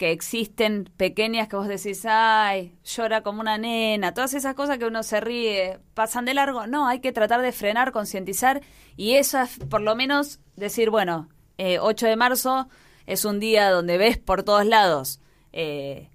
que 0.00 0.12
existen 0.12 0.88
pequeñas 0.96 1.46
que 1.46 1.56
vos 1.56 1.68
decís, 1.68 2.06
ay, 2.08 2.74
llora 2.84 3.22
como 3.22 3.42
una 3.42 3.58
nena, 3.58 4.14
todas 4.14 4.32
esas 4.32 4.54
cosas 4.54 4.78
que 4.78 4.86
uno 4.86 5.02
se 5.02 5.20
ríe, 5.20 5.78
pasan 5.92 6.24
de 6.24 6.32
largo. 6.32 6.66
No, 6.66 6.88
hay 6.88 7.00
que 7.00 7.12
tratar 7.12 7.42
de 7.42 7.52
frenar, 7.52 7.92
concientizar 7.92 8.62
y 8.96 9.16
esas, 9.16 9.58
por 9.68 9.82
lo 9.82 9.94
menos, 9.94 10.40
decir, 10.56 10.88
bueno, 10.88 11.28
eh, 11.58 11.78
8 11.80 12.06
de 12.06 12.16
marzo 12.16 12.66
es 13.06 13.26
un 13.26 13.40
día 13.40 13.70
donde 13.70 13.98
ves 13.98 14.16
por 14.16 14.42
todos 14.42 14.64
lados 14.64 15.20
eh, 15.52 16.08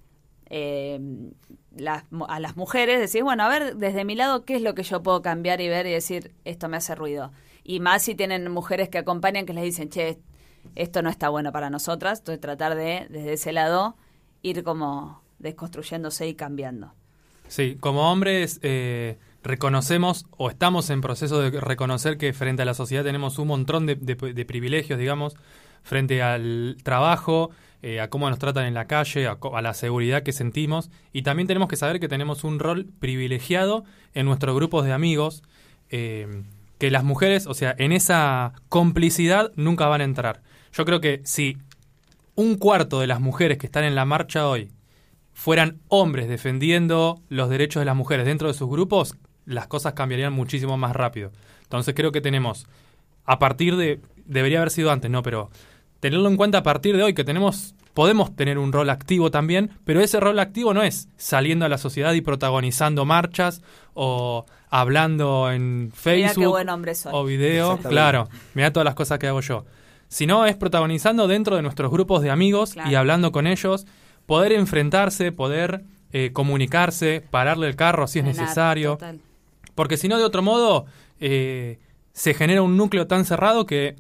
eh, 0.50 1.00
a 2.28 2.40
las 2.40 2.58
mujeres, 2.58 3.00
decir, 3.00 3.22
bueno, 3.22 3.44
a 3.44 3.50
ver, 3.50 3.76
desde 3.76 4.04
mi 4.04 4.16
lado, 4.16 4.46
¿qué 4.46 4.56
es 4.56 4.64
lo 4.64 4.74
que 4.74 4.82
yo 4.82 5.04
puedo 5.04 5.22
cambiar 5.22 5.62
y 5.62 5.68
ver 5.68 5.86
y 5.86 5.92
decir, 5.92 6.34
esto 6.44 6.70
me 6.70 6.78
hace 6.78 6.96
ruido? 6.96 7.32
Y 7.66 7.80
más 7.80 8.04
si 8.04 8.16
tienen 8.16 8.50
mujeres 8.52 8.90
que 8.90 9.00
acompañan 9.00 9.46
que 9.46 9.54
les 9.54 9.64
dicen, 9.64 9.90
che, 9.90 10.20
esto 10.76 11.02
no 11.02 11.10
está 11.10 11.30
bueno 11.30 11.52
para 11.52 11.70
nosotras, 11.70 12.20
entonces 12.20 12.40
tratar 12.40 12.76
de, 12.76 13.08
desde 13.10 13.34
ese 13.34 13.52
lado, 13.52 13.98
ir 14.44 14.64
como 14.64 15.22
desconstruyéndose 15.40 16.28
y 16.28 16.36
cambiando. 16.36 16.94
Sí, 17.48 17.76
como 17.80 18.12
hombres 18.12 18.60
eh, 18.62 19.18
reconocemos 19.44 20.26
o 20.38 20.50
estamos 20.50 20.90
en 20.92 21.02
proceso 21.02 21.42
de 21.42 21.60
reconocer 21.60 22.18
que 22.18 22.34
frente 22.34 22.62
a 22.62 22.66
la 22.66 22.76
sociedad 22.76 23.04
tenemos 23.04 23.40
un 23.40 23.48
montón 23.48 23.86
de, 23.88 23.96
privilegios, 24.46 25.00
digamos, 25.00 25.36
frente 25.84 26.22
al 26.22 26.78
trabajo, 26.84 27.50
eh, 27.82 28.00
a 28.00 28.10
cómo 28.10 28.30
nos 28.30 28.40
tratan 28.40 28.66
en 28.66 28.74
la 28.74 28.86
calle, 28.86 29.28
a, 29.28 29.38
a 29.54 29.62
la 29.62 29.74
seguridad 29.74 30.24
que 30.24 30.34
sentimos 30.34 30.90
y 31.14 31.22
también 31.22 31.48
tenemos 31.48 31.68
que 31.68 31.76
saber 31.76 32.00
que 32.00 32.08
tenemos 32.08 32.44
un 32.44 32.60
rol 32.60 32.88
privilegiado 33.00 33.86
en 34.14 34.26
nuestros 34.26 34.56
grupos 34.56 34.86
de 34.86 34.94
amigos, 34.94 35.44
eh, 35.90 36.44
que 36.78 36.92
las 36.92 37.04
mujeres, 37.04 37.48
o 37.48 37.54
sea, 37.54 37.76
en 37.78 37.92
esa 37.92 38.54
complicidad 38.70 39.52
nunca 39.56 39.88
van 39.88 40.02
a 40.02 40.06
entrar. 40.06 40.42
Yo 40.74 40.86
creo 40.86 41.02
que 41.02 41.22
si 41.24 41.58
un 42.36 42.56
cuarto 42.56 43.00
de 43.00 43.08
las 43.08 43.22
mujeres 43.22 43.58
que 43.58 43.66
están 43.66 43.86
en 43.86 43.96
la 43.96 44.06
marcha 44.06 44.48
hoy 44.48 44.72
fueran 45.34 45.80
hombres 45.88 46.28
defendiendo 46.28 47.22
los 47.30 47.50
derechos 47.50 47.82
de 47.82 47.86
las 47.86 47.96
mujeres 47.96 48.26
dentro 48.26 48.48
de 48.48 48.54
sus 48.54 48.70
grupos, 48.70 49.16
las 49.46 49.68
cosas 49.68 49.94
cambiarían 49.94 50.34
muchísimo 50.34 50.78
más 50.78 50.96
rápido. 50.96 51.32
Entonces 51.64 51.94
creo 51.96 52.12
que 52.12 52.22
tenemos, 52.22 52.68
a 53.26 53.40
partir 53.40 53.76
de, 53.76 54.02
debería 54.26 54.60
haber 54.60 54.72
sido 54.72 54.92
antes, 54.92 55.10
no, 55.10 55.24
pero 55.24 55.50
tenerlo 56.00 56.30
en 56.30 56.38
cuenta 56.38 56.60
a 56.60 56.64
partir 56.64 56.98
de 56.98 57.04
hoy, 57.04 57.14
que 57.14 57.24
tenemos, 57.24 57.74
podemos 57.94 58.36
tener 58.36 58.58
un 58.58 58.72
rol 58.72 58.90
activo 58.90 59.32
también, 59.32 59.72
pero 59.86 60.02
ese 60.02 60.20
rol 60.20 60.40
activo 60.40 60.74
no 60.74 60.84
es 60.84 61.10
saliendo 61.18 61.66
a 61.66 61.70
la 61.70 61.78
sociedad 61.78 62.14
y 62.14 62.22
protagonizando 62.22 63.06
marchas 63.06 63.62
o 63.94 64.46
hablando 64.82 65.52
en 65.52 65.92
Facebook 65.94 66.44
qué 66.44 66.48
buen 66.48 66.70
hombre 66.70 66.96
soy. 66.96 67.12
o 67.16 67.24
video, 67.26 67.78
claro, 67.78 68.28
mira 68.54 68.72
todas 68.74 68.86
las 68.86 68.96
cosas 68.96 69.20
que 69.20 69.28
hago 69.28 69.42
yo. 69.42 69.66
Sino 70.08 70.46
es 70.46 70.56
protagonizando 70.56 71.28
dentro 71.28 71.56
de 71.56 71.62
nuestros 71.62 71.92
grupos 71.92 72.22
de 72.22 72.30
amigos 72.30 72.74
Claro. 72.74 72.90
y 72.92 72.96
hablando 72.96 73.32
con 73.32 73.48
ellos, 73.48 73.86
poder 74.26 74.52
enfrentarse, 74.54 75.32
poder 75.32 75.84
eh, 76.12 76.32
comunicarse, 76.32 77.24
pararle 77.30 77.68
el 77.68 77.76
carro 77.76 78.08
si 78.08 78.20
es 78.20 78.26
Frenar, 78.26 78.42
necesario. 78.44 78.92
total. 78.92 79.20
Porque 79.74 79.98
si 79.98 80.08
no, 80.08 80.18
de 80.18 80.24
otro 80.24 80.42
modo, 80.42 80.86
eh, 81.20 81.80
se 82.14 82.34
genera 82.34 82.62
un 82.62 82.78
núcleo 82.78 83.08
tan 83.08 83.26
cerrado 83.26 83.66
que 83.66 83.96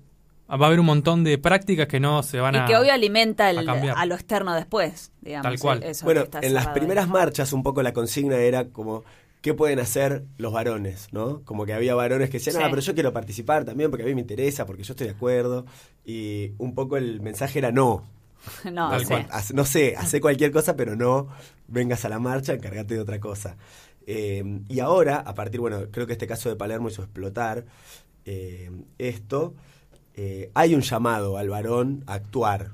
va 0.49 0.65
a 0.65 0.67
haber 0.67 0.79
un 0.79 0.85
montón 0.85 1.23
de 1.23 1.37
prácticas 1.37 1.87
que 1.87 1.99
no 1.99 2.21
se 2.23 2.39
van 2.39 2.55
Y 2.55 2.59
a... 2.59 2.65
que 2.65 2.77
obvio 2.77 2.93
alimenta 2.93 3.49
el- 3.49 3.57
a 3.59 3.65
cambiar. 3.65 3.97
a 3.97 4.05
lo 4.05 4.15
externo 4.15 4.53
después, 4.53 5.11
digamos. 5.21 5.43
Tal 5.51 5.59
cual. 5.59 5.83
eso 5.83 6.05
Bueno, 6.05 6.21
que 6.21 6.25
está 6.25 6.39
en 6.41 6.53
las 6.53 6.67
ahí. 6.67 6.73
primeras 6.75 7.09
marchas 7.09 7.51
un 7.51 7.63
poco 7.63 7.81
la 7.83 7.91
consigna 7.93 8.37
era 8.37 8.65
como 8.69 9.03
qué 9.45 9.53
pueden 9.53 9.77
hacer 9.79 10.23
los 10.39 10.51
varones, 10.51 11.07
¿no? 11.11 11.43
Como 11.45 11.67
que 11.67 11.73
había 11.73 11.93
varones 11.93 12.31
que 12.31 12.39
decían, 12.39 12.55
Sí. 12.55 12.61
ah, 12.63 12.67
pero 12.71 12.81
yo 12.81 12.95
quiero 12.95 13.13
participar 13.13 13.63
también 13.63 13.91
porque 13.91 14.01
a 14.03 14.07
mí 14.07 14.15
me 14.15 14.21
interesa, 14.21 14.65
porque 14.65 14.81
yo 14.81 14.93
estoy 14.93 15.05
de 15.05 15.13
acuerdo. 15.13 15.67
Y 16.03 16.53
un 16.57 16.73
poco 16.73 16.97
el 16.97 17.21
mensaje 17.21 17.59
era 17.59 17.71
no. 17.71 18.03
No. 18.71 18.89
Haz- 18.91 19.53
no 19.53 19.63
sé, 19.65 19.95
hace 19.97 20.19
cualquier 20.19 20.51
cosa, 20.51 20.75
pero 20.75 20.95
no 20.95 21.27
vengas 21.67 22.05
a 22.05 22.09
la 22.09 22.17
marcha, 22.17 22.53
encárgate 22.53 22.95
de 22.95 22.99
otra 23.01 23.19
cosa. 23.19 23.55
Eh, 24.07 24.43
y 24.67 24.79
ahora, 24.79 25.17
a 25.17 25.35
partir, 25.35 25.59
bueno, 25.59 25.91
creo 25.91 26.07
que 26.07 26.13
este 26.13 26.25
caso 26.27 26.49
de 26.49 26.55
Palermo 26.55 26.89
hizo 26.89 27.03
explotar 27.03 27.65
eh, 28.25 28.71
esto. 28.97 29.53
eh, 30.15 30.49
hay 30.55 30.73
un 30.73 30.81
llamado 30.81 31.37
al 31.37 31.49
varón 31.49 32.03
a 32.07 32.15
actuar, 32.15 32.71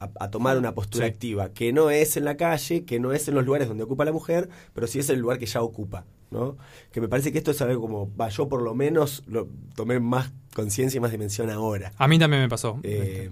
a, 0.00 0.10
a 0.20 0.30
tomar 0.30 0.56
una 0.58 0.74
postura 0.74 1.06
Sí. 1.06 1.12
activa, 1.12 1.52
que 1.52 1.72
no 1.72 1.90
es 1.90 2.16
en 2.16 2.24
la 2.24 2.36
calle, 2.36 2.84
que 2.84 3.00
no 3.00 3.12
es 3.12 3.28
en 3.28 3.34
los 3.34 3.44
lugares 3.44 3.68
donde 3.68 3.84
ocupa 3.84 4.04
la 4.04 4.12
mujer, 4.12 4.48
pero 4.74 4.86
sí 4.86 4.98
es 4.98 5.08
el 5.10 5.18
lugar 5.20 5.38
que 5.38 5.46
ya 5.46 5.62
ocupa. 5.62 6.04
¿no? 6.30 6.58
Que 6.92 7.00
me 7.00 7.08
parece 7.08 7.32
que 7.32 7.38
esto 7.38 7.52
es 7.52 7.60
algo 7.62 7.80
como, 7.80 8.14
va, 8.14 8.28
yo 8.28 8.50
por 8.50 8.60
lo 8.60 8.74
menos 8.74 9.22
lo 9.26 9.48
tomé 9.74 9.98
más 9.98 10.30
conciencia 10.54 10.98
y 10.98 11.00
más 11.00 11.10
dimensión 11.10 11.48
ahora. 11.48 11.92
A 11.96 12.06
mí 12.06 12.18
también 12.18 12.42
me 12.42 12.48
pasó. 12.50 12.78
Eh, 12.82 13.30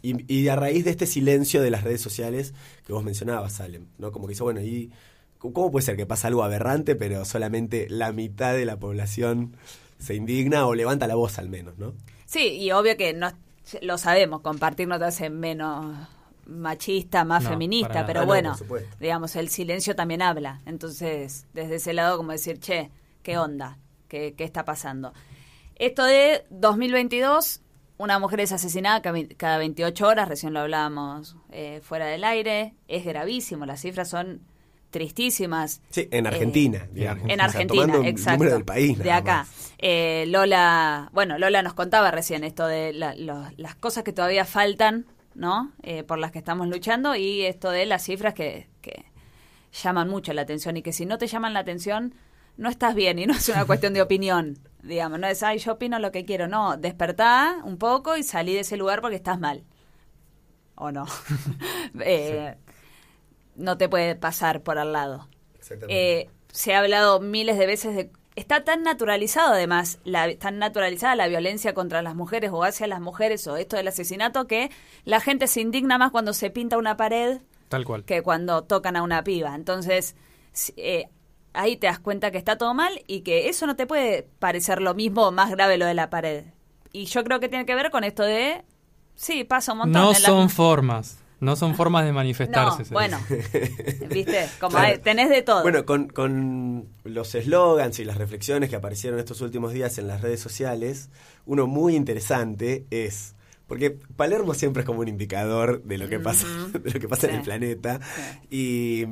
y, 0.00 0.34
y 0.34 0.48
a 0.48 0.56
raíz 0.56 0.86
de 0.86 0.90
este 0.90 1.04
silencio 1.06 1.60
de 1.60 1.70
las 1.70 1.84
redes 1.84 2.00
sociales 2.00 2.54
que 2.86 2.94
vos 2.94 3.04
mencionabas, 3.04 3.52
Salem, 3.52 3.88
¿no? 3.98 4.10
Como 4.10 4.26
que 4.26 4.30
dice, 4.30 4.42
bueno, 4.42 4.62
¿y 4.62 4.90
cómo 5.36 5.70
puede 5.70 5.84
ser 5.84 5.96
que 5.98 6.06
pasa 6.06 6.28
algo 6.28 6.42
aberrante, 6.42 6.96
pero 6.96 7.26
solamente 7.26 7.86
la 7.90 8.10
mitad 8.12 8.54
de 8.54 8.64
la 8.64 8.78
población 8.78 9.54
se 9.98 10.14
indigna 10.14 10.66
o 10.66 10.74
levanta 10.74 11.06
la 11.06 11.16
voz 11.16 11.38
al 11.38 11.50
menos, 11.50 11.76
¿no? 11.76 11.92
Sí, 12.24 12.56
y 12.56 12.72
obvio 12.72 12.96
que 12.96 13.12
no 13.12 13.30
lo 13.82 13.98
sabemos, 13.98 14.40
compartir 14.40 14.88
no 14.88 14.98
te 14.98 15.04
hace 15.06 15.30
menos 15.30 15.96
machista, 16.46 17.24
más 17.24 17.42
No, 17.44 17.50
feminista, 17.50 18.04
pero 18.06 18.20
Ah, 18.20 18.22
no, 18.22 18.26
bueno, 18.26 18.56
digamos, 18.98 19.36
el 19.36 19.48
silencio 19.48 19.94
también 19.94 20.22
habla. 20.22 20.60
Entonces, 20.66 21.46
desde 21.52 21.76
ese 21.76 21.92
lado, 21.92 22.16
como 22.16 22.32
decir, 22.32 22.58
che, 22.58 22.90
¿qué 23.22 23.38
onda? 23.38 23.78
¿Qué, 24.08 24.34
qué 24.36 24.44
está 24.44 24.64
pasando? 24.64 25.12
Esto 25.76 26.04
de 26.04 26.44
2022, 26.50 27.60
una 27.98 28.18
mujer 28.18 28.40
es 28.40 28.52
asesinada 28.52 29.00
ca- 29.02 29.14
cada 29.36 29.58
28 29.58 30.06
horas, 30.08 30.28
recién 30.28 30.52
lo 30.52 30.60
hablábamos 30.60 31.36
eh, 31.50 31.80
fuera 31.82 32.06
del 32.06 32.24
aire, 32.24 32.74
es 32.88 33.04
gravísimo, 33.04 33.64
las 33.66 33.80
cifras 33.80 34.08
son 34.08 34.40
tristísimas. 34.90 35.80
Sí, 35.90 36.08
en 36.10 36.26
Eh, 36.26 36.28
Argentina, 36.28 36.88
digamos. 36.92 37.24
En 37.24 37.32
O 37.32 37.34
sea, 37.36 37.44
Argentina, 37.44 37.96
exacto. 38.04 38.38
número 38.38 38.52
del 38.56 38.64
país, 38.64 38.98
de 38.98 39.12
acá. 39.12 39.46
Eh, 39.78 40.24
Lola, 40.28 41.08
bueno, 41.12 41.38
Lola 41.38 41.62
nos 41.62 41.74
contaba 41.74 42.10
recién 42.10 42.44
esto 42.44 42.66
de 42.66 42.92
la- 42.92 43.14
los- 43.14 43.46
las 43.58 43.74
cosas 43.76 44.04
que 44.04 44.12
todavía 44.12 44.44
faltan, 44.44 45.06
¿no? 45.34 45.72
Eh, 45.82 46.02
por 46.02 46.18
las 46.18 46.32
que 46.32 46.38
estamos 46.38 46.68
luchando 46.68 47.14
y 47.16 47.42
esto 47.42 47.70
de 47.70 47.86
las 47.86 48.02
cifras 48.04 48.34
que, 48.34 48.68
que 48.82 49.04
llaman 49.82 50.08
mucho 50.08 50.32
la 50.32 50.42
atención 50.42 50.76
y 50.76 50.82
que 50.82 50.92
si 50.92 51.06
no 51.06 51.16
te 51.18 51.26
llaman 51.28 51.54
la 51.54 51.60
atención, 51.60 52.14
no 52.56 52.68
estás 52.68 52.94
bien 52.94 53.18
y 53.18 53.26
no 53.26 53.32
es 53.34 53.48
una 53.48 53.64
cuestión 53.64 53.94
de 53.94 54.02
opinión, 54.02 54.58
digamos, 54.82 55.18
no 55.18 55.26
es, 55.28 55.42
ay, 55.42 55.58
yo 55.58 55.72
opino 55.74 55.98
lo 55.98 56.10
que 56.12 56.24
quiero, 56.26 56.48
no, 56.48 56.76
despertá 56.76 57.56
un 57.64 57.78
poco 57.78 58.16
y 58.16 58.22
salí 58.22 58.52
de 58.54 58.60
ese 58.60 58.76
lugar 58.76 59.00
porque 59.00 59.16
estás 59.16 59.38
mal. 59.40 59.62
¿O 60.74 60.90
no? 60.90 61.06
Eh, 62.00 62.54
No 63.60 63.76
te 63.78 63.88
puede 63.88 64.16
pasar 64.16 64.62
por 64.62 64.78
al 64.78 64.92
lado. 64.92 65.28
Exactamente. 65.58 66.20
Eh, 66.22 66.30
se 66.52 66.74
ha 66.74 66.80
hablado 66.80 67.20
miles 67.20 67.58
de 67.58 67.66
veces 67.66 67.94
de... 67.94 68.10
Está 68.36 68.64
tan 68.64 68.82
naturalizado 68.82 69.52
además, 69.52 69.98
la, 70.04 70.34
tan 70.38 70.58
naturalizada 70.58 71.14
la 71.16 71.28
violencia 71.28 71.74
contra 71.74 72.00
las 72.00 72.14
mujeres 72.14 72.50
o 72.52 72.62
hacia 72.64 72.86
las 72.86 73.00
mujeres 73.00 73.46
o 73.48 73.56
esto 73.56 73.76
del 73.76 73.88
asesinato 73.88 74.46
que 74.46 74.70
la 75.04 75.20
gente 75.20 75.46
se 75.46 75.60
indigna 75.60 75.98
más 75.98 76.10
cuando 76.10 76.32
se 76.32 76.48
pinta 76.50 76.78
una 76.78 76.96
pared 76.96 77.40
Tal 77.68 77.84
cual. 77.84 78.04
que 78.04 78.22
cuando 78.22 78.62
tocan 78.64 78.96
a 78.96 79.02
una 79.02 79.22
piba. 79.24 79.54
Entonces, 79.54 80.14
eh, 80.76 81.06
ahí 81.52 81.76
te 81.76 81.88
das 81.88 81.98
cuenta 81.98 82.30
que 82.30 82.38
está 82.38 82.56
todo 82.56 82.72
mal 82.72 83.02
y 83.06 83.20
que 83.22 83.48
eso 83.48 83.66
no 83.66 83.76
te 83.76 83.86
puede 83.86 84.28
parecer 84.38 84.80
lo 84.80 84.94
mismo 84.94 85.26
o 85.26 85.32
más 85.32 85.50
grave 85.50 85.76
lo 85.76 85.84
de 85.86 85.94
la 85.94 86.08
pared. 86.08 86.44
y 86.92 87.04
yo 87.06 87.22
creo 87.24 87.40
que 87.40 87.48
tiene 87.48 87.66
que 87.66 87.74
ver 87.74 87.90
con 87.90 88.04
esto 88.04 88.22
de, 88.22 88.64
sí, 89.16 89.44
pasa 89.44 89.72
un 89.72 89.78
montón. 89.78 90.02
No 90.02 90.08
en 90.14 90.22
la- 90.22 90.28
son 90.28 90.48
formas. 90.50 91.18
No 91.40 91.56
son 91.56 91.74
formas 91.74 92.04
de 92.04 92.12
manifestarse. 92.12 92.78
No, 92.80 92.84
se 92.84 92.92
bueno, 92.94 93.18
viste, 94.10 94.46
como 94.60 94.72
Claro. 94.76 94.86
hay- 94.94 94.98
tenés 94.98 95.30
de 95.30 95.42
todo. 95.42 95.62
Bueno, 95.62 95.84
con, 95.86 96.08
con 96.08 96.86
los 97.04 97.34
eslogans 97.34 97.98
y 97.98 98.04
las 98.04 98.18
reflexiones 98.18 98.68
que 98.70 98.76
aparecieron 98.76 99.18
estos 99.18 99.40
últimos 99.40 99.72
días 99.72 99.96
en 99.98 100.06
las 100.06 100.20
redes 100.20 100.40
sociales, 100.40 101.08
uno 101.46 101.66
muy 101.66 101.96
interesante 101.96 102.84
es. 102.90 103.34
Porque 103.66 103.92
Palermo 104.16 104.52
siempre 104.54 104.80
es 104.82 104.86
como 104.86 105.00
un 105.00 105.08
indicador 105.08 105.82
de 105.84 105.96
lo 105.96 106.08
que 106.08 106.18
pasa, 106.18 106.46
de 106.72 106.90
lo 106.90 107.00
que 107.00 107.08
pasa 107.08 107.28
en 107.28 107.36
el 107.36 107.42
planeta. 107.42 108.00
Y 108.50 109.06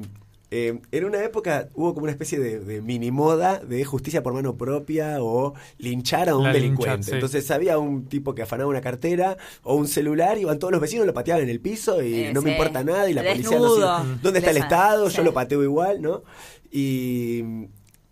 eh, 0.51 0.81
en 0.93 1.05
una 1.05 1.23
época 1.23 1.69
hubo 1.75 1.93
como 1.93 2.05
una 2.05 2.13
especie 2.13 2.39
de, 2.39 2.61
de 2.61 2.81
mini 2.81 3.11
moda 3.11 3.59
de 3.59 3.85
justicia 3.85 4.23
por 4.23 4.33
mano 4.33 4.57
propia 4.57 5.23
o 5.23 5.55
linchar 5.77 6.29
a 6.31 6.37
un 6.37 6.45
La 6.45 6.53
delincuente. 6.53 7.03
sí. 7.05 7.11
Entonces 7.13 7.51
había 7.51 7.79
un 7.79 8.07
tipo 8.07 8.35
que 8.35 8.43
afanaba 8.43 8.71
una 8.71 8.81
cartera 8.81 9.37
o 9.63 9.75
un 9.75 9.87
celular, 9.89 10.39
iban 10.39 10.59
todos 10.59 10.73
los 10.73 10.81
vecinos, 10.81 11.07
lo 11.07 11.13
pateaban 11.13 11.43
en 11.43 11.51
el 11.51 11.61
piso 11.61 12.03
y 12.03 12.15
Eh, 12.25 12.33
no 12.33 12.41
me 12.41 12.53
importa 12.53 12.83
nada 12.83 13.11
y 13.11 13.15
la 13.15 13.23
policía 13.23 13.59
no 13.59 13.65
Desnudo. 13.65 13.99
sigue- 14.05 14.19
¿Dónde 14.23 14.39
está 14.39 14.51
el 14.53 14.57
Estado? 14.57 15.11
sí. 15.11 15.17
Yo 15.19 15.23
lo 15.23 15.35
pateo 15.35 15.63
igual, 15.63 16.01
¿no? 16.01 16.23
Y, 16.71 17.43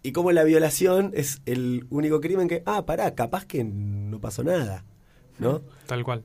y 0.03 0.13
como 0.13 0.31
la 0.33 0.45
violación 0.45 1.13
es 1.15 1.41
el 1.47 1.87
único 1.91 2.21
crimen 2.21 2.49
que, 2.49 2.63
ah, 2.67 2.85
pará, 2.87 3.15
capaz 3.15 3.45
que 3.47 3.65
no 3.65 4.21
pasó 4.21 4.45
nada, 4.45 4.85
¿no? 5.39 5.63
Tal 5.87 6.05
cual. 6.05 6.23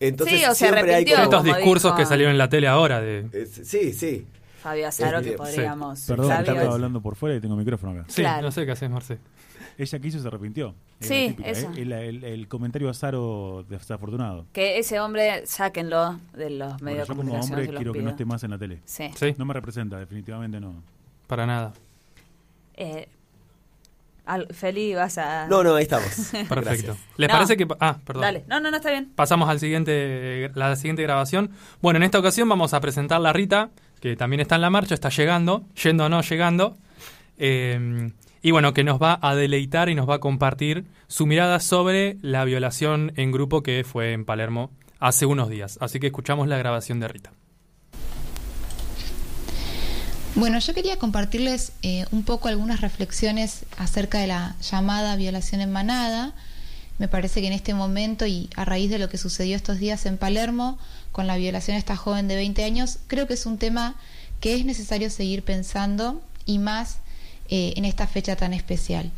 Entonces 0.00 0.38
Sí, 0.40 0.44
o 0.44 0.48
se 0.50 0.54
siempre 0.66 0.94
hay 0.94 1.04
como... 1.04 1.22
Estos 1.22 1.42
como 1.42 1.54
discursos 1.54 1.90
dijo- 1.92 1.96
que 1.96 2.06
salieron 2.06 2.32
en 2.32 2.38
la 2.38 2.48
tele 2.48 2.68
ahora 2.68 3.00
de... 3.00 3.26
Eh, 3.32 3.46
sí, 3.46 3.92
sí. 3.92 4.26
Fabio 4.64 4.88
Azaro, 4.88 5.20
que 5.20 5.32
Sí. 5.32 5.36
podríamos... 5.36 6.00
Perdón, 6.06 6.28
Fabio- 6.30 6.52
estaba 6.54 6.72
hablando 6.74 7.02
por 7.02 7.16
fuera 7.16 7.36
y 7.36 7.40
tengo 7.40 7.54
micrófono 7.54 7.92
acá. 7.92 8.04
Sí, 8.08 8.22
Claro. 8.22 8.40
no 8.42 8.50
sé 8.50 8.64
qué 8.64 8.72
haces, 8.72 8.88
Marce. 8.88 9.18
Ella 9.76 9.98
quiso 9.98 10.16
y 10.16 10.20
se 10.20 10.26
arrepintió. 10.28 10.74
Es 11.00 11.08
Sí, 11.08 11.26
típica, 11.28 11.50
eso. 11.50 11.68
¿eh? 11.76 11.82
El, 11.82 11.92
el- 11.92 12.24
el 12.24 12.48
comentario 12.48 12.88
Azaro 12.88 13.66
desafortunado. 13.68 14.46
Que 14.54 14.78
ese 14.78 15.00
hombre, 15.00 15.46
sáquenlo 15.46 16.18
de 16.32 16.48
los 16.48 16.72
Bueno, 16.80 16.84
medios 16.86 17.08
yo 17.08 17.12
de 17.14 17.18
como 17.18 17.20
comunicación. 17.28 17.52
hombre 17.52 17.66
se 17.66 17.72
los 17.72 17.78
quiero 17.78 17.92
que 17.92 17.98
pido. 17.98 18.04
no 18.04 18.10
esté 18.10 18.24
más 18.24 18.42
en 18.44 18.50
la 18.52 18.58
tele. 18.58 18.80
Sí. 18.86 19.10
Sí, 19.14 19.34
No 19.36 19.44
me 19.44 19.52
representa, 19.52 19.98
definitivamente 19.98 20.58
no. 20.60 20.74
para 21.26 21.44
nada. 21.44 21.72
Eh, 22.76 23.06
al- 24.26 24.48
Feli, 24.54 24.94
vas 24.94 25.18
a... 25.18 25.46
No, 25.48 25.62
no, 25.62 25.74
ahí 25.74 25.82
estamos. 25.82 26.08
Perfecto. 26.48 26.96
¿Les 27.18 27.28
No. 27.28 27.34
parece 27.34 27.56
que... 27.58 27.66
Ah, 27.80 27.98
perdón. 28.04 28.22
Dale. 28.22 28.44
No, 28.48 28.60
no, 28.60 28.70
no, 28.70 28.78
está 28.78 28.90
bien. 28.90 29.12
Pasamos 29.14 29.48
al 29.50 29.60
siguiente, 29.60 30.50
la 30.54 30.74
siguiente 30.76 31.02
grabación. 31.02 31.50
Bueno, 31.82 31.98
en 31.98 32.04
esta 32.04 32.18
ocasión 32.18 32.48
vamos 32.48 32.72
a 32.72 32.80
presentar 32.80 33.20
la 33.20 33.34
Rita, 33.34 33.68
que 34.04 34.16
también 34.16 34.40
está 34.40 34.56
en 34.56 34.60
la 34.60 34.68
marcha, 34.68 34.92
está 34.92 35.08
llegando, 35.08 35.64
yendo 35.82 36.04
o 36.04 36.08
no 36.10 36.20
llegando. 36.20 36.76
Eh, 37.38 38.12
y 38.42 38.50
bueno, 38.50 38.74
que 38.74 38.84
nos 38.84 39.00
va 39.00 39.18
a 39.22 39.34
deleitar 39.34 39.88
y 39.88 39.94
nos 39.94 40.06
va 40.06 40.16
a 40.16 40.18
compartir 40.18 40.84
su 41.06 41.24
mirada 41.24 41.58
sobre 41.58 42.18
la 42.20 42.44
violación 42.44 43.14
en 43.16 43.32
grupo 43.32 43.62
que 43.62 43.82
fue 43.82 44.12
en 44.12 44.26
Palermo 44.26 44.70
hace 45.00 45.24
unos 45.24 45.48
días. 45.48 45.78
Así 45.80 46.00
que 46.00 46.08
escuchamos 46.08 46.48
la 46.48 46.58
grabación 46.58 47.00
de 47.00 47.08
Rita. 47.08 47.32
Bueno, 50.34 50.58
yo 50.58 50.74
quería 50.74 50.98
compartirles 50.98 51.72
eh, 51.80 52.04
un 52.10 52.24
poco 52.24 52.48
algunas 52.48 52.82
reflexiones 52.82 53.64
acerca 53.78 54.18
de 54.18 54.26
la 54.26 54.54
llamada 54.60 55.16
violación 55.16 55.62
en 55.62 55.72
manada. 55.72 56.34
Me 56.98 57.08
parece 57.08 57.40
que 57.40 57.46
en 57.46 57.54
este 57.54 57.72
momento 57.72 58.26
y 58.26 58.50
a 58.54 58.66
raíz 58.66 58.90
de 58.90 58.98
lo 58.98 59.08
que 59.08 59.16
sucedió 59.16 59.56
estos 59.56 59.78
días 59.78 60.04
en 60.04 60.18
Palermo 60.18 60.78
con 61.14 61.28
la 61.28 61.36
violación 61.36 61.76
de 61.76 61.78
esta 61.78 61.94
joven 61.94 62.26
de 62.26 62.34
20 62.34 62.64
años, 62.64 62.98
creo 63.06 63.28
que 63.28 63.34
es 63.34 63.46
un 63.46 63.56
tema 63.56 63.94
que 64.40 64.56
es 64.56 64.64
necesario 64.64 65.08
seguir 65.10 65.44
pensando 65.44 66.20
y 66.44 66.58
más 66.58 66.96
eh, 67.48 67.72
en 67.76 67.84
esta 67.84 68.08
fecha 68.08 68.34
tan 68.34 68.52
especial. 68.52 69.12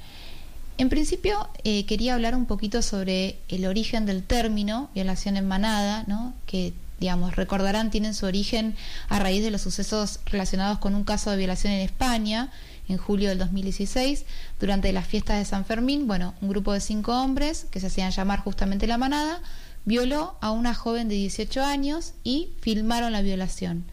En 0.77 0.91
principio, 0.91 1.49
eh, 1.65 1.87
quería 1.87 2.13
hablar 2.13 2.35
un 2.35 2.45
poquito 2.45 2.83
sobre 2.83 3.39
el 3.49 3.65
origen 3.65 4.05
del 4.05 4.23
término 4.23 4.91
violación 4.95 5.39
en 5.39 5.49
manada, 5.49 6.05
¿no? 6.07 6.35
que, 6.45 6.75
digamos, 7.01 7.35
recordarán, 7.35 7.91
tienen 7.91 8.13
su 8.13 8.27
origen 8.27 8.77
a 9.09 9.19
raíz 9.19 9.43
de 9.43 9.51
los 9.51 9.63
sucesos 9.63 10.21
relacionados 10.27 10.79
con 10.79 10.95
un 10.95 11.03
caso 11.03 11.31
de 11.31 11.39
violación 11.39 11.73
en 11.73 11.81
España 11.81 12.51
en 12.89 12.99
julio 12.99 13.31
del 13.31 13.39
2016, 13.39 14.27
durante 14.61 14.93
las 14.93 15.07
fiestas 15.07 15.39
de 15.39 15.47
San 15.47 15.65
Fermín. 15.65 16.07
Bueno, 16.07 16.35
un 16.43 16.51
grupo 16.51 16.75
de 16.75 16.81
cinco 16.81 17.19
hombres, 17.19 17.67
que 17.71 17.81
se 17.81 17.87
hacían 17.87 18.11
llamar 18.11 18.41
justamente 18.41 18.87
la 18.87 18.99
manada, 18.99 19.41
violó 19.87 20.37
a 20.43 20.51
una 20.51 20.75
joven 20.75 21.09
de 21.09 21.15
18 21.15 21.63
años 21.63 22.13
y 22.23 22.51
filmaron 22.61 23.13
la 23.13 23.23
violación. 23.23 23.85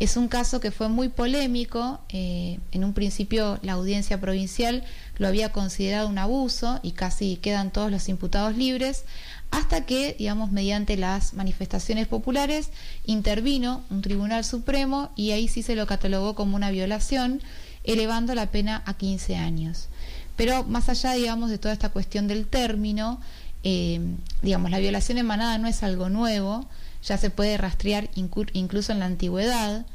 Es 0.00 0.16
un 0.16 0.28
caso 0.28 0.60
que 0.60 0.70
fue 0.70 0.88
muy 0.88 1.10
polémico. 1.10 2.00
eh, 2.08 2.58
en 2.72 2.84
un 2.84 2.94
principio 2.94 3.58
la 3.62 3.74
audiencia 3.74 4.18
provincial 4.18 4.82
lo 5.18 5.28
había 5.28 5.52
considerado 5.52 6.08
un 6.08 6.18
abuso 6.18 6.80
y 6.82 6.92
casi 6.92 7.36
quedan 7.36 7.70
todos 7.70 7.90
los 7.90 8.08
imputados 8.08 8.56
libres, 8.56 9.04
hasta 9.50 9.84
que, 9.84 10.14
digamos, 10.18 10.52
mediante 10.52 10.96
las 10.96 11.34
manifestaciones 11.34 12.06
populares 12.06 12.70
intervino 13.04 13.82
un 13.90 14.00
tribunal 14.00 14.44
supremo 14.44 15.10
y 15.16 15.32
ahí 15.32 15.48
sí 15.48 15.62
se 15.62 15.76
lo 15.76 15.86
catalogó 15.86 16.34
como 16.34 16.56
una 16.56 16.70
violación, 16.70 17.42
elevando 17.84 18.34
la 18.34 18.46
pena 18.46 18.82
a 18.86 18.94
15 18.94 19.36
años. 19.36 19.88
Pero 20.36 20.64
más 20.64 20.88
allá, 20.88 21.12
digamos, 21.12 21.50
de 21.50 21.58
toda 21.58 21.74
esta 21.74 21.90
cuestión 21.90 22.26
del 22.26 22.46
término, 22.46 23.20
eh, 23.64 24.00
digamos, 24.42 24.70
la 24.70 24.78
violación 24.78 25.18
en 25.18 25.26
manada 25.26 25.58
no 25.58 25.68
es 25.68 25.82
algo 25.82 26.08
nuevo, 26.08 26.66
ya 27.02 27.18
se 27.18 27.30
puede 27.30 27.56
rastrear 27.56 28.10
inclu- 28.12 28.50
incluso 28.52 28.92
en 28.92 28.98
la 28.98 29.06
antigüedad. 29.06 29.86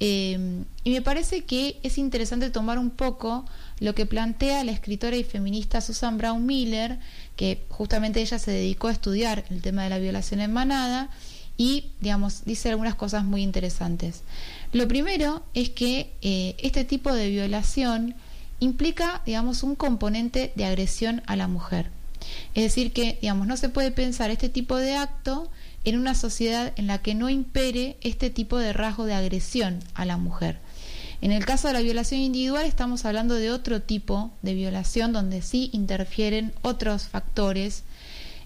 Eh, 0.00 0.64
y 0.84 0.90
me 0.90 1.02
parece 1.02 1.42
que 1.44 1.80
es 1.82 1.98
interesante 1.98 2.50
tomar 2.50 2.78
un 2.78 2.90
poco 2.90 3.44
lo 3.80 3.96
que 3.96 4.06
plantea 4.06 4.62
la 4.62 4.70
escritora 4.70 5.16
y 5.16 5.24
feminista 5.24 5.80
Susan 5.80 6.18
Brown 6.18 6.46
Miller, 6.46 7.00
que 7.34 7.64
justamente 7.68 8.20
ella 8.20 8.38
se 8.38 8.52
dedicó 8.52 8.88
a 8.88 8.92
estudiar 8.92 9.44
el 9.50 9.60
tema 9.60 9.82
de 9.82 9.90
la 9.90 9.98
violación 9.98 10.40
en 10.40 10.52
manada 10.52 11.10
y, 11.56 11.90
digamos, 12.00 12.44
dice 12.44 12.70
algunas 12.70 12.94
cosas 12.94 13.24
muy 13.24 13.42
interesantes. 13.42 14.22
Lo 14.72 14.86
primero 14.86 15.42
es 15.54 15.70
que 15.70 16.12
eh, 16.22 16.54
este 16.58 16.84
tipo 16.84 17.12
de 17.12 17.30
violación 17.30 18.14
implica, 18.60 19.22
digamos, 19.26 19.64
un 19.64 19.74
componente 19.74 20.52
de 20.54 20.64
agresión 20.64 21.22
a 21.26 21.34
la 21.34 21.48
mujer. 21.48 21.90
Es 22.54 22.64
decir, 22.64 22.92
que, 22.92 23.18
digamos, 23.20 23.46
no 23.46 23.56
se 23.56 23.68
puede 23.68 23.90
pensar 23.90 24.30
este 24.30 24.48
tipo 24.48 24.76
de 24.76 24.94
acto 24.96 25.50
en 25.84 25.98
una 25.98 26.14
sociedad 26.14 26.72
en 26.76 26.86
la 26.86 26.98
que 26.98 27.14
no 27.14 27.30
impere 27.30 27.96
este 28.00 28.30
tipo 28.30 28.58
de 28.58 28.72
rasgo 28.72 29.04
de 29.04 29.14
agresión 29.14 29.80
a 29.94 30.04
la 30.04 30.16
mujer. 30.16 30.58
En 31.20 31.32
el 31.32 31.44
caso 31.44 31.66
de 31.66 31.74
la 31.74 31.80
violación 31.80 32.20
individual 32.20 32.64
estamos 32.64 33.04
hablando 33.04 33.34
de 33.34 33.50
otro 33.50 33.82
tipo 33.82 34.30
de 34.42 34.54
violación 34.54 35.12
donde 35.12 35.42
sí 35.42 35.68
interfieren 35.72 36.52
otros 36.62 37.08
factores 37.08 37.82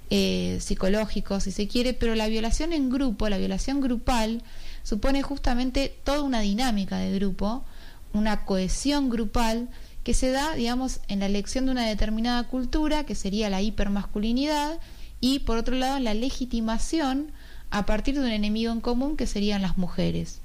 eh, 0.08 0.58
psicológicos, 0.60 1.44
si 1.44 1.52
se 1.52 1.68
quiere, 1.68 1.92
pero 1.92 2.14
la 2.14 2.28
violación 2.28 2.72
en 2.72 2.90
grupo, 2.90 3.28
la 3.28 3.38
violación 3.38 3.80
grupal, 3.80 4.42
supone 4.82 5.22
justamente 5.22 5.94
toda 6.04 6.22
una 6.22 6.40
dinámica 6.40 6.98
de 6.98 7.12
grupo, 7.14 7.64
una 8.12 8.44
cohesión 8.44 9.10
grupal 9.10 9.68
que 10.04 10.14
se 10.14 10.30
da, 10.30 10.54
digamos, 10.54 11.00
en 11.08 11.20
la 11.20 11.26
elección 11.26 11.66
de 11.66 11.72
una 11.72 11.86
determinada 11.86 12.42
cultura, 12.44 13.04
que 13.04 13.14
sería 13.14 13.50
la 13.50 13.62
hipermasculinidad, 13.62 14.80
y 15.20 15.38
por 15.40 15.56
otro 15.56 15.76
lado 15.76 15.98
la 16.00 16.14
legitimación 16.14 17.30
a 17.70 17.86
partir 17.86 18.14
de 18.14 18.20
un 18.20 18.32
enemigo 18.32 18.72
en 18.72 18.80
común 18.80 19.16
que 19.16 19.26
serían 19.26 19.62
las 19.62 19.78
mujeres. 19.78 20.40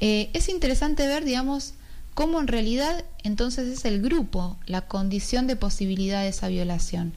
Eh, 0.00 0.30
es 0.32 0.48
interesante 0.48 1.06
ver, 1.06 1.24
digamos, 1.24 1.74
cómo 2.14 2.40
en 2.40 2.46
realidad 2.46 3.04
entonces 3.22 3.68
es 3.68 3.84
el 3.84 4.00
grupo 4.00 4.56
la 4.66 4.82
condición 4.82 5.46
de 5.46 5.56
posibilidad 5.56 6.22
de 6.22 6.28
esa 6.28 6.48
violación. 6.48 7.14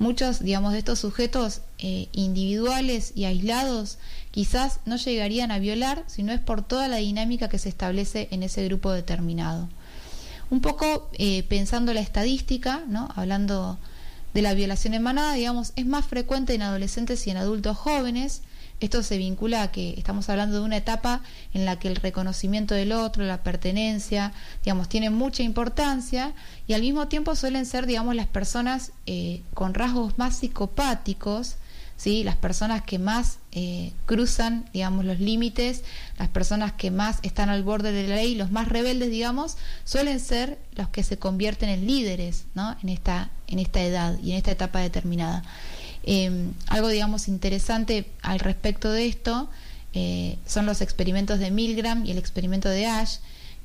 Muchos, 0.00 0.40
digamos, 0.40 0.72
de 0.72 0.78
estos 0.78 0.98
sujetos 0.98 1.60
eh, 1.78 2.08
individuales 2.12 3.12
y 3.14 3.26
aislados 3.26 3.98
quizás 4.30 4.80
no 4.86 4.96
llegarían 4.96 5.50
a 5.50 5.58
violar 5.58 6.04
si 6.06 6.22
no 6.22 6.32
es 6.32 6.40
por 6.40 6.62
toda 6.62 6.88
la 6.88 6.96
dinámica 6.96 7.48
que 7.48 7.58
se 7.58 7.68
establece 7.68 8.28
en 8.30 8.42
ese 8.42 8.64
grupo 8.64 8.90
determinado. 8.92 9.68
Un 10.50 10.60
poco 10.60 11.08
eh, 11.12 11.44
pensando 11.44 11.94
la 11.94 12.00
estadística, 12.00 12.82
¿no? 12.88 13.08
hablando 13.14 13.78
de 14.34 14.42
la 14.42 14.54
violación 14.54 14.94
en 14.94 15.02
manada, 15.02 15.34
digamos, 15.34 15.72
es 15.76 15.86
más 15.86 16.06
frecuente 16.06 16.54
en 16.54 16.62
adolescentes 16.62 17.26
y 17.26 17.30
en 17.30 17.36
adultos 17.36 17.76
jóvenes. 17.76 18.42
Esto 18.80 19.02
se 19.02 19.18
vincula 19.18 19.62
a 19.62 19.70
que 19.70 19.94
estamos 19.98 20.28
hablando 20.28 20.56
de 20.56 20.64
una 20.64 20.78
etapa 20.78 21.22
en 21.52 21.66
la 21.66 21.78
que 21.78 21.88
el 21.88 21.96
reconocimiento 21.96 22.74
del 22.74 22.92
otro, 22.92 23.24
la 23.24 23.42
pertenencia, 23.42 24.32
digamos, 24.64 24.88
tiene 24.88 25.10
mucha 25.10 25.42
importancia 25.42 26.32
y 26.66 26.72
al 26.72 26.80
mismo 26.80 27.06
tiempo 27.06 27.36
suelen 27.36 27.66
ser, 27.66 27.86
digamos, 27.86 28.14
las 28.14 28.26
personas 28.26 28.92
eh, 29.06 29.42
con 29.54 29.74
rasgos 29.74 30.18
más 30.18 30.38
psicopáticos, 30.38 31.56
¿sí? 32.00 32.24
las 32.24 32.36
personas 32.36 32.80
que 32.82 32.98
más 32.98 33.40
eh, 33.52 33.92
cruzan, 34.06 34.64
digamos, 34.72 35.04
los 35.04 35.20
límites, 35.20 35.84
las 36.18 36.28
personas 36.28 36.72
que 36.72 36.90
más 36.90 37.18
están 37.20 37.50
al 37.50 37.62
borde 37.62 37.92
de 37.92 38.08
la 38.08 38.16
ley, 38.16 38.34
los 38.36 38.50
más 38.50 38.68
rebeldes, 38.68 39.10
digamos, 39.10 39.58
suelen 39.84 40.18
ser 40.18 40.58
los 40.76 40.88
que 40.88 41.02
se 41.02 41.18
convierten 41.18 41.68
en 41.68 41.86
líderes, 41.86 42.46
¿no? 42.54 42.74
En 42.82 42.88
esta, 42.88 43.28
en 43.48 43.58
esta 43.58 43.82
edad 43.82 44.18
y 44.22 44.30
en 44.30 44.38
esta 44.38 44.50
etapa 44.50 44.80
determinada. 44.80 45.42
Eh, 46.04 46.48
algo, 46.68 46.88
digamos, 46.88 47.28
interesante 47.28 48.10
al 48.22 48.38
respecto 48.38 48.90
de 48.90 49.06
esto 49.06 49.50
eh, 49.92 50.38
son 50.46 50.64
los 50.64 50.80
experimentos 50.80 51.38
de 51.38 51.50
Milgram 51.50 52.06
y 52.06 52.12
el 52.12 52.18
experimento 52.18 52.70
de 52.70 52.86
Ash, 52.86 53.16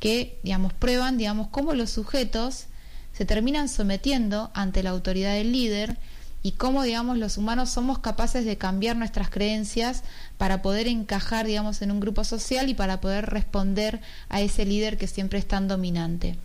que, 0.02 0.38
digamos, 0.44 0.74
prueban, 0.74 1.18
digamos, 1.18 1.48
cómo 1.48 1.74
los 1.74 1.90
sujetos 1.90 2.66
se 3.14 3.24
terminan 3.24 3.70
sometiendo 3.70 4.52
ante 4.53 4.84
la 4.84 4.90
autoridad 4.90 5.36
del 5.36 5.53
líder 5.53 5.98
y 6.45 6.51
cómo, 6.51 6.84
digamos, 6.84 7.17
los 7.17 7.39
humanos 7.39 7.72
somos 7.72 7.97
capaces 7.97 8.45
de 8.45 8.55
cambiar 8.55 8.95
nuestras 8.97 9.31
creencias 9.31 10.03
para 10.38 10.61
poder 10.61 10.88
encajar, 10.88 11.47
digamos, 11.47 11.81
en 11.81 11.89
un 11.89 11.99
grupo 11.99 12.23
social 12.23 12.69
y 12.69 12.76
para 12.76 13.01
poder 13.01 13.26
responder 13.26 13.99
a 14.30 14.41
ese 14.41 14.63
líder 14.63 14.99
que 14.99 15.07
siempre 15.07 15.39
es 15.39 15.47
tan 15.47 15.67
dominante. 15.67 16.35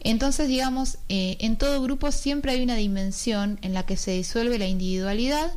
Entonces, 0.00 0.48
digamos, 0.48 0.98
eh, 1.08 1.36
en 1.38 1.54
todo 1.58 1.80
grupo 1.80 2.10
siempre 2.10 2.50
hay 2.50 2.64
una 2.64 2.74
dimensión 2.74 3.60
en 3.62 3.72
la 3.72 3.86
que 3.86 3.96
se 3.96 4.10
disuelve 4.10 4.58
la 4.58 4.66
individualidad 4.66 5.52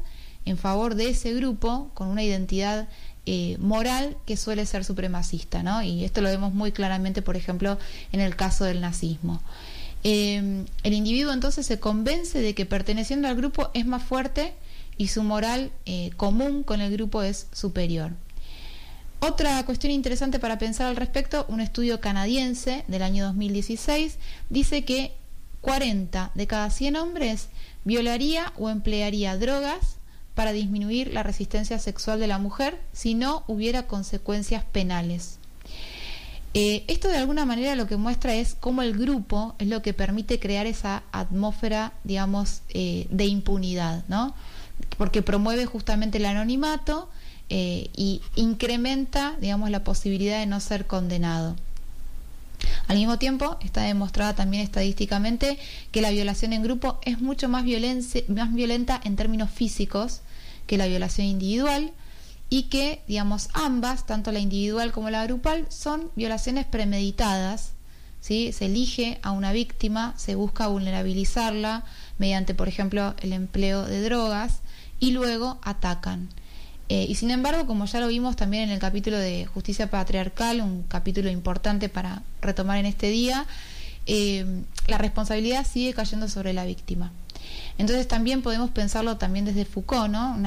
en 0.45 0.59
favor 0.59 0.93
de 0.93 1.09
ese 1.09 1.33
grupo 1.33 1.89
con 1.95 2.09
una 2.09 2.21
identidad 2.21 2.87
eh, 3.25 3.57
moral 3.57 4.17
que 4.27 4.37
suele 4.37 4.67
ser 4.67 4.85
supremacista, 4.85 5.63
¿no? 5.63 5.81
Y 5.81 6.05
esto 6.05 6.21
lo 6.21 6.29
vemos 6.29 6.53
muy 6.53 6.73
claramente, 6.73 7.23
por 7.23 7.37
ejemplo, 7.37 7.79
en 8.11 8.19
el 8.19 8.35
caso 8.35 8.65
del 8.65 8.81
nazismo. 8.81 9.41
Eh, 10.03 10.65
el 10.83 10.93
individuo 10.93 11.31
entonces 11.31 11.65
se 11.65 11.79
convence 11.79 12.39
de 12.39 12.53
que 12.53 12.65
perteneciendo 12.65 13.27
al 13.27 13.35
grupo 13.35 13.69
es 13.73 13.85
más 13.85 14.03
fuerte 14.03 14.53
y 14.97 15.07
su 15.07 15.23
moral 15.23 15.71
eh, 15.85 16.11
común 16.17 16.63
con 16.63 16.81
el 16.81 16.91
grupo 16.91 17.23
es 17.23 17.47
superior. 17.53 18.11
Otra 19.19 19.65
cuestión 19.65 19.91
interesante 19.91 20.37
para 20.37 20.57
pensar 20.57 20.87
al 20.87 20.97
respecto, 20.97 21.45
un 21.47 21.61
estudio 21.61 22.01
canadiense 22.01 22.83
del 22.89 23.03
año 23.03 23.25
2016 23.25 24.17
dice 24.49 24.83
que 24.83 25.13
40 25.61 26.31
de 26.35 26.47
cada 26.47 26.69
100 26.69 26.97
hombres 26.97 27.47
violaría 27.85 28.51
o 28.57 28.69
emplearía 28.69 29.37
drogas 29.37 29.95
para 30.35 30.51
disminuir 30.51 31.13
la 31.13 31.23
resistencia 31.23 31.79
sexual 31.79 32.19
de 32.19 32.27
la 32.27 32.37
mujer 32.37 32.81
si 32.91 33.13
no 33.13 33.45
hubiera 33.47 33.87
consecuencias 33.87 34.65
penales. 34.65 35.39
Eh, 36.55 36.83
esto 36.87 37.07
de 37.07 37.17
alguna 37.17 37.45
manera 37.45 37.75
lo 37.75 37.87
que 37.87 37.97
muestra 37.97 38.35
es 38.35 38.53
cómo 38.53 38.83
el 38.83 38.95
grupo 38.95 39.55
es 39.57 39.67
lo 39.67 39.81
que 39.81 39.93
permite 39.93 40.39
crear 40.39 40.67
esa 40.67 41.03
atmósfera, 41.11 41.93
digamos, 42.03 42.61
eh, 42.69 43.07
de 43.09 43.25
impunidad, 43.25 44.03
¿no? 44.07 44.35
Porque 44.97 45.23
promueve 45.23 45.65
justamente 45.65 46.19
el 46.19 46.25
anonimato 46.25 47.09
eh, 47.49 47.89
y 47.95 48.21
incrementa, 48.35 49.35
digamos, 49.41 49.71
la 49.71 49.83
posibilidad 49.83 50.39
de 50.39 50.45
no 50.45 50.59
ser 50.59 50.85
condenado. 50.85 51.55
Al 52.87 52.97
mismo 52.97 53.17
tiempo, 53.17 53.57
está 53.61 53.81
demostrada 53.81 54.35
también 54.35 54.63
estadísticamente 54.63 55.57
que 55.91 56.01
la 56.01 56.11
violación 56.11 56.53
en 56.53 56.63
grupo 56.63 56.99
es 57.03 57.19
mucho 57.19 57.49
más, 57.49 57.65
más 58.27 58.53
violenta 58.53 59.01
en 59.03 59.15
términos 59.15 59.49
físicos 59.49 60.21
que 60.67 60.77
la 60.77 60.85
violación 60.85 61.27
individual 61.27 61.93
y 62.53 62.65
que, 62.69 63.01
digamos, 63.07 63.49
ambas, 63.53 64.05
tanto 64.05 64.31
la 64.31 64.37
individual 64.37 64.91
como 64.91 65.09
la 65.09 65.23
grupal, 65.25 65.65
son 65.69 66.11
violaciones 66.15 66.67
premeditadas. 66.67 67.71
¿sí? 68.21 68.51
Se 68.51 68.65
elige 68.65 69.17
a 69.23 69.31
una 69.31 69.51
víctima, 69.51 70.13
se 70.17 70.35
busca 70.35 70.67
vulnerabilizarla 70.67 71.83
mediante, 72.19 72.53
por 72.53 72.67
ejemplo, 72.67 73.15
el 73.21 73.33
empleo 73.33 73.87
de 73.87 74.03
drogas 74.03 74.59
y 74.99 75.13
luego 75.13 75.57
atacan. 75.63 76.29
Eh, 76.89 77.07
y 77.09 77.15
sin 77.15 77.31
embargo, 77.31 77.65
como 77.65 77.85
ya 77.85 77.99
lo 77.99 78.07
vimos 78.07 78.35
también 78.35 78.65
en 78.65 78.69
el 78.69 78.77
capítulo 78.77 79.17
de 79.17 79.47
justicia 79.47 79.89
patriarcal, 79.89 80.61
un 80.61 80.83
capítulo 80.83 81.31
importante 81.31 81.89
para 81.89 82.21
retomar 82.39 82.77
en 82.77 82.85
este 82.85 83.07
día, 83.07 83.47
eh, 84.05 84.45
la 84.85 84.99
responsabilidad 84.99 85.65
sigue 85.65 85.95
cayendo 85.95 86.29
sobre 86.29 86.53
la 86.53 86.65
víctima. 86.65 87.11
Entonces 87.77 88.07
también 88.07 88.41
podemos 88.41 88.69
pensarlo 88.69 89.17
también 89.17 89.45
desde 89.45 89.65
Foucault, 89.65 90.09
¿no? 90.09 90.37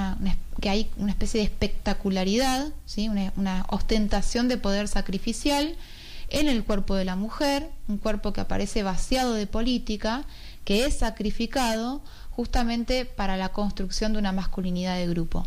que 0.60 0.70
hay 0.70 0.90
una 0.96 1.10
especie 1.10 1.40
de 1.40 1.44
espectacularidad, 1.44 2.68
¿sí? 2.86 3.08
Una, 3.08 3.66
ostentación 3.68 4.48
de 4.48 4.56
poder 4.56 4.88
sacrificial 4.88 5.76
en 6.28 6.48
el 6.48 6.64
cuerpo 6.64 6.94
de 6.94 7.04
la 7.04 7.16
mujer, 7.16 7.70
un 7.88 7.98
cuerpo 7.98 8.32
que 8.32 8.40
aparece 8.40 8.82
vaciado 8.82 9.34
de 9.34 9.46
política, 9.46 10.24
que 10.64 10.86
es 10.86 10.98
sacrificado 10.98 12.00
justamente 12.30 13.04
para 13.04 13.36
la 13.36 13.50
construcción 13.50 14.12
de 14.12 14.18
una 14.18 14.32
masculinidad 14.32 14.96
de 14.96 15.06
grupo. 15.06 15.46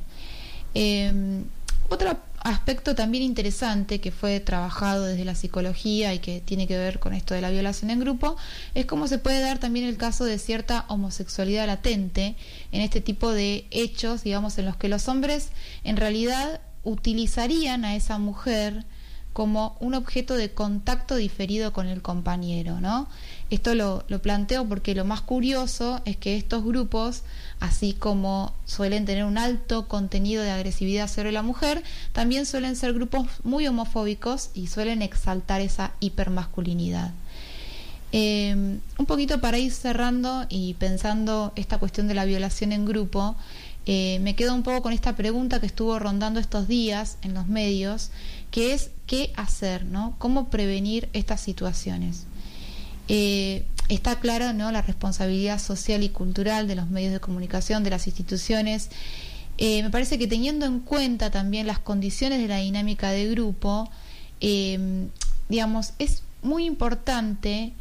Eh, 0.76 1.44
otro 1.90 2.18
aspecto 2.44 2.96
también 2.96 3.24
interesante 3.24 4.00
que 4.00 4.12
fue 4.12 4.40
trabajado 4.40 5.06
desde 5.06 5.26
la 5.26 5.36
psicología 5.36 6.14
y 6.14 6.20
que 6.20 6.42
tiene 6.42 6.68
que 6.68 6.78
ver 6.78 7.00
con 7.00 7.14
esto 7.14 7.34
de 7.34 7.42
la 7.42 7.50
violación 7.50 7.92
en 7.92 8.00
grupo 8.00 8.38
es 8.74 8.86
cómo 8.86 9.08
se 9.08 9.18
puede 9.18 9.42
dar 9.42 9.60
también 9.60 9.86
el 9.86 9.98
caso 9.98 10.26
de 10.26 10.40
cierta 10.40 10.86
homosexualidad 10.88 11.68
latente 11.68 12.36
en 12.72 12.82
este 12.82 13.02
tipo 13.02 13.32
de 13.32 13.68
hechos, 13.72 14.24
digamos, 14.24 14.58
en 14.58 14.66
los 14.66 14.78
que 14.78 14.90
los 14.90 15.08
hombres 15.08 15.50
en 15.84 15.98
realidad 15.98 16.62
utilizarían 16.84 17.86
a 17.86 17.96
esa 17.96 18.18
mujer 18.18 18.86
como 19.34 19.78
un 19.80 19.94
objeto 19.94 20.36
de 20.36 20.52
contacto 20.52 21.16
diferido 21.16 21.72
con 21.72 21.88
el 21.88 22.02
compañero, 22.02 22.82
¿no? 22.82 23.08
Esto 23.50 23.74
lo, 23.74 24.04
planteo 24.22 24.68
porque 24.68 24.94
lo 24.94 25.06
más 25.06 25.22
curioso 25.22 26.02
es 26.06 26.18
que 26.18 26.38
estos 26.38 26.64
grupos 26.64 27.24
así 27.60 27.94
como 27.94 28.54
suelen 28.66 29.06
tener 29.06 29.24
un 29.24 29.38
alto 29.38 29.88
contenido 29.88 30.44
de 30.44 30.52
agresividad 30.52 31.10
sobre 31.10 31.32
la 31.32 31.42
mujer, 31.42 31.84
también 32.14 32.46
suelen 32.46 32.76
ser 32.76 32.94
grupos 32.94 33.28
muy 33.44 33.68
homofóbicos 33.68 34.52
y 34.54 34.68
suelen 34.68 35.02
exaltar 35.02 35.62
esa 35.62 35.94
hipermasculinidad. 36.00 37.12
Eh, 38.12 38.80
un 38.98 39.06
poquito 39.06 39.40
para 39.42 39.58
ir 39.60 39.72
cerrando 39.72 40.46
y 40.50 40.76
pensando 40.76 41.52
esta 41.56 41.78
cuestión 41.78 42.08
de 42.08 42.16
la 42.16 42.26
violación 42.26 42.72
en 42.72 42.86
grupo, 42.86 43.36
eh, 43.86 44.20
me 44.22 44.36
quedo 44.36 44.54
un 44.54 44.64
poco 44.64 44.84
con 44.84 44.94
esta 44.94 45.16
pregunta 45.16 45.60
que 45.60 45.66
estuvo 45.66 45.98
rondando 45.98 46.40
estos 46.40 46.68
días 46.68 47.18
en 47.24 47.34
los 47.34 47.48
medios, 47.48 48.12
que 48.52 48.74
es 48.74 48.92
qué 49.08 49.32
hacer, 49.36 49.86
¿no? 49.86 50.16
¿Cómo 50.20 50.50
prevenir 50.50 51.10
estas 51.14 51.42
situaciones? 51.42 52.26
Eh, 53.10 53.66
está 53.90 54.20
clara 54.20 54.54
¿no? 54.54 54.72
la 54.72 54.84
responsabilidad 54.84 55.60
social 55.60 56.04
y 56.04 56.10
cultural 56.10 56.68
de 56.68 56.76
los 56.76 56.90
medios 56.90 57.12
de 57.12 57.20
comunicación, 57.20 57.84
de 57.84 57.90
las 57.90 58.08
instituciones. 58.08 58.90
Eh, 59.58 59.84
me 59.84 59.90
parece 59.90 60.18
que 60.18 60.28
teniendo 60.28 60.66
en 60.66 60.80
cuenta 60.80 61.32
también 61.32 61.68
las 61.68 61.80
condiciones 61.80 62.40
de 62.40 62.48
la 62.48 62.58
dinámica 62.58 63.10
de 63.10 63.28
grupo, 63.30 63.90
eh, 64.40 65.08
digamos, 65.50 65.94
es 66.00 66.24
muy 66.44 66.66
importante 66.66 67.74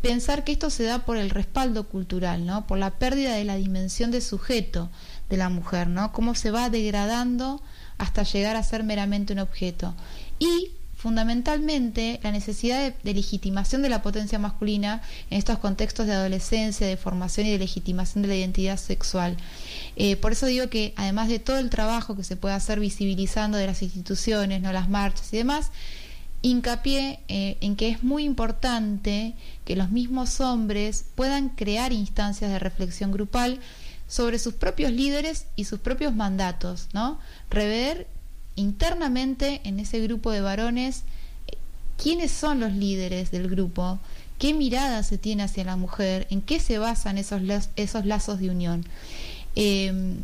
pensar 0.00 0.44
que 0.44 0.52
esto 0.52 0.70
se 0.70 0.84
da 0.84 1.00
por 1.00 1.16
el 1.16 1.30
respaldo 1.30 1.88
cultural, 1.88 2.46
¿no? 2.46 2.66
por 2.66 2.78
la 2.78 2.90
pérdida 2.90 3.34
de 3.34 3.44
la 3.44 3.56
dimensión 3.56 4.10
de 4.10 4.20
sujeto 4.20 4.90
de 5.28 5.36
la 5.36 5.48
mujer, 5.48 5.88
¿no? 5.88 6.12
cómo 6.12 6.34
se 6.34 6.50
va 6.50 6.70
degradando 6.70 7.62
hasta 7.98 8.22
llegar 8.22 8.56
a 8.56 8.62
ser 8.62 8.84
meramente 8.84 9.32
un 9.32 9.40
objeto. 9.40 9.94
Y 10.38 10.70
fundamentalmente 11.02 12.20
la 12.22 12.30
necesidad 12.30 12.94
de, 13.02 13.14
legitimación 13.14 13.82
de 13.82 13.88
la 13.88 14.02
potencia 14.02 14.38
masculina 14.38 15.02
en 15.30 15.38
estos 15.38 15.58
contextos 15.58 16.06
de 16.06 16.12
adolescencia, 16.12 16.86
de 16.86 16.96
formación 16.96 17.48
y 17.48 17.50
de 17.50 17.58
legitimación 17.58 18.22
de 18.22 18.28
la 18.28 18.36
identidad 18.36 18.76
sexual. 18.76 19.36
Eh, 19.96 20.14
por 20.14 20.30
eso 20.30 20.46
digo 20.46 20.68
que 20.68 20.94
además 20.96 21.26
de 21.26 21.40
todo 21.40 21.58
el 21.58 21.70
trabajo 21.70 22.14
que 22.14 22.22
se 22.22 22.36
puede 22.36 22.54
hacer 22.54 22.78
visibilizando 22.78 23.58
de 23.58 23.66
las 23.66 23.82
instituciones, 23.82 24.62
no 24.62 24.72
las 24.72 24.88
marchas 24.88 25.32
y 25.32 25.38
demás, 25.38 25.72
hincapié 26.40 27.18
eh, 27.26 27.56
en 27.60 27.74
que 27.74 27.88
es 27.88 28.04
muy 28.04 28.22
importante 28.22 29.34
que 29.64 29.74
los 29.74 29.90
mismos 29.90 30.40
hombres 30.40 31.04
puedan 31.16 31.48
crear 31.48 31.92
instancias 31.92 32.52
de 32.52 32.60
reflexión 32.60 33.10
grupal 33.10 33.58
sobre 34.06 34.38
sus 34.38 34.54
propios 34.54 34.92
líderes 34.92 35.46
y 35.56 35.64
sus 35.64 35.80
propios 35.80 36.14
mandatos, 36.14 36.86
¿no? 36.92 37.18
Rever 37.50 38.06
internamente 38.56 39.60
en 39.64 39.80
ese 39.80 40.00
grupo 40.00 40.30
de 40.30 40.40
varones 40.40 41.02
quiénes 41.96 42.30
son 42.30 42.60
los 42.60 42.72
líderes 42.72 43.30
del 43.30 43.48
grupo, 43.48 43.98
qué 44.38 44.54
mirada 44.54 45.02
se 45.02 45.18
tiene 45.18 45.44
hacia 45.44 45.64
la 45.64 45.76
mujer, 45.76 46.26
en 46.30 46.42
qué 46.42 46.58
se 46.58 46.78
basan 46.78 47.18
esos, 47.18 47.42
esos 47.76 48.06
lazos 48.06 48.40
de 48.40 48.50
unión. 48.50 48.84
Em, 49.54 50.16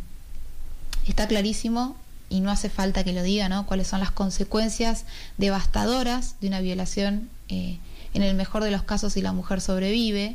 está 1.06 1.28
clarísimo 1.28 1.96
y 2.28 2.40
no 2.40 2.50
hace 2.50 2.68
falta 2.68 3.04
que 3.04 3.12
lo 3.12 3.22
diga, 3.22 3.48
¿no? 3.48 3.66
Cuáles 3.66 3.88
son 3.88 4.00
las 4.00 4.10
consecuencias 4.10 5.04
devastadoras 5.36 6.34
de 6.40 6.48
una 6.48 6.60
violación 6.60 7.30
eh, 7.48 7.78
en 8.12 8.22
el 8.22 8.34
mejor 8.34 8.64
de 8.64 8.70
los 8.70 8.82
casos 8.82 9.12
si 9.12 9.22
la 9.22 9.32
mujer 9.32 9.60
sobrevive. 9.60 10.34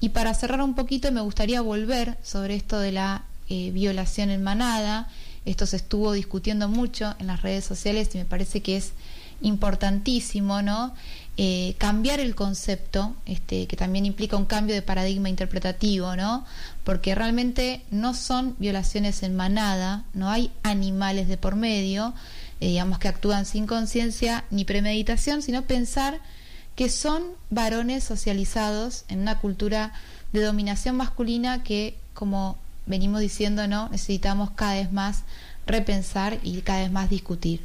Y 0.00 0.10
para 0.10 0.34
cerrar 0.34 0.62
un 0.62 0.74
poquito 0.74 1.10
me 1.12 1.20
gustaría 1.20 1.60
volver 1.60 2.16
sobre 2.22 2.54
esto 2.54 2.78
de 2.78 2.92
la 2.92 3.24
eh, 3.48 3.70
violación 3.72 4.30
en 4.30 4.42
manada 4.42 5.08
esto 5.46 5.64
se 5.64 5.76
estuvo 5.76 6.12
discutiendo 6.12 6.68
mucho 6.68 7.14
en 7.18 7.28
las 7.28 7.42
redes 7.42 7.64
sociales 7.64 8.10
y 8.14 8.18
me 8.18 8.24
parece 8.24 8.60
que 8.60 8.76
es 8.76 8.92
importantísimo, 9.40 10.62
¿no? 10.62 10.94
Eh, 11.36 11.74
cambiar 11.78 12.20
el 12.20 12.34
concepto, 12.34 13.14
este, 13.26 13.66
que 13.66 13.76
también 13.76 14.06
implica 14.06 14.36
un 14.36 14.46
cambio 14.46 14.74
de 14.74 14.82
paradigma 14.82 15.28
interpretativo, 15.28 16.16
¿no? 16.16 16.44
Porque 16.82 17.14
realmente 17.14 17.82
no 17.90 18.14
son 18.14 18.56
violaciones 18.58 19.22
en 19.22 19.36
manada, 19.36 20.04
no 20.14 20.30
hay 20.30 20.50
animales 20.62 21.28
de 21.28 21.36
por 21.36 21.54
medio, 21.54 22.14
eh, 22.60 22.68
digamos 22.68 22.98
que 22.98 23.08
actúan 23.08 23.44
sin 23.44 23.66
conciencia 23.66 24.44
ni 24.50 24.64
premeditación, 24.64 25.42
sino 25.42 25.62
pensar 25.62 26.20
que 26.74 26.88
son 26.88 27.22
varones 27.50 28.04
socializados 28.04 29.04
en 29.08 29.20
una 29.20 29.38
cultura 29.38 29.92
de 30.32 30.42
dominación 30.42 30.96
masculina 30.96 31.62
que, 31.62 31.96
como 32.14 32.58
venimos 32.86 33.20
diciendo, 33.20 33.66
¿no? 33.68 33.88
Necesitamos 33.90 34.50
cada 34.52 34.74
vez 34.74 34.92
más 34.92 35.24
repensar 35.66 36.38
y 36.42 36.60
cada 36.62 36.80
vez 36.80 36.92
más 36.92 37.10
discutir. 37.10 37.62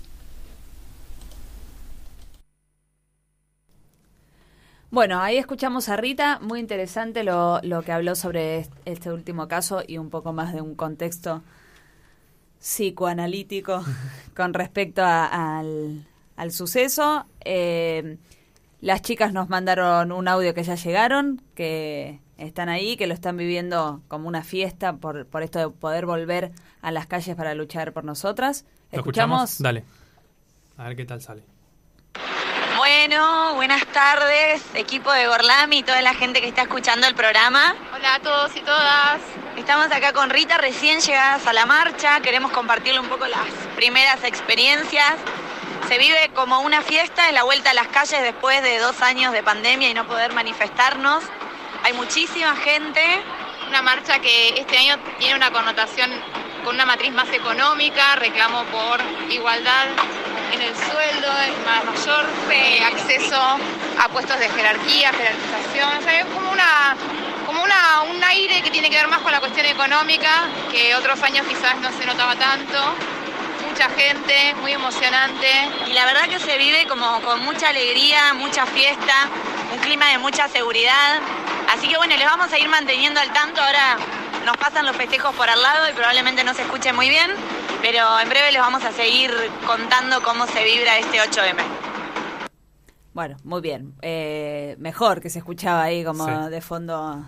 Bueno, 4.92 5.22
ahí 5.22 5.38
escuchamos 5.38 5.88
a 5.90 5.96
Rita, 5.96 6.40
muy 6.42 6.60
interesante 6.60 7.24
lo, 7.24 7.60
lo 7.64 7.82
que 7.84 7.94
habló 7.94 8.14
sobre 8.16 8.60
est- 8.60 8.74
este 8.86 9.12
último 9.12 9.48
caso 9.48 9.82
y 9.88 9.98
un 9.98 10.10
poco 10.10 10.34
más 10.34 10.54
de 10.54 10.62
un 10.62 10.76
contexto 10.76 11.42
psicoanalítico 12.60 13.84
con 14.36 14.54
respecto 14.54 15.02
a- 15.04 15.60
al, 15.60 16.06
al 16.36 16.52
suceso. 16.52 17.26
Eh, 17.44 18.18
las 18.82 19.02
chicas 19.02 19.34
nos 19.34 19.50
mandaron 19.50 20.12
un 20.12 20.28
audio 20.28 20.54
que 20.54 20.64
ya 20.64 20.76
llegaron, 20.76 21.42
que 21.56 22.20
están 22.46 22.70
ahí, 22.70 22.98
que 22.98 23.08
lo 23.08 23.14
están 23.14 23.38
viviendo 23.38 24.02
como 24.08 24.28
una 24.28 24.44
fiesta 24.44 24.94
por, 24.94 25.26
por 25.28 25.44
esto 25.44 25.60
de 25.60 25.70
poder 25.70 26.06
volver 26.06 26.52
a 26.82 26.92
las 26.92 27.08
calles 27.08 27.36
para 27.36 27.54
luchar 27.54 27.94
por 27.94 28.04
nosotras. 28.04 28.66
¿Lo 28.92 29.00
escuchamos? 29.00 29.60
Dale. 29.60 29.84
A 30.78 30.86
ver 30.86 30.96
qué 30.96 31.06
tal 31.06 31.22
sale. 31.22 31.44
Bueno, 32.78 33.54
buenas 33.56 33.86
tardes, 33.88 34.64
equipo 34.74 35.12
de 35.12 35.28
Gorlami 35.28 35.80
y 35.80 35.84
toda 35.84 36.02
la 36.02 36.16
gente 36.16 36.42
que 36.42 36.48
está 36.48 36.64
escuchando 36.64 37.06
el 37.06 37.14
programa. 37.14 37.76
Hola 37.94 38.16
a 38.16 38.20
todos 38.20 38.56
y 38.56 38.62
todas. 38.62 39.22
Estamos 39.56 39.92
acá 39.92 40.14
con 40.14 40.30
Rita, 40.32 40.58
recién 40.58 41.00
llegadas 41.00 41.46
a 41.46 41.54
la 41.54 41.68
marcha. 41.68 42.20
Queremos 42.22 42.52
compartirle 42.52 43.00
un 43.00 43.08
poco 43.08 43.28
las 43.28 43.46
primeras 43.76 44.24
experiencias. 44.24 45.14
Se 45.88 46.00
vive 46.00 46.32
como 46.34 46.62
una 46.62 46.82
fiesta, 46.82 47.28
es 47.28 47.34
la 47.34 47.44
vuelta 47.44 47.70
a 47.72 47.74
las 47.74 47.88
calles 47.88 48.22
después 48.24 48.64
de 48.64 48.80
dos 48.80 49.02
años 49.02 49.34
de 49.34 49.44
pandemia 49.44 49.90
y 49.90 49.94
no 49.94 50.08
poder 50.08 50.34
manifestarnos. 50.34 51.24
Hay 51.84 51.94
muchísima 51.94 52.56
gente. 52.56 53.02
Una 53.68 53.82
marcha 53.82 54.20
que 54.20 54.50
este 54.60 54.78
año 54.78 54.98
tiene 55.18 55.36
una 55.36 55.52
connotación 55.52 56.12
con 56.64 56.76
una 56.76 56.86
matriz 56.86 57.12
más 57.12 57.32
económica, 57.32 58.16
reclamo 58.18 58.64
por 58.66 59.00
igualdad 59.30 59.88
en 60.54 60.62
el 60.62 60.76
sueldo, 60.76 61.28
más 61.66 61.86
mayor, 61.86 62.26
eh, 62.52 62.84
acceso 62.84 63.42
a 63.98 64.10
puestos 64.10 64.38
de 64.40 64.50
jerarquía, 64.50 65.12
jerarquización, 65.12 65.98
o 65.98 66.02
sea, 66.02 66.20
es 66.20 66.26
como 66.26 66.52
una 66.52 66.96
como 67.46 67.64
una, 67.64 68.02
un 68.02 68.24
aire 68.24 68.62
que 68.62 68.70
tiene 68.70 68.90
que 68.90 68.98
ver 68.98 69.08
más 69.08 69.20
con 69.20 69.32
la 69.32 69.40
cuestión 69.40 69.66
económica, 69.66 70.48
que 70.72 70.96
otros 70.96 71.22
años 71.24 71.46
quizás 71.48 71.76
no 71.82 71.92
se 71.92 72.06
notaba 72.06 72.36
tanto. 72.36 72.78
Mucha 73.82 73.96
gente, 73.96 74.54
muy 74.62 74.74
emocionante. 74.74 75.48
Y 75.90 75.94
la 75.94 76.06
verdad 76.06 76.30
que 76.30 76.38
se 76.38 76.56
vive 76.60 76.86
como 76.88 77.20
con 77.22 77.40
mucha 77.44 77.70
alegría, 77.70 78.32
mucha 78.36 78.68
fiesta, 78.68 79.28
un 79.74 79.80
clima 79.80 80.08
de 80.12 80.20
mucha 80.20 80.48
seguridad. 80.48 81.20
Así 81.68 81.88
que 81.88 81.98
bueno, 81.98 82.16
les 82.16 82.26
vamos 82.28 82.54
a 82.54 82.60
ir 82.60 82.70
manteniendo 82.70 83.20
al 83.20 83.34
tanto. 83.34 83.60
Ahora 83.60 83.98
nos 84.46 84.56
pasan 84.58 84.86
los 84.86 84.96
festejos 84.96 85.34
por 85.34 85.50
al 85.50 85.60
lado 85.60 85.90
y 85.90 85.94
probablemente 85.94 86.44
no 86.44 86.54
se 86.54 86.62
escuche 86.62 86.94
muy 86.94 87.10
bien, 87.10 87.32
pero 87.82 88.20
en 88.20 88.30
breve 88.30 88.52
les 88.52 88.62
vamos 88.62 88.84
a 88.86 88.92
seguir 88.92 89.32
contando 89.66 90.22
cómo 90.22 90.46
se 90.46 90.64
vibra 90.64 91.00
este 91.00 91.20
8M. 91.20 91.64
Bueno, 93.14 93.38
muy 93.44 93.62
bien. 93.62 93.96
Eh, 94.04 94.76
mejor 94.78 95.22
que 95.22 95.32
se 95.32 95.40
escuchaba 95.40 95.82
ahí 95.82 96.04
como 96.04 96.28
Sí. 96.28 96.52
de 96.52 96.62
fondo 96.62 97.28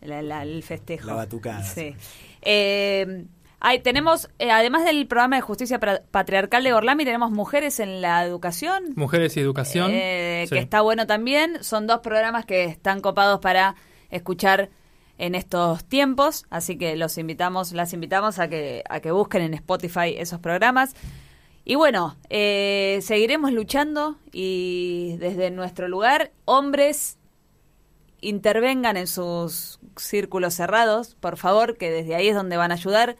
la- 0.00 0.22
la- 0.22 0.42
el 0.44 0.62
festejo. 0.62 1.08
La 1.08 1.12
batucada. 1.14 1.62
Sí. 1.62 1.94
Eh, 2.40 3.26
hay, 3.60 3.80
tenemos, 3.80 4.28
eh, 4.38 4.50
además 4.50 4.84
del 4.84 5.06
programa 5.06 5.36
de 5.36 5.42
justicia 5.42 5.78
patriarcal 5.78 6.64
de 6.64 6.72
Gorlami, 6.72 7.04
tenemos 7.04 7.30
Mujeres 7.30 7.78
en 7.80 8.00
la 8.00 8.24
Educación. 8.24 8.92
Mujeres 8.96 9.36
y 9.36 9.40
Educación. 9.40 9.90
eh, 9.92 10.46
Sí. 10.48 10.54
Que 10.54 10.60
está 10.60 10.80
bueno 10.80 11.06
también. 11.06 11.62
Son 11.62 11.86
dos 11.86 12.00
programas 12.00 12.46
que 12.46 12.64
están 12.64 13.00
copados 13.00 13.40
para 13.40 13.74
escuchar 14.10 14.70
en 15.18 15.34
estos 15.34 15.84
tiempos. 15.84 16.46
Así 16.48 16.78
que 16.78 16.96
los 16.96 17.18
invitamos, 17.18 17.72
las 17.72 17.92
invitamos 17.92 18.38
a 18.38 18.48
que, 18.48 18.82
a 18.88 19.00
que 19.00 19.10
busquen 19.10 19.42
en 19.42 19.54
Spotify 19.54 20.14
esos 20.16 20.40
programas. 20.40 20.94
Y 21.66 21.74
bueno, 21.74 22.16
eh, 22.30 23.00
seguiremos 23.02 23.52
luchando 23.52 24.16
y 24.32 25.16
desde 25.18 25.50
nuestro 25.50 25.86
lugar, 25.88 26.32
hombres 26.46 27.18
intervengan 28.22 28.96
en 28.96 29.06
sus 29.06 29.78
círculos 29.96 30.54
cerrados, 30.54 31.14
por 31.16 31.36
favor, 31.36 31.76
que 31.76 31.90
desde 31.90 32.14
ahí 32.14 32.28
es 32.28 32.34
donde 32.34 32.56
van 32.56 32.70
a 32.70 32.74
ayudar. 32.74 33.16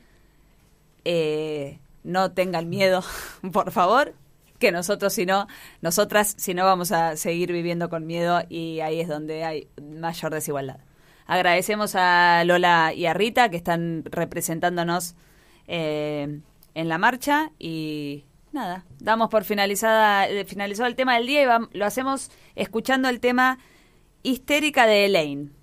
Eh, 1.05 1.81
no 2.03 2.33
tengan 2.33 2.69
miedo, 2.69 3.03
por 3.53 3.71
favor, 3.71 4.15
que 4.59 4.73
nosotros 4.73 5.13
si 5.13 5.27
no, 5.27 5.47
nosotras 5.81 6.35
si 6.39 6.55
no 6.55 6.65
vamos 6.65 6.93
a 6.93 7.17
seguir 7.17 7.53
viviendo 7.53 7.89
con 7.89 8.07
miedo 8.07 8.43
y 8.49 8.81
ahí 8.81 9.01
es 9.01 9.09
donde 9.09 9.45
hay 9.45 9.69
mayor 9.81 10.33
desigualdad. 10.33 10.81
Agradecemos 11.27 11.95
a 11.95 12.43
Lola 12.45 12.93
y 12.95 13.07
a 13.07 13.15
Rita 13.15 13.51
que 13.51 13.57
están 13.57 14.05
representándonos 14.05 15.15
eh, 15.69 16.41
en 16.75 16.89
la 16.89 16.99
marcha 16.99 17.53
y 17.59 18.25
nada, 18.53 18.85
damos 18.99 19.29
por 19.31 19.45
finalizada 19.45 20.29
eh, 20.29 20.45
finalizado 20.45 20.89
el 20.89 20.97
tema 20.97 21.15
del 21.17 21.27
día 21.27 21.43
y 21.43 21.77
lo 21.79 21.87
hacemos 21.87 22.31
escuchando 22.57 23.09
el 23.09 23.21
tema 23.21 23.59
Histérica 24.23 24.87
de 24.87 25.07
Elaine. 25.07 25.60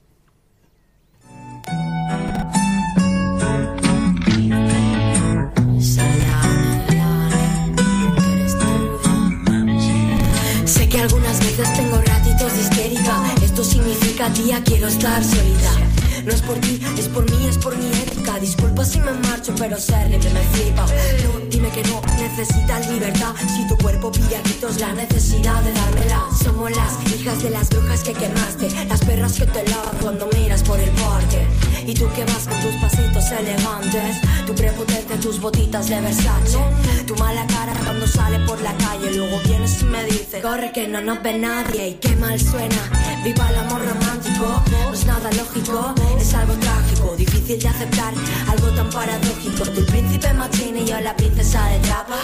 Tengo 11.63 11.99
ratitos 12.01 12.55
histérica. 12.55 13.23
Esto 13.41 13.63
significa 13.63 14.31
tía, 14.31 14.61
quiero 14.63 14.87
estar 14.87 15.23
solita. 15.23 16.06
No 16.27 16.33
es 16.33 16.41
por 16.41 16.57
ti, 16.57 16.77
es 16.97 17.07
por 17.07 17.23
mí, 17.31 17.47
es 17.47 17.57
por 17.57 17.77
mi 17.77 17.87
ética. 17.87 18.37
Disculpa 18.37 18.83
si 18.83 18.99
me 18.99 19.13
marcho, 19.13 19.55
pero 19.57 19.77
ser 19.77 20.09
libre 20.09 20.29
me 20.31 20.41
flipa. 20.41 20.85
No, 21.23 21.39
dime 21.49 21.69
que 21.69 21.81
no 21.83 22.01
necesitas 22.19 22.85
libertad. 22.89 23.33
Si 23.55 23.65
tu 23.69 23.77
cuerpo 23.77 24.11
pide 24.11 24.35
a 24.35 24.41
la 24.79 24.93
necesidad 24.93 25.61
de 25.63 25.71
dármela. 25.71 26.25
Somos 26.43 26.69
las 26.71 27.13
hijas 27.13 27.41
de 27.41 27.49
las 27.49 27.69
brujas 27.69 28.03
que 28.03 28.11
quemaste. 28.11 28.69
Las 28.89 28.99
perras 29.05 29.33
que 29.39 29.45
te 29.45 29.63
lavan 29.69 29.95
cuando 30.01 30.27
miras 30.33 30.63
por 30.63 30.77
el 30.77 30.89
parque. 30.89 31.47
Y 31.85 31.93
tú 31.93 32.09
que 32.13 32.25
vas 32.25 32.45
con 32.45 32.59
tus 32.59 32.75
pasitos 32.75 33.31
elegantes. 33.31 34.17
Tu 34.45 34.53
prepotencia, 34.53 35.17
tus 35.21 35.39
botitas 35.39 35.87
de 35.87 36.01
Versace. 36.01 36.57
Tu 37.05 37.15
mala 37.15 37.47
cara 37.47 37.73
cuando 37.85 38.05
sale 38.05 38.39
por 38.45 38.59
la 38.61 38.75
calle. 38.75 39.15
Luego 39.15 39.39
vienes 39.45 39.81
y 39.81 39.85
me 39.85 40.03
dices: 40.03 40.41
Corre 40.41 40.73
que 40.73 40.89
no 40.89 40.99
nos 40.99 41.23
ve 41.23 41.39
nadie. 41.39 41.87
Y 41.87 41.93
qué 41.93 42.13
mal 42.17 42.37
suena. 42.37 42.81
Viva 43.23 43.49
el 43.49 43.55
amor 43.59 43.79
romántico. 43.79 44.61
No 44.87 44.93
es 44.93 45.05
nada 45.05 45.29
lógico, 45.31 45.93
es 46.19 46.33
algo 46.33 46.53
trágico. 46.53 47.15
Difícil 47.15 47.59
de 47.59 47.67
aceptar, 47.67 48.13
algo 48.49 48.67
tan 48.71 48.89
paradójico. 48.89 49.63
El 49.63 49.85
príncipe 49.85 50.33
machine 50.33 50.81
y 50.81 50.85
yo 50.85 50.99
la 50.99 51.15
princesa 51.15 51.65
de 51.69 51.79
trapa. 51.79 52.17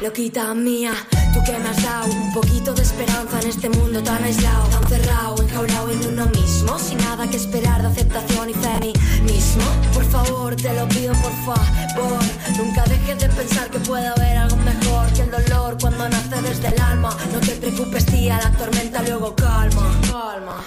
Loquita 0.00 0.54
mía, 0.54 0.92
tú 1.34 1.40
que 1.44 1.58
me 1.58 1.68
has 1.68 1.82
dado 1.82 2.06
un 2.06 2.32
poquito 2.32 2.72
de 2.72 2.82
esperanza 2.82 3.40
en 3.40 3.48
este 3.48 3.68
mundo 3.68 4.02
tan 4.02 4.22
aislado, 4.24 4.64
tan 4.68 4.88
cerrado, 4.88 5.42
enjaulado 5.42 5.90
en 5.90 6.06
uno 6.06 6.26
mismo. 6.26 6.78
Sin 6.78 6.98
nada 6.98 7.28
que 7.28 7.36
esperar 7.36 7.82
de 7.82 7.88
aceptación 7.88 8.50
y 8.50 8.54
feminismo. 8.54 9.64
Por 9.92 10.04
favor, 10.04 10.56
te 10.56 10.72
lo 10.74 10.88
pido 10.88 11.12
por 11.14 11.32
favor. 11.44 12.24
Nunca 12.56 12.84
dejes 12.84 13.18
de 13.18 13.28
pensar 13.28 13.70
que 13.70 13.78
puede 13.80 14.06
haber 14.06 14.36
algo 14.36 14.56
mejor 14.56 15.12
que 15.12 15.22
el 15.22 15.30
dolor 15.30 15.76
cuando 15.80 16.08
nace 16.08 16.42
desde 16.42 16.68
el 16.68 16.80
alma. 16.80 17.16
No 17.32 17.40
te 17.40 17.52
preocupes, 17.52 18.06
tía, 18.06 18.38
la 18.42 18.50
tormenta 18.52 19.02
luego 19.02 19.34
calma. 19.34 20.00
Calma. 20.10 20.59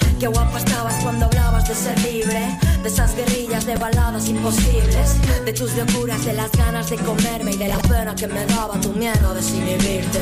De 2.83 2.89
esas 2.89 3.15
guerrillas 3.15 3.65
de 3.65 3.77
baladas 3.77 4.27
imposibles. 4.27 5.15
De 5.45 5.53
tus 5.53 5.73
locuras, 5.77 6.25
de 6.25 6.33
las 6.33 6.51
ganas 6.51 6.89
de 6.89 6.97
comerme 6.97 7.51
y 7.51 7.57
de 7.57 7.69
la 7.69 7.77
pena 7.77 8.13
que 8.13 8.27
me 8.27 8.45
daba 8.45 8.79
tu 8.81 8.89
miedo 8.89 9.29
a 9.29 9.33
desinhibirte. 9.33 10.19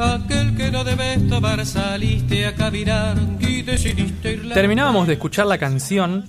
Aquel, 0.00 0.56
que 0.56 0.70
no 0.70 0.84
debes 0.84 1.28
tomar, 1.28 1.64
saliste 1.66 2.46
a 2.46 2.54
caminar 2.54 3.16
y 3.40 3.62
decidiste 3.62 4.32
ir 4.32 4.44
la 4.44 4.54
Terminábamos 4.54 5.06
de 5.06 5.14
escuchar 5.14 5.46
la 5.46 5.58
canción 5.58 6.24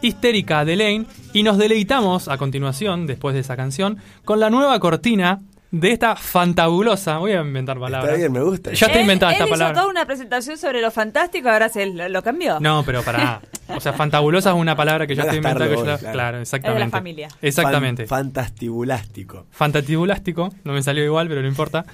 Histérica 0.00 0.64
de 0.64 0.76
Lane 0.76 1.04
y 1.32 1.42
nos 1.42 1.58
deleitamos 1.58 2.28
a 2.28 2.36
continuación, 2.38 3.06
después 3.06 3.34
de 3.34 3.40
esa 3.40 3.56
canción, 3.56 3.98
con 4.24 4.40
la 4.40 4.50
nueva 4.50 4.78
cortina 4.80 5.40
de 5.70 5.92
esta 5.92 6.16
fantabulosa. 6.16 7.18
Voy 7.18 7.32
a 7.32 7.40
inventar 7.40 7.78
palabras. 7.78 8.10
Está 8.10 8.18
bien, 8.18 8.32
me 8.32 8.42
gusta. 8.42 8.72
Ya 8.72 8.86
Él- 8.88 9.00
inventada 9.02 9.32
él 9.32 9.36
esta 9.36 9.44
hizo 9.46 9.50
palabra. 9.52 9.74
toda 9.74 9.86
una 9.90 10.04
presentación 10.04 10.58
sobre 10.58 10.80
lo 10.82 10.90
fantástico, 10.90 11.48
ahora 11.48 11.68
se 11.68 11.86
lo, 11.86 12.08
lo 12.08 12.22
cambió. 12.22 12.58
No, 12.60 12.82
pero 12.84 13.02
para. 13.02 13.40
O 13.68 13.80
sea, 13.80 13.92
fantabulosa 13.94 14.50
es 14.50 14.56
una 14.56 14.76
palabra 14.76 15.06
que 15.06 15.14
ya 15.14 15.22
No 15.22 15.30
estoy 15.30 15.38
inventando. 15.38 15.64
que 15.70 15.74
yo- 15.76 15.80
hoy, 15.94 15.98
claro. 15.98 16.12
claro. 16.12 16.40
exactamente. 16.40 16.82
Es 16.82 16.86
de 16.86 16.90
la 16.90 16.98
familia. 16.98 17.28
Exactamente. 17.40 18.06
Fan- 18.06 18.24
fantastibulástico. 18.32 19.46
Fantatibulástico, 19.50 20.52
no 20.64 20.72
me 20.72 20.82
salió 20.82 21.04
igual, 21.04 21.28
pero 21.28 21.40
no 21.42 21.48
importa. 21.48 21.86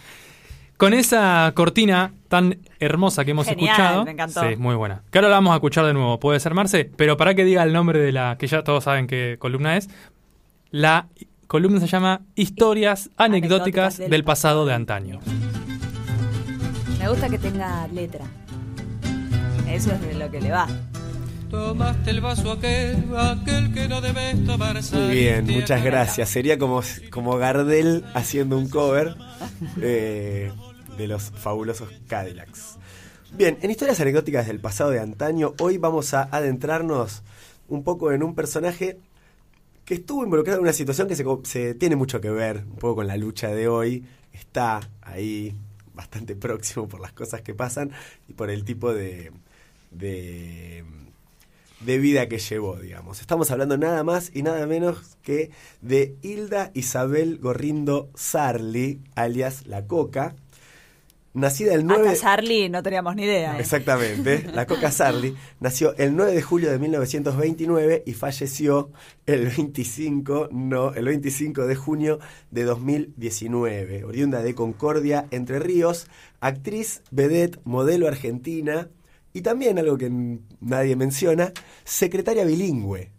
Con 0.79 0.95
esa 0.95 1.51
cortina 1.57 2.13
tan 2.29 2.59
hermosa 2.79 3.25
que 3.25 3.33
hemos 3.33 3.49
Genial, 3.49 3.69
escuchado. 3.69 4.05
me 4.05 4.13
encantó. 4.13 4.49
Sí, 4.49 4.55
muy 4.57 4.77
buena. 4.77 5.03
Que 5.11 5.19
ahora 5.19 5.29
la 5.29 5.35
vamos 5.35 5.51
a 5.51 5.57
escuchar 5.57 5.85
de 5.85 5.93
nuevo. 5.93 6.21
Puede 6.21 6.39
ser 6.39 6.55
Marce, 6.55 6.85
pero 6.97 7.17
para 7.17 7.35
que 7.35 7.45
diga 7.45 7.65
el 7.65 7.73
nombre 7.73 7.99
de 7.99 8.13
la 8.13 8.37
que 8.39 8.47
ya 8.47 8.63
todos 8.63 8.85
saben 8.85 9.09
qué 9.09 9.37
columna 9.41 9.77
es. 9.77 9.89
La 10.71 11.09
columna 11.49 11.81
se 11.81 11.89
llama 11.89 12.21
Historias 12.37 13.11
anecdóticas 13.17 13.99
del 13.99 14.11
del 14.11 14.23
pasado 14.23 14.67
de 14.67 14.75
antaño. 14.75 15.19
Me 17.01 17.09
gusta 17.09 17.29
que 17.29 17.39
tenga 17.39 17.89
letra. 17.89 18.25
Eso 19.69 19.91
es 19.93 20.01
de 20.01 20.15
lo 20.15 20.31
que 20.31 20.41
le 20.41 20.53
va. 20.53 20.69
Tomaste 21.51 22.11
el 22.11 22.21
vaso 22.21 22.53
aquel, 22.53 23.05
aquel 23.17 23.73
que 23.73 23.89
no 23.89 24.01
debes 24.01 24.45
tomar 24.45 24.77
Muy 24.93 25.11
bien, 25.11 25.47
muchas 25.47 25.83
gracias. 25.83 26.29
Sería 26.29 26.57
como, 26.59 26.83
como 27.11 27.37
Gardel 27.39 28.05
haciendo 28.15 28.59
un 28.59 28.69
cover 28.69 29.17
eh, 29.81 30.53
de 30.99 31.07
los 31.07 31.31
fabulosos 31.31 31.89
Cadillacs. 32.09 32.77
Bien, 33.33 33.57
en 33.63 33.71
historias 33.71 34.01
anecdóticas 34.01 34.47
del 34.47 34.59
pasado 34.59 34.91
de 34.91 35.01
antaño, 35.01 35.55
hoy 35.61 35.79
vamos 35.79 36.13
a 36.13 36.25
adentrarnos 36.25 37.23
un 37.69 37.85
poco 37.85 38.11
en 38.11 38.23
un 38.23 38.35
personaje 38.35 38.99
que 39.85 39.95
estuvo 39.95 40.25
involucrado 40.25 40.59
en 40.59 40.65
una 40.65 40.73
situación 40.73 41.09
que 41.09 41.17
se, 41.45 41.75
tiene 41.75 41.97
mucho 41.97 42.21
que 42.21 42.31
ver 42.31 42.65
un 42.69 42.77
poco 42.77 42.97
con 42.97 43.07
la 43.07 43.17
lucha 43.17 43.49
de 43.49 43.69
hoy. 43.69 44.05
Está 44.33 44.81
ahí 45.03 45.55
bastante 45.95 46.35
próximo 46.37 46.89
por 46.89 47.01
las 47.01 47.13
cosas 47.13 47.43
que 47.43 47.55
pasan 47.55 47.93
y 48.29 48.33
por 48.33 48.51
el 48.51 48.65
tipo 48.65 48.93
de, 48.93 49.31
de, 49.93 50.85
de 51.81 51.99
vida 51.99 52.29
que 52.29 52.39
llevó, 52.39 52.77
digamos. 52.77 53.21
Estamos 53.21 53.51
hablando 53.51 53.79
nada 53.79 54.03
más 54.03 54.31
y 54.35 54.43
nada 54.43 54.67
menos 54.67 55.17
que 55.23 55.51
de 55.81 56.17
Hilda 56.23 56.71
Isabel 56.75 57.39
Gorrindo 57.39 58.11
Sarli, 58.15 59.01
alias 59.15 59.67
La 59.67 59.87
Coca, 59.87 60.35
nacida 61.35 61.75
el 61.75 61.87
9... 61.87 62.09
Hasta 62.09 62.21
Sarli 62.21 62.69
no 62.69 62.83
teníamos 62.83 63.15
ni 63.17 63.25
idea. 63.25 63.57
¿eh? 63.57 63.61
Exactamente, 63.61 64.47
la 64.53 64.67
Coca 64.67 64.91
Sarli 64.91 65.37
nació 65.61 65.95
el 65.97 66.17
9 66.17 66.33
de 66.33 66.43
julio 66.43 66.71
de 66.71 66.79
1929 66.79 68.03
y 68.07 68.13
falleció 68.15 68.91
el 69.27 69.47
25, 69.47 70.49
no, 70.53 70.95
el 70.95 71.05
25 71.07 71.67
de 71.67 71.75
junio 71.77 72.19
de 72.51 72.65
2019, 72.65 74.05
oriunda 74.05 74.43
de 74.43 74.55
Concordia, 74.55 75.27
Entre 75.31 75.59
Ríos, 75.59 76.07
actriz, 76.41 77.03
vedette, 77.11 77.59
modelo 77.65 78.09
argentina 78.09 78.89
y 79.33 79.43
también 79.43 79.79
algo 79.79 79.99
que 79.99 80.11
nadie 80.61 80.97
menciona, 80.97 81.53
secretaria 81.85 82.45
bilingüe. 82.45 83.13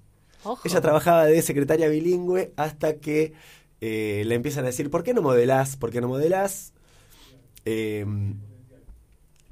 Ojo. 0.43 0.61
Ella 0.65 0.81
trabajaba 0.81 1.25
de 1.25 1.41
secretaria 1.41 1.89
bilingüe 1.89 2.53
hasta 2.55 2.95
que 2.95 3.33
eh, 3.81 4.23
le 4.25 4.35
empiezan 4.35 4.63
a 4.63 4.67
decir, 4.67 4.89
¿por 4.89 5.03
qué 5.03 5.13
no 5.13 5.21
modelás? 5.21 5.77
¿Por 5.77 5.91
qué 5.91 6.01
no 6.01 6.07
modelás? 6.07 6.73
Eh, 7.65 8.05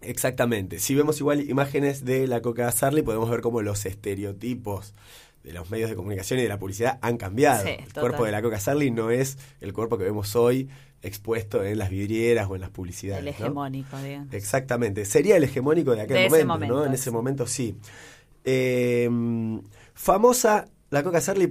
exactamente. 0.01 0.79
Si 0.79 0.95
vemos 0.95 1.19
igual 1.19 1.49
imágenes 1.49 2.05
de 2.05 2.27
la 2.27 2.41
Coca 2.41 2.71
Sarli, 2.71 3.01
podemos 3.01 3.29
ver 3.29 3.41
cómo 3.41 3.61
los 3.61 3.85
estereotipos 3.85 4.93
de 5.43 5.53
los 5.53 5.69
medios 5.69 5.89
de 5.89 5.95
comunicación 5.95 6.39
y 6.39 6.43
de 6.43 6.49
la 6.49 6.59
publicidad 6.59 6.99
han 7.01 7.17
cambiado. 7.17 7.63
Sí, 7.63 7.69
el 7.69 7.93
cuerpo 7.93 8.25
de 8.25 8.31
la 8.31 8.41
Coca 8.41 8.59
Sarli 8.59 8.91
no 8.91 9.11
es 9.11 9.38
el 9.61 9.73
cuerpo 9.73 9.97
que 9.97 10.03
vemos 10.03 10.35
hoy 10.35 10.67
expuesto 11.01 11.63
en 11.63 11.77
las 11.77 11.89
vidrieras 11.89 12.49
o 12.49 12.55
en 12.55 12.61
las 12.61 12.69
publicidades. 12.69 13.19
El 13.19 13.25
¿no? 13.25 13.31
hegemónico, 13.31 13.97
digamos. 13.97 14.34
Exactamente. 14.34 15.05
Sería 15.05 15.38
el 15.38 15.43
hegemónico 15.43 15.95
de 15.95 16.01
aquel 16.01 16.17
De 16.17 16.25
ese 16.25 16.45
momento, 16.45 16.73
¿no? 16.73 16.79
momento, 16.79 16.85
En 16.85 16.93
ese 16.93 17.11
momento 17.11 17.47
sí. 17.47 17.77
Eh, 18.43 19.09
famosa 19.93 20.67
la 20.89 21.03
Coca 21.03 21.21
Sarli 21.21 21.49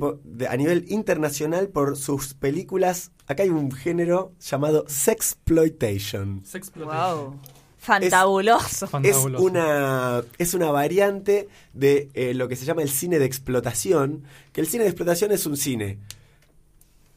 a 0.49 0.57
nivel 0.57 0.85
internacional 0.89 1.69
por 1.69 1.97
sus 1.97 2.35
películas. 2.35 3.13
Acá 3.27 3.43
hay 3.43 3.51
un 3.51 3.73
género 3.73 4.33
llamado 4.41 4.85
sexploitation. 4.89 6.43
Wow. 6.77 7.39
Fantabuloso. 7.79 8.89
Es 9.03 9.17
una, 9.17 10.23
es 10.39 10.55
una 10.55 10.71
variante 10.73 11.49
de 11.73 12.11
eh, 12.15 12.35
lo 12.35 12.49
que 12.49 12.57
se 12.57 12.65
llama 12.65 12.83
el 12.83 12.91
cine 12.91 13.19
de 13.19 13.27
explotación, 13.27 14.25
que 14.53 14.61
el 14.61 14.67
cine 14.67 14.85
de 14.85 14.91
explotación 14.91 15.31
es 15.31 15.47
un 15.47 15.57
cine 15.57 15.99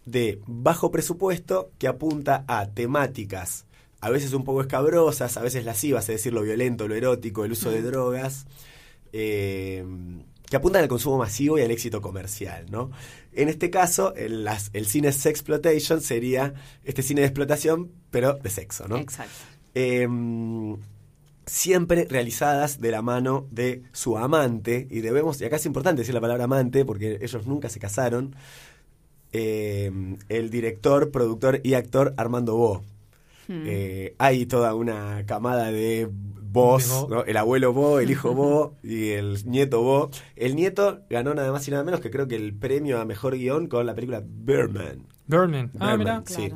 de 0.05 0.41
bajo 0.45 0.91
presupuesto 0.91 1.71
que 1.77 1.87
apunta 1.87 2.43
a 2.47 2.67
temáticas 2.67 3.65
a 4.01 4.09
veces 4.09 4.33
un 4.33 4.43
poco 4.43 4.61
escabrosas, 4.61 5.35
a 5.37 5.41
veces 5.41 5.65
lascivas, 5.65 6.03
es 6.03 6.15
decir, 6.15 6.33
lo 6.33 6.41
violento, 6.41 6.87
lo 6.87 6.95
erótico, 6.95 7.43
el 7.43 7.51
uso 7.51 7.69
de 7.69 7.81
drogas, 7.81 8.45
eh, 9.11 9.83
que 10.49 10.57
apuntan 10.57 10.81
al 10.83 10.87
consumo 10.89 11.17
masivo 11.17 11.57
y 11.57 11.61
al 11.61 11.71
éxito 11.71 12.01
comercial, 12.01 12.65
¿no? 12.71 12.91
En 13.33 13.49
este 13.49 13.69
caso, 13.69 14.15
el, 14.15 14.43
las- 14.43 14.71
el 14.73 14.85
cine 14.87 15.11
sexploitation 15.11 16.01
sería 16.01 16.53
este 16.83 17.03
cine 17.03 17.21
de 17.21 17.27
explotación, 17.27 17.91
pero 18.11 18.33
de 18.33 18.49
sexo, 18.49 18.87
¿no? 18.87 18.97
Exacto. 18.97 19.31
Eh, 19.75 20.07
siempre 21.45 22.05
realizadas 22.09 22.79
de 22.79 22.91
la 22.91 23.01
mano 23.01 23.47
de 23.51 23.83
su 23.91 24.17
amante, 24.17 24.87
y 24.89 24.99
debemos, 25.01 25.41
y 25.41 25.45
acá 25.45 25.55
es 25.55 25.65
importante 25.65 26.01
decir 26.01 26.13
la 26.13 26.21
palabra 26.21 26.43
amante, 26.45 26.85
porque 26.85 27.19
ellos 27.21 27.47
nunca 27.47 27.69
se 27.69 27.79
casaron, 27.79 28.35
eh, 29.31 29.91
el 30.29 30.49
director, 30.49 31.11
productor 31.11 31.61
y 31.63 31.73
actor 31.75 32.13
Armando 32.17 32.55
Bo. 32.55 32.83
Hmm. 33.47 33.63
Eh, 33.65 34.15
hay 34.17 34.45
toda 34.45 34.73
una 34.75 35.23
camada 35.25 35.71
de 35.71 36.09
Vos, 36.51 37.07
el 37.27 37.37
abuelo 37.37 37.73
Bo, 37.73 37.99
el 37.99 38.09
hijo 38.09 38.33
Bo 38.35 38.75
y 38.83 39.09
el 39.09 39.45
nieto 39.45 39.81
Bo. 39.81 40.09
El 40.35 40.55
nieto 40.55 41.01
ganó 41.09 41.33
nada 41.33 41.51
más 41.51 41.67
y 41.67 41.71
nada 41.71 41.83
menos 41.83 41.99
que 41.99 42.09
creo 42.09 42.27
que 42.27 42.35
el 42.35 42.53
premio 42.53 42.99
a 42.99 43.05
mejor 43.05 43.35
guion 43.35 43.67
con 43.67 43.85
la 43.85 43.93
película 43.93 44.23
Birdman. 44.25 45.05
Birdman. 45.27 45.71
Ah, 45.79 45.95
Birdman, 45.95 46.23
mira. 46.27 46.35
sí. 46.35 46.51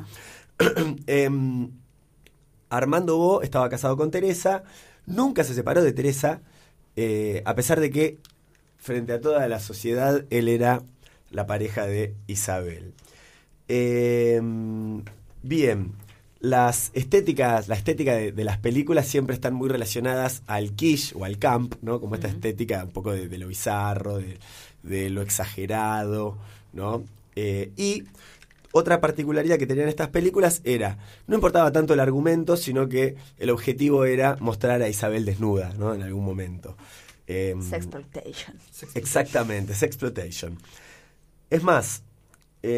Em, 1.06 1.70
Armando 2.70 3.16
Bo 3.16 3.42
estaba 3.42 3.68
casado 3.68 3.96
con 3.96 4.10
Teresa, 4.10 4.64
nunca 5.06 5.44
se 5.44 5.54
separó 5.54 5.82
de 5.82 5.92
Teresa, 5.92 6.40
eh, 6.96 7.42
a 7.44 7.54
pesar 7.54 7.80
de 7.80 7.90
que 7.90 8.18
frente 8.78 9.12
a 9.12 9.20
toda 9.20 9.46
la 9.48 9.60
sociedad 9.60 10.24
él 10.30 10.48
era 10.48 10.82
la 11.30 11.46
pareja 11.46 11.86
de 11.86 12.14
Isabel. 12.26 12.94
Em, 13.68 15.02
bien, 15.42 15.92
las 16.44 16.90
estéticas, 16.92 17.68
la 17.68 17.74
estética 17.74 18.14
de, 18.14 18.30
de 18.30 18.44
las 18.44 18.58
películas 18.58 19.06
siempre 19.06 19.34
están 19.34 19.54
muy 19.54 19.70
relacionadas 19.70 20.42
al 20.46 20.72
quiche 20.72 21.14
o 21.18 21.24
al 21.24 21.38
camp, 21.38 21.76
¿no? 21.80 22.00
Como 22.00 22.16
esta 22.16 22.28
estética 22.28 22.84
un 22.84 22.90
poco 22.90 23.12
de, 23.12 23.28
de 23.28 23.38
lo 23.38 23.48
bizarro, 23.48 24.18
de, 24.18 24.38
de 24.82 25.08
lo 25.08 25.22
exagerado, 25.22 26.36
¿no? 26.74 27.02
Eh, 27.34 27.72
y 27.76 28.04
otra 28.72 29.00
particularidad 29.00 29.56
que 29.56 29.66
tenían 29.66 29.88
estas 29.88 30.08
películas 30.08 30.60
era, 30.64 30.98
no 31.26 31.36
importaba 31.36 31.72
tanto 31.72 31.94
el 31.94 32.00
argumento, 32.00 32.58
sino 32.58 32.90
que 32.90 33.16
el 33.38 33.48
objetivo 33.48 34.04
era 34.04 34.36
mostrar 34.38 34.82
a 34.82 34.88
Isabel 34.90 35.24
desnuda, 35.24 35.72
¿no? 35.78 35.94
En 35.94 36.02
algún 36.02 36.26
momento. 36.26 36.76
Em, 37.26 37.62
Sexploitation. 37.62 38.58
Exactamente, 38.94 39.74
sexploitation. 39.74 40.58
Es 41.48 41.62
más, 41.62 42.02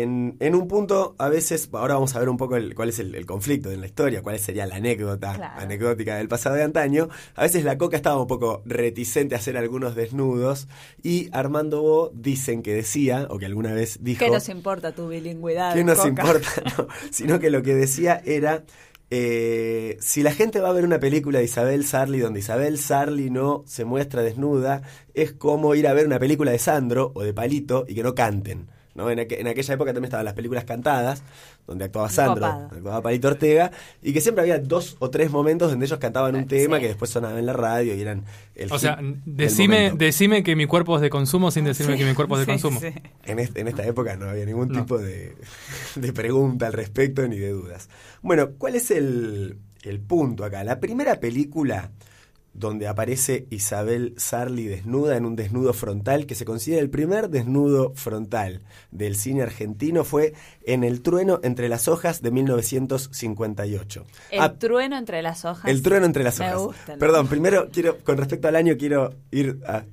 en, 0.02 0.36
en 0.40 0.54
un 0.54 0.66
punto, 0.66 1.14
a 1.18 1.28
veces, 1.28 1.68
ahora 1.72 1.94
vamos 1.94 2.14
a 2.16 2.18
ver 2.18 2.28
un 2.28 2.36
poco 2.36 2.56
el- 2.56 2.74
cuál 2.74 2.88
es 2.88 2.98
el, 2.98 3.14
el 3.14 3.24
conflicto 3.24 3.70
en 3.70 3.80
la 3.80 3.86
historia, 3.86 4.20
cuál 4.22 4.38
sería 4.38 4.66
la 4.66 4.76
anécdota 4.76 5.34
Claro. 5.34 5.60
anecdótica 5.60 6.16
del 6.16 6.26
pasado 6.28 6.56
de 6.56 6.64
antaño. 6.64 7.08
A 7.36 7.42
veces 7.42 7.62
la 7.64 7.78
coca 7.78 7.96
estaba 7.96 8.20
un 8.20 8.26
poco 8.26 8.62
reticente 8.66 9.34
a 9.34 9.38
hacer 9.38 9.56
algunos 9.56 9.94
desnudos 9.94 10.66
y 11.02 11.28
Armando 11.32 11.82
Bo 11.82 12.10
dicen 12.14 12.62
que 12.62 12.74
decía, 12.74 13.26
o 13.30 13.38
que 13.38 13.46
alguna 13.46 13.72
vez 13.72 13.98
dijo... 14.02 14.24
¿Qué 14.24 14.30
nos 14.30 14.48
importa 14.48 14.92
tu 14.92 15.08
bilingüidad? 15.08 15.74
¿Qué 15.74 15.84
nos 15.84 15.98
Coca? 15.98 16.08
importa? 16.08 16.48
No, 16.78 16.88
sino 17.10 17.38
que 17.38 17.50
lo 17.50 17.62
que 17.62 17.74
decía 17.74 18.20
era, 18.24 18.64
eh, 19.10 19.96
si 20.00 20.22
la 20.22 20.32
gente 20.32 20.60
va 20.60 20.70
a 20.70 20.72
ver 20.72 20.84
una 20.84 20.98
película 20.98 21.38
de 21.38 21.44
Isabel 21.44 21.84
Sarli 21.86 22.18
donde 22.18 22.40
Isabel 22.40 22.78
Sarli 22.78 23.30
no 23.30 23.62
se 23.66 23.84
muestra 23.84 24.22
desnuda, 24.22 24.82
es 25.14 25.32
como 25.32 25.74
ir 25.74 25.86
a 25.86 25.94
ver 25.94 26.06
una 26.06 26.18
película 26.18 26.50
de 26.50 26.58
Sandro 26.58 27.12
o 27.14 27.22
de 27.22 27.32
Palito 27.32 27.84
y 27.88 27.94
que 27.94 28.02
no 28.02 28.14
canten. 28.14 28.68
¿No? 28.96 29.10
En, 29.10 29.18
aqu- 29.18 29.38
en 29.38 29.46
aquella 29.46 29.74
época 29.74 29.92
también 29.92 30.06
estaban 30.06 30.24
las 30.24 30.34
películas 30.34 30.64
cantadas, 30.64 31.22
donde 31.66 31.84
actuaba 31.84 32.08
Sandro, 32.08 32.34
Copado. 32.46 32.64
actuaba 32.72 33.02
Palito 33.02 33.28
Ortega, 33.28 33.70
y 34.02 34.12
que 34.12 34.20
siempre 34.20 34.42
había 34.42 34.58
dos 34.58 34.96
o 34.98 35.10
tres 35.10 35.30
momentos 35.30 35.70
donde 35.70 35.86
ellos 35.86 35.98
cantaban 35.98 36.34
un 36.34 36.46
tema 36.46 36.80
que 36.80 36.88
después 36.88 37.10
sonaba 37.10 37.38
en 37.38 37.46
la 37.46 37.52
radio 37.52 37.94
y 37.94 38.00
eran 38.00 38.24
el 38.54 38.72
O 38.72 38.78
sea, 38.78 38.98
decime, 39.24 40.42
que 40.42 40.56
mi 40.56 40.66
cuerpo 40.66 40.96
es 40.96 41.02
de 41.02 41.10
consumo 41.10 41.50
sin 41.50 41.64
decirme 41.64 41.92
Sí, 41.94 41.98
que 42.00 42.04
mi 42.08 42.14
cuerpo 42.14 42.38
es 42.38 42.46
de 42.46 42.54
sí, 42.56 42.60
consumo. 42.62 42.80
sí. 42.80 42.92
En, 43.24 43.38
este- 43.38 43.60
en 43.60 43.68
esta 43.68 43.84
época 43.86 44.16
no 44.16 44.28
había 44.30 44.44
ningún 44.46 44.68
No. 44.68 44.80
tipo 44.80 44.98
de, 44.98 45.36
de 45.94 46.12
pregunta 46.12 46.66
al 46.66 46.72
respecto 46.72 47.26
ni 47.28 47.38
de 47.38 47.50
dudas. 47.50 47.88
Bueno, 48.22 48.50
¿cuál 48.58 48.74
es 48.76 48.90
el, 48.90 49.56
el 49.82 50.00
punto 50.00 50.44
acá? 50.44 50.64
La 50.64 50.80
primera 50.80 51.20
película 51.20 51.90
donde 52.58 52.88
aparece 52.88 53.46
Isabel 53.50 54.14
Sarli 54.16 54.64
desnuda 54.66 55.16
en 55.16 55.26
un 55.26 55.36
desnudo 55.36 55.72
frontal, 55.72 56.26
que 56.26 56.34
se 56.34 56.44
considera 56.44 56.80
el 56.82 56.90
primer 56.90 57.28
desnudo 57.28 57.92
frontal 57.94 58.62
del 58.90 59.16
cine 59.16 59.42
argentino, 59.42 60.04
fue 60.04 60.32
en 60.64 60.82
El 60.84 61.02
trueno 61.02 61.40
entre 61.42 61.68
las 61.68 61.86
hojas 61.88 62.22
de 62.22 62.30
1958. 62.30 64.04
El 64.30 64.40
Ah, 64.40 64.54
trueno 64.54 64.96
entre 64.96 65.22
las 65.22 65.44
hojas. 65.44 65.70
el 65.70 65.82
trueno 65.82 66.06
entre 66.06 66.24
las 66.24 66.38
Me 66.38 66.46
hojas. 66.46 66.58
gusta 66.66 66.92
el 66.94 66.98
Perdón, 66.98 67.28
primero 67.28 67.68
quiero, 67.72 67.98
con 67.98 68.16
respecto 68.16 68.48
al 68.48 68.56
año, 68.56 68.74
quiero 68.78 69.14
ir 69.30 69.58
a, 69.66 69.84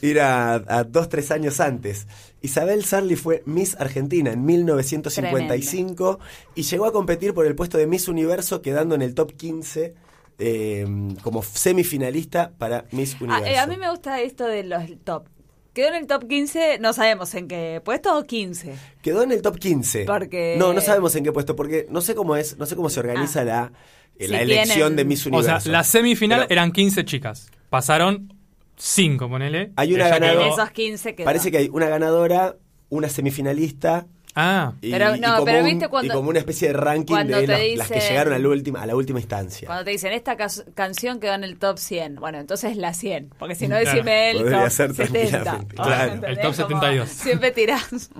ir 0.00 0.20
a, 0.20 0.54
a 0.54 0.84
dos, 0.84 1.08
tres 1.08 1.30
años 1.30 1.60
antes. 1.60 2.06
Isabel 2.40 2.84
Sarli 2.84 3.14
fue 3.14 3.42
Miss 3.46 3.76
Argentina 3.78 4.32
en 4.32 4.44
1955 4.44 6.18
y 6.56 6.62
llegó 6.62 6.86
a 6.86 6.92
competir 6.92 7.34
por 7.34 7.46
el 7.46 7.54
puesto 7.54 7.78
de 7.78 7.86
Miss 7.86 8.08
Universo, 8.08 8.60
quedando 8.62 8.94
en 8.96 9.02
el 9.02 9.14
top 9.14 9.32
15 9.34 9.94
eh, 10.38 10.86
como 11.22 11.42
semifinalista 11.42 12.52
para 12.58 12.84
Miss 12.92 13.14
Ah, 13.20 13.24
Universo. 13.24 13.46
eh, 13.46 13.58
a 13.58 13.66
mí 13.66 13.76
me 13.76 13.90
gusta 13.90 14.20
esto 14.20 14.46
de 14.46 14.64
los 14.64 14.82
top. 15.04 15.28
Quedó 15.72 15.88
en 15.88 15.94
el 15.94 16.06
top 16.06 16.28
15, 16.28 16.78
no 16.80 16.92
sabemos 16.92 17.34
en 17.34 17.48
qué 17.48 17.80
puesto 17.82 18.16
o 18.18 18.24
15. 18.24 18.74
Quedó 19.00 19.22
en 19.22 19.32
el 19.32 19.40
top 19.40 19.58
15. 19.58 20.04
Porque- 20.04 20.56
No, 20.58 20.72
no 20.74 20.80
sabemos 20.82 21.16
en 21.16 21.24
qué 21.24 21.32
puesto, 21.32 21.56
porque 21.56 21.86
no 21.88 22.00
sé 22.02 22.14
cómo 22.14 22.36
es, 22.36 22.58
no 22.58 22.66
sé 22.66 22.76
cómo 22.76 22.90
se 22.90 23.00
organiza 23.00 23.42
la, 23.44 23.72
eh, 24.18 24.26
Si 24.26 24.32
la 24.32 24.42
elección 24.42 24.76
tienen- 24.76 24.96
de 24.96 25.04
Miss 25.06 25.24
O 25.26 25.30
Universo. 25.30 25.60
sea, 25.60 25.72
la 25.72 25.82
semifinal 25.84 26.40
Pero- 26.40 26.52
eran 26.52 26.72
15 26.72 27.04
chicas. 27.06 27.50
Pasaron 27.70 28.34
5, 28.76 29.28
ponele. 29.30 29.72
Hay 29.76 29.94
una 29.94 30.08
ganadora. 30.08 30.32
quedó- 30.32 30.46
En 30.46 30.52
esos 30.52 30.70
15 30.72 31.14
quedó. 31.14 31.24
Parece 31.24 31.50
que 31.50 31.56
hay 31.58 31.68
una 31.72 31.88
ganadora, 31.88 32.56
una 32.90 33.08
semifinalista. 33.08 34.06
Ah. 34.34 34.72
Y, 34.80 34.90
Pero 34.90 35.14
y 35.14 35.20
no, 35.20 35.32
como 35.34 35.44
pero 35.44 35.58
un- 35.58 35.64
viste 35.66 35.88
cuando- 35.88 36.12
y 36.14 36.16
como 36.16 36.30
una 36.30 36.38
especie 36.38 36.68
de 36.68 36.74
ranking 36.74 37.14
de 37.26 37.46
las, 37.46 37.60
las 37.76 37.88
que 37.90 38.00
llegaron 38.00 38.32
a 38.32 38.38
la 38.38 38.48
última, 38.48 38.80
a 38.82 38.86
la 38.86 38.96
última 38.96 39.20
instancia. 39.20 39.66
Cuando 39.66 39.84
te 39.84 39.90
dicen, 39.90 40.12
esta 40.12 40.36
canción 40.74 41.20
quedó 41.20 41.34
en 41.34 41.44
el 41.44 41.58
top 41.58 41.76
100. 41.78 42.16
Bueno, 42.16 42.38
entonces 42.38 42.76
la 42.78 42.94
100. 42.94 43.30
Porque 43.38 43.54
si 43.54 43.68
no, 43.68 43.76
Claro. 43.78 43.90
decime 43.90 44.30
el 44.30 44.36
Podría 44.38 44.62
top 44.62 44.70
ser 44.70 44.94
70. 44.94 45.42
tranquilamente, 45.42 45.76
claro. 45.76 46.26
El 46.26 46.34
top 46.36 46.42
Como 46.42 46.54
72. 46.54 47.08
Siempre 47.10 47.50
tirás. 47.50 48.10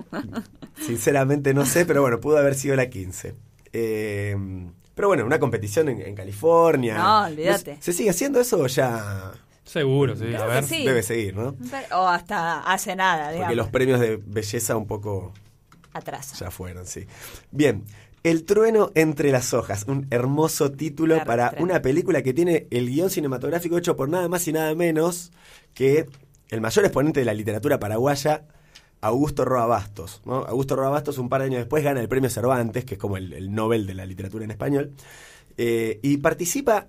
Sinceramente 0.79 1.53
no 1.53 1.65
sé, 1.65 1.85
pero 1.85 2.01
bueno, 2.01 2.19
pudo 2.19 2.37
haber 2.37 2.55
sido 2.55 2.75
la 2.75 2.89
15. 2.89 3.35
Eh, 3.71 4.35
pero 4.95 5.07
bueno, 5.07 5.25
una 5.25 5.39
competición 5.39 5.89
en, 5.89 6.01
en 6.01 6.15
California. 6.15 6.95
No, 6.97 7.25
olvídate. 7.25 7.77
¿Se 7.79 7.93
sigue 7.93 8.09
haciendo 8.09 8.39
eso 8.39 8.59
o 8.59 8.67
ya 8.67 9.31
Seguro, 9.63 10.15
sí. 10.15 10.33
A 10.35 10.45
ver. 10.45 10.63
sí. 10.65 10.85
debe 10.85 11.01
seguir, 11.03 11.35
no? 11.35 11.55
O 11.95 12.07
hasta 12.07 12.59
hace 12.61 12.95
nada, 12.95 13.31
digamos. 13.31 13.47
Porque 13.47 13.55
los 13.55 13.69
premios 13.69 13.99
de 13.99 14.17
belleza 14.23 14.75
un 14.75 14.85
poco 14.87 15.33
Atrás. 15.93 16.37
ya 16.39 16.49
fueron, 16.51 16.85
sí. 16.85 17.05
Bien, 17.51 17.83
El 18.23 18.45
trueno 18.45 18.91
entre 18.95 19.31
las 19.31 19.53
hojas, 19.53 19.83
un 19.87 20.07
hermoso 20.09 20.71
título 20.71 21.15
Claro, 21.15 21.27
para 21.27 21.49
tremendo. 21.49 21.73
una 21.73 21.81
película 21.81 22.21
que 22.23 22.33
tiene 22.33 22.67
el 22.71 22.87
guion 22.89 23.09
cinematográfico 23.09 23.77
hecho 23.77 23.97
por 23.97 24.07
nada 24.07 24.29
más 24.29 24.47
y 24.47 24.53
nada 24.53 24.73
menos 24.75 25.31
que 25.73 26.07
el 26.49 26.61
mayor 26.61 26.85
exponente 26.85 27.19
de 27.19 27.25
la 27.25 27.33
literatura 27.33 27.79
paraguaya, 27.79 28.45
Augusto 29.01 29.43
Roa 29.43 29.65
Bastos. 29.65 30.21
¿no? 30.23 30.35
Augusto 30.45 30.75
Roa 30.77 30.89
Bastos 30.89 31.17
un 31.17 31.27
par 31.27 31.41
de 31.41 31.47
años 31.47 31.59
después 31.59 31.83
gana 31.83 31.99
el 31.99 32.07
premio 32.07 32.29
Cervantes, 32.29 32.85
que 32.85 32.93
es 32.93 32.99
como 32.99 33.17
el, 33.17 33.33
el 33.33 33.53
Nobel 33.53 33.85
de 33.85 33.93
la 33.93 34.05
literatura 34.05 34.45
en 34.45 34.51
español, 34.51 34.91
eh, 35.57 35.99
y 36.01 36.17
participa, 36.17 36.87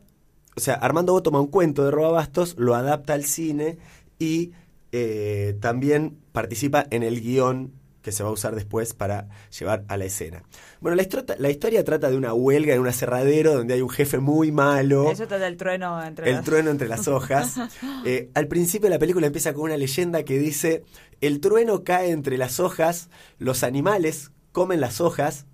o 0.57 0.61
sea, 0.61 0.75
Armando 0.75 1.13
Bo 1.15 1.23
toma 1.25 1.41
un 1.41 1.49
cuento 1.49 1.85
de 1.85 1.91
Roa 1.91 2.13
Bastos, 2.13 2.55
lo 2.59 2.77
adapta 2.77 3.15
al 3.15 3.25
cine 3.25 3.79
y 4.21 4.53
eh, 4.93 5.57
también 5.61 6.17
participa 6.31 6.87
en 6.91 7.03
el 7.03 7.21
guion 7.21 7.73
que 8.05 8.13
se 8.13 8.23
va 8.23 8.29
a 8.29 8.33
usar 8.33 8.55
después 8.55 8.93
para 8.93 9.29
llevar 9.59 9.83
a 9.89 9.97
la 9.97 10.05
escena. 10.05 10.43
Bueno, 10.81 10.95
la, 10.95 11.51
historia 11.51 11.83
trata 11.85 12.11
de 12.11 12.17
una 12.19 12.35
huelga 12.35 12.75
en 12.75 12.81
un 12.81 12.87
aserradero 12.87 13.55
donde 13.55 13.73
hay 13.75 13.81
un 13.81 13.89
jefe 13.89 14.19
muy 14.19 14.53
malo. 14.53 15.11
Eso 15.11 15.27
trata 15.27 15.43
del 15.47 15.57
trueno 15.57 16.05
entre 16.05 16.29
El 16.29 16.37
las- 16.37 16.45
trueno 16.45 16.71
entre 16.71 16.87
las 16.87 17.09
hojas. 17.09 17.55
Eh, 18.07 18.29
al 18.35 18.49
principio 18.49 18.91
la 18.91 18.99
película 18.99 19.27
empieza 19.27 19.55
con 19.55 19.63
una 19.63 19.79
leyenda 19.79 20.25
que 20.25 20.39
dice, 20.39 20.83
el 21.23 21.41
trueno 21.41 21.83
cae 21.85 22.11
entre 22.11 22.37
las 22.37 22.61
hojas, 22.61 23.09
los 23.39 23.63
animales 23.63 24.31
comen 24.53 24.79
las 24.81 25.01
hojas, 25.01 25.47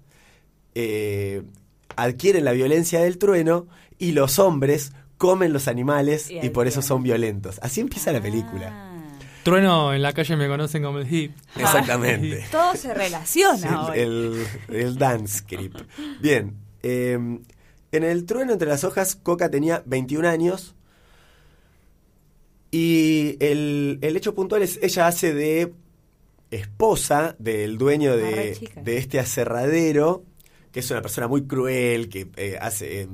eh, 0.74 1.42
adquieren 1.94 2.44
la 2.44 2.50
violencia 2.52 3.00
del 3.00 3.18
trueno 3.18 3.68
y 3.98 4.12
los 4.12 4.40
hombres 4.40 4.92
comen 5.16 5.52
los 5.52 5.68
animales 5.68 6.28
Y 6.30 6.44
y, 6.44 6.50
por 6.50 6.66
eso 6.66 6.82
son 6.82 7.04
violentos. 7.04 7.60
Así 7.62 7.80
empieza 7.80 8.10
la 8.10 8.20
película. 8.20 8.89
Trueno 9.42 9.94
en 9.94 10.02
la 10.02 10.12
calle 10.12 10.36
me 10.36 10.48
conocen 10.48 10.82
como 10.82 10.98
el 10.98 11.12
hip. 11.12 11.32
Exactamente. 11.56 12.44
Todo 12.50 12.74
se 12.76 12.92
relaciona 12.94 13.86
hoy. 13.86 13.98
el, 13.98 14.46
el 14.68 14.96
dance 14.98 15.38
script. 15.38 15.80
Bien. 16.20 16.56
eh, 16.82 17.18
en 17.92 18.04
el 18.04 18.24
trueno 18.24 18.52
entre 18.52 18.68
las 18.68 18.84
hojas, 18.84 19.16
Coca 19.16 19.50
tenía 19.50 19.82
21 19.86 20.28
años. 20.28 20.74
Y 22.70 23.36
el, 23.40 23.98
el 24.02 24.16
hecho 24.16 24.34
puntual 24.34 24.62
es, 24.62 24.78
ella 24.82 25.06
hace 25.08 25.34
de 25.34 25.72
esposa 26.50 27.34
del 27.38 27.78
dueño 27.78 28.12
Ah, 28.12 28.16
de, 28.16 28.70
de 28.82 28.96
este 28.96 29.18
aserradero, 29.18 30.24
que 30.72 30.80
es 30.80 30.90
una 30.90 31.02
persona 31.02 31.26
muy 31.26 31.46
cruel, 31.46 32.08
que 32.08 32.28
eh, 32.36 32.58
hace... 32.60 33.02
eh, 33.02 33.08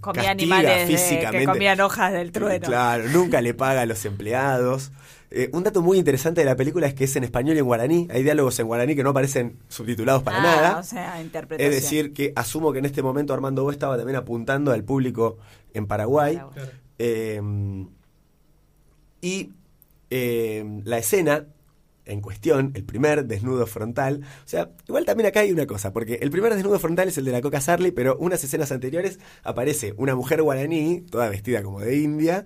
Comía 0.00 0.30
animales 0.30 0.86
de- 0.86 0.92
que 0.92 0.98
físicamente. 0.98 1.46
comían 1.46 1.80
hojas 1.80 2.12
del 2.12 2.30
trueno. 2.30 2.66
Claro, 2.66 3.08
nunca 3.08 3.40
le 3.40 3.54
paga 3.54 3.80
a 3.82 3.86
los 3.86 4.04
empleados. 4.04 4.92
Eh, 5.36 5.50
un 5.52 5.64
dato 5.64 5.82
muy 5.82 5.98
interesante 5.98 6.42
de 6.42 6.44
la 6.44 6.54
película 6.54 6.86
es 6.86 6.94
que 6.94 7.04
es 7.04 7.16
en 7.16 7.24
español 7.24 7.56
y 7.56 7.58
en 7.58 7.64
guaraní. 7.64 8.06
Hay 8.10 8.22
diálogos 8.22 8.56
en 8.60 8.68
guaraní 8.68 8.94
que 8.94 9.02
no 9.02 9.10
aparecen 9.10 9.58
subtitulados 9.68 10.22
para 10.22 10.38
Ah, 10.38 10.42
nada. 10.42 10.78
O 10.78 10.82
sea, 10.84 11.20
interpretación. 11.20 11.72
Es 11.74 11.82
decir, 11.82 12.12
que 12.12 12.32
asumo 12.36 12.72
que 12.72 12.78
en 12.78 12.84
este 12.84 13.02
momento 13.02 13.34
Armando 13.34 13.64
Bo 13.64 13.72
estaba 13.72 13.96
también 13.96 14.14
apuntando 14.16 14.70
al 14.70 14.84
público 14.84 15.38
en 15.72 15.86
Paraguay. 15.88 16.40
Eh, 16.98 17.42
y 19.20 19.50
eh, 20.10 20.80
la 20.84 20.98
escena 20.98 21.46
en 22.06 22.20
cuestión, 22.20 22.72
el 22.74 22.84
primer 22.84 23.24
desnudo 23.24 23.66
frontal. 23.66 24.20
O 24.22 24.48
sea, 24.48 24.70
igual 24.86 25.04
también 25.04 25.28
acá 25.28 25.40
hay 25.40 25.52
una 25.52 25.66
cosa, 25.66 25.92
porque 25.92 26.18
el 26.20 26.30
primer 26.30 26.54
desnudo 26.54 26.78
frontal 26.78 27.08
es 27.08 27.18
el 27.18 27.24
de 27.24 27.32
la 27.32 27.40
Coca 27.40 27.60
Sarli, 27.60 27.90
pero 27.90 28.16
unas 28.18 28.42
escenas 28.44 28.72
anteriores 28.72 29.18
aparece 29.42 29.94
una 29.96 30.14
mujer 30.14 30.42
guaraní, 30.42 31.02
toda 31.10 31.28
vestida 31.28 31.62
como 31.62 31.80
de 31.80 31.96
india, 31.96 32.44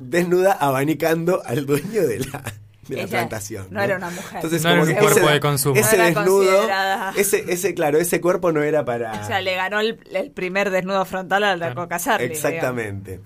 desnuda 0.00 0.52
abanicando 0.52 1.42
al 1.44 1.66
dueño 1.66 2.06
de 2.06 2.20
la, 2.20 2.42
de 2.88 2.96
la 2.96 3.06
plantación. 3.06 3.66
no 3.70 3.82
era 3.82 3.96
una 3.96 4.10
mujer. 4.10 4.36
Entonces, 4.36 4.62
No 4.62 4.70
como 4.70 4.84
era 4.84 4.92
un 4.92 4.98
cuerpo 4.98 5.20
ese, 5.20 5.32
de 5.32 5.40
consumo. 5.40 5.76
Ese 5.76 5.96
No 5.98 6.04
desnudo, 6.04 6.68
ese, 7.16 7.44
ese, 7.48 7.74
claro, 7.74 7.98
ese 7.98 8.20
cuerpo 8.20 8.52
no 8.52 8.62
era 8.62 8.84
para... 8.84 9.20
O 9.22 9.26
sea, 9.26 9.40
le 9.40 9.54
ganó 9.54 9.80
el, 9.80 9.98
el 10.12 10.30
primer 10.30 10.70
desnudo 10.70 11.04
frontal 11.04 11.44
a 11.44 11.56
la 11.56 11.74
Coca 11.74 11.98
Sarli, 11.98 12.26
Exactamente. 12.26 13.20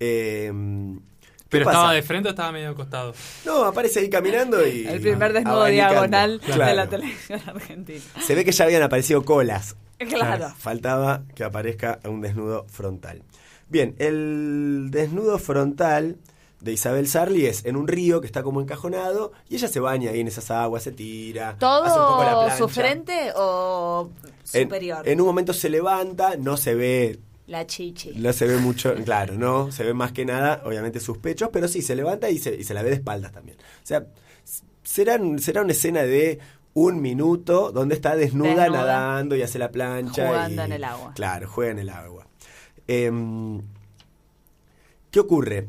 Eh, 0.00 0.50
¿qué 0.52 1.11
Pero 1.52 1.64
pasa? 1.66 1.78
estaba 1.78 1.92
de 1.92 2.02
frente 2.02 2.28
o 2.28 2.30
estaba 2.30 2.50
medio 2.50 2.70
acostado. 2.70 3.14
No, 3.44 3.64
aparece 3.64 4.00
ahí 4.00 4.10
caminando 4.10 4.66
y... 4.66 4.86
El 4.88 5.00
primer 5.00 5.32
desnudo 5.32 5.60
abanicando. 5.60 5.92
diagonal 5.92 6.40
de 6.40 6.74
la 6.74 6.88
televisión 6.88 7.40
argentina. 7.46 8.00
Se 8.20 8.34
ve 8.34 8.44
que 8.44 8.50
ya 8.52 8.64
habían 8.64 8.82
aparecido 8.82 9.24
colas. 9.24 9.76
Claro. 9.98 10.52
Faltaba 10.58 11.22
que 11.36 11.44
aparezca 11.44 12.00
un 12.04 12.20
desnudo 12.22 12.66
frontal. 12.68 13.22
Bien, 13.68 13.94
el 13.98 14.88
desnudo 14.90 15.38
frontal 15.38 16.16
de 16.60 16.72
Isabel 16.72 17.08
Sarli 17.08 17.46
es 17.46 17.64
en 17.64 17.76
un 17.76 17.86
río 17.88 18.20
que 18.20 18.26
está 18.26 18.42
como 18.42 18.60
encajonado 18.60 19.32
y 19.48 19.56
ella 19.56 19.68
se 19.68 19.80
baña 19.80 20.10
ahí 20.10 20.20
en 20.20 20.28
esas 20.28 20.50
aguas, 20.50 20.82
se 20.82 20.92
tira, 20.92 21.50
hace 21.50 21.64
un 21.64 22.06
poco 22.06 22.22
la 22.24 22.30
¿Todo 22.32 22.44
plancha. 22.46 22.56
su 22.58 22.68
frente 22.68 23.32
o 23.36 24.10
En- 24.52 24.64
superior? 24.64 25.08
En, 25.08 25.20
un 25.20 25.26
momento 25.26 25.52
se 25.52 25.68
levanta, 25.70 26.36
no 26.36 26.56
se 26.56 26.74
ve 26.74 27.18
La 27.52 27.66
chichi. 27.66 28.12
no 28.16 28.32
se 28.32 28.46
ve 28.46 28.56
mucho, 28.56 28.94
claro, 29.04 29.34
no, 29.34 29.70
se 29.70 29.84
ve 29.84 29.92
más 29.94 30.12
que 30.12 30.24
nada, 30.24 30.62
obviamente, 30.64 30.98
sus 31.00 31.18
pechos, 31.18 31.50
pero 31.52 31.68
sí, 31.68 31.82
se 31.82 31.94
levanta 31.94 32.30
y 32.30 32.38
se, 32.38 32.54
y 32.54 32.64
se 32.64 32.72
la 32.74 32.82
ve 32.82 32.88
de 32.90 32.96
espaldas 32.96 33.30
también. 33.32 33.58
O 33.58 33.86
sea, 33.86 34.06
s- 34.44 34.62
serán, 34.82 35.38
será 35.38 35.60
una 35.62 35.72
escena 35.72 36.02
de 36.02 36.38
un 36.74 37.02
minuto 37.02 37.70
donde 37.70 37.94
está 37.94 38.16
desnuda, 38.16 38.48
Desnuda. 38.64 38.68
nadando 38.86 39.36
y 39.36 39.42
hace 39.42 39.58
la 39.58 39.70
plancha. 39.70 40.26
Jugando 40.28 40.62
y- 40.62 40.64
en 40.64 40.72
el 40.72 40.84
agua. 40.84 41.12
Claro, 41.14 41.46
juega 41.48 41.70
en 41.72 41.78
el 41.78 41.90
agua. 41.90 42.26
Em, 42.88 43.60
¿Qué 45.10 45.20
ocurre? 45.20 45.68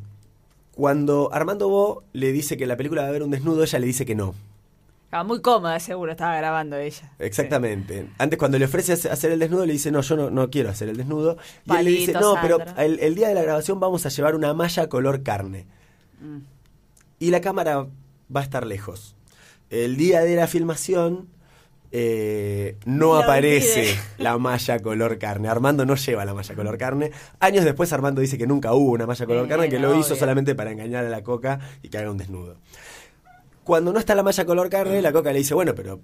Cuando 0.73 1.29
Armando 1.33 1.67
Bo 1.69 2.03
le 2.13 2.31
dice 2.31 2.55
que 2.57 2.63
en 2.63 2.69
la 2.69 2.77
película 2.77 3.01
va 3.01 3.07
a 3.07 3.09
haber 3.09 3.23
un 3.23 3.31
desnudo, 3.31 3.63
ella 3.63 3.77
le 3.79 3.85
dice 3.87 4.05
que 4.05 4.15
no. 4.15 4.33
Estaba 5.13 5.25
muy 5.25 5.41
cómoda, 5.43 5.79
seguro, 5.79 6.11
estaba 6.13 6.35
grabando 6.37 6.75
ella. 6.75 7.11
Exactamente. 7.19 8.07
Antes 8.17 8.39
cuando 8.39 8.57
le 8.57 8.65
ofrece 8.65 8.93
hace- 8.93 9.11
hacer 9.11 9.31
el 9.31 9.37
desnudo, 9.37 9.63
le 9.63 9.73
dice, 9.73 9.91
no, 9.91 10.01
yo 10.01 10.15
no, 10.17 10.31
no 10.31 10.49
quiero 10.49 10.71
hacer 10.71 10.89
el 10.89 10.97
desnudo. 10.97 11.37
Y 11.65 11.75
él 11.75 11.85
le 11.85 11.91
dice, 11.91 12.13
no, 12.13 12.33
pero 12.41 12.57
el, 12.79 12.97
el 12.99 13.13
día 13.13 13.27
de 13.27 13.35
la 13.35 13.43
grabación 13.43 13.79
vamos 13.79 14.07
a 14.07 14.09
llevar 14.09 14.33
una 14.33 14.55
malla 14.55 14.89
color 14.89 15.21
carne. 15.21 15.67
Mm. 16.19 16.37
Y 17.19 17.29
la 17.29 17.41
cámara 17.41 17.85
va 18.35 18.39
a 18.39 18.43
estar 18.43 18.65
lejos. 18.65 19.15
El 19.69 19.97
día 19.97 20.21
de 20.21 20.35
la 20.35 20.47
filmación 20.47 21.27
eh, 21.91 22.77
no 22.85 23.15
aparece 23.15 23.81
olvidé. 23.81 23.99
la 24.17 24.39
malla 24.39 24.79
color 24.79 25.19
carne. 25.19 25.47
Armando 25.47 25.85
no 25.85 25.93
lleva 25.93 26.25
la 26.25 26.33
malla 26.33 26.55
color 26.55 26.75
carne. 26.79 27.11
Años 27.39 27.65
después 27.65 27.93
Armando 27.93 28.19
dice 28.19 28.39
que 28.39 28.47
nunca 28.47 28.73
hubo 28.73 28.93
una 28.93 29.05
malla 29.05 29.27
color 29.27 29.47
carne, 29.47 29.69
que 29.69 29.77
lo 29.77 29.91
hizo 29.93 30.07
obvio. 30.13 30.15
solamente 30.19 30.55
para 30.55 30.71
engañar 30.71 31.05
a 31.05 31.09
la 31.09 31.21
coca 31.21 31.59
y 31.83 31.89
que 31.89 31.99
haga 31.99 32.09
un 32.09 32.17
desnudo. 32.17 32.57
Cuando 33.63 33.93
no 33.93 33.99
está 33.99 34.15
la 34.15 34.23
malla 34.23 34.45
color 34.45 34.69
carne, 34.69 35.01
la 35.01 35.11
coca 35.11 35.31
le 35.31 35.39
dice, 35.39 35.53
bueno, 35.53 35.73
pero 35.75 36.01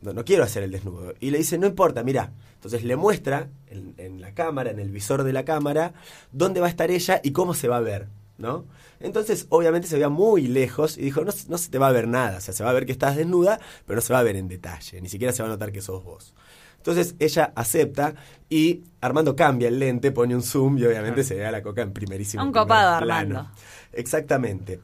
no, 0.00 0.12
no 0.12 0.24
quiero 0.24 0.44
hacer 0.44 0.62
el 0.62 0.70
desnudo. 0.72 1.14
Y 1.20 1.30
le 1.30 1.38
dice, 1.38 1.58
no 1.58 1.66
importa, 1.66 2.02
mira. 2.02 2.32
Entonces 2.54 2.84
le 2.84 2.96
muestra 2.96 3.48
en, 3.68 3.94
en 3.96 4.20
la 4.20 4.34
cámara, 4.34 4.70
en 4.70 4.78
el 4.80 4.90
visor 4.90 5.22
de 5.24 5.32
la 5.32 5.44
cámara, 5.44 5.94
dónde 6.32 6.60
va 6.60 6.66
a 6.66 6.70
estar 6.70 6.90
ella 6.90 7.20
y 7.22 7.30
cómo 7.32 7.54
se 7.54 7.68
va 7.68 7.78
a 7.78 7.80
ver, 7.80 8.08
¿no? 8.38 8.64
Entonces, 8.98 9.46
obviamente 9.48 9.88
se 9.88 9.94
veía 9.94 10.10
muy 10.10 10.46
lejos 10.46 10.98
y 10.98 11.02
dijo, 11.02 11.24
no, 11.24 11.32
se- 11.32 11.48
no 11.48 11.56
se 11.56 11.70
te 11.70 11.78
va 11.78 11.88
a 11.88 11.92
ver 11.92 12.06
nada. 12.06 12.36
O 12.36 12.40
sea, 12.42 12.52
se 12.52 12.62
va 12.62 12.68
a 12.70 12.74
ver 12.74 12.84
que 12.84 12.92
estás 12.92 13.16
desnuda, 13.16 13.58
pero 13.86 13.96
no 13.96 14.00
se 14.02 14.12
va 14.12 14.18
a 14.18 14.22
ver 14.22 14.36
en 14.36 14.46
detalle. 14.48 15.00
Ni 15.00 15.08
siquiera 15.08 15.32
se 15.32 15.42
va 15.42 15.48
a 15.48 15.52
notar 15.52 15.72
que 15.72 15.80
sos 15.80 16.04
vos. 16.04 16.34
Entonces 16.76 17.14
ella 17.18 17.52
acepta 17.56 18.14
y 18.48 18.82
Armando 19.02 19.36
cambia 19.36 19.68
el 19.68 19.78
lente, 19.78 20.12
pone 20.12 20.34
un 20.34 20.42
zoom 20.42 20.78
y 20.78 20.84
obviamente 20.84 21.24
se 21.24 21.34
ve 21.34 21.44
a 21.46 21.50
la 21.50 21.62
coca 21.62 21.82
en 21.82 21.92
primerísimo 21.92 22.42
Un 22.42 22.52
copado, 22.52 23.02
plano. 23.04 23.38
Armando. 23.38 23.50
Exactamente. 23.92 24.80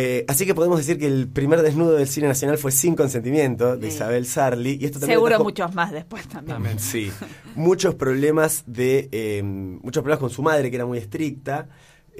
Eh, 0.00 0.24
así 0.28 0.46
que 0.46 0.54
podemos 0.54 0.78
decir 0.78 0.96
que 0.96 1.06
el 1.06 1.26
primer 1.26 1.60
desnudo 1.60 1.94
del 1.96 2.06
cine 2.06 2.28
nacional 2.28 2.56
fue 2.56 2.70
sin 2.70 2.94
consentimiento 2.94 3.76
de 3.76 3.90
Sí. 3.90 3.96
Isabel 3.96 4.26
Sarli. 4.26 4.78
Y 4.80 4.84
esto 4.84 5.00
también 5.00 5.16
Seguro 5.16 5.30
trajo- 5.32 5.42
muchos 5.44 5.74
más 5.74 5.90
después 5.90 6.28
también. 6.28 6.58
Sí. 6.78 7.10
Muchos 7.56 7.96
problemas 7.96 8.62
de. 8.66 9.08
eh, 9.10 9.42
muchos 9.42 10.02
problemas 10.04 10.20
con 10.20 10.30
su 10.30 10.40
madre, 10.42 10.70
que 10.70 10.76
era 10.76 10.86
muy 10.86 10.98
estricta. 10.98 11.68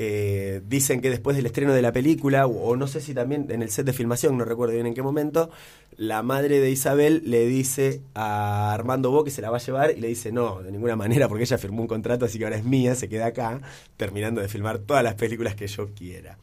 Eh, 0.00 0.60
dicen 0.66 1.00
que 1.00 1.10
después 1.10 1.36
del 1.36 1.46
estreno 1.46 1.72
de 1.72 1.82
la 1.82 1.92
película, 1.92 2.46
o, 2.46 2.68
o 2.70 2.76
no 2.76 2.86
sé 2.88 3.00
si 3.00 3.14
también 3.14 3.46
en 3.50 3.62
el 3.62 3.70
set 3.70 3.84
de 3.86 3.92
filmación, 3.92 4.36
no 4.38 4.44
recuerdo 4.44 4.74
bien 4.74 4.86
en 4.86 4.94
qué 4.94 5.02
momento, 5.02 5.50
la 5.96 6.22
madre 6.22 6.58
de 6.60 6.70
Isabel 6.70 7.22
le 7.26 7.46
dice 7.46 8.00
a 8.14 8.72
Armando 8.72 9.10
Bo 9.10 9.22
que 9.24 9.30
se 9.32 9.40
la 9.42 9.50
va 9.50 9.56
a 9.56 9.60
llevar 9.60 9.92
y 9.96 10.00
le 10.00 10.06
dice 10.08 10.30
no, 10.32 10.62
de 10.62 10.70
ninguna 10.70 10.94
manera, 10.96 11.28
porque 11.28 11.42
ella 11.44 11.58
firmó 11.58 11.82
un 11.82 11.88
contrato, 11.88 12.24
así 12.24 12.38
que 12.38 12.44
ahora 12.44 12.56
es 12.56 12.64
mía, 12.64 12.94
se 12.94 13.08
queda 13.08 13.26
acá, 13.26 13.60
terminando 13.96 14.40
de 14.40 14.46
filmar 14.48 14.78
todas 14.78 15.02
las 15.02 15.14
películas 15.14 15.56
que 15.56 15.66
yo 15.66 15.88
quiera. 15.94 16.38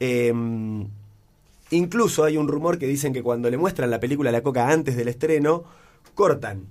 Eh, 0.00 0.32
incluso 1.70 2.24
hay 2.24 2.36
un 2.36 2.48
rumor 2.48 2.78
que 2.78 2.86
dicen 2.86 3.12
que 3.12 3.22
cuando 3.22 3.50
le 3.50 3.56
muestran 3.56 3.90
la 3.90 4.00
película 4.00 4.30
a 4.30 4.32
la 4.32 4.42
Coca 4.42 4.68
antes 4.70 4.96
del 4.96 5.08
estreno, 5.08 5.64
cortan 6.14 6.66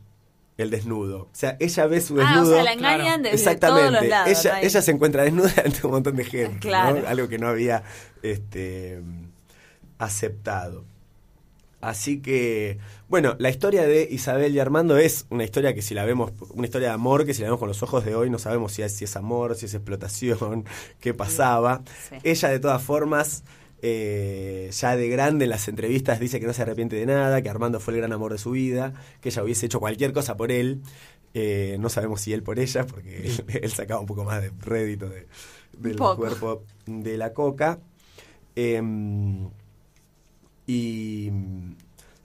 el 0.57 0.69
desnudo. 0.69 1.23
O 1.23 1.29
sea, 1.33 1.57
ella 1.59 1.85
ve 1.87 1.99
su 2.01 2.19
Ah, 2.19 2.23
o 2.23 2.27
desnudo. 2.27 2.53
sea, 2.55 2.63
la 2.63 2.73
engañan 2.73 3.21
desde 3.21 3.35
Exactamente. 3.35 3.89
todos 3.89 4.01
los 4.01 4.09
lados. 4.09 4.45
ella, 4.61 4.81
se 4.81 4.91
encuentra 4.91 5.23
desnuda 5.23 5.51
ante 5.65 5.85
un 5.85 5.91
montón 5.91 6.15
de 6.15 6.23
gente. 6.23 6.73
Algo 6.73 7.27
que 7.27 7.37
no 7.37 7.47
había 7.47 7.83
este, 8.21 9.01
aceptado. 9.97 10.85
Así 11.81 12.21
que, 12.21 12.79
bueno, 13.07 13.35
la 13.39 13.49
historia 13.49 13.83
de 13.87 14.07
Isabel 14.09 14.53
y 14.55 14.59
Armando 14.59 14.97
es 14.97 15.25
una 15.29 15.43
historia 15.43 15.73
que 15.75 15.81
si 15.81 15.93
la 15.93 16.05
vemos, 16.05 16.31
una 16.51 16.65
historia 16.65 16.89
de 16.89 16.93
amor 16.95 17.25
que 17.25 17.33
si 17.33 17.41
la 17.41 17.47
vemos 17.47 17.59
con 17.59 17.67
los 17.67 17.81
ojos 17.83 18.03
de 18.05 18.15
hoy 18.15 18.29
no 18.29 18.39
sabemos 18.39 18.71
si 18.73 18.81
es, 18.81 18.93
si 18.95 19.03
es 19.05 19.15
amor, 19.15 19.55
si 19.55 19.65
es 19.67 19.73
explotación, 19.73 20.65
qué 20.99 21.13
pasaba. 21.13 21.83
Sí. 22.09 22.15
Ella 22.23 22.49
de 22.49 22.59
todas 22.59 22.81
formas, 22.81 23.43
eh, 23.81 24.69
ya 24.73 24.95
de 24.95 25.07
grande 25.09 25.45
en 25.45 25.51
las 25.51 25.67
entrevistas 25.67 26.19
dice 26.19 26.39
que 26.39 26.47
no 26.47 26.53
se 26.53 26.63
arrepiente 26.63 26.95
de 26.95 27.05
nada, 27.05 27.41
que 27.41 27.49
Armando 27.49 27.79
fue 27.79 27.93
el 27.93 27.99
gran 27.99 28.11
amor 28.13 28.31
de 28.31 28.37
su 28.39 28.51
vida, 28.51 28.93
que 29.21 29.29
ella 29.29 29.43
hubiese 29.43 29.67
hecho 29.67 29.79
cualquier 29.79 30.11
cosa 30.13 30.35
por 30.35 30.51
él. 30.51 30.81
Eh, 31.37 31.75
no 31.79 31.89
sabemos 31.89 32.21
si 32.21 32.31
él 32.33 32.43
por 32.43 32.59
ella, 32.59 32.87
porque 32.87 33.27
él, 33.27 33.45
él 33.61 33.71
sacaba 33.71 33.99
un 33.99 34.07
poco 34.07 34.23
más 34.23 34.41
de 34.41 34.51
rédito 34.61 35.09
de- 35.09 35.27
del 35.77 35.97
poco. 35.97 36.15
cuerpo 36.17 36.63
de 36.85 37.17
la 37.17 37.33
coca. 37.33 37.79
Em, 38.55 39.49
y, 40.65 41.29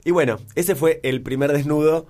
y 0.03 0.11
bueno, 0.11 0.37
ese 0.55 0.75
fue 0.75 0.99
el 1.03 1.21
primer 1.21 1.51
desnudo 1.53 2.07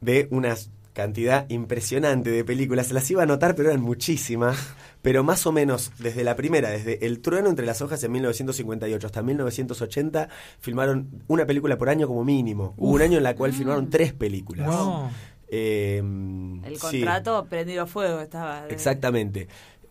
de 0.00 0.28
una 0.30 0.54
cantidad 0.92 1.48
impresionante 1.48 2.30
de 2.30 2.44
películas. 2.44 2.88
Se 2.88 2.94
las 2.94 3.08
iba 3.10 3.22
a 3.22 3.24
anotar, 3.24 3.54
pero 3.54 3.70
eran 3.70 3.80
muchísimas. 3.82 4.74
Pero 5.00 5.22
más 5.22 5.46
o 5.46 5.52
menos 5.52 5.92
desde 6.00 6.24
la 6.24 6.34
primera, 6.34 6.70
desde 6.70 7.06
El 7.06 7.20
trueno 7.20 7.48
entre 7.48 7.64
las 7.66 7.80
hojas 7.82 8.02
en 8.02 8.10
1958 8.12 9.06
hasta 9.06 9.22
1980, 9.22 10.28
filmaron 10.60 11.08
una 11.28 11.46
película 11.46 11.78
por 11.78 11.88
año 11.88 12.08
como 12.08 12.24
mínimo. 12.24 12.74
Hubo 12.76 12.94
un 12.94 13.02
año 13.02 13.16
en 13.18 13.22
la 13.22 13.36
cual 13.36 13.52
filmaron 13.52 13.90
tres 13.90 14.12
películas. 14.12 14.66
No. 14.66 15.08
Em, 15.50 16.64
El 16.64 16.74
sí. 16.74 16.80
contrato 16.80 17.46
prendido 17.48 17.86
fuego 17.86 18.20
estaba. 18.20 18.62
de- 18.66 18.74
Exactamente. 18.74 19.46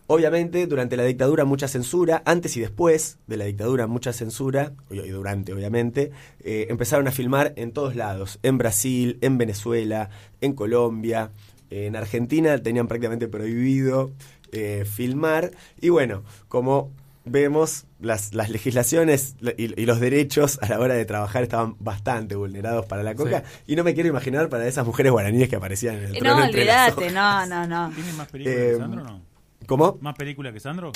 Obviamente, 0.10 0.68
durante 0.68 0.96
la 0.96 1.04
dictadura 1.04 1.44
mucha 1.44 1.68
censura, 1.68 2.24
antes 2.26 2.56
y 2.56 2.62
después 2.62 3.18
de 3.28 3.36
la 3.36 3.44
dictadura 3.44 3.88
mucha 3.88 4.14
censura, 4.14 4.72
y 4.90 5.10
durante 5.10 5.52
obviamente, 5.52 6.12
eh, 6.40 6.68
empezaron 6.70 7.10
a 7.10 7.12
filmar 7.12 7.52
en 7.58 7.74
todos 7.74 7.96
lados, 7.96 8.40
en 8.42 8.58
Brasil, 8.58 9.18
en 9.22 9.38
Venezuela, 9.38 10.10
en 10.40 10.54
Colombia, 10.54 11.32
en 11.70 11.98
Argentina 11.98 12.58
tenían 12.58 12.88
prácticamente 12.88 13.28
prohibido 13.28 14.12
eh, 14.54 14.86
filmar, 14.90 15.52
y 15.82 15.90
bueno, 15.90 16.24
como 16.48 16.90
vemos, 17.26 17.84
las, 18.00 18.34
las 18.34 18.50
legislaciones 18.50 19.36
y, 19.58 19.82
y 19.82 19.86
los 19.86 20.00
derechos 20.00 20.58
a 20.62 20.70
la 20.70 20.80
hora 20.80 20.94
de 20.94 21.04
trabajar 21.04 21.44
estaban 21.44 21.76
bastante 21.80 22.36
vulnerados 22.36 22.86
para 22.86 23.04
la 23.04 23.14
coca, 23.16 23.44
y 23.66 23.76
no 23.76 23.84
me 23.84 23.94
quiero 23.94 24.08
imaginar 24.08 24.48
para 24.48 24.66
esas 24.66 24.86
mujeres 24.86 25.12
guaraníes 25.12 25.50
que 25.50 25.58
aparecían 25.58 25.96
en 25.96 26.04
el 26.06 26.16
Eh, 26.16 26.20
trono 26.20 26.38
No, 26.38 26.46
olvídate, 26.46 27.12
no, 27.12 27.46
no, 27.46 27.68
no. 27.68 27.92
¿Tiene 27.94 28.14
más 28.14 28.30
Eh, 28.34 28.78
no? 28.80 29.27
¿Cómo? 29.66 29.98
¿Más 30.02 30.16
películas 30.16 30.54
que 30.54 30.60
Sandro? 30.60 30.92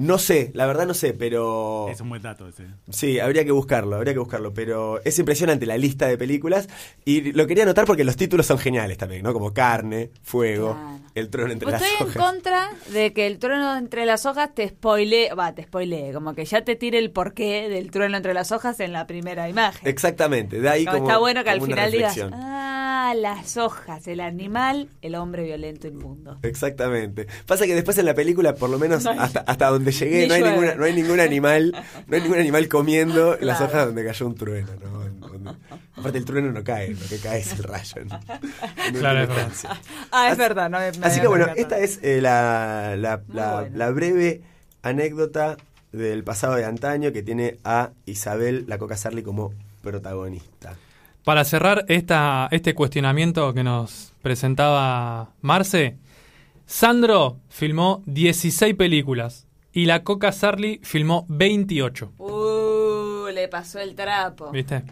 No 0.00 0.16
sé, 0.16 0.50
la 0.54 0.64
verdad 0.64 0.86
no 0.86 0.94
sé, 0.94 1.12
pero... 1.12 1.86
Es 1.90 2.00
un 2.00 2.08
buen 2.08 2.22
dato 2.22 2.48
ese. 2.48 2.64
Sí, 2.88 3.20
habría 3.20 3.44
que 3.44 3.52
buscarlo, 3.52 3.96
habría 3.96 4.14
que 4.14 4.18
buscarlo, 4.18 4.54
pero 4.54 4.98
es 5.04 5.18
impresionante 5.18 5.66
la 5.66 5.76
lista 5.76 6.06
de 6.06 6.16
películas 6.16 6.68
y 7.04 7.32
lo 7.32 7.46
quería 7.46 7.64
anotar 7.64 7.84
porque 7.84 8.02
los 8.02 8.16
títulos 8.16 8.46
son 8.46 8.56
geniales 8.58 8.96
también, 8.96 9.22
¿no? 9.22 9.34
Como 9.34 9.52
Carne, 9.52 10.10
Fuego, 10.22 10.74
El 11.14 11.28
trono 11.28 11.52
entre 11.52 11.70
las 11.70 11.82
Estoy 11.82 11.96
en 12.00 12.06
hojas. 12.14 12.16
contra 12.32 12.70
de 12.94 13.12
que 13.12 13.26
el 13.26 13.38
trueno 13.38 13.76
entre 13.76 14.06
las 14.06 14.24
hojas 14.24 14.54
te 14.54 14.68
spoile, 14.70 15.34
va, 15.38 15.54
te 15.54 15.64
spoilee, 15.64 16.12
como 16.14 16.34
que 16.34 16.46
ya 16.46 16.64
te 16.64 16.76
tire 16.76 16.98
el 16.98 17.10
porqué 17.10 17.68
del 17.68 17.90
trueno 17.90 18.16
entre 18.16 18.32
las 18.32 18.52
hojas 18.52 18.80
en 18.80 18.92
la 18.94 19.06
primera 19.06 19.50
imagen. 19.50 19.86
Exactamente, 19.86 20.60
de 20.62 20.68
ahí 20.70 20.84
Como 20.86 20.98
como 20.98 21.08
está 21.10 21.18
bueno 21.18 21.44
que 21.44 21.50
al 21.50 21.60
final 21.60 21.90
digas, 21.92 22.16
ah, 22.32 23.12
las 23.16 23.56
hojas, 23.58 24.06
el 24.08 24.20
animal, 24.20 24.88
el 25.02 25.14
hombre 25.14 25.42
violento 25.42 25.88
inmundo. 25.88 26.38
Exactamente. 26.42 27.26
Pasa 27.46 27.66
que 27.66 27.74
después 27.74 27.98
en 27.98 28.06
la 28.06 28.14
película, 28.14 28.54
por 28.54 28.70
lo 28.70 28.78
menos 28.78 29.04
No 29.04 29.10
hay- 29.10 29.18
hasta, 29.18 29.40
hasta 29.40 29.68
donde 29.68 29.89
llegué, 29.92 30.26
no 30.28 30.34
hay, 30.34 30.42
ninguna, 30.42 30.74
no 30.74 30.84
hay 30.84 30.92
ningún 30.94 31.20
animal, 31.20 31.72
no 32.06 32.16
hay 32.16 32.22
ningún 32.22 32.38
animal 32.38 32.68
comiendo 32.68 33.36
las 33.40 33.60
hojas 33.60 33.86
donde 33.86 34.04
cayó 34.04 34.26
un 34.26 34.34
trueno, 34.34 34.68
¿no? 34.82 35.04
En- 35.04 35.20
donde- 35.20 35.50
aparte 35.96 36.18
el 36.18 36.24
trueno 36.24 36.52
no 36.52 36.62
cae, 36.64 36.94
lo 36.94 37.06
que 37.08 37.18
cae 37.18 37.40
es 37.40 37.52
el 37.52 37.62
rayo. 37.64 37.94
en 38.00 38.08
Claro, 38.94 39.22
es 39.22 39.28
verdad. 39.28 39.48
Ah, 40.12 40.30
es 40.30 40.38
verdad, 40.38 40.70
no 40.70 40.78
me- 40.78 40.92
me 40.92 41.06
Así 41.06 41.20
que 41.20 41.26
bueno, 41.26 41.46
esta 41.56 41.78
es 41.78 41.98
eh, 42.02 42.20
la, 42.20 42.94
la- 42.98 43.22
la- 43.32 43.68
la 43.72 43.90
breve 43.90 44.42
anécdota 44.82 45.56
del 45.92 46.22
pasado 46.24 46.54
de 46.54 46.64
antaño 46.64 47.12
que 47.12 47.22
tiene 47.22 47.56
a 47.64 47.90
Isabel 48.06 48.64
la 48.68 48.78
Coca 48.78 48.96
Sarli 48.96 49.22
como 49.22 49.52
protagonista. 49.82 50.74
Para 51.24 51.44
cerrar 51.44 51.84
esta, 51.88 52.48
este 52.50 52.74
cuestionamiento 52.74 53.52
que 53.52 53.62
nos 53.64 54.12
presentaba 54.22 55.30
Marce, 55.42 55.96
Sandro 56.66 57.38
filmó 57.48 58.02
16 58.06 58.74
películas 58.74 59.46
y 59.72 59.86
la 59.86 60.02
Coca 60.02 60.32
Sarli 60.32 60.80
filmó 60.82 61.26
28. 61.28 62.12
Uh, 62.18 63.28
le 63.32 63.48
pasó 63.48 63.78
el 63.78 63.94
trapo. 63.94 64.50
¿Viste? 64.50 64.82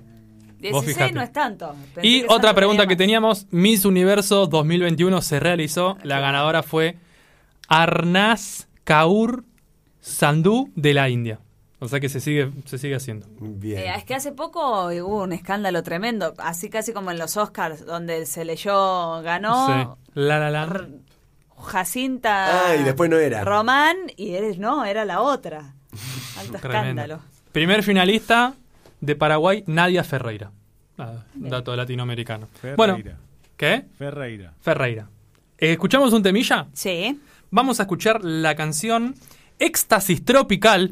16 0.58 0.94
fijate. 0.96 1.12
no 1.12 1.22
es 1.22 1.32
tanto. 1.32 1.74
Pensé 1.94 2.08
Y 2.08 2.24
otra 2.28 2.54
pregunta 2.54 2.86
que 2.86 2.96
teníamos, 2.96 3.46
Miss 3.50 3.84
Universo 3.84 4.46
2021 4.46 5.22
se 5.22 5.40
realizó, 5.40 5.96
la 6.02 6.18
ganadora 6.20 6.62
fue 6.62 6.96
Arnaz 7.68 8.68
Kaur 8.84 9.44
Sandhu 10.00 10.70
de 10.74 10.94
la 10.94 11.08
India. 11.08 11.40
O 11.80 11.86
sea 11.86 12.00
que 12.00 12.08
se 12.08 12.18
sigue, 12.18 12.50
se 12.64 12.76
sigue 12.76 12.96
haciendo. 12.96 13.26
Bien. 13.38 13.78
Eh, 13.78 13.92
es 13.96 14.04
que 14.04 14.14
hace 14.14 14.32
poco 14.32 14.86
hubo 14.88 15.22
un 15.22 15.32
escándalo 15.32 15.84
tremendo, 15.84 16.34
así 16.38 16.70
casi 16.70 16.92
como 16.92 17.12
en 17.12 17.18
los 17.18 17.36
Oscars, 17.36 17.86
donde 17.86 18.26
se 18.26 18.44
leyó, 18.44 19.22
ganó 19.22 19.66
Sí. 19.66 20.10
La 20.14 20.40
la 20.40 20.50
la. 20.50 20.88
Jacinta 21.62 22.68
Ah, 22.70 22.76
y 22.76 22.82
después 22.82 23.10
no 23.10 23.16
era. 23.16 23.44
Román, 23.44 23.96
y 24.16 24.30
eres, 24.34 24.58
no, 24.58 24.84
era 24.84 25.04
la 25.04 25.20
otra. 25.20 25.74
Alto 26.38 26.56
escándalo. 26.62 27.20
Primer 27.52 27.82
finalista 27.82 28.54
de 29.00 29.16
Paraguay, 29.16 29.64
Nadia 29.66 30.04
Ferreira. 30.04 30.50
Nada, 30.96 31.24
dato 31.34 31.74
latinoamericano. 31.76 32.48
Ferreira. 32.60 32.76
Bueno, 32.76 32.98
¿qué? 33.56 33.84
Ferreira. 33.96 34.52
Ferreira. 34.60 35.08
Eh, 35.58 35.72
¿Escuchamos 35.72 36.12
un 36.12 36.22
temilla? 36.22 36.66
Sí. 36.72 37.20
Vamos 37.50 37.80
a 37.80 37.84
escuchar 37.84 38.22
la 38.24 38.54
canción 38.54 39.14
Éxtasis 39.58 40.24
Tropical, 40.24 40.90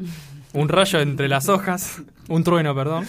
un 0.53 0.69
rayo 0.69 0.99
entre 0.99 1.27
las 1.27 1.49
hojas, 1.49 2.01
un 2.29 2.43
trueno, 2.43 2.73
perdón, 2.73 3.05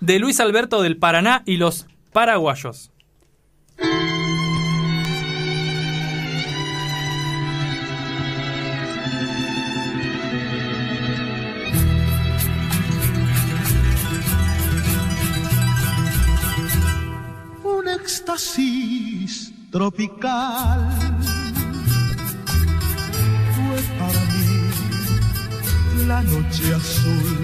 de 0.00 0.18
Luis 0.18 0.40
Alberto 0.40 0.82
del 0.82 0.96
Paraná 0.96 1.42
y 1.46 1.56
los 1.58 1.86
paraguayos. 2.12 2.90
Éxtasis 18.08 19.52
tropical. 19.70 20.80
Fue 23.54 23.78
para 24.00 24.22
mí 24.32 24.52
la 26.06 26.20
noche 26.22 26.64
azul 26.74 27.38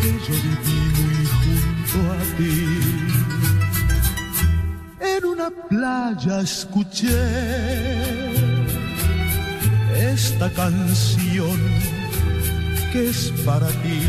que 0.00 0.10
yo 0.26 0.36
viví 0.46 0.80
muy 0.98 1.20
junto 1.42 1.98
a 2.12 2.20
ti. 2.36 2.60
En 5.14 5.22
una 5.24 5.48
playa 5.68 6.40
escuché 6.40 7.22
esta 10.12 10.50
canción 10.50 11.58
que 12.92 13.10
es 13.10 13.32
para 13.46 13.68
ti 13.84 14.00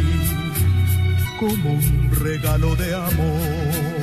como 1.40 1.74
un 1.74 2.10
regalo 2.26 2.76
de 2.76 2.96
amor. 2.96 4.01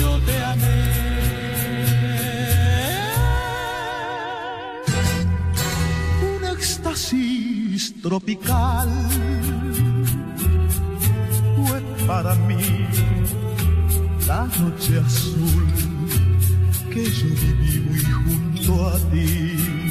Yo 0.00 0.18
te 0.26 0.36
amé. 0.52 0.80
Un 6.30 6.40
éxtasis 6.56 7.82
tropical 8.02 8.88
fue 11.56 11.78
para 12.06 12.34
mí 12.48 12.66
la 14.26 14.42
noche 14.60 14.92
azul 15.06 15.66
que 16.92 17.04
yo 17.18 17.28
viví 17.42 18.02
junto 18.24 18.88
a 18.88 18.96
ti. 19.10 19.89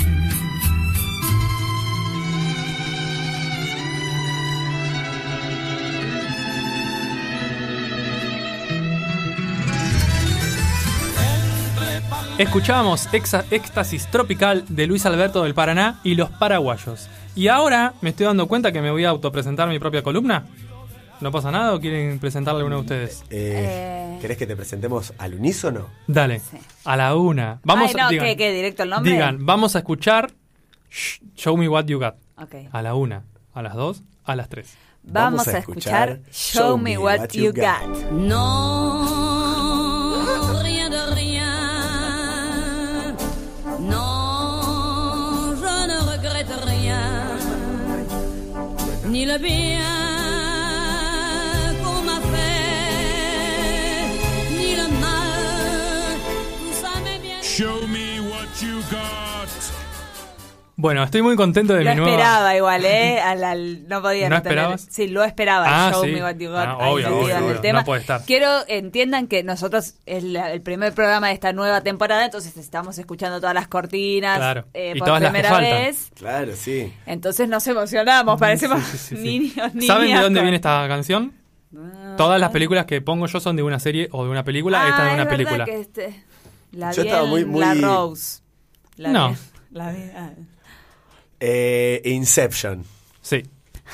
Escuchábamos 12.40 13.10
Éxtasis 13.14 14.08
Tropical 14.08 14.64
de 14.70 14.88
Luis 14.88 15.06
Alberto 15.06 15.44
del 15.44 15.54
Paraná 15.54 16.00
y 16.06 16.16
los 16.16 16.30
paraguayos. 16.30 17.10
Y 17.36 17.50
ahora 17.50 17.94
me 18.00 18.12
estoy 18.12 18.28
dando 18.28 18.48
cuenta 18.48 18.72
que 18.72 18.82
me 18.82 18.92
voy 18.92 19.04
a 19.04 19.10
autopresentar 19.10 19.68
mi 19.68 19.78
propia 19.78 20.02
columna. 20.04 20.46
¿No 21.20 21.34
pasa 21.34 21.52
nada 21.52 21.76
o 21.76 21.82
quieren 21.82 22.18
presentarle 22.18 22.60
a 22.60 22.62
alguno 22.62 22.78
de 22.78 22.82
ustedes? 22.82 23.24
Eh, 23.30 24.18
¿Querés 24.22 24.38
que 24.38 24.48
te 24.48 24.56
presentemos 24.56 25.14
al 25.18 25.34
unísono? 25.34 25.88
Dale, 26.08 26.42
a 26.86 26.96
la 26.96 27.14
una. 27.18 27.60
Vamos 27.66 27.90
Ay, 27.90 27.96
no, 27.96 28.10
digan, 28.10 28.26
¿qué, 28.28 28.38
qué? 28.38 28.54
¿Directo 28.54 28.84
el 28.84 28.90
nombre? 28.90 29.12
digan, 29.12 29.46
vamos 29.46 29.76
a 29.76 29.80
escuchar 29.80 30.32
Sh- 30.90 31.20
Show 31.36 31.58
Me 31.58 31.68
What 31.68 31.88
You 31.88 32.00
Got. 32.00 32.16
A 32.72 32.82
la 32.82 32.96
una, 32.96 33.24
a 33.54 33.62
las 33.62 33.76
dos, 33.76 34.02
a 34.24 34.38
las 34.38 34.48
tres. 34.48 34.78
Vamos, 35.04 35.46
a 35.50 35.58
escuchar 35.58 36.22
Show 36.32 36.78
Me 36.78 36.98
What 36.98 37.28
You 37.34 37.52
Got. 37.54 38.12
Non, 38.12 39.19
Ni 49.20 49.26
le 49.26 49.38
bien. 49.38 50.00
Show 57.42 57.86
me. 57.88 57.99
Bueno, 60.82 61.04
estoy 61.04 61.22
muy 61.22 61.36
contento 61.36 61.74
de 61.74 61.84
Lo 61.84 61.90
mi 61.90 61.96
nueva... 61.98 62.12
esperaba 62.12 62.56
igual, 62.56 62.86
¿eh? 62.86 63.20
Al, 63.24 63.44
al- 63.44 63.88
no 63.90 64.02
podía 64.02 64.30
¿No 64.30 64.38
no 64.38 64.42
tener- 64.42 64.58
esperabas? 64.60 64.88
Sí, 64.90 65.10
lo 65.10 65.26
esperaba. 65.26 65.66
Ah, 65.68 65.92
Show 65.92 66.06
sí. 66.06 66.12
Got. 66.18 66.56
Ah, 66.56 66.78
obvio, 66.90 67.50
el 67.52 67.60
tema. 67.60 67.80
No 67.80 67.86
puede 67.86 68.00
estar. 68.00 68.24
Quiero 68.24 68.50
entiendan 68.68 69.28
que 69.28 69.44
nosotros 69.44 69.96
es 70.06 70.24
la- 70.24 70.54
el 70.54 70.62
primer 70.62 70.94
programa 70.94 71.28
de 71.28 71.34
esta 71.34 71.52
nueva 71.52 71.82
temporada, 71.82 72.24
entonces 72.24 72.56
estamos 72.56 72.98
escuchando 72.98 73.42
todas 73.42 73.54
las 73.54 73.68
cortinas 73.68 74.38
Claro. 74.38 74.68
eh, 74.74 74.94
Y 74.96 75.00
por 75.00 75.08
todas 75.10 75.22
las 75.22 75.32
que 75.32 75.34
primera 75.34 75.50
faltan. 75.54 75.72
vez. 75.84 76.12
Claro, 76.16 76.52
sí. 76.56 76.94
Entonces 77.06 77.50
nos 77.50 77.68
emocionamos, 77.68 78.40
parecemos 78.40 79.12
niños, 79.12 79.54
¿Saben 79.56 79.80
de 79.80 80.06
niñas 80.06 80.22
dónde 80.24 80.40
viene 80.42 80.56
esta 80.56 80.88
canción? 80.88 81.34
Todas 82.16 82.40
las 82.40 82.52
películas 82.52 82.86
que 82.86 83.02
pongo 83.02 83.26
yo 83.28 83.42
son 83.42 83.58
de 83.58 83.64
una 83.64 83.80
serie 83.80 84.08
o 84.14 84.24
de 84.24 84.30
una 84.30 84.46
película. 84.46 84.88
esta 84.88 85.04
Ah, 85.04 85.06
es 85.12 85.18
de 85.18 85.22
una 85.22 85.30
película. 85.30 85.66
que 85.66 85.80
este- 85.82 86.24
la 86.72 86.94
Yo 86.94 87.02
estaba 87.02 87.26
muy- 87.26 87.44
muy- 87.44 87.60
La 87.60 87.74
Rose. 87.74 88.40
La 88.96 89.10
No. 89.10 89.36
la 89.72 89.90
ah. 90.16 90.30
Eh, 91.40 92.02
Inception. 92.06 92.84
Sí. 93.22 93.44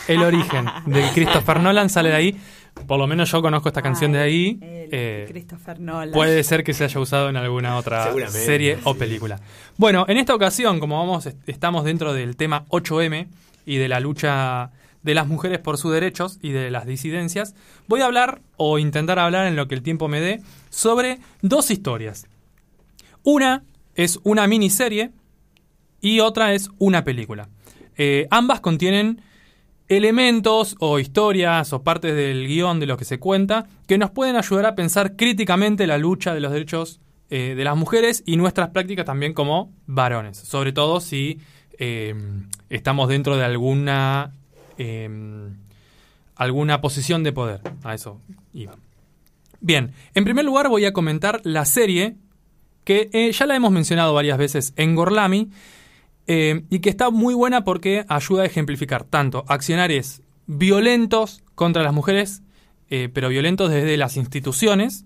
El 0.08 0.22
origen 0.24 0.66
de 0.86 1.08
Christopher 1.14 1.60
Nolan 1.62 1.90
sale 1.90 2.10
de 2.10 2.16
ahí. 2.16 2.42
Por 2.88 3.00
lo 3.00 3.08
menos 3.08 3.32
yo 3.32 3.42
conozco 3.42 3.70
esta 3.70 3.82
canción 3.82 4.12
de 4.12 4.20
ahí. 4.20 4.60
Eh, 4.62 5.26
Christopher 5.30 5.80
Nolan. 5.80 6.12
puede 6.12 6.44
ser 6.44 6.64
que 6.64 6.74
se 6.74 6.84
haya 6.84 7.00
usado 7.00 7.30
en 7.30 7.38
alguna 7.38 7.78
otra 7.78 8.14
serie 8.30 8.78
o 8.84 8.96
película. 8.96 9.40
Bueno, 9.78 10.06
en 10.10 10.18
esta 10.18 10.36
ocasión, 10.36 10.80
como 10.82 10.98
vamos, 11.00 11.26
est- 11.26 11.38
estamos 11.48 11.86
dentro 11.86 12.14
del 12.14 12.36
tema 12.36 12.66
8M 12.70 13.28
y 13.66 13.78
de 13.78 13.88
la 13.88 14.00
lucha 14.02 14.72
de 15.04 15.14
las 15.14 15.28
mujeres 15.28 15.60
por 15.60 15.78
sus 15.78 15.94
derechos 15.94 16.38
y 16.42 16.52
de 16.52 16.70
las 16.72 16.86
disidencias, 16.86 17.56
voy 17.88 18.02
a 18.02 18.06
hablar 18.06 18.42
o 18.58 18.78
intentar 18.80 19.20
hablar 19.20 19.48
en 19.48 19.56
lo 19.56 19.68
que 19.68 19.76
el 19.76 19.82
tiempo 19.82 20.08
me 20.10 20.20
dé 20.20 20.42
sobre 20.70 21.20
dos 21.42 21.72
historias. 21.72 22.28
Una 23.24 23.64
es 23.96 24.20
una 24.24 24.48
miniserie 24.48 25.12
y 26.02 26.20
otra 26.20 26.54
es 26.54 26.70
una 26.78 27.04
película. 27.04 27.50
Eh, 27.98 28.28
ambas 28.32 28.60
contienen 28.60 29.22
elementos 29.88 30.76
o 30.80 31.00
historias 31.00 31.72
o 31.74 31.84
partes 31.84 32.16
del 32.16 32.48
guion 32.48 32.80
de 32.80 32.88
lo 32.88 32.98
que 32.98 33.06
se 33.06 33.20
cuenta 33.20 33.68
que 33.88 33.98
nos 33.98 34.12
pueden 34.12 34.36
ayudar 34.36 34.66
a 34.66 34.76
pensar 34.76 35.16
críticamente 35.16 35.88
la 35.88 35.98
lucha 35.98 36.34
de 36.34 36.40
los 36.40 36.52
derechos 36.52 37.00
eh, 37.30 37.54
de 37.56 37.64
las 37.64 37.76
mujeres 37.76 38.24
y 38.26 38.38
nuestras 38.38 38.70
prácticas 38.70 39.06
también 39.06 39.34
como 39.34 39.72
varones, 39.86 40.38
sobre 40.38 40.74
todo 40.74 41.00
si 41.00 41.40
eh, 41.78 42.16
estamos 42.70 43.10
dentro 43.10 43.38
de 43.38 43.46
alguna 43.46 44.34
eh, 44.78 45.10
alguna 46.36 46.82
posición 46.82 47.24
de 47.24 47.32
poder. 47.32 47.62
A 47.84 47.94
eso 47.94 48.22
iba. 48.54 48.76
Bien, 49.62 49.94
en 50.14 50.24
primer 50.24 50.46
lugar 50.46 50.70
voy 50.70 50.86
a 50.86 50.94
comentar 50.94 51.42
la 51.44 51.66
serie 51.66 52.16
que 52.84 53.10
eh, 53.14 53.32
ya 53.32 53.46
la 53.46 53.56
hemos 53.56 53.72
mencionado 53.72 54.14
varias 54.14 54.38
veces 54.38 54.74
en 54.76 54.96
Gorlami 54.96 55.50
eh, 56.28 56.64
y 56.70 56.80
que 56.80 56.90
está 56.90 57.10
muy 57.10 57.34
buena 57.34 57.64
porque 57.64 58.06
ayuda 58.08 58.44
a 58.44 58.46
ejemplificar 58.46 59.04
tanto 59.04 59.46
accionarios 59.48 60.22
violentos 60.48 61.44
contra 61.56 61.84
las 61.84 61.94
mujeres, 61.94 62.42
eh, 62.90 63.10
pero 63.14 63.30
violentos 63.30 63.72
desde 63.72 63.98
las 63.98 64.18
instituciones, 64.18 65.06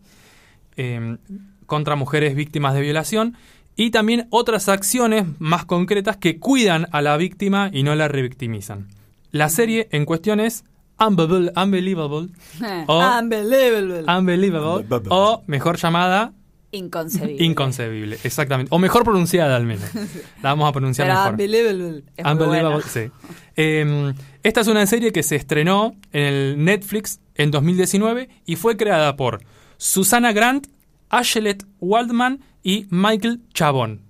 eh, 0.77 1.17
contra 1.65 1.95
mujeres 1.95 2.35
víctimas 2.35 2.73
de 2.73 2.81
violación, 2.81 3.37
y 3.75 3.91
también 3.91 4.27
otras 4.29 4.67
acciones 4.67 5.25
más 5.39 5.65
concretas 5.65 6.17
que 6.17 6.39
cuidan 6.39 6.87
a 6.91 7.01
la 7.01 7.15
víctima 7.15 7.69
y 7.71 7.83
no 7.83 7.95
la 7.95 8.07
revictimizan. 8.07 8.87
La 9.31 9.47
serie 9.47 9.87
en 9.91 10.05
cuestión 10.05 10.39
es 10.39 10.65
Unbelievable, 10.99 11.53
Unbelievable 11.55 12.29
o 12.87 13.19
Unbelievable. 13.19 14.03
Unbelievable, 14.11 14.85
o 15.09 15.43
mejor 15.47 15.77
llamada 15.77 16.33
Inconcebible. 16.71 17.43
Inconcebible, 17.43 18.17
exactamente. 18.23 18.69
O 18.73 18.77
mejor 18.79 19.03
pronunciada 19.03 19.55
al 19.55 19.65
menos. 19.65 19.89
La 20.43 20.49
vamos 20.49 20.69
a 20.69 20.71
pronunciar 20.71 21.07
Pero 21.07 21.17
mejor. 21.19 21.31
Unbelievable. 21.33 22.03
Es 22.15 22.23
muy 22.25 22.33
Unbelievable, 22.33 22.69
buena. 22.69 22.87
sí. 22.89 23.11
Eh, 23.55 24.13
esta 24.43 24.61
es 24.61 24.67
una 24.67 24.85
serie 24.85 25.11
que 25.11 25.23
se 25.23 25.35
estrenó 25.35 25.95
en 26.11 26.23
el 26.25 26.63
Netflix 26.63 27.19
en 27.35 27.51
2019 27.51 28.29
y 28.45 28.55
fue 28.55 28.77
creada 28.77 29.15
por 29.15 29.41
Susana 29.77 30.31
Grant, 30.31 30.67
Ashelet 31.09 31.65
Waldman 31.79 32.39
y 32.61 32.85
Michael 32.91 33.41
Chabón. 33.53 34.01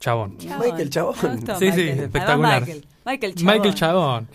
Chabón. 0.00 0.38
Michael 0.60 0.88
Chabón. 0.90 1.14
Gustó, 1.20 1.58
Sí, 1.58 1.66
sí, 1.72 1.76
Michael. 1.82 1.88
espectacular. 2.00 2.60
Michael. 2.62 2.86
Michael 3.04 3.34
Chabón. 3.34 3.54
Michael 3.54 3.74
Chabón. 3.74 4.28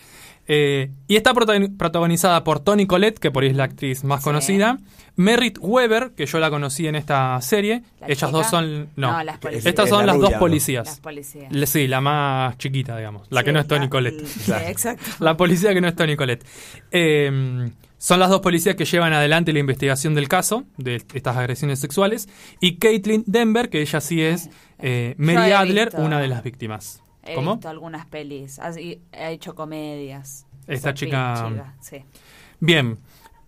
Eh, 0.50 0.92
y 1.08 1.16
está 1.18 1.34
prota- 1.34 1.60
protagonizada 1.78 2.44
por 2.46 2.60
Toni 2.62 2.86
Collette, 2.88 3.20
que 3.20 3.32
por 3.32 3.44
ahí 3.44 3.50
es 3.50 3.56
la 3.56 3.66
actriz 3.66 4.04
más 4.06 4.24
conocida. 4.24 4.78
Merritt 5.18 5.58
Weber, 5.60 6.12
que 6.16 6.26
yo 6.26 6.40
la 6.40 6.50
conocí 6.50 6.88
en 6.88 6.96
esta 6.96 7.40
serie. 7.42 7.84
¿La 8.00 8.08
Ellas 8.08 8.20
chica? 8.20 8.32
dos 8.32 8.48
son. 8.48 8.90
No, 8.96 9.12
No, 9.14 9.24
las 9.24 9.38
policías. 9.40 9.66
estas 9.66 9.86
Es 9.86 9.90
son 9.90 10.00
la 10.02 10.06
las 10.08 10.16
rubia, 10.16 10.26
dos 10.28 10.34
¿no? 10.34 10.40
policías. 10.40 10.86
Las 10.88 11.00
policías. 11.00 11.52
Le- 11.52 11.68
Sí, 11.68 11.88
la 11.88 12.02
más 12.02 12.58
chiquita, 12.58 12.96
digamos. 12.98 13.28
La 13.32 13.42
Sí, 13.42 13.46
que 13.46 13.52
no 13.52 13.60
es 13.60 13.68
la- 13.70 13.90
Collette. 13.90 14.26
Sí, 14.26 14.52
exacto. 14.68 15.04
La 15.20 15.36
policía 15.36 15.74
que 15.74 15.82
no 15.82 15.88
es 15.88 15.96
Toni 15.96 16.16
Collette. 16.16 16.46
Eh, 16.92 17.70
son 17.98 18.20
las 18.20 18.30
dos 18.30 18.42
policías 18.42 18.76
que 18.76 18.86
llevan 18.86 19.12
adelante 19.14 19.52
la 19.54 19.60
investigación 19.60 20.14
del 20.14 20.28
caso, 20.28 20.66
de 20.78 21.04
estas 21.14 21.36
agresiones 21.36 21.80
sexuales. 21.80 22.30
Y 22.60 22.78
Caitlin 22.78 23.24
Denver, 23.26 23.70
que 23.70 23.82
ella 23.82 24.00
sí 24.02 24.22
es 24.22 24.50
eh, 24.80 25.16
Mary 25.18 25.52
Adler, 25.52 25.88
visto- 25.90 26.02
una 26.04 26.20
de 26.20 26.28
las 26.28 26.44
víctimas. 26.44 27.02
He 27.24 27.34
¿Cómo? 27.34 27.56
visto 27.56 27.68
algunas 27.70 28.06
pelis. 28.06 28.60
He 28.78 29.00
hecho 29.32 29.56
comedias. 29.56 30.46
Esta 30.68 30.94
chica- 30.94 31.46
chica, 31.50 31.76
sí. 31.82 32.04
Bien. 32.60 33.00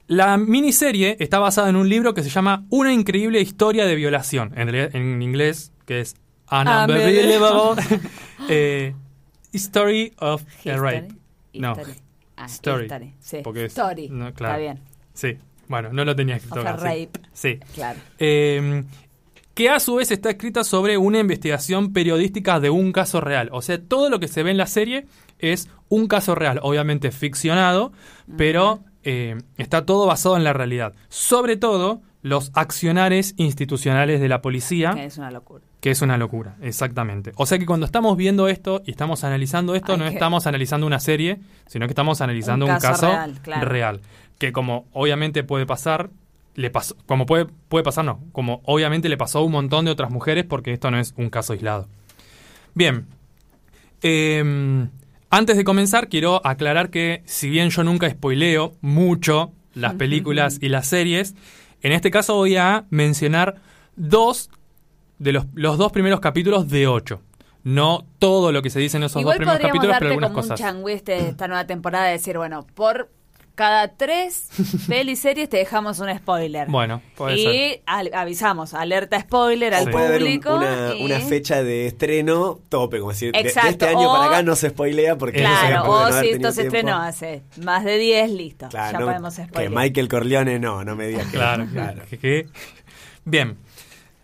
La 0.10 0.38
miniserie 0.38 1.18
está 1.20 1.38
basada 1.38 1.70
en 1.70 1.76
un 1.76 1.88
libro 1.88 2.16
que 2.16 2.24
se 2.24 2.32
llama 2.32 2.66
Una 2.72 2.92
increíble 2.92 3.40
historia 3.42 3.86
de 3.86 3.94
violación. 3.94 4.52
En, 4.58 4.74
en 4.74 5.22
inglés, 5.22 5.72
que 5.86 6.00
es 6.02 6.16
An 6.48 6.68
Unbelievable 6.68 7.84
eh, 8.50 8.96
Story 9.54 10.12
of 10.18 10.42
a 10.66 10.76
Rape. 10.78 11.10
No. 11.54 11.76
Ah, 12.36 12.46
Story. 12.46 12.86
history, 12.86 13.14
sí. 13.20 13.38
Porque 13.44 13.66
es- 13.66 13.72
Story. 13.78 14.10
no, 14.10 14.34
claro. 14.34 14.56
Está 14.56 14.58
bien. 14.58 14.80
Sí. 15.14 15.38
Bueno, 15.68 15.94
no 15.94 16.04
lo 16.04 16.16
tenía 16.16 16.38
escrito 16.38 16.62
Of 16.62 16.66
a 16.66 16.70
acá, 16.72 16.80
sí. 16.80 16.86
rape. 16.88 17.20
Sí. 17.32 17.60
Claro. 17.76 18.00
Eh, 18.18 18.84
que 19.54 19.70
a 19.70 19.80
su 19.80 19.96
vez 19.96 20.10
está 20.10 20.32
escrita 20.32 20.64
sobre 20.64 20.98
una 20.98 21.20
investigación 21.20 21.94
periodística 21.94 22.60
de 22.60 22.72
un 22.72 22.94
caso 22.94 23.22
real. 23.22 23.50
O 23.52 23.62
sea, 23.62 23.80
todo 23.80 24.10
lo 24.10 24.20
que 24.20 24.28
se 24.28 24.42
ve 24.42 24.50
en 24.50 24.58
la 24.58 24.66
serie 24.66 25.06
es 25.38 25.70
un 25.88 26.08
caso 26.08 26.34
real, 26.34 26.60
obviamente 26.64 27.12
ficcionado, 27.12 27.92
pero 28.38 28.80
eh, 29.04 29.38
está 29.58 29.86
todo 29.86 30.06
basado 30.06 30.38
en 30.38 30.44
la 30.44 30.54
realidad. 30.54 30.94
Sobre 31.10 31.58
todo 31.58 32.02
los 32.22 32.52
accionares 32.54 33.34
institucionales 33.38 34.20
de 34.20 34.28
la 34.28 34.42
policía, 34.42 34.92
Que 34.94 35.06
es 35.06 35.18
una 35.18 35.32
locura. 35.32 35.64
que 35.80 35.92
es 35.92 36.02
una 36.02 36.18
locura, 36.18 36.58
exactamente. 36.62 37.32
O 37.38 37.46
sea 37.46 37.58
que 37.60 37.66
cuando 37.66 37.86
estamos 37.86 38.18
viendo 38.18 38.50
esto 38.50 38.82
y 38.86 38.92
estamos 38.92 39.24
analizando 39.24 39.74
esto, 39.74 39.96
no 39.96 40.04
que- 40.06 40.12
estamos 40.14 40.46
analizando 40.46 40.86
una 40.86 41.00
serie, 41.00 41.40
sino 41.68 41.86
que 41.88 41.92
estamos 41.92 42.20
analizando 42.20 42.66
Un 42.66 42.72
un 42.72 42.78
caso 42.78 42.90
caso, 42.92 43.08
real, 43.08 43.40
claro. 43.42 43.70
real. 43.70 44.02
Que 44.38 44.52
como 44.52 44.88
obviamente 44.92 45.44
puede 45.46 45.66
pasar, 45.66 46.10
le 46.56 46.70
pasó, 46.70 46.98
como 47.06 47.26
puede, 47.26 47.46
puede 47.70 47.84
pasar, 47.86 48.04
no, 48.04 48.20
como 48.34 48.62
obviamente 48.66 49.08
le 49.08 49.16
pasó 49.16 49.40
a 49.40 49.44
un 49.46 49.54
montón 49.54 49.86
de 49.86 49.92
otras 49.92 50.12
mujeres 50.12 50.44
porque 50.44 50.74
esto 50.74 50.92
no 50.92 51.00
es 51.00 51.14
un 51.16 51.30
caso 51.30 51.54
aislado. 51.54 51.88
Bien. 52.76 53.06
Em, 54.02 54.90
antes 55.30 55.58
de 55.58 55.64
comenzar, 55.64 56.10
quiero 56.10 56.46
aclarar 56.46 56.90
que 56.90 57.22
si 57.26 57.50
bien 57.50 57.70
yo 57.70 57.84
nunca 57.84 58.10
spoileo 58.10 58.74
mucho 58.82 59.52
las 59.74 59.94
películas 59.96 60.58
y 60.62 60.70
las 60.70 60.88
series, 60.88 61.36
en 61.82 61.92
este 61.92 62.12
caso 62.12 62.36
voy 62.36 62.58
a 62.58 62.86
mencionar 62.90 63.56
dos 63.96 64.50
de 65.20 65.34
los, 65.34 65.46
los 65.54 65.78
dos 65.78 65.92
primeros 65.92 66.20
capítulos 66.20 66.70
de 66.70 66.88
ocho. 66.88 67.22
No 67.64 68.06
todo 68.20 68.52
lo 68.52 68.62
que 68.62 68.70
se 68.70 68.80
dice 68.80 68.98
en 68.98 69.04
esos 69.04 69.22
Igual 69.22 69.38
dos 69.38 69.46
primeros 69.46 69.68
capítulos, 69.68 69.96
pero 70.00 70.12
algunas 70.12 70.32
como 70.32 70.42
cosas. 70.42 70.74
un 70.76 70.90
este- 70.90 71.30
esta 71.30 71.48
nueva 71.48 71.68
temporada 71.68 72.06
de 72.06 72.14
decir, 72.14 72.38
bueno, 72.38 72.66
por 72.74 73.10
Cada 73.60 73.90
tres 73.90 74.48
pelis 74.88 75.20
series 75.20 75.50
te 75.50 75.58
dejamos 75.58 76.00
un 76.00 76.16
spoiler. 76.18 76.70
Bueno, 76.70 77.02
puede 77.18 77.38
y 77.38 77.44
ser. 77.44 77.82
al- 77.88 78.12
avisamos, 78.14 78.74
alerta 78.74 79.20
spoiler 79.20 79.74
al 79.74 79.90
O 79.90 79.92
puede 79.92 80.06
haber 80.08 80.22
un- 80.24 80.28
público. 80.30 80.56
una, 80.56 80.96
y- 80.96 81.04
una 81.04 81.20
fecha 81.20 81.62
de 81.62 81.86
estreno 81.88 82.58
tope, 82.70 83.00
como 83.00 83.12
decir, 83.12 83.34
de- 83.34 83.42
este 83.42 83.86
año 83.86 84.10
o- 84.10 84.14
para 84.16 84.26
acá 84.30 84.44
no 84.44 84.56
se 84.56 84.70
spoilea 84.70 85.18
porque 85.18 85.42
no 85.42 85.50
se 85.50 85.68
Claro, 85.68 85.84
no 85.84 85.92
o 85.92 86.12
si 86.22 86.30
esto 86.30 86.52
se 86.54 86.62
estrenó 86.64 86.96
hace 87.02 87.42
más 87.62 87.84
de 87.84 87.98
10, 87.98 88.32
listo. 88.32 88.70
Claro, 88.70 88.94
ya 88.94 89.00
no, 89.00 89.06
podemos 89.08 89.36
que 89.36 89.44
spoiler. 89.44 89.72
Michael 89.72 90.08
Corleone 90.08 90.58
no, 90.60 90.86
no 90.86 90.96
me 90.96 91.08
digas 91.08 91.26
que 91.26 91.32
Claro, 91.34 91.68
que- 92.10 92.18
que- 92.18 92.48
Bien. 93.26 93.58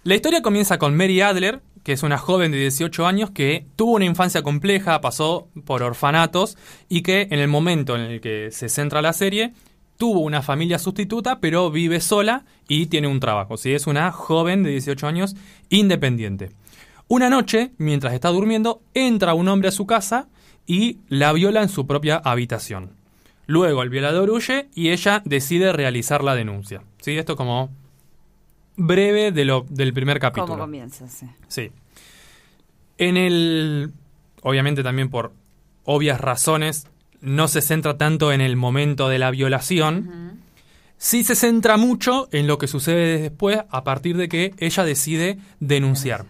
La 0.05 0.15
historia 0.15 0.41
comienza 0.41 0.77
con 0.77 0.95
Mary 0.95 1.19
Adler, 1.19 1.59
que 1.85 1.93
es 1.93 2.01
una 2.01 2.17
joven 2.17 2.51
de 2.51 2.57
18 2.57 3.05
años 3.05 3.29
que 3.29 3.67
tuvo 3.75 3.93
una 3.93 4.05
infancia 4.05 4.41
compleja, 4.41 5.01
pasó 5.01 5.49
por 5.65 5.83
orfanatos 5.83 6.57
y 6.89 7.03
que 7.03 7.27
en 7.29 7.37
el 7.37 7.47
momento 7.47 7.95
en 7.95 8.01
el 8.01 8.21
que 8.21 8.49
se 8.49 8.69
centra 8.69 9.03
la 9.03 9.13
serie 9.13 9.53
tuvo 9.95 10.21
una 10.21 10.41
familia 10.41 10.79
sustituta, 10.79 11.39
pero 11.39 11.69
vive 11.69 12.01
sola 12.01 12.43
y 12.67 12.87
tiene 12.87 13.07
un 13.07 13.19
trabajo. 13.19 13.55
¿sí? 13.55 13.71
Es 13.71 13.85
una 13.85 14.11
joven 14.11 14.63
de 14.63 14.71
18 14.71 15.05
años 15.05 15.35
independiente. 15.69 16.49
Una 17.07 17.29
noche, 17.29 17.71
mientras 17.77 18.15
está 18.15 18.29
durmiendo, 18.29 18.81
entra 18.95 19.35
un 19.35 19.47
hombre 19.47 19.69
a 19.69 19.71
su 19.71 19.85
casa 19.85 20.27
y 20.65 21.01
la 21.07 21.33
viola 21.33 21.61
en 21.61 21.69
su 21.69 21.85
propia 21.85 22.17
habitación. 22.17 22.93
Luego 23.45 23.83
el 23.83 23.89
violador 23.89 24.31
huye 24.31 24.69
y 24.73 24.89
ella 24.89 25.21
decide 25.23 25.71
realizar 25.71 26.23
la 26.23 26.33
denuncia. 26.33 26.81
¿Sí? 26.99 27.15
Esto 27.15 27.35
como 27.35 27.69
breve 28.75 29.31
de 29.31 29.45
lo, 29.45 29.65
del 29.69 29.93
primer 29.93 30.19
capítulo. 30.19 30.47
¿Cómo 30.47 30.63
comienza? 30.63 31.07
Sí. 31.07 31.27
Sí. 31.47 31.71
En 32.97 33.17
el. 33.17 33.91
Obviamente 34.41 34.83
también 34.83 35.09
por 35.09 35.33
obvias 35.85 36.19
razones, 36.19 36.87
no 37.21 37.47
se 37.47 37.61
centra 37.61 37.97
tanto 37.97 38.31
en 38.31 38.41
el 38.41 38.55
momento 38.55 39.09
de 39.09 39.19
la 39.19 39.31
violación. 39.31 40.41
Sí 40.97 41.23
se 41.23 41.35
centra 41.35 41.77
mucho 41.77 42.29
en 42.31 42.47
lo 42.47 42.57
que 42.57 42.67
sucede 42.67 43.19
después 43.19 43.59
a 43.69 43.83
partir 43.83 44.17
de 44.17 44.29
que 44.29 44.53
ella 44.57 44.83
decide 44.83 45.37
denunciar. 45.59 46.25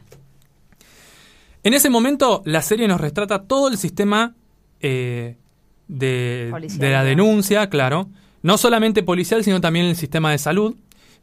En 1.63 1.73
ese 1.73 1.89
momento, 1.89 2.41
la 2.45 2.61
serie 2.61 2.87
nos 2.87 3.01
retrata 3.01 3.43
todo 3.43 3.67
el 3.67 3.77
sistema 3.77 4.35
eh, 4.81 5.35
de, 5.87 6.51
la 6.79 7.03
denuncia, 7.03 7.69
claro. 7.69 8.07
No 8.43 8.57
solamente 8.57 9.01
policial, 9.03 9.43
sino 9.43 9.61
también 9.61 9.87
el 9.87 9.95
sistema 9.95 10.31
de 10.31 10.37
salud, 10.37 10.75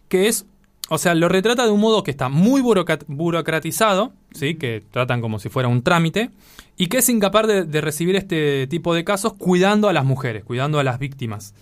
que 0.08 0.28
es, 0.28 0.46
o 0.92 0.98
sea, 0.98 1.14
lo 1.14 1.30
retrata 1.30 1.64
de 1.64 1.70
un 1.70 1.80
modo 1.80 2.02
que 2.02 2.10
está 2.10 2.28
muy 2.28 2.60
burocratizado, 2.60 4.12
¿sí? 4.32 4.56
que 4.56 4.82
tratan 4.90 5.22
como 5.22 5.38
si 5.38 5.48
fuera 5.48 5.66
un 5.66 5.82
trámite, 5.82 6.28
y 6.76 6.88
que 6.88 6.98
es 6.98 7.08
incapaz 7.08 7.46
de, 7.46 7.64
de 7.64 7.80
recibir 7.80 8.14
este 8.14 8.66
tipo 8.66 8.92
de 8.92 9.02
casos 9.02 9.32
cuidando 9.32 9.88
a 9.88 9.94
las 9.94 10.04
mujeres, 10.04 10.44
cuidando 10.44 10.78
a 10.78 10.84
las 10.84 10.98
víctimas. 10.98 11.54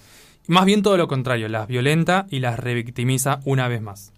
Más 0.49 0.65
bien 0.65 0.83
todo 0.83 0.97
lo 0.97 1.07
contrario, 1.07 1.49
las 1.49 1.69
violenta 1.69 2.27
y 2.29 2.41
las 2.41 2.59
revictimiza 2.59 3.39
una 3.45 3.69
vez 3.69 3.81
más. 3.81 4.13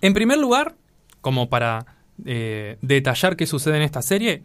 En 0.00 0.14
primer 0.14 0.38
lugar, 0.38 0.76
como 1.20 1.48
para 1.48 1.96
eh, 2.24 2.78
detallar 2.82 3.34
qué 3.34 3.46
sucede 3.46 3.78
en 3.78 3.82
esta 3.82 4.02
serie, 4.02 4.44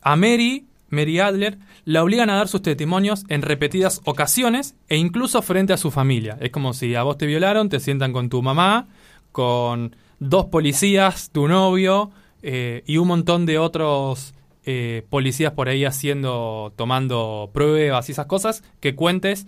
a 0.00 0.16
Mary, 0.16 0.64
Mary 0.88 1.20
Adler, 1.20 1.58
la 1.84 2.02
obligan 2.02 2.30
a 2.30 2.36
dar 2.36 2.48
sus 2.48 2.62
testimonios 2.62 3.24
en 3.28 3.42
repetidas 3.42 4.00
ocasiones 4.04 4.74
e 4.88 4.96
incluso 4.96 5.42
frente 5.42 5.74
a 5.74 5.76
su 5.76 5.90
familia. 5.90 6.38
Es 6.40 6.50
como 6.50 6.72
si 6.72 6.94
a 6.94 7.02
vos 7.02 7.18
te 7.18 7.26
violaron, 7.26 7.68
te 7.68 7.78
sientan 7.78 8.12
con 8.14 8.30
tu 8.30 8.42
mamá, 8.42 8.88
con 9.32 9.96
dos 10.20 10.46
policías, 10.46 11.30
tu 11.30 11.48
novio 11.48 12.10
eh, 12.42 12.82
y 12.86 12.98
un 12.98 13.08
montón 13.08 13.46
de 13.46 13.58
otros 13.58 14.34
eh, 14.64 15.04
policías 15.10 15.52
por 15.52 15.68
ahí 15.68 15.84
haciendo, 15.84 16.72
tomando 16.76 17.50
pruebas 17.52 18.08
y 18.08 18.12
esas 18.12 18.26
cosas, 18.26 18.62
que 18.80 18.94
cuentes 18.94 19.46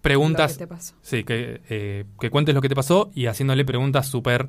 preguntas. 0.00 0.52
Lo 0.52 0.58
que 0.58 0.64
te 0.64 0.66
pasó. 0.66 0.94
Sí, 1.02 1.24
que, 1.24 1.60
eh, 1.68 2.04
que 2.18 2.30
cuentes 2.30 2.54
lo 2.54 2.60
que 2.60 2.68
te 2.68 2.74
pasó 2.74 3.10
y 3.14 3.26
haciéndole 3.26 3.64
preguntas 3.64 4.08
súper 4.08 4.48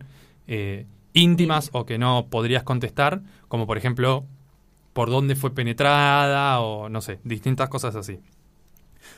íntimas 1.14 1.69
o 1.72 1.85
que 1.85 1.98
no 1.98 2.27
podrías 2.30 2.64
contestar, 2.64 3.22
como 3.48 3.65
por 3.65 3.77
ejemplo, 3.77 4.26
por 4.94 5.10
dónde 5.10 5.35
fue 5.35 5.52
penetrada 5.52 6.60
o 6.60 6.90
no 6.90 7.02
sé, 7.02 7.19
distintas 7.23 7.69
cosas 7.69 7.95
así. 7.95 8.19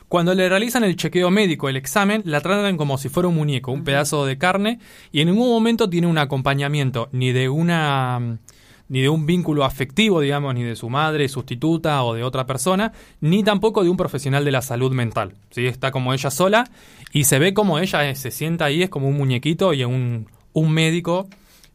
Cuando 0.08 0.34
le 0.34 0.48
realizan 0.50 0.84
el 0.84 0.96
chequeo 0.96 1.32
médico, 1.32 1.70
el 1.70 1.76
examen, 1.76 2.22
la 2.26 2.42
tratan 2.42 2.78
como 2.78 2.98
si 2.98 3.10
fuera 3.10 3.30
un 3.30 3.36
muñeco, 3.36 3.72
un 3.72 3.84
pedazo 3.84 4.26
de 4.26 4.38
carne, 4.38 4.80
y 5.12 5.22
en 5.22 5.30
ningún 5.30 5.50
momento 5.50 5.90
tiene 5.90 6.08
un 6.08 6.18
acompañamiento 6.18 7.10
ni 7.12 7.32
de 7.32 7.50
una 7.50 8.40
ni 8.88 9.02
de 9.02 9.10
un 9.10 9.26
vínculo 9.26 9.64
afectivo, 9.64 10.22
digamos, 10.22 10.54
ni 10.54 10.64
de 10.64 10.76
su 10.76 10.90
madre 10.90 11.28
sustituta 11.28 12.04
o 12.04 12.14
de 12.14 12.24
otra 12.24 12.46
persona, 12.46 12.94
ni 13.20 13.44
tampoco 13.44 13.84
de 13.84 13.90
un 13.90 13.98
profesional 13.98 14.46
de 14.46 14.52
la 14.52 14.62
salud 14.62 14.92
mental. 14.92 15.34
¿sí? 15.50 15.66
Está 15.66 15.92
como 15.92 16.14
ella 16.14 16.30
sola 16.30 16.70
y 17.12 17.24
se 17.24 17.40
ve 17.40 17.54
como 17.54 17.80
ella 17.80 18.14
se 18.14 18.32
sienta 18.32 18.66
ahí, 18.66 18.84
es 18.84 18.90
como 18.90 19.08
un 19.08 19.18
muñequito 19.18 19.74
y 19.74 19.84
un, 19.84 20.28
un 20.54 20.72
médico 20.72 21.28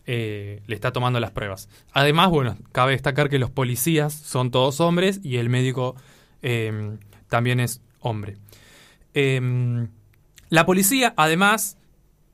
eh, 0.07 0.63
le 0.67 0.75
está 0.75 0.93
tomando 0.93 1.21
las 1.21 1.31
pruebas. 1.31 1.69
Además, 1.93 2.31
bueno, 2.31 2.57
cabe 2.73 2.93
destacar 2.93 3.29
que 3.29 3.39
los 3.39 3.51
policías 3.51 4.13
son 4.13 4.51
todos 4.51 4.81
hombres 4.81 5.21
y 5.23 5.37
el 5.37 5.49
médico 5.49 5.97
eh, 6.43 6.97
también 7.29 7.61
es 7.61 7.81
hombre. 8.01 8.37
Eh, 9.15 9.41
la 10.51 10.67
policía, 10.67 11.15
además, 11.17 11.79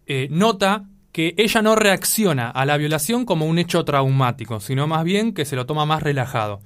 eh, 0.06 0.28
nota 0.30 0.84
que 1.12 1.34
ella 1.36 1.62
no 1.62 1.76
reacciona 1.76 2.50
a 2.50 2.64
la 2.64 2.76
violación 2.76 3.24
como 3.24 3.46
un 3.46 3.58
hecho 3.58 3.84
traumático, 3.84 4.60
sino 4.60 4.86
más 4.86 5.04
bien 5.04 5.32
que 5.32 5.44
se 5.44 5.56
lo 5.56 5.66
toma 5.66 5.84
más 5.84 6.02
relajado. 6.02 6.60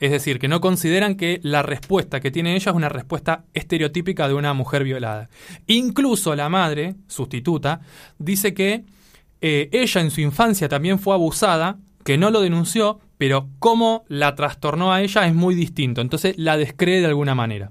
Es 0.00 0.10
decir, 0.10 0.38
que 0.38 0.48
no 0.48 0.60
consideran 0.60 1.16
que 1.16 1.40
la 1.42 1.62
respuesta 1.62 2.20
que 2.20 2.30
tiene 2.30 2.54
ella 2.54 2.70
es 2.70 2.76
una 2.76 2.88
respuesta 2.88 3.44
estereotípica 3.54 4.28
de 4.28 4.34
una 4.34 4.54
mujer 4.54 4.84
violada. 4.84 5.28
Incluso 5.66 6.36
la 6.36 6.48
madre, 6.48 6.94
sustituta, 7.08 7.80
dice 8.18 8.54
que 8.54 8.84
eh, 9.40 9.68
ella 9.72 10.00
en 10.00 10.10
su 10.10 10.20
infancia 10.20 10.68
también 10.68 10.98
fue 10.98 11.14
abusada, 11.14 11.78
que 12.04 12.18
no 12.18 12.30
lo 12.30 12.40
denunció, 12.40 13.00
pero 13.18 13.48
cómo 13.58 14.04
la 14.08 14.34
trastornó 14.36 14.92
a 14.92 15.02
ella 15.02 15.26
es 15.26 15.34
muy 15.34 15.56
distinto. 15.56 16.00
Entonces 16.00 16.38
la 16.38 16.56
descree 16.56 17.00
de 17.00 17.06
alguna 17.06 17.34
manera. 17.34 17.70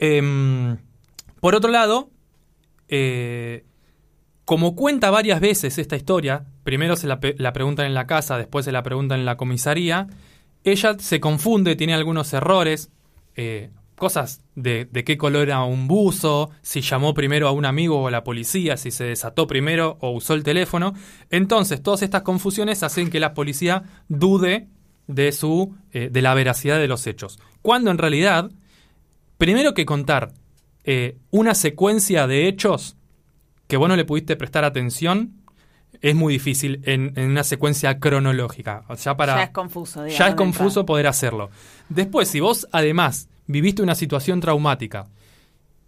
Em, 0.00 0.78
por 1.40 1.54
otro 1.54 1.70
lado, 1.70 2.10
eh, 2.88 3.64
como 4.46 4.74
cuenta 4.74 5.10
varias 5.10 5.40
veces 5.40 5.78
esta 5.78 5.94
historia, 5.94 6.46
primero 6.64 6.96
se 6.96 7.06
la, 7.06 7.20
la 7.36 7.52
preguntan 7.52 7.86
en 7.86 7.94
la 7.94 8.06
casa, 8.06 8.38
después 8.38 8.64
se 8.64 8.72
la 8.72 8.82
preguntan 8.82 9.20
en 9.20 9.26
la 9.26 9.36
comisaría, 9.36 10.08
ella 10.64 10.96
se 10.98 11.20
confunde, 11.20 11.76
tiene 11.76 11.94
algunos 11.94 12.32
errores, 12.32 12.90
eh, 13.36 13.70
cosas 13.94 14.42
de, 14.54 14.86
de 14.86 15.04
qué 15.04 15.18
color 15.18 15.42
era 15.42 15.62
un 15.64 15.86
buzo, 15.86 16.50
si 16.62 16.80
llamó 16.80 17.12
primero 17.12 17.46
a 17.46 17.52
un 17.52 17.66
amigo 17.66 18.00
o 18.00 18.08
a 18.08 18.10
la 18.10 18.24
policía, 18.24 18.78
si 18.78 18.90
se 18.90 19.04
desató 19.04 19.46
primero 19.46 19.98
o 20.00 20.12
usó 20.12 20.32
el 20.32 20.42
teléfono. 20.42 20.94
Entonces, 21.28 21.82
todas 21.82 22.00
estas 22.00 22.22
confusiones 22.22 22.82
hacen 22.82 23.10
que 23.10 23.20
la 23.20 23.34
policía 23.34 23.82
dude 24.08 24.68
de, 25.06 25.32
su, 25.32 25.76
eh, 25.92 26.08
de 26.10 26.22
la 26.22 26.32
veracidad 26.32 26.78
de 26.78 26.88
los 26.88 27.06
hechos. 27.06 27.38
Cuando 27.60 27.90
en 27.90 27.98
realidad, 27.98 28.50
primero 29.40 29.72
que 29.74 29.84
contar 29.86 30.32
eh, 30.84 31.16
una 31.30 31.54
secuencia 31.54 32.26
de 32.26 32.46
hechos 32.46 32.96
que 33.66 33.76
vos 33.78 33.88
no 33.88 33.96
le 33.96 34.04
pudiste 34.04 34.36
prestar 34.36 34.64
atención, 34.64 35.32
es 36.02 36.14
muy 36.14 36.34
difícil 36.34 36.80
en, 36.84 37.12
en 37.16 37.30
una 37.30 37.42
secuencia 37.42 37.98
cronológica. 37.98 38.84
O 38.88 38.96
sea, 38.96 39.16
para, 39.16 39.36
Ya 39.36 39.42
es 39.44 39.50
confuso, 39.50 40.04
digamos, 40.04 40.18
Ya 40.18 40.28
es 40.28 40.34
confuso 40.34 40.86
poder 40.86 41.06
hacerlo. 41.06 41.50
Después, 41.88 42.28
si 42.28 42.40
vos 42.40 42.68
además 42.70 43.28
viviste 43.46 43.82
una 43.82 43.94
situación 43.94 44.40
traumática 44.40 45.06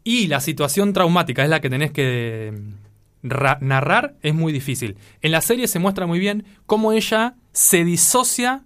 y 0.02 0.26
la 0.26 0.40
situación 0.40 0.92
traumática 0.92 1.44
es 1.44 1.50
la 1.50 1.60
que 1.60 1.70
tenés 1.70 1.92
que 1.92 2.52
mm, 3.22 3.28
ra- 3.28 3.58
narrar, 3.60 4.14
es 4.22 4.34
muy 4.34 4.52
difícil. 4.52 4.96
En 5.20 5.30
la 5.32 5.40
serie 5.42 5.68
se 5.68 5.78
muestra 5.78 6.06
muy 6.06 6.18
bien 6.18 6.44
cómo 6.66 6.92
ella 6.92 7.34
se 7.52 7.84
disocia 7.84 8.62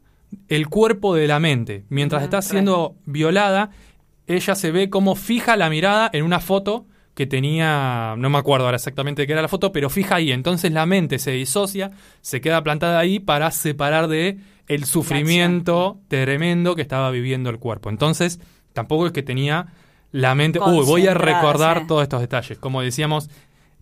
el 0.49 0.69
cuerpo 0.69 1.15
de 1.15 1.27
la 1.27 1.41
mente. 1.41 1.85
Mientras 1.89 2.23
está 2.23 2.41
siendo 2.43 2.95
violada, 3.05 3.71
ella 4.27 4.55
se 4.55 4.71
ve 4.73 4.91
como 4.91 5.15
fija 5.17 5.57
la 5.57 5.71
mirada 5.71 6.11
en 6.13 6.25
una 6.25 6.41
foto 6.41 6.87
que 7.15 7.27
tenía, 7.27 8.15
no 8.19 8.29
me 8.29 8.37
acuerdo 8.39 8.67
ahora 8.67 8.77
exactamente 8.77 9.27
qué 9.27 9.33
era 9.33 9.41
la 9.43 9.49
foto, 9.49 9.73
pero 9.73 9.89
fija 9.89 10.17
ahí. 10.17 10.33
Entonces 10.33 10.71
la 10.73 10.85
mente 10.85 11.19
se 11.19 11.31
disocia, 11.31 11.91
se 12.21 12.41
queda 12.43 12.63
plantada 12.63 12.99
ahí 12.99 13.21
para 13.21 13.51
separar 13.51 14.09
de 14.09 14.39
el 14.69 14.85
sufrimiento 14.85 15.99
tremendo 16.09 16.75
que 16.77 16.83
estaba 16.83 17.11
viviendo 17.11 17.49
el 17.51 17.59
cuerpo. 17.59 17.89
Entonces, 17.89 18.41
tampoco 18.73 19.07
es 19.07 19.13
que 19.13 19.23
tenía 19.23 19.69
la 20.13 20.35
mente, 20.35 20.59
uy, 20.61 20.85
voy 20.85 21.07
a 21.07 21.15
recordar 21.15 21.87
todos 21.87 22.03
estos 22.03 22.21
detalles. 22.21 22.59
Como 22.59 22.83
decíamos, 22.83 23.31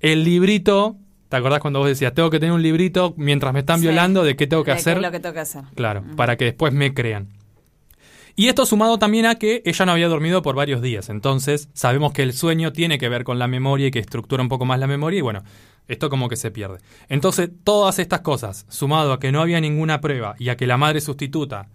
el 0.00 0.22
librito, 0.24 0.96
¿te 1.28 1.36
acordás 1.36 1.60
cuando 1.60 1.80
vos 1.80 1.88
decías, 1.88 2.12
tengo 2.14 2.30
que 2.30 2.38
tener 2.38 2.52
un 2.52 2.62
librito 2.62 3.14
mientras 3.16 3.52
me 3.52 3.60
están 3.60 3.80
Sí. 3.80 3.86
violando 3.86 4.22
de 4.22 4.36
qué 4.36 4.46
tengo 4.46 4.62
que 4.62 4.70
De 4.72 4.76
qué 4.76 4.80
hacer? 4.80 4.96
es 4.98 5.02
lo 5.02 5.10
que 5.10 5.20
tengo 5.20 5.32
que 5.34 5.40
hacer. 5.40 5.62
Claro, 5.74 6.04
para 6.16 6.36
que 6.36 6.44
después 6.46 6.72
me 6.72 6.92
crean. 6.94 7.28
Y 8.36 8.48
esto 8.48 8.66
sumado 8.66 8.98
también 8.98 9.26
a 9.26 9.36
que 9.36 9.62
ella 9.64 9.86
no 9.86 9.92
había 9.92 10.08
dormido 10.08 10.42
por 10.42 10.56
varios 10.56 10.82
días. 10.82 11.08
Entonces, 11.08 11.68
sabemos 11.72 12.12
que 12.12 12.22
el 12.22 12.32
sueño 12.32 12.72
tiene 12.72 12.98
que 12.98 13.08
ver 13.08 13.22
con 13.22 13.38
la 13.38 13.46
memoria 13.46 13.86
y 13.86 13.90
que 13.90 14.00
estructura 14.00 14.42
un 14.42 14.48
poco 14.48 14.64
más 14.64 14.80
la 14.80 14.88
memoria. 14.88 15.18
Y 15.18 15.22
bueno, 15.22 15.44
esto 15.86 16.10
como 16.10 16.28
que 16.28 16.36
se 16.36 16.50
pierde. 16.50 16.78
Entonces, 17.08 17.50
todas 17.62 17.98
estas 17.98 18.20
cosas, 18.20 18.66
sumado 18.68 19.12
a 19.12 19.20
que 19.20 19.30
no 19.30 19.40
había 19.40 19.60
ninguna 19.60 20.00
prueba 20.00 20.34
y 20.38 20.48
a 20.48 20.56
que 20.56 20.66
la 20.66 20.76
madre 20.76 21.00
sustituta 21.00 21.68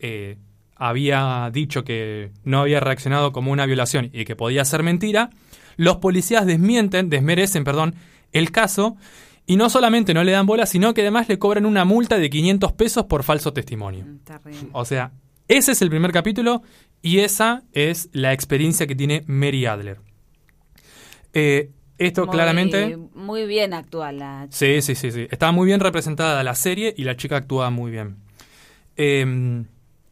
eh, 0.00 0.36
había 0.76 1.48
dicho 1.52 1.84
que 1.84 2.32
no 2.44 2.60
había 2.60 2.80
reaccionado 2.80 3.32
como 3.32 3.52
una 3.52 3.66
violación 3.66 4.10
y 4.12 4.24
que 4.24 4.36
podía 4.36 4.64
ser 4.64 4.82
mentira, 4.82 5.30
los 5.76 5.96
policías 5.96 6.44
desmienten, 6.44 7.08
desmerecen, 7.08 7.64
perdón, 7.64 7.94
el 8.32 8.50
caso 8.50 8.96
y 9.46 9.56
no 9.56 9.70
solamente 9.70 10.14
no 10.14 10.24
le 10.24 10.32
dan 10.32 10.46
bola, 10.46 10.66
sino 10.66 10.92
que 10.94 11.00
además 11.00 11.28
le 11.28 11.38
cobran 11.38 11.66
una 11.66 11.84
multa 11.84 12.18
de 12.18 12.30
500 12.30 12.72
pesos 12.72 13.04
por 13.06 13.22
falso 13.22 13.52
testimonio. 13.52 14.06
O 14.72 14.84
sea, 14.84 15.12
ese 15.56 15.72
es 15.72 15.82
el 15.82 15.90
primer 15.90 16.12
capítulo 16.12 16.62
y 17.00 17.18
esa 17.18 17.62
es 17.72 18.08
la 18.12 18.32
experiencia 18.32 18.86
que 18.86 18.94
tiene 18.94 19.24
Mary 19.26 19.66
Adler. 19.66 19.98
Eh, 21.32 21.70
esto 21.98 22.26
Muy- 22.26 22.32
claramente... 22.32 22.96
Muy 23.14 23.46
bien 23.46 23.74
actual 23.74 24.18
la 24.18 24.46
Sí, 24.50 24.82
sí, 24.82 24.94
sí, 24.94 25.12
sí. 25.12 25.26
Estaba 25.30 25.52
muy 25.52 25.66
bien 25.66 25.80
representada 25.80 26.42
la 26.42 26.54
serie 26.54 26.94
y 26.96 27.04
la 27.04 27.16
chica 27.16 27.36
actúa 27.36 27.70
muy 27.70 27.90
bien. 27.90 28.16
Eh, 28.96 29.64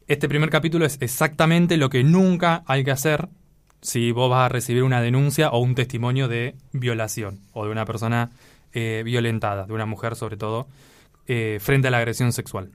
este 0.07 0.27
primer 0.27 0.49
capítulo 0.49 0.85
es 0.85 0.97
exactamente 1.01 1.77
lo 1.77 1.89
que 1.89 2.03
nunca 2.03 2.63
hay 2.65 2.83
que 2.83 2.91
hacer 2.91 3.29
si 3.81 4.11
vos 4.11 4.29
vas 4.29 4.45
a 4.45 4.49
recibir 4.49 4.83
una 4.83 5.01
denuncia 5.01 5.49
o 5.49 5.59
un 5.59 5.75
testimonio 5.75 6.27
de 6.27 6.55
violación 6.71 7.39
o 7.53 7.65
de 7.65 7.71
una 7.71 7.85
persona 7.85 8.29
eh, 8.73 9.01
violentada, 9.03 9.65
de 9.65 9.73
una 9.73 9.85
mujer 9.85 10.15
sobre 10.15 10.37
todo, 10.37 10.67
eh, 11.27 11.59
frente 11.61 11.87
a 11.87 11.91
la 11.91 11.97
agresión 11.97 12.31
sexual. 12.31 12.71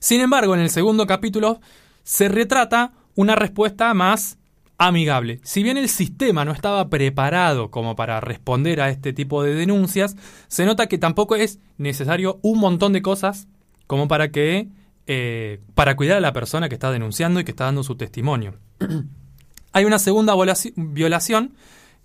Sin 0.00 0.20
embargo, 0.20 0.54
en 0.54 0.60
el 0.60 0.70
segundo 0.70 1.06
capítulo 1.06 1.60
se 2.02 2.28
retrata 2.28 2.92
una 3.14 3.36
respuesta 3.36 3.94
más 3.94 4.38
amigable. 4.78 5.40
Si 5.44 5.62
bien 5.62 5.76
el 5.76 5.88
sistema 5.90 6.44
no 6.44 6.52
estaba 6.52 6.88
preparado 6.88 7.70
como 7.70 7.94
para 7.96 8.18
responder 8.20 8.80
a 8.80 8.88
este 8.88 9.12
tipo 9.12 9.42
de 9.42 9.54
denuncias, 9.54 10.16
se 10.48 10.64
nota 10.64 10.86
que 10.86 10.96
tampoco 10.98 11.36
es 11.36 11.58
necesario 11.76 12.38
un 12.42 12.58
montón 12.58 12.94
de 12.94 13.02
cosas 13.02 13.46
como 13.86 14.08
para 14.08 14.30
que 14.30 14.68
eh, 15.06 15.60
para 15.74 15.96
cuidar 15.96 16.16
a 16.16 16.20
la 16.20 16.32
persona 16.32 16.68
que 16.68 16.76
está 16.76 16.90
denunciando 16.92 17.40
y 17.40 17.44
que 17.44 17.50
está 17.50 17.64
dando 17.64 17.82
su 17.82 17.96
testimonio. 17.96 18.54
Hay 19.72 19.84
una 19.84 19.98
segunda 19.98 20.34
violaci- 20.34 20.72
violación 20.76 21.54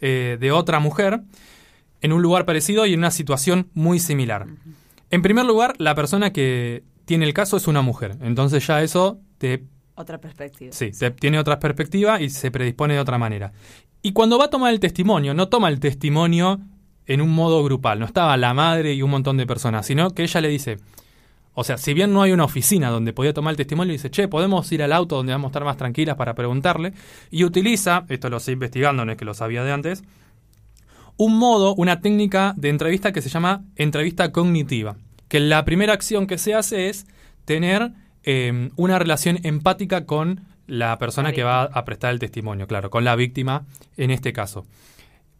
eh, 0.02 0.38
de 0.40 0.52
otra 0.52 0.80
mujer 0.80 1.22
en 2.02 2.12
un 2.14 2.22
lugar 2.22 2.46
parecido 2.46 2.86
y 2.86 2.94
en 2.94 3.00
una 3.00 3.12
situación 3.12 3.70
muy 3.74 4.00
similar. 4.00 4.48
En 5.12 5.22
primer 5.22 5.46
lugar, 5.46 5.76
la 5.78 5.96
persona 5.96 6.34
que 6.34 6.84
tiene 7.06 7.26
el 7.26 7.34
caso 7.34 7.58
es 7.58 7.68
una 7.68 7.82
mujer, 7.82 8.18
entonces 8.22 8.66
ya 8.66 8.82
eso 8.82 9.20
te 9.38 9.64
otra 9.96 10.20
perspectiva. 10.20 10.74
Sí, 10.74 10.92
tiene 11.20 11.40
otra 11.40 11.60
perspectiva 11.60 12.22
y 12.22 12.30
se 12.30 12.52
predispone 12.52 12.96
de 12.96 13.00
otra 13.00 13.18
manera. 13.18 13.54
Y 14.02 14.12
cuando 14.12 14.38
va 14.38 14.46
a 14.46 14.50
tomar 14.50 14.74
el 14.74 14.80
testimonio, 14.80 15.34
no 15.34 15.48
toma 15.48 15.70
el 15.70 15.80
testimonio 15.80 16.60
en 17.08 17.22
un 17.22 17.32
modo 17.32 17.64
grupal, 17.64 18.00
no 18.00 18.06
estaba 18.06 18.36
la 18.36 18.54
madre 18.54 18.94
y 18.94 19.02
un 19.02 19.12
montón 19.12 19.38
de 19.38 19.48
personas, 19.48 19.86
sino 19.86 20.10
que 20.12 20.24
ella 20.24 20.42
le 20.42 20.50
dice, 20.50 20.78
o 21.54 21.64
sea, 21.64 21.78
si 21.78 21.94
bien 21.94 22.12
no 22.12 22.22
hay 22.22 22.34
una 22.34 22.44
oficina 22.44 22.90
donde 22.90 23.14
podía 23.14 23.34
tomar 23.34 23.52
el 23.52 23.58
testimonio, 23.58 23.94
dice, 23.94 24.12
che, 24.12 24.28
podemos 24.28 24.70
ir 24.72 24.84
al 24.84 24.92
auto 24.92 25.16
donde 25.16 25.32
vamos 25.32 25.50
a 25.50 25.52
estar 25.52 25.64
más 25.64 25.78
tranquilas 25.78 26.18
para 26.18 26.36
preguntarle, 26.36 26.94
y 27.32 27.44
utiliza, 27.46 28.06
esto 28.10 28.30
lo 28.30 28.38
estoy 28.38 28.56
investigando, 28.56 29.06
no 29.06 29.12
es 29.12 29.18
que 29.18 29.26
lo 29.26 29.34
sabía 29.34 29.64
de 29.64 29.72
antes, 29.72 30.04
un 31.18 31.38
modo, 31.38 31.74
una 31.76 32.02
técnica 32.02 32.54
de 32.58 32.70
entrevista 32.70 33.14
que 33.14 33.22
se 33.22 33.30
llama 33.30 33.64
entrevista 33.76 34.32
cognitiva, 34.34 34.98
que 35.28 35.40
la 35.40 35.66
primera 35.66 35.94
acción 35.94 36.28
que 36.28 36.38
se 36.38 36.54
hace 36.54 36.90
es 36.90 37.08
tener 37.46 37.92
eh, 38.24 38.70
una 38.76 39.00
relación 39.00 39.40
empática 39.44 40.06
con 40.06 40.42
la 40.68 40.98
persona 40.98 41.32
que 41.32 41.44
va 41.44 41.64
a 41.64 41.86
prestar 41.86 42.12
el 42.12 42.20
testimonio, 42.20 42.68
claro, 42.68 42.90
con 42.90 43.04
la 43.04 43.16
víctima 43.16 43.66
en 43.98 44.12
este 44.12 44.34
caso. 44.34 44.66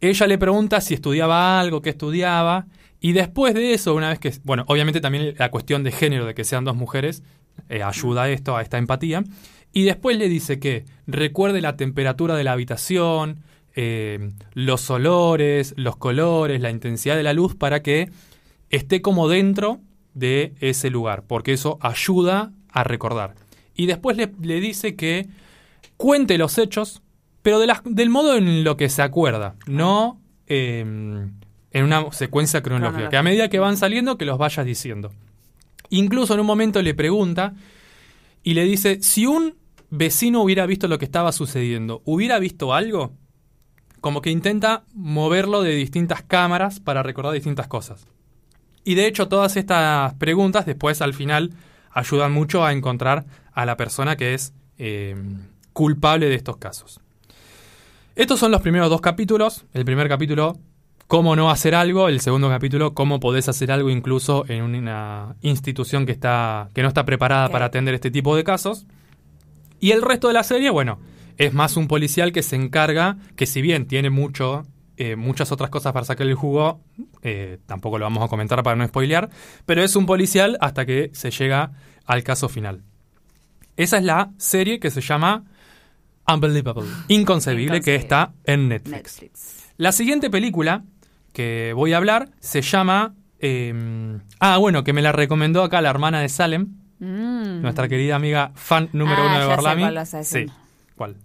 Ella 0.00 0.26
le 0.26 0.38
pregunta 0.38 0.80
si 0.80 0.94
estudiaba 0.94 1.58
algo, 1.58 1.82
qué 1.82 1.90
estudiaba, 1.90 2.66
y 3.00 3.12
después 3.12 3.54
de 3.54 3.74
eso, 3.74 3.94
una 3.94 4.10
vez 4.10 4.18
que, 4.18 4.32
bueno, 4.44 4.64
obviamente 4.68 5.00
también 5.00 5.34
la 5.38 5.50
cuestión 5.50 5.84
de 5.84 5.92
género, 5.92 6.26
de 6.26 6.34
que 6.34 6.44
sean 6.44 6.64
dos 6.64 6.76
mujeres, 6.76 7.22
eh, 7.68 7.82
ayuda 7.82 8.24
a 8.24 8.28
esto, 8.30 8.56
a 8.56 8.62
esta 8.62 8.78
empatía, 8.78 9.24
y 9.72 9.84
después 9.84 10.16
le 10.16 10.28
dice 10.28 10.58
que 10.58 10.84
recuerde 11.06 11.60
la 11.60 11.76
temperatura 11.76 12.34
de 12.36 12.44
la 12.44 12.52
habitación, 12.52 13.42
eh, 13.74 14.30
los 14.54 14.88
olores, 14.90 15.74
los 15.76 15.96
colores, 15.96 16.60
la 16.60 16.70
intensidad 16.70 17.16
de 17.16 17.22
la 17.22 17.34
luz 17.34 17.54
para 17.54 17.82
que 17.82 18.10
esté 18.70 19.02
como 19.02 19.28
dentro 19.28 19.80
de 20.14 20.54
ese 20.60 20.90
lugar, 20.90 21.24
porque 21.26 21.52
eso 21.52 21.78
ayuda 21.80 22.52
a 22.68 22.84
recordar. 22.84 23.34
Y 23.74 23.86
después 23.86 24.16
le, 24.16 24.32
le 24.40 24.60
dice 24.60 24.96
que 24.96 25.28
cuente 25.96 26.38
los 26.38 26.58
hechos, 26.58 27.02
pero 27.42 27.58
de 27.58 27.72
del 27.84 28.10
modo 28.10 28.36
en 28.36 28.64
lo 28.64 28.76
que 28.76 28.88
se 28.88 29.02
acuerda, 29.02 29.56
no 29.66 30.20
eh, 30.46 30.80
en 30.80 31.84
una 31.84 32.10
secuencia 32.12 32.62
cronológica, 32.62 33.10
que 33.10 33.16
a 33.16 33.22
medida 33.22 33.50
que 33.50 33.58
van 33.58 33.76
saliendo 33.76 34.16
que 34.16 34.24
los 34.24 34.38
vayas 34.38 34.64
diciendo. 34.64 35.12
Incluso 35.90 36.34
en 36.34 36.40
un 36.40 36.46
momento 36.46 36.80
le 36.80 36.94
pregunta 36.94 37.54
y 38.42 38.54
le 38.54 38.64
dice, 38.64 39.02
si 39.02 39.26
un 39.26 39.56
vecino 39.90 40.40
hubiera 40.42 40.64
visto 40.66 40.88
lo 40.88 40.98
que 40.98 41.04
estaba 41.04 41.32
sucediendo, 41.32 42.00
¿hubiera 42.04 42.38
visto 42.38 42.72
algo? 42.72 43.12
Como 44.00 44.22
que 44.22 44.30
intenta 44.30 44.84
moverlo 44.94 45.62
de 45.62 45.74
distintas 45.74 46.22
cámaras 46.22 46.80
para 46.80 47.02
recordar 47.02 47.34
distintas 47.34 47.66
cosas. 47.66 48.06
Y 48.86 48.94
de 48.94 49.08
hecho 49.08 49.26
todas 49.26 49.56
estas 49.56 50.14
preguntas 50.14 50.64
después 50.64 51.02
al 51.02 51.12
final 51.12 51.50
ayudan 51.90 52.30
mucho 52.30 52.64
a 52.64 52.72
encontrar 52.72 53.26
a 53.52 53.66
la 53.66 53.76
persona 53.76 54.14
que 54.16 54.32
es 54.32 54.54
eh, 54.78 55.16
culpable 55.72 56.28
de 56.28 56.36
estos 56.36 56.58
casos. 56.58 57.00
Estos 58.14 58.38
son 58.38 58.52
los 58.52 58.62
primeros 58.62 58.88
dos 58.88 59.00
capítulos. 59.00 59.64
El 59.74 59.84
primer 59.84 60.08
capítulo, 60.08 60.60
cómo 61.08 61.34
no 61.34 61.50
hacer 61.50 61.74
algo. 61.74 62.08
El 62.08 62.20
segundo 62.20 62.48
capítulo, 62.48 62.94
cómo 62.94 63.18
podés 63.18 63.48
hacer 63.48 63.72
algo 63.72 63.90
incluso 63.90 64.44
en 64.46 64.62
una 64.62 65.34
institución 65.40 66.06
que, 66.06 66.12
está, 66.12 66.68
que 66.72 66.82
no 66.82 66.88
está 66.88 67.04
preparada 67.04 67.48
para 67.48 67.64
atender 67.64 67.92
este 67.92 68.12
tipo 68.12 68.36
de 68.36 68.44
casos. 68.44 68.86
Y 69.80 69.90
el 69.90 70.02
resto 70.02 70.28
de 70.28 70.34
la 70.34 70.44
serie, 70.44 70.70
bueno, 70.70 71.00
es 71.38 71.52
más 71.52 71.76
un 71.76 71.88
policial 71.88 72.30
que 72.30 72.44
se 72.44 72.54
encarga, 72.54 73.16
que 73.34 73.46
si 73.46 73.62
bien 73.62 73.88
tiene 73.88 74.10
mucho, 74.10 74.62
eh, 74.96 75.16
muchas 75.16 75.52
otras 75.52 75.70
cosas 75.70 75.92
para 75.92 76.04
sacar 76.06 76.26
el 76.26 76.34
jugo, 76.34 76.80
eh, 77.22 77.58
tampoco 77.66 77.98
lo 77.98 78.04
vamos 78.06 78.24
a 78.24 78.28
comentar 78.28 78.62
para 78.62 78.76
no 78.76 78.86
spoilear, 78.86 79.28
pero 79.64 79.82
es 79.82 79.96
un 79.96 80.06
policial 80.06 80.56
hasta 80.60 80.86
que 80.86 81.10
se 81.12 81.30
llega 81.30 81.72
al 82.06 82.22
caso 82.22 82.48
final. 82.48 82.82
Esa 83.76 83.98
es 83.98 84.04
la 84.04 84.30
serie 84.38 84.80
que 84.80 84.90
se 84.90 85.00
llama 85.00 85.44
Unbelievable, 86.26 86.88
Inconcebible, 87.08 87.80
que 87.80 87.94
está 87.94 88.32
en 88.44 88.68
Netflix. 88.68 89.68
La 89.76 89.92
siguiente 89.92 90.30
película 90.30 90.82
que 91.32 91.72
voy 91.74 91.92
a 91.92 91.98
hablar 91.98 92.30
se 92.40 92.62
llama... 92.62 93.14
eh, 93.38 94.18
ah, 94.40 94.56
bueno, 94.56 94.82
que 94.82 94.92
me 94.94 95.02
la 95.02 95.12
recomendó 95.12 95.62
acá 95.62 95.80
la 95.82 95.90
hermana 95.90 96.20
de 96.20 96.28
Salem, 96.28 96.68
Mm. 96.98 97.60
nuestra 97.60 97.88
querida 97.88 98.16
amiga 98.16 98.52
fan 98.54 98.88
número 98.94 99.18
Ah, 99.22 99.26
uno 99.26 99.38
de 99.38 99.44
a 100.00 100.24
sí. 100.24 100.46
¿cuál? 100.96 101.16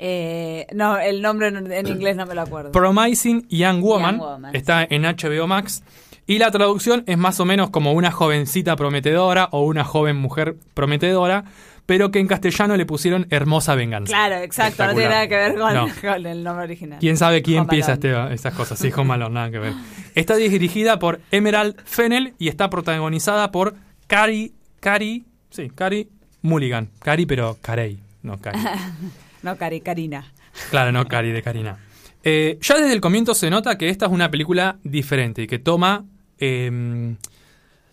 Eh, 0.00 0.66
no, 0.74 0.96
el 0.96 1.20
nombre 1.20 1.48
en, 1.48 1.72
en 1.72 1.86
inglés 1.88 2.14
no 2.14 2.24
me 2.24 2.34
lo 2.34 2.42
acuerdo. 2.42 2.70
Promising 2.70 3.48
Young 3.48 3.80
Woman, 3.82 4.18
Young 4.18 4.26
Woman, 4.28 4.54
está 4.54 4.86
en 4.88 5.02
HBO 5.02 5.48
Max 5.48 5.82
y 6.26 6.38
la 6.38 6.50
traducción 6.52 7.02
es 7.06 7.18
más 7.18 7.40
o 7.40 7.44
menos 7.44 7.70
como 7.70 7.92
una 7.92 8.12
jovencita 8.12 8.76
prometedora 8.76 9.48
o 9.50 9.64
una 9.64 9.82
joven 9.82 10.14
mujer 10.16 10.56
prometedora, 10.74 11.44
pero 11.84 12.12
que 12.12 12.20
en 12.20 12.28
castellano 12.28 12.76
le 12.76 12.86
pusieron 12.86 13.26
hermosa 13.30 13.74
venganza. 13.74 14.12
Claro, 14.12 14.36
exacto, 14.36 14.86
no 14.86 14.92
tiene 14.92 15.08
nada 15.08 15.26
que 15.26 15.34
ver 15.36 15.56
con, 15.56 15.74
No. 15.74 15.88
con 16.00 16.26
el 16.26 16.44
nombre 16.44 16.64
original. 16.66 16.98
¿Quién 17.00 17.16
sabe 17.16 17.42
quién 17.42 17.60
Alone. 17.60 17.78
este, 17.80 18.34
estas 18.34 18.54
cosas? 18.54 18.78
Sí, 18.78 18.92
Home 18.94 19.14
Alone, 19.14 19.34
nada 19.34 19.50
que 19.50 19.58
ver. 19.58 19.72
Está 20.14 20.36
dirigida 20.36 20.98
por 21.00 21.20
Emerald 21.32 21.74
Fennel 21.86 22.34
y 22.38 22.48
está 22.48 22.70
protagonizada 22.70 23.50
por 23.50 23.74
Cari, 24.06 24.52
Cari, 24.80 25.24
sí, 25.50 25.70
Cari 25.74 26.08
Mulligan. 26.42 26.90
Cari, 27.00 27.26
pero 27.26 27.56
Carey, 27.62 27.98
no 28.22 28.38
Cari. 28.38 28.60
no, 29.42 29.56
Cari, 29.56 29.80
Karina. 29.80 30.32
Claro, 30.70 30.92
no 30.92 31.06
Cari 31.06 31.30
de 31.30 31.42
Karina. 31.42 31.78
Eh, 32.24 32.58
ya 32.60 32.78
desde 32.78 32.92
el 32.92 33.00
comienzo 33.00 33.34
se 33.34 33.50
nota 33.50 33.78
que 33.78 33.88
esta 33.88 34.06
es 34.06 34.12
una 34.12 34.30
película 34.30 34.78
diferente 34.82 35.42
y 35.42 35.46
que 35.46 35.58
toma, 35.58 36.04
eh, 36.38 37.16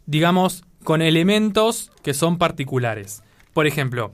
digamos, 0.06 0.64
con 0.84 1.02
elementos 1.02 1.92
que 2.04 2.14
son 2.14 2.38
particulares. 2.38 3.24
Por 3.54 3.68
ejemplo, 3.68 4.14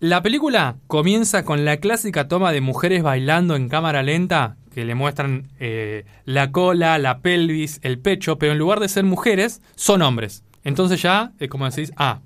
la 0.00 0.22
película 0.22 0.76
comienza 0.86 1.44
con 1.44 1.64
la 1.64 1.76
clásica 1.76 2.26
toma 2.26 2.52
de 2.52 2.60
mujeres 2.60 3.02
bailando 3.02 3.54
en 3.54 3.68
cámara 3.68 4.02
lenta, 4.02 4.56
que 4.74 4.84
le 4.84 4.94
muestran 4.94 5.48
eh, 5.58 6.04
la 6.24 6.52
cola, 6.52 6.96
la 6.98 7.18
pelvis, 7.18 7.80
el 7.82 7.98
pecho, 7.98 8.38
pero 8.38 8.52
en 8.52 8.58
lugar 8.58 8.80
de 8.80 8.88
ser 8.88 9.04
mujeres, 9.04 9.60
son 9.74 10.00
hombres. 10.02 10.42
Entonces 10.64 11.02
ya, 11.02 11.32
es 11.38 11.48
como 11.50 11.68
decís, 11.68 11.92
ah, 11.96 12.20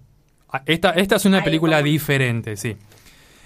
esta, 0.67 0.91
esta 0.91 1.17
es 1.17 1.25
una 1.25 1.43
película 1.43 1.83
diferente, 1.83 2.57
sí. 2.57 2.77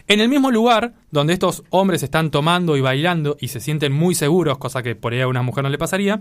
En 0.09 0.21
el 0.21 0.29
mismo 0.29 0.51
lugar 0.51 0.95
donde 1.11 1.35
estos 1.35 1.63
hombres 1.71 2.03
están 2.03 2.31
tomando 2.31 2.77
y 2.77 2.81
bailando 2.81 3.37
y 3.41 3.49
se 3.49 3.61
sienten 3.61 3.93
muy 3.93 4.15
seguros, 4.15 4.59
cosa 4.59 4.83
que 4.83 4.95
por 4.97 5.13
ahí 5.13 5.21
a 5.21 5.29
una 5.29 5.43
mujer 5.43 5.63
no 5.65 5.71
le 5.71 5.79
pasaría, 5.79 6.19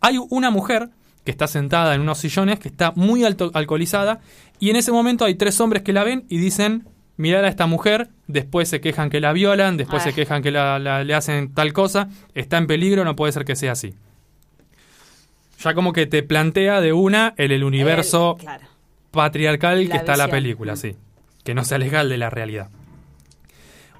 hay 0.00 0.18
una 0.30 0.50
mujer 0.50 0.90
que 1.24 1.30
está 1.30 1.46
sentada 1.46 1.94
en 1.94 2.00
unos 2.02 2.18
sillones, 2.18 2.58
que 2.58 2.68
está 2.68 2.92
muy 2.94 3.24
alto- 3.24 3.50
alcoholizada, 3.54 4.20
y 4.58 4.70
en 4.70 4.76
ese 4.76 4.92
momento 4.92 5.24
hay 5.24 5.34
tres 5.36 5.60
hombres 5.60 5.82
que 5.82 5.92
la 5.92 6.04
ven 6.04 6.24
y 6.28 6.38
dicen, 6.38 6.84
mirad 7.16 7.44
a 7.44 7.48
esta 7.48 7.66
mujer, 7.66 8.08
después 8.26 8.68
se 8.68 8.80
quejan 8.80 9.08
que 9.08 9.20
la 9.20 9.32
violan, 9.32 9.76
después 9.76 10.02
Ah. 10.02 10.06
se 10.06 10.12
quejan 10.14 10.42
que 10.42 10.50
la- 10.50 10.78
la- 10.78 11.04
le 11.04 11.14
hacen 11.14 11.54
tal 11.54 11.72
cosa, 11.72 12.08
está 12.34 12.58
en 12.58 12.66
peligro, 12.66 13.04
no 13.04 13.16
puede 13.16 13.32
ser 13.32 13.44
que 13.44 13.56
sea 13.56 13.72
así. 13.72 13.94
Ya 15.60 15.74
como 15.74 15.92
que 15.92 16.06
te 16.06 16.22
plantea 16.22 16.80
de 16.80 16.92
una 16.92 17.34
el, 17.36 17.52
el 17.52 17.62
universo 17.64 18.36
claro. 18.38 18.66
patriarcal 19.12 19.84
La 19.84 19.90
que 19.90 19.96
está 19.96 20.16
la 20.16 20.28
película, 20.28 20.74
sí. 20.76 20.96
que 21.44 21.54
no 21.54 21.64
sea 21.64 21.78
legal 21.78 22.08
de 22.08 22.18
la 22.18 22.30
realidad. 22.30 22.68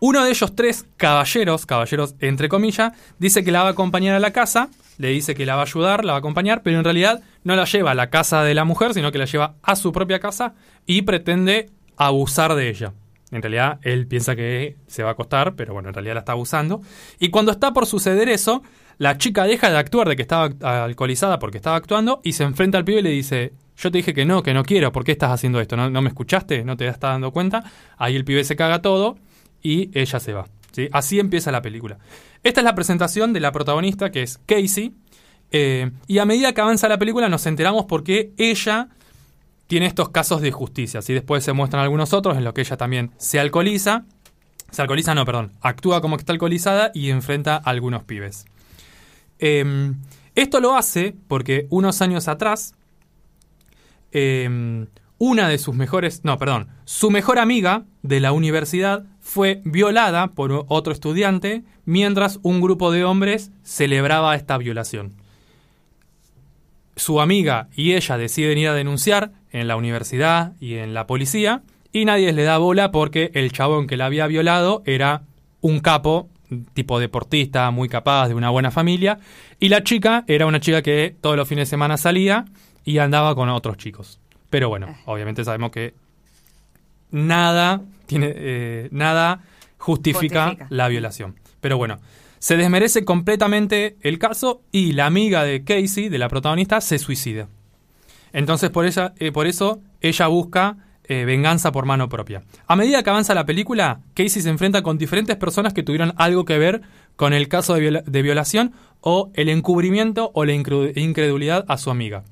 Uno 0.04 0.24
de 0.24 0.30
ellos 0.30 0.56
tres 0.56 0.84
caballeros, 0.96 1.64
caballeros 1.64 2.16
entre 2.18 2.48
comillas, 2.48 2.92
dice 3.20 3.44
que 3.44 3.52
la 3.52 3.62
va 3.62 3.68
a 3.68 3.70
acompañar 3.70 4.16
a 4.16 4.18
la 4.18 4.32
casa, 4.32 4.68
le 4.98 5.10
dice 5.10 5.36
que 5.36 5.46
la 5.46 5.54
va 5.54 5.60
a 5.60 5.64
ayudar, 5.64 6.04
la 6.04 6.14
va 6.14 6.16
a 6.16 6.18
acompañar, 6.18 6.64
pero 6.64 6.76
en 6.76 6.82
realidad 6.82 7.22
no 7.44 7.54
la 7.54 7.66
lleva 7.66 7.92
a 7.92 7.94
la 7.94 8.10
casa 8.10 8.42
de 8.42 8.52
la 8.52 8.64
mujer, 8.64 8.94
sino 8.94 9.12
que 9.12 9.18
la 9.18 9.26
lleva 9.26 9.54
a 9.62 9.76
su 9.76 9.92
propia 9.92 10.18
casa 10.18 10.54
y 10.86 11.02
pretende 11.02 11.70
abusar 11.96 12.56
de 12.56 12.68
ella. 12.68 12.94
En 13.30 13.42
realidad 13.42 13.78
él 13.82 14.08
piensa 14.08 14.34
que 14.34 14.74
se 14.88 15.04
va 15.04 15.10
a 15.10 15.12
acostar, 15.12 15.54
pero 15.54 15.72
bueno, 15.72 15.90
en 15.90 15.94
realidad 15.94 16.14
la 16.14 16.20
está 16.22 16.32
abusando. 16.32 16.80
Y 17.20 17.28
cuando 17.28 17.52
está 17.52 17.72
por 17.72 17.86
suceder 17.86 18.28
eso, 18.28 18.64
la 18.98 19.18
chica 19.18 19.44
deja 19.44 19.70
de 19.70 19.78
actuar 19.78 20.08
de 20.08 20.16
que 20.16 20.22
estaba 20.22 20.50
alcoholizada 20.82 21.38
porque 21.38 21.58
estaba 21.58 21.76
actuando 21.76 22.20
y 22.24 22.32
se 22.32 22.42
enfrenta 22.42 22.76
al 22.76 22.84
pibe 22.84 22.98
y 22.98 23.02
le 23.02 23.10
dice, 23.10 23.52
yo 23.76 23.92
te 23.92 23.98
dije 23.98 24.14
que 24.14 24.24
no, 24.24 24.42
que 24.42 24.52
no 24.52 24.64
quiero, 24.64 24.90
¿por 24.90 25.04
qué 25.04 25.12
estás 25.12 25.30
haciendo 25.30 25.60
esto? 25.60 25.76
¿No, 25.76 25.90
no 25.90 26.02
me 26.02 26.08
escuchaste? 26.08 26.64
¿No 26.64 26.76
te 26.76 26.88
estás 26.88 27.12
dando 27.12 27.30
cuenta? 27.30 27.62
Ahí 27.98 28.16
el 28.16 28.24
pibe 28.24 28.42
se 28.42 28.56
caga 28.56 28.82
todo 28.82 29.16
y 29.62 29.90
ella 29.98 30.20
se 30.20 30.32
va. 30.32 30.46
¿sí? 30.72 30.88
Así 30.92 31.18
empieza 31.20 31.52
la 31.52 31.62
película. 31.62 31.98
Esta 32.42 32.60
es 32.60 32.64
la 32.64 32.74
presentación 32.74 33.32
de 33.32 33.40
la 33.40 33.52
protagonista, 33.52 34.10
que 34.10 34.22
es 34.22 34.38
Casey. 34.46 34.94
eh, 35.50 35.90
y 36.06 36.18
a 36.18 36.24
medida 36.24 36.52
que 36.52 36.60
avanza 36.60 36.88
la 36.88 36.98
película 36.98 37.28
nos 37.28 37.46
enteramos 37.46 37.84
por 37.84 38.02
qué 38.04 38.32
ella 38.36 38.88
tiene 39.66 39.86
estos 39.86 40.10
casos 40.10 40.40
de 40.40 40.50
justicia. 40.50 41.02
¿sí? 41.02 41.14
Después 41.14 41.44
se 41.44 41.52
muestran 41.52 41.82
algunos 41.82 42.12
otros 42.12 42.36
en 42.36 42.44
los 42.44 42.52
que 42.52 42.62
ella 42.62 42.76
también 42.76 43.12
se 43.16 43.38
alcoholiza. 43.38 44.04
Se 44.70 44.82
alcoholiza, 44.82 45.14
no, 45.14 45.24
perdón. 45.24 45.52
Actúa 45.60 46.00
como 46.00 46.16
que 46.16 46.22
está 46.22 46.32
alcoholizada 46.32 46.90
y 46.94 47.10
enfrenta 47.10 47.56
a 47.56 47.70
algunos 47.70 48.04
pibes. 48.04 48.46
Eh, 49.38 49.92
esto 50.34 50.60
lo 50.60 50.74
hace 50.76 51.14
porque 51.28 51.66
unos 51.68 52.00
años 52.00 52.28
atrás, 52.28 52.74
eh, 54.12 54.86
una 55.18 55.48
de 55.48 55.58
sus 55.58 55.74
mejores, 55.74 56.24
no, 56.24 56.38
perdón, 56.38 56.68
su 56.84 57.10
mejor 57.10 57.38
amiga 57.38 57.84
de 58.02 58.20
la 58.20 58.32
universidad 58.32 59.04
fue 59.22 59.62
violada 59.64 60.26
por 60.26 60.66
otro 60.68 60.92
estudiante 60.92 61.62
mientras 61.86 62.40
un 62.42 62.60
grupo 62.60 62.90
de 62.90 63.04
hombres 63.04 63.50
celebraba 63.62 64.34
esta 64.34 64.58
violación. 64.58 65.12
Su 66.96 67.20
amiga 67.20 67.68
y 67.74 67.94
ella 67.94 68.18
deciden 68.18 68.58
ir 68.58 68.68
a 68.68 68.74
denunciar 68.74 69.32
en 69.52 69.68
la 69.68 69.76
universidad 69.76 70.52
y 70.60 70.74
en 70.74 70.92
la 70.92 71.06
policía 71.06 71.62
y 71.92 72.04
nadie 72.04 72.32
le 72.32 72.42
da 72.42 72.58
bola 72.58 72.90
porque 72.90 73.30
el 73.34 73.52
chabón 73.52 73.86
que 73.86 73.96
la 73.96 74.06
había 74.06 74.26
violado 74.26 74.82
era 74.84 75.22
un 75.60 75.80
capo, 75.80 76.28
tipo 76.74 76.98
deportista, 76.98 77.70
muy 77.70 77.88
capaz, 77.88 78.28
de 78.28 78.34
una 78.34 78.50
buena 78.50 78.70
familia, 78.70 79.18
y 79.60 79.68
la 79.68 79.84
chica 79.84 80.24
era 80.26 80.46
una 80.46 80.60
chica 80.60 80.82
que 80.82 81.14
todos 81.20 81.36
los 81.36 81.48
fines 81.48 81.68
de 81.68 81.70
semana 81.70 81.96
salía 81.96 82.46
y 82.84 82.98
andaba 82.98 83.34
con 83.34 83.48
otros 83.48 83.76
chicos. 83.76 84.18
Pero 84.50 84.68
bueno, 84.68 84.96
obviamente 85.06 85.44
sabemos 85.44 85.70
que 85.70 85.94
nada 87.10 87.80
tiene 88.12 88.32
eh, 88.36 88.88
nada 88.90 89.40
justifica, 89.78 90.44
Justifica. 90.46 90.66
la 90.70 90.88
violación. 90.88 91.34
Pero 91.60 91.76
bueno, 91.76 91.98
se 92.38 92.56
desmerece 92.56 93.04
completamente 93.04 93.96
el 94.00 94.18
caso 94.18 94.62
y 94.72 94.92
la 94.92 95.06
amiga 95.06 95.44
de 95.44 95.64
Casey, 95.64 96.08
de 96.08 96.18
la 96.18 96.28
protagonista, 96.28 96.80
se 96.80 96.98
suicida. 96.98 97.48
Entonces 98.32 98.70
por, 98.70 98.86
ella, 98.86 99.12
eh, 99.18 99.30
por 99.32 99.46
eso 99.46 99.80
ella 100.00 100.26
busca 100.28 100.76
eh, 101.04 101.24
venganza 101.24 101.72
por 101.72 101.84
mano 101.84 102.08
propia. 102.08 102.42
A 102.66 102.76
medida 102.76 103.02
que 103.02 103.10
avanza 103.10 103.34
la 103.34 103.44
película, 103.44 104.00
Casey 104.14 104.40
se 104.42 104.48
enfrenta 104.48 104.82
con 104.82 104.98
diferentes 104.98 105.36
personas 105.36 105.74
que 105.74 105.82
tuvieron 105.82 106.14
algo 106.16 106.44
que 106.44 106.58
ver 106.58 106.82
con 107.16 107.32
el 107.32 107.48
caso 107.48 107.74
de, 107.74 107.80
viola- 107.80 108.02
de 108.06 108.22
violación 108.22 108.72
o 109.00 109.30
el 109.34 109.48
encubrimiento 109.48 110.30
o 110.34 110.44
la 110.44 110.52
incredulidad 110.54 111.64
a 111.68 111.76
su 111.76 111.90
amiga. 111.90 112.22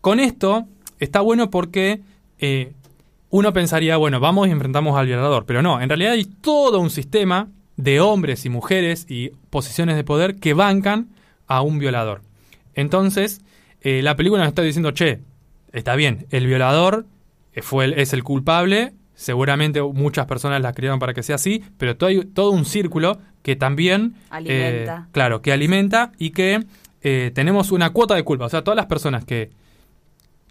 Con 0.00 0.20
esto 0.20 0.66
está 0.98 1.20
bueno 1.20 1.48
porque 1.50 2.00
eh, 2.38 2.72
uno 3.30 3.52
pensaría, 3.52 3.96
bueno, 3.96 4.20
vamos 4.20 4.48
y 4.48 4.50
enfrentamos 4.50 4.96
al 4.98 5.06
violador, 5.06 5.44
pero 5.46 5.62
no, 5.62 5.80
en 5.80 5.88
realidad 5.88 6.12
hay 6.12 6.24
todo 6.24 6.78
un 6.80 6.90
sistema 6.90 7.48
de 7.76 8.00
hombres 8.00 8.46
y 8.46 8.48
mujeres 8.48 9.06
y 9.08 9.30
posiciones 9.50 9.96
de 9.96 10.04
poder 10.04 10.36
que 10.36 10.54
bancan 10.54 11.08
a 11.46 11.60
un 11.62 11.78
violador. 11.78 12.22
Entonces, 12.74 13.40
eh, 13.80 14.02
la 14.02 14.16
película 14.16 14.40
nos 14.42 14.48
está 14.48 14.62
diciendo, 14.62 14.90
che, 14.92 15.20
está 15.72 15.94
bien, 15.96 16.26
el 16.30 16.46
violador 16.46 17.06
eh, 17.52 17.62
fue 17.62 17.86
el- 17.86 17.94
es 17.98 18.12
el 18.12 18.22
culpable, 18.24 18.92
seguramente 19.14 19.82
muchas 19.82 20.26
personas 20.26 20.60
la 20.62 20.72
criaron 20.72 20.98
para 20.98 21.14
que 21.14 21.22
sea 21.22 21.36
así, 21.36 21.62
pero 21.78 21.96
todo, 21.96 22.08
hay 22.08 22.24
todo 22.24 22.50
un 22.50 22.64
círculo 22.64 23.18
que 23.42 23.56
también... 23.56 24.14
Alimenta. 24.30 24.96
eh, 25.06 25.08
claro, 25.12 25.40
que 25.42 25.52
alimenta 25.52 26.12
y 26.18 26.30
que 26.30 26.64
eh, 27.02 27.30
tenemos 27.34 27.70
una 27.72 27.90
cuota 27.90 28.14
de 28.14 28.24
culpa. 28.24 28.46
O 28.46 28.48
sea, 28.48 28.62
todas 28.64 28.76
las 28.76 28.86
personas 28.86 29.24
que 29.24 29.50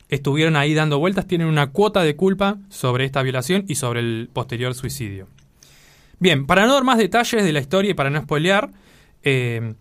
estuvieron 0.09 0.55
ahí 0.55 0.73
dando 0.73 0.99
vueltas 0.99 1.27
tienen 1.27 1.47
una 1.47 1.71
cuota 1.71 2.03
de 2.03 2.15
culpa 2.15 2.57
sobre 2.69 3.05
esta 3.05 3.21
violación 3.21 3.65
y 3.67 3.75
sobre 3.75 3.99
el 4.01 4.29
posterior 4.31 4.73
suicidio. 4.75 5.27
Bien, 6.19 6.45
para 6.45 6.65
no 6.65 6.73
dar 6.73 6.83
más 6.83 6.97
detalles 6.97 7.43
de 7.43 7.53
la 7.53 7.59
historia 7.59 7.91
y 7.91 7.93
para 7.93 8.09
no 8.09 8.21
spoilear, 8.21 8.71
eh, 9.23 9.73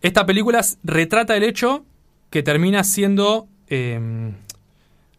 esta 0.00 0.26
película 0.26 0.64
retrata 0.82 1.36
el 1.36 1.44
hecho 1.44 1.84
que 2.30 2.42
termina 2.42 2.84
siendo... 2.84 3.48
eh, 3.68 4.32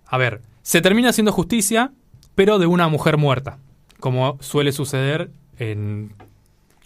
a 0.05 0.17
ver, 0.17 0.41
se 0.61 0.81
termina 0.81 1.09
haciendo 1.09 1.31
justicia, 1.31 1.91
pero 2.35 2.59
de 2.59 2.65
una 2.65 2.87
mujer 2.87 3.17
muerta, 3.17 3.57
como 3.99 4.37
suele 4.41 4.71
suceder 4.71 5.31
en, 5.59 6.13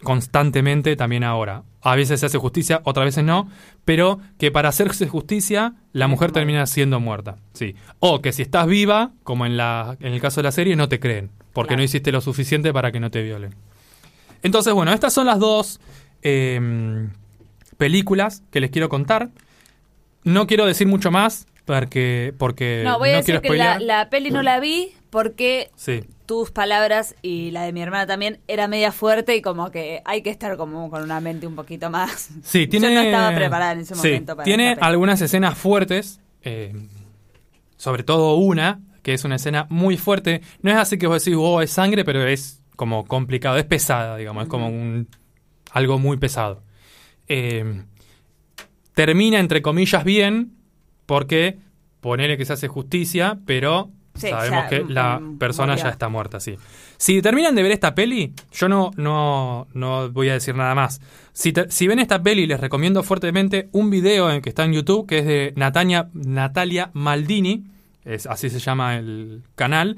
constantemente 0.03 0.95
también 0.95 1.23
ahora. 1.23 1.63
A 1.81 1.95
veces 1.95 2.19
se 2.19 2.25
hace 2.27 2.37
justicia, 2.37 2.81
otras 2.83 3.05
veces 3.05 3.23
no, 3.23 3.49
pero 3.85 4.19
que 4.37 4.51
para 4.51 4.69
hacerse 4.69 5.07
justicia 5.07 5.73
la 5.93 6.07
mujer 6.07 6.31
termina 6.31 6.65
siendo 6.67 6.99
muerta. 6.99 7.37
Sí. 7.53 7.75
O 7.99 8.21
que 8.21 8.31
si 8.31 8.41
estás 8.43 8.67
viva, 8.67 9.11
como 9.23 9.45
en, 9.45 9.57
la, 9.57 9.97
en 9.99 10.13
el 10.13 10.21
caso 10.21 10.41
de 10.41 10.43
la 10.43 10.51
serie, 10.51 10.75
no 10.75 10.89
te 10.89 10.99
creen, 10.99 11.31
porque 11.53 11.69
Claro. 11.69 11.79
no 11.79 11.83
hiciste 11.85 12.11
lo 12.11 12.21
suficiente 12.21 12.71
para 12.71 12.91
que 12.91 12.99
no 12.99 13.09
te 13.09 13.23
violen. 13.23 13.55
Entonces, 14.43 14.73
bueno, 14.73 14.93
estas 14.93 15.13
son 15.13 15.25
las 15.25 15.39
dos 15.39 15.79
eh, 16.23 17.07
películas 17.77 18.43
que 18.51 18.59
les 18.59 18.69
quiero 18.71 18.89
contar. 18.89 19.29
No 20.23 20.45
quiero 20.47 20.65
decir 20.65 20.87
mucho 20.87 21.09
más 21.11 21.47
porque, 21.65 22.33
porque 22.37 22.83
No, 22.85 22.99
voy 22.99 23.09
a 23.09 23.17
decir 23.17 23.39
quiero 23.39 23.41
que 23.41 23.57
la, 23.57 23.79
la 23.79 24.09
peli 24.09 24.29
no 24.29 24.43
la 24.43 24.59
vi 24.59 24.91
porque 25.09 25.71
Sí. 25.75 26.01
Tus 26.31 26.49
palabras 26.49 27.13
y 27.21 27.51
la 27.51 27.63
de 27.63 27.73
mi 27.73 27.81
hermana 27.81 28.07
también 28.07 28.39
era 28.47 28.69
media 28.69 28.93
fuerte 28.93 29.35
y 29.35 29.41
como 29.41 29.69
que 29.69 30.01
hay 30.05 30.21
que 30.21 30.29
estar 30.29 30.55
como 30.55 30.89
con 30.89 31.03
una 31.03 31.19
mente 31.19 31.45
un 31.45 31.57
poquito 31.57 31.89
más. 31.89 32.29
Sí, 32.41 32.67
tiene. 32.67 32.87
Yo 32.87 32.93
no 32.93 33.01
estaba 33.01 33.35
preparada 33.35 33.73
en 33.73 33.79
ese 33.79 33.95
Sí, 33.95 34.07
momento 34.07 34.37
para 34.37 34.45
Tiene 34.45 34.77
algunas 34.79 35.19
escenas 35.19 35.57
fuertes, 35.57 36.21
eh, 36.43 36.73
sobre 37.75 38.03
todo 38.03 38.35
una, 38.35 38.79
que 39.03 39.13
es 39.13 39.25
una 39.25 39.35
escena 39.35 39.67
muy 39.69 39.97
fuerte. 39.97 40.39
No 40.61 40.71
es 40.71 40.77
así 40.77 40.97
que 40.97 41.05
vos 41.05 41.21
decís, 41.21 41.37
oh, 41.37 41.61
es 41.61 41.69
sangre, 41.69 42.05
pero 42.05 42.25
es 42.25 42.63
como 42.77 43.03
complicado, 43.05 43.57
es 43.57 43.65
pesada, 43.65 44.15
digamos, 44.15 44.43
es 44.43 44.49
como 44.49 44.67
un 44.67 45.09
algo 45.73 45.99
muy 45.99 46.15
pesado. 46.15 46.63
Eh, 47.27 47.83
termina, 48.93 49.37
entre 49.37 49.61
comillas, 49.61 50.05
bien, 50.05 50.53
porque 51.05 51.57
ponele 51.99 52.37
que 52.37 52.45
se 52.45 52.53
hace 52.53 52.69
justicia, 52.69 53.37
pero 53.45 53.91
Sí, 54.21 54.29
sabemos 54.29 54.63
ya, 54.63 54.69
que 54.69 54.83
la 54.87 55.21
persona 55.39 55.73
murió. 55.73 55.83
ya 55.85 55.89
está 55.91 56.09
muerta, 56.09 56.39
sí. 56.39 56.55
Si 56.97 57.21
terminan 57.21 57.55
de 57.55 57.63
ver 57.63 57.71
esta 57.71 57.95
peli, 57.95 58.33
yo 58.51 58.69
no, 58.69 58.91
no, 58.95 59.67
no 59.73 60.09
voy 60.11 60.29
a 60.29 60.33
decir 60.33 60.55
nada 60.55 60.75
más. 60.75 61.01
Si, 61.33 61.51
te- 61.51 61.69
si 61.71 61.87
ven 61.87 61.99
esta 61.99 62.21
peli, 62.21 62.45
les 62.47 62.59
recomiendo 62.59 63.01
fuertemente 63.03 63.69
un 63.71 63.89
video 63.89 64.29
en 64.31 64.41
que 64.41 64.49
está 64.49 64.65
en 64.65 64.73
YouTube, 64.73 65.07
que 65.07 65.19
es 65.19 65.25
de 65.25 65.53
Natalia, 65.55 66.09
Natalia 66.13 66.91
Maldini, 66.93 67.63
es, 68.05 68.27
así 68.27 68.49
se 68.49 68.59
llama 68.59 68.97
el 68.97 69.43
canal, 69.55 69.97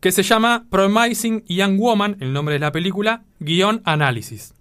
que 0.00 0.12
se 0.12 0.22
llama 0.22 0.66
Promising 0.70 1.44
Young 1.48 1.78
Woman, 1.78 2.16
el 2.20 2.32
nombre 2.32 2.54
de 2.54 2.58
la 2.60 2.72
película, 2.72 3.22
guion 3.40 3.80
análisis. 3.84 4.54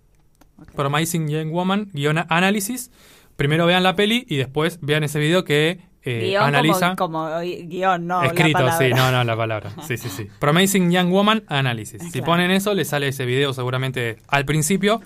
Promising 0.75 1.27
Young 1.27 1.51
Woman, 1.51 1.89
guion 1.93 2.17
análisis. 2.29 2.91
Primero 3.35 3.65
vean 3.67 3.83
la 3.83 3.95
peli 3.95 4.25
y 4.27 4.37
después 4.37 4.79
vean 4.81 5.03
ese 5.03 5.19
video 5.19 5.43
que 5.43 5.79
eh, 6.09 6.19
Guión 6.29 6.43
analiza. 6.45 6.95
como, 6.95 7.25
como 7.27 7.39
guion, 7.41 8.07
no 8.07 8.21
la 8.21 8.27
Escrito, 8.27 8.71
sí, 8.77 8.89
no, 8.95 9.11
no, 9.11 9.23
la 9.23 9.35
palabra. 9.35 9.71
Sí, 9.87 9.97
sí, 9.97 10.09
sí. 10.09 10.27
Promising 10.39 10.91
Young 10.91 11.09
Woman 11.11 11.43
Analysis. 11.47 12.01
Si 12.03 12.11
Claro. 12.11 12.25
ponen 12.25 12.51
eso, 12.51 12.73
les 12.73 12.87
sale 12.87 13.07
ese 13.09 13.25
video 13.25 13.53
seguramente 13.53 14.17
al 14.27 14.45
principio. 14.45 15.01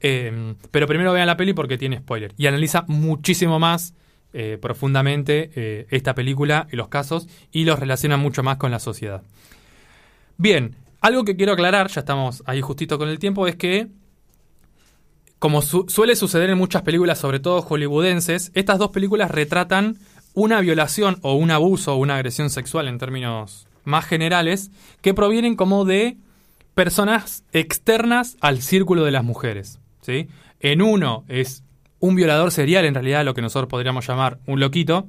eh, 0.00 0.54
pero 0.70 0.86
primero 0.86 1.12
vean 1.12 1.26
la 1.26 1.36
peli 1.36 1.52
porque 1.52 1.78
tiene 1.78 1.98
spoiler. 1.98 2.32
Y 2.36 2.46
analiza 2.46 2.84
muchísimo 2.88 3.58
más 3.58 3.94
eh, 4.34 4.58
profundamente 4.60 5.86
esta 5.90 6.14
película 6.14 6.66
y 6.72 6.76
los 6.76 6.88
casos 6.88 7.28
y 7.52 7.64
los 7.64 7.78
relaciona 7.78 8.16
mucho 8.16 8.42
más 8.42 8.56
con 8.56 8.70
la 8.70 8.78
sociedad. 8.78 9.22
Bien, 10.38 10.74
algo 11.00 11.24
que 11.24 11.36
quiero 11.36 11.52
aclarar, 11.52 11.88
ya 11.88 12.00
estamos 12.00 12.42
ahí 12.46 12.60
justito 12.62 12.98
con 12.98 13.08
el 13.08 13.18
tiempo, 13.18 13.46
es 13.46 13.56
que 13.56 13.88
como 15.38 15.60
su- 15.62 15.86
suele 15.88 16.14
suceder 16.16 16.50
en 16.50 16.58
muchas 16.58 16.82
películas, 16.82 17.18
sobre 17.18 17.40
todo 17.40 17.62
hollywoodenses, 17.62 18.52
estas 18.54 18.78
dos 18.78 18.90
películas 18.90 19.30
retratan 19.30 19.98
una 20.34 20.60
violación 20.60 21.18
o 21.22 21.34
un 21.34 21.50
abuso 21.50 21.94
o 21.94 21.96
una 21.96 22.16
agresión 22.16 22.50
sexual 22.50 22.88
en 22.88 22.98
términos 22.98 23.66
más 23.84 24.04
generales 24.06 24.70
que 25.00 25.14
provienen 25.14 25.56
como 25.56 25.84
de 25.84 26.16
personas 26.74 27.44
externas 27.52 28.36
al 28.40 28.62
círculo 28.62 29.04
de 29.04 29.10
las 29.10 29.24
mujeres. 29.24 29.78
¿sí? 30.00 30.28
En 30.60 30.80
uno 30.82 31.24
es 31.28 31.62
un 32.00 32.14
violador 32.14 32.50
serial, 32.50 32.84
en 32.84 32.94
realidad 32.94 33.24
lo 33.24 33.34
que 33.34 33.42
nosotros 33.42 33.68
podríamos 33.68 34.06
llamar 34.06 34.38
un 34.46 34.60
loquito, 34.60 35.06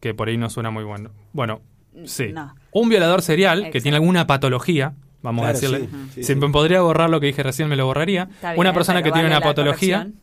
que 0.00 0.14
por 0.14 0.28
ahí 0.28 0.36
no 0.36 0.48
suena 0.50 0.70
muy 0.70 0.84
bueno. 0.84 1.10
Bueno, 1.32 1.60
Sí. 2.06 2.32
No. 2.32 2.54
Un 2.70 2.88
violador 2.88 3.22
serial 3.22 3.70
que 3.70 3.80
tiene 3.80 3.96
alguna 3.96 4.26
patología, 4.26 4.94
vamos 5.20 5.44
a 5.44 5.52
decirle. 5.52 5.80
sí, 6.14 6.22
si 6.22 6.24
sí. 6.24 6.34
me 6.34 6.48
podría 6.48 6.80
borrar 6.80 7.10
lo 7.10 7.20
que 7.20 7.26
dije 7.26 7.42
recién, 7.42 7.68
me 7.68 7.76
lo 7.76 7.84
borraría. 7.86 8.28
Está 8.34 8.54
una 8.54 8.62
bien, 8.70 8.74
persona 8.74 9.02
que 9.02 9.12
tiene 9.12 9.28
una 9.28 9.40
patología. 9.40 9.98
corrección. 9.98 10.22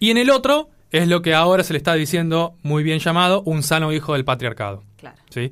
Y 0.00 0.10
en 0.10 0.18
el 0.18 0.30
otro 0.30 0.70
es 0.92 1.08
lo 1.08 1.22
que 1.22 1.34
ahora 1.34 1.62
se 1.64 1.72
le 1.72 1.78
está 1.78 1.94
diciendo 1.94 2.54
muy 2.62 2.82
bien 2.82 2.98
llamado 2.98 3.42
un 3.42 3.62
sano 3.62 3.92
hijo 3.92 4.14
del 4.14 4.24
patriarcado. 4.24 4.82
Claro. 4.96 5.16
¿sí? 5.30 5.50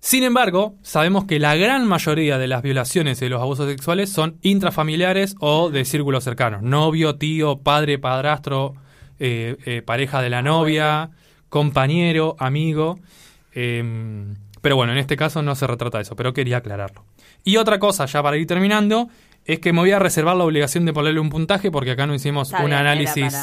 Sin 0.00 0.22
embargo, 0.22 0.74
sabemos 0.82 1.24
que 1.24 1.38
la 1.40 1.56
gran 1.56 1.86
mayoría 1.86 2.38
de 2.38 2.46
las 2.46 2.62
violaciones 2.62 3.20
y 3.20 3.24
de 3.24 3.30
los 3.30 3.42
abusos 3.42 3.68
sexuales 3.68 4.10
son 4.10 4.36
intrafamiliares 4.42 5.34
o 5.40 5.70
de 5.70 5.84
círculos 5.84 6.24
cercanos. 6.24 6.62
Novio, 6.62 7.16
tío, 7.16 7.58
padre, 7.58 7.98
padrastro, 7.98 8.74
eh, 9.18 9.56
eh, 9.66 9.82
pareja 9.82 10.22
de 10.22 10.30
la 10.30 10.42
novia, 10.42 11.10
compañero, 11.48 12.36
amigo. 12.38 13.00
em, 13.54 14.36
pero 14.60 14.76
bueno, 14.76 14.92
en 14.92 14.98
este 14.98 15.16
caso 15.16 15.42
no 15.42 15.54
se 15.54 15.66
retrata 15.66 16.00
eso, 16.00 16.14
pero 16.14 16.32
quería 16.32 16.58
aclararlo. 16.58 17.04
Y 17.44 17.56
otra 17.56 17.78
cosa, 17.78 18.06
ya 18.06 18.22
para 18.22 18.36
ir 18.36 18.46
terminando, 18.46 19.08
es 19.44 19.58
que 19.60 19.72
me 19.72 19.80
voy 19.80 19.92
a 19.92 19.98
reservar 19.98 20.36
la 20.36 20.44
obligación 20.44 20.84
de 20.84 20.92
ponerle 20.92 21.20
un 21.20 21.30
puntaje 21.30 21.70
porque 21.70 21.92
acá 21.92 22.06
no 22.06 22.14
hicimos 22.14 22.48
Está 22.48 22.58
un 22.62 22.66
bien, 22.70 22.78
análisis 22.80 23.34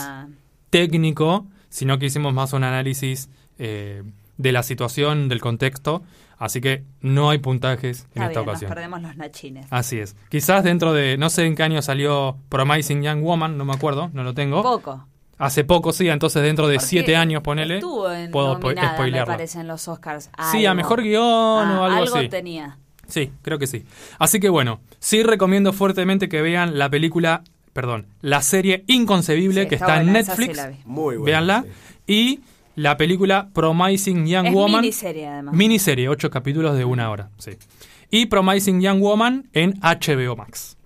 técnico, 0.79 1.45
sino 1.69 1.97
que 1.99 2.07
hicimos 2.07 2.33
más 2.33 2.53
un 2.53 2.63
análisis 2.63 3.29
eh, 3.59 4.03
de 4.37 4.51
la 4.51 4.63
situación, 4.63 5.29
del 5.29 5.39
contexto. 5.41 6.03
Así 6.37 6.59
que 6.59 6.83
no 6.99 7.29
hay 7.29 7.37
puntajes 7.37 8.07
en 8.13 8.23
esta 8.23 8.27
bien, 8.27 8.33
nos 8.33 8.47
ocasión. 8.49 8.69
perdemos 8.69 9.01
los 9.01 9.15
nachines. 9.15 9.67
Así 9.69 9.99
es. 9.99 10.17
Quizás 10.29 10.65
dentro 10.65 10.91
de, 10.91 11.17
no 11.17 11.29
sé 11.29 11.45
en 11.45 11.55
qué 11.55 11.63
año 11.63 11.81
salió 11.81 12.37
Promising 12.49 13.01
Young 13.03 13.21
Woman, 13.23 13.57
no 13.57 13.63
me 13.63 13.73
acuerdo, 13.73 14.09
no 14.13 14.23
lo 14.23 14.33
tengo. 14.33 14.61
Poco. 14.61 15.07
Hace 15.37 15.63
poco, 15.63 15.91
sí, 15.93 16.07
entonces 16.09 16.41
dentro 16.43 16.67
de 16.67 16.79
siete 16.79 17.15
años, 17.15 17.41
ponele, 17.41 17.75
Estuvo 17.75 18.09
en 18.11 18.31
puedo 18.31 18.55
spoilearlo. 18.55 19.25
parece, 19.25 19.59
en 19.61 19.67
los 19.67 19.87
Oscars. 19.87 20.29
Sí, 20.51 20.65
a 20.65 20.71
Algo. 20.71 20.75
mejor 20.83 21.01
guion 21.03 21.21
o 21.23 21.85
Ah, 21.85 21.97
algo 21.97 22.15
así. 22.17 22.29
tenía. 22.29 22.77
Sí, 23.07 23.31
creo 23.41 23.57
que 23.59 23.67
sí. 23.67 23.85
Así 24.19 24.39
que 24.39 24.49
bueno, 24.49 24.79
sí 24.99 25.23
recomiendo 25.23 25.71
fuertemente 25.73 26.27
que 26.29 26.41
vean 26.41 26.77
la 26.79 26.89
película, 26.89 27.43
perdón, 27.75 28.07
la 28.21 28.41
serie 28.41 28.85
Inconcebible 28.87 29.63
Sí, 29.63 29.67
que 29.67 29.75
está 29.75 29.99
está 29.99 30.01
en 30.01 30.07
sí 30.07 30.13
Netflix. 30.13 30.69
vi. 30.69 30.75
Muy 30.85 31.17
buena, 31.17 31.25
Véanla. 31.25 31.65
Y 32.07 32.39
la 32.75 32.95
película 32.95 33.49
Promising 33.51 34.25
Young 34.25 34.47
Es 34.47 34.53
Woman. 34.53 34.81
miniserie, 34.81 35.27
además. 35.27 35.53
Miniserie, 35.53 36.07
ocho 36.07 36.29
capítulos 36.29 36.77
de 36.77 36.85
una 36.85 37.09
hora, 37.11 37.31
sí. 37.37 37.51
Y 38.09 38.27
Promising 38.27 38.79
Young 38.79 39.01
Woman 39.01 39.49
en 39.51 39.73
HBO 39.81 40.37
Max. 40.37 40.77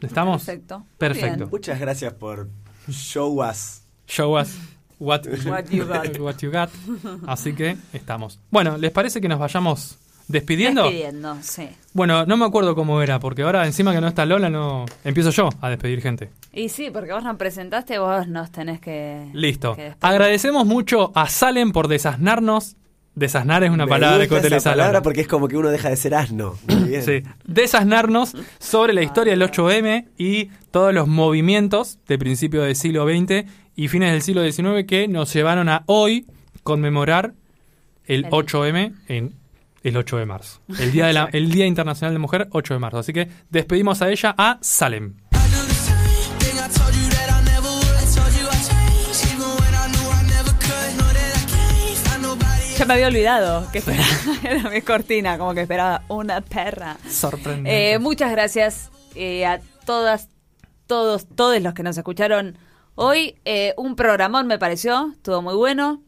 ¿Estamos? 0.00 0.42
Perfecto. 0.44 0.86
Perfecto. 0.96 1.48
Muchas 1.50 1.78
gracias 1.78 2.14
por 2.14 2.48
show 2.88 3.42
us. 3.46 3.82
Show 4.08 4.38
us 4.40 4.56
what, 4.98 5.20
What 5.46 5.64
you 5.70 5.84
got. 5.84 6.18
what 6.18 6.36
you 6.38 6.50
got. 6.50 6.70
Así 7.26 7.52
que 7.52 7.76
estamos. 7.92 8.40
Bueno, 8.50 8.78
¿les 8.78 8.90
parece 8.90 9.20
que 9.20 9.28
nos 9.28 9.38
vayamos 9.38 9.98
despidiendo? 10.28 10.82
Despidiendo, 10.84 11.36
sí. 11.42 11.68
Bueno, 11.92 12.26
no 12.26 12.36
me 12.36 12.44
acuerdo 12.44 12.74
cómo 12.74 13.00
era, 13.02 13.20
porque 13.20 13.42
ahora 13.42 13.66
encima 13.66 13.92
que 13.92 14.00
no 14.00 14.08
está 14.08 14.24
Lola, 14.26 14.50
no 14.50 14.84
empiezo 15.04 15.30
yo 15.30 15.48
a 15.60 15.70
despedir 15.70 16.00
gente. 16.00 16.30
Y 16.52 16.68
sí, 16.68 16.90
porque 16.92 17.12
vos 17.12 17.22
nos 17.24 17.36
presentaste, 17.36 17.98
vos 17.98 18.26
nos 18.28 18.50
tenés 18.50 18.80
que... 18.80 19.28
Listo. 19.32 19.76
que. 19.76 19.92
Agradecemos 20.00 20.66
mucho 20.66 21.12
a 21.14 21.28
Salem 21.28 21.72
por 21.72 21.88
desasnarnos. 21.88 22.76
Desasnar 23.16 23.62
es 23.62 23.70
una 23.70 23.84
Me 23.84 23.90
palabra 23.90 24.26
que 24.26 24.34
utiliza 24.34 24.70
palabra 24.70 25.00
porque 25.00 25.20
es 25.20 25.28
como 25.28 25.46
que 25.46 25.56
uno 25.56 25.68
deja 25.70 25.88
de 25.88 25.94
ser 25.94 26.16
asno. 26.16 26.56
Muy 26.66 26.88
bien. 26.88 27.02
Sí, 27.04 27.22
desasnarnos 27.44 28.34
sobre 28.58 28.92
la 28.92 29.02
historia 29.02 29.36
del 29.36 29.42
8M 29.48 30.06
y 30.18 30.50
todos 30.72 30.92
los 30.92 31.06
movimientos 31.06 31.98
de 32.08 32.18
principio 32.18 32.62
del 32.62 32.74
siglo 32.74 33.06
XX 33.06 33.44
y 33.76 33.86
fines 33.86 34.10
del 34.10 34.22
siglo 34.22 34.42
XIX 34.50 34.84
que 34.88 35.06
nos 35.06 35.32
llevaron 35.32 35.68
a 35.68 35.84
hoy 35.86 36.26
conmemorar 36.64 37.34
el 38.06 38.24
El- 38.24 38.30
8M 38.32 38.92
en 39.06 39.32
el 39.84 39.96
8 39.96 40.16
de 40.16 40.26
marzo. 40.26 40.60
El 40.80 40.90
día, 40.90 41.06
de 41.06 41.12
la- 41.12 41.28
el 41.32 41.50
día 41.50 41.66
Internacional 41.66 42.12
de 42.14 42.18
Mujer, 42.18 42.48
8 42.50 42.74
de 42.74 42.80
marzo. 42.80 42.98
Así 42.98 43.12
que 43.12 43.28
despedimos 43.50 44.02
a 44.02 44.10
ella, 44.10 44.34
a 44.36 44.58
Salem. 44.60 45.14
Ya 52.76 52.86
me 52.86 52.94
había 52.94 53.06
olvidado 53.06 53.68
que 53.70 53.78
esperaba, 53.78 54.06
era 54.42 54.68
mi 54.68 54.82
cortina, 54.82 55.38
como 55.38 55.54
que 55.54 55.60
esperaba 55.60 56.02
una 56.08 56.40
perra. 56.40 56.96
Sorprendente. 57.08 57.94
Eh, 57.94 57.98
muchas 58.00 58.32
gracias 58.32 58.90
eh, 59.14 59.46
a 59.46 59.60
todas, 59.86 60.28
todos, 60.88 61.26
todos 61.36 61.60
los 61.62 61.72
que 61.74 61.84
nos 61.84 61.96
escucharon 61.96 62.58
hoy. 62.96 63.36
Eh, 63.44 63.74
un 63.76 63.94
programón 63.94 64.48
me 64.48 64.58
pareció, 64.58 65.12
estuvo 65.12 65.40
muy 65.40 65.54
bueno. 65.54 66.02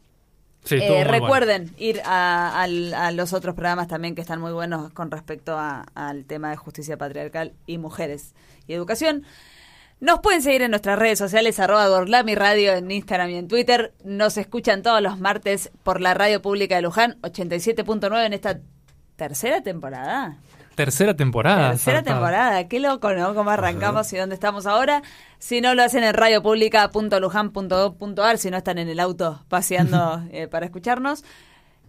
Sí, 0.66 0.74
Eh, 0.76 0.88
bueno. 0.88 1.10
recuerden 1.10 1.72
ir 1.78 2.02
a, 2.05 2.66
los 3.12 3.32
otros 3.32 3.55
programas 3.55 3.88
también 3.88 4.14
que 4.14 4.20
están 4.20 4.40
muy 4.40 4.52
buenos 4.52 4.93
con 4.93 5.10
respecto 5.10 5.56
a- 5.59 5.86
al 5.94 6.24
tema 6.26 6.51
de 6.51 6.56
justicia 6.56 6.98
patriarcal 6.98 7.55
y 7.66 7.78
mujeres 7.78 8.34
y 8.66 8.74
educación. 8.74 9.22
Nos 9.98 10.20
pueden 10.20 10.43
seguir 10.43 10.60
en 10.60 10.72
nuestras 10.72 10.98
redes 10.98 11.18
sociales, 11.18 11.59
arroba 11.59 11.88
Gorlami 11.88 12.34
Radio 12.34 12.74
en 12.74 12.90
Instagram 12.90 13.30
y 13.30 13.36
en 13.36 13.48
Twitter. 13.48 13.94
Nos 14.05 14.36
escuchan 14.36 14.82
todos 14.82 15.01
los 15.01 15.18
martes 15.18 15.70
por 15.84 16.02
la 16.02 16.12
radio 16.12 16.43
pública 16.43 16.76
de 16.76 16.82
Luján, 16.82 17.16
87.9 17.22 18.26
en 18.26 18.32
esta 18.34 18.59
tercera 19.16 19.62
temporada. 19.62 20.36
Tercera 20.77 21.15
temporada. 21.16 21.70
Tercera 21.70 22.03
temporada, 22.03 22.69
qué 22.69 22.78
loco, 22.81 23.12
¿no? 23.15 23.35
Cómo 23.35 23.51
arrancamos 23.51 24.12
y 24.12 24.16
dónde 24.19 24.35
estamos 24.35 24.66
ahora. 24.66 25.03
Si 25.39 25.61
no 25.61 25.74
lo 25.74 25.82
hacen 25.82 26.05
en 26.05 26.15
radiopublica.lujan.gov.ar, 26.15 28.39
si 28.39 28.51
no 28.51 28.57
están 28.59 28.78
en 28.78 28.89
el 28.89 29.01
auto 29.01 29.44
paseando 29.48 30.23
eh, 30.32 30.48
para 30.48 30.66
escucharnos. 30.66 31.24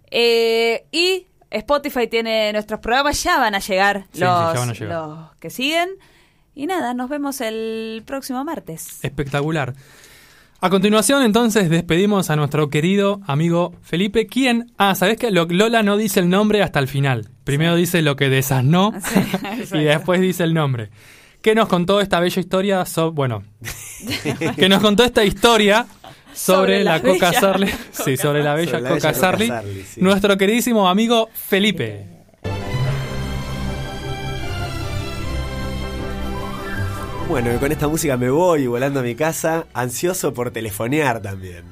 Eh, 0.10 0.86
y 0.92 1.28
Spotify 1.52 2.08
tiene 2.08 2.52
nuestros 2.54 2.80
programas, 2.80 3.22
ya 3.24 3.38
van 3.38 3.56
a 3.56 3.60
llegar, 3.60 4.04
Sí, 4.12 4.14
sí, 4.14 4.20
los, 4.22 4.30
van 4.56 4.70
a 4.70 4.74
llegar. 4.74 5.08
los 5.08 5.36
que 5.36 5.50
siguen. 5.50 5.90
Y 6.56 6.66
nada, 6.66 6.94
nos 6.94 7.10
vemos 7.10 7.42
el 7.42 8.04
próximo 8.06 8.44
martes. 8.44 9.04
Espectacular. 9.04 9.74
A 10.60 10.70
continuación, 10.72 11.22
entonces, 11.24 11.70
despedimos 11.70 12.32
a 12.32 12.36
nuestro 12.36 12.70
querido 12.70 13.22
amigo 13.28 13.76
Felipe, 13.84 14.26
quien, 14.26 14.72
ah, 14.78 14.96
¿sabés 14.96 15.18
que 15.18 15.30
Lola 15.30 15.84
no 15.84 15.98
dice 15.98 16.20
el 16.20 16.30
nombre 16.30 16.64
hasta 16.64 16.80
el 16.80 16.88
final? 16.88 17.30
Primero 17.44 17.76
dice 17.76 18.02
lo 18.02 18.16
que 18.16 18.30
desasnó 18.30 18.92
y 19.74 19.84
después 19.84 20.20
dice 20.20 20.44
el 20.44 20.54
nombre. 20.56 20.90
Que 21.44 21.54
nos 21.54 21.68
contó 21.68 22.02
esta 22.02 22.20
bella 22.20 22.40
historia, 22.40 22.86
so- 22.86 23.12
bueno, 23.12 23.44
que 24.58 24.68
nos 24.68 24.82
contó 24.82 25.04
esta 25.04 25.24
historia 25.24 25.86
sobre, 26.34 26.84
Sobre 26.84 26.84
la, 26.84 26.98
la 26.98 27.02
Coca 27.04 27.34
Sarli, 27.34 27.70
sí, 27.92 28.18
sobre 28.18 28.44
la 28.44 28.56
bella 28.56 28.72
Sobre 28.72 28.84
la 28.84 28.90
Coca 28.90 29.14
Sarli, 29.14 29.48
Sarli, 29.48 29.84
sí. 29.84 30.02
nuestro 30.02 30.38
queridísimo 30.38 30.90
amigo 30.90 31.30
Felipe. 31.34 32.17
Bueno, 37.30 37.54
y 37.54 37.58
con 37.58 37.72
esta 37.72 37.88
música 37.88 38.16
me 38.18 38.30
voy 38.30 38.68
volando 38.68 39.02
a 39.02 39.04
mi 39.04 39.14
casa, 39.16 39.68
ansioso 39.74 40.34
por 40.34 40.52
telefonear 40.52 41.22
también. 41.22 41.66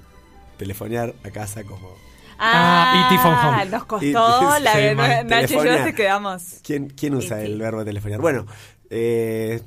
Telefonear 0.58 1.14
a 1.24 1.30
casa 1.32 1.64
como... 1.64 1.96
Ah, 2.38 3.08
E.T. 3.10 3.22
Phone 3.22 3.34
Home. 3.36 3.66
Nos 3.72 3.86
costó, 3.86 4.06
Y- 4.06 4.12
la 4.62 4.74
sí. 4.74 5.26
Nacho 5.28 5.54
y 5.64 5.68
yo 5.68 5.84
te 5.86 5.94
quedamos. 5.96 6.60
¿Quién, 6.64 6.90
quién 6.90 7.16
usa 7.16 7.42
el 7.42 7.58
verbo 7.60 7.86
telefonear? 7.86 8.20
Bueno, 8.20 8.46
eh, 8.90 9.62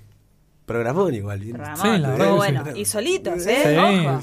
programón 0.66 1.15
igual. 1.15 1.40
bien. 1.40 1.56
Ramón, 1.56 1.77
Sí, 1.81 1.98
la 1.98 2.10
verdad 2.10 2.27
sí. 2.31 2.36
bueno. 2.36 2.65
Y 2.77 2.85
solitos, 2.85 3.47
¿eh? 3.47 3.78
Ojo. 3.78 4.20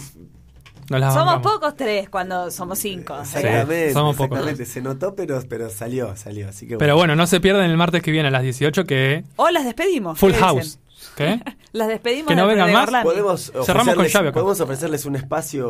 Somos 0.87 1.01
bancamos. 1.15 1.41
pocos 1.41 1.75
tres 1.75 2.09
cuando 2.09 2.51
somos 2.51 2.77
cinco. 2.77 3.15
¿eh? 3.17 3.21
Exactamente, 3.23 3.93
somos 3.93 4.15
pocos. 4.15 4.37
exactamente. 4.37 4.65
Se 4.71 4.81
notó, 4.83 5.15
pero, 5.15 5.41
pero 5.49 5.71
salió, 5.71 6.15
salió. 6.15 6.47
Así 6.49 6.67
que 6.67 6.77
Pero 6.77 6.95
bueno, 6.95 7.15
no 7.15 7.25
se 7.25 7.39
pierdan 7.41 7.63
el 7.71 7.75
martes 7.75 8.03
que 8.03 8.11
viene 8.11 8.27
a 8.27 8.31
las 8.31 8.43
18 8.43 8.83
que 8.85 9.23
O 9.37 9.49
las 9.49 9.65
despedimos. 9.65 10.19
Full 10.19 10.33
¿qué 10.33 10.37
House. 10.37 10.63
dicen? 10.63 10.84
¿Qué? 11.15 11.39
Las 11.71 11.87
despedimos 11.89 12.27
Que 12.29 12.35
no 12.35 12.47
vengan 12.47 12.71
más. 12.71 12.89
Podemos 13.03 13.51
Cerramos 13.65 13.95
con 13.95 14.05
ofrecerles- 14.05 14.13
llave 14.13 14.27
acá. 14.29 14.33
Podemos 14.35 14.59
ofrecerles 14.61 15.05
un 15.05 15.15
espacio 15.17 15.69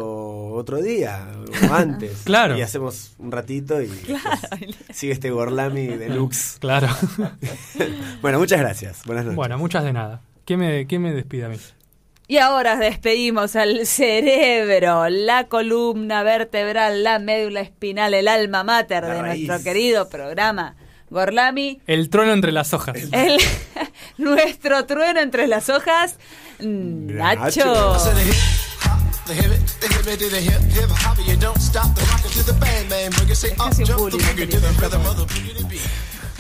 otro 0.54 0.82
día 0.82 1.28
o 1.70 1.74
antes. 1.74 2.22
Claro. 2.26 2.58
Y 2.58 2.62
hacemos 2.62 3.14
un 3.18 3.32
ratito 3.32 3.82
y 3.82 3.88
pues, 3.88 4.22
sigue 4.94 5.14
este 5.14 5.32
Gorlami 5.32 5.88
deluxe. 5.88 6.58
Claro. 6.60 6.88
bueno, 8.22 8.40
muchas 8.40 8.60
gracias. 8.60 9.02
Buenas 9.06 9.26
noches. 9.26 9.36
Bueno, 9.36 9.58
muchas 9.58 9.84
de 9.84 9.94
nada. 9.94 10.22
¿Quién 10.46 10.60
me, 10.60 10.86
quién 10.88 11.02
me 11.02 11.12
despide 11.12 11.46
a 11.46 11.50
mí? 11.50 11.58
Y 12.28 12.38
ahora 12.38 12.76
despedimos 12.78 13.56
al 13.56 13.86
cerebro, 13.86 15.10
la 15.10 15.44
columna 15.48 16.24
vertebral, 16.24 17.04
la 17.04 17.20
médula 17.20 17.62
espinal, 17.62 18.14
el 18.16 18.28
alma 18.28 18.64
mater 18.64 19.04
La 19.04 19.14
de 19.16 19.22
raíz. 19.22 19.48
nuestro 19.48 19.64
querido 19.64 20.10
programa 20.10 20.76
Gorlami. 21.10 21.82
El 21.88 22.10
trueno 22.10 22.34
entre 22.34 22.52
las 22.52 22.74
hojas. 22.74 22.98
El, 23.12 23.38
nuestro 24.18 24.86
trueno 24.86 25.20
entre 25.20 25.48
las 25.48 25.70
hojas, 25.70 26.18
Nacho. 26.60 27.98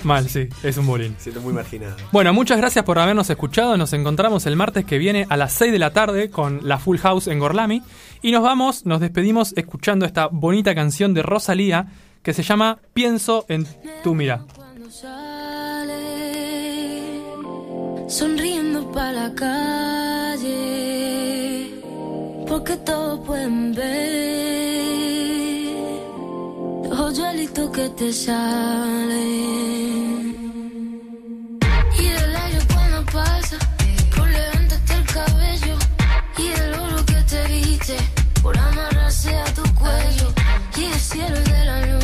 Mal, 0.03 0.29
sí, 0.29 0.47
es 0.61 0.77
un 0.77 0.85
bullying. 0.85 1.13
Siento 1.17 1.41
muy 1.41 1.51
marginado. 1.51 1.95
Bueno, 2.11 2.31
muchas 2.31 2.59
gracias 2.59 2.85
por 2.85 2.99
habernos 2.99 3.27
escuchado. 3.31 3.75
Nos 3.75 3.91
encontramos 3.93 4.45
el 4.45 4.55
martes 4.55 4.85
que 4.85 4.99
viene 4.99 5.25
a 5.29 5.35
las 5.35 5.51
6 5.53 5.71
de 5.71 5.79
la 5.79 5.93
tarde 5.93 6.29
con 6.29 6.59
la 6.61 6.77
Full 6.77 6.97
House 6.99 7.27
en 7.27 7.39
Gorlami. 7.39 7.81
Y 8.21 8.31
nos 8.31 8.43
vamos, 8.43 8.85
nos 8.85 8.99
despedimos 8.99 9.53
escuchando 9.57 10.05
esta 10.05 10.27
bonita 10.27 10.75
canción 10.75 11.15
de 11.15 11.23
Rosalía 11.23 11.87
que 12.25 12.33
se 12.33 12.43
llama 12.43 12.79
Pienso 12.93 13.45
en 13.47 13.65
tu 14.03 14.13
mira. 14.15 14.43
Sale, 14.89 15.93
sonriendo 18.07 18.91
para 18.91 19.11
la 19.11 19.31
calle, 19.35 20.49
porque 22.47 22.77
todos 22.77 23.19
pueden 23.27 23.75
ver 23.75 24.15
hoyuelito 26.97 27.71
que 27.71 27.89
te 27.89 28.11
sale. 28.11 29.23
Y 31.99 32.07
el 32.07 32.35
aire 32.35 32.59
cuando 32.73 33.05
pasa, 33.05 33.57
por 34.15 34.27
levantarte 34.27 34.93
el 34.95 35.05
cabello, 35.05 35.77
y 36.39 36.47
el 36.59 36.73
oro 36.73 37.05
que 37.05 37.21
te 37.29 37.47
viste, 37.53 37.97
por 38.41 38.57
amarrarse 38.57 39.37
a 39.37 39.45
tu 39.53 39.61
cuello, 39.75 40.33
y 40.75 40.85
el 40.85 40.99
cielo 40.99 41.39
de 41.39 41.65
la 41.65 41.85
luz. 41.85 41.94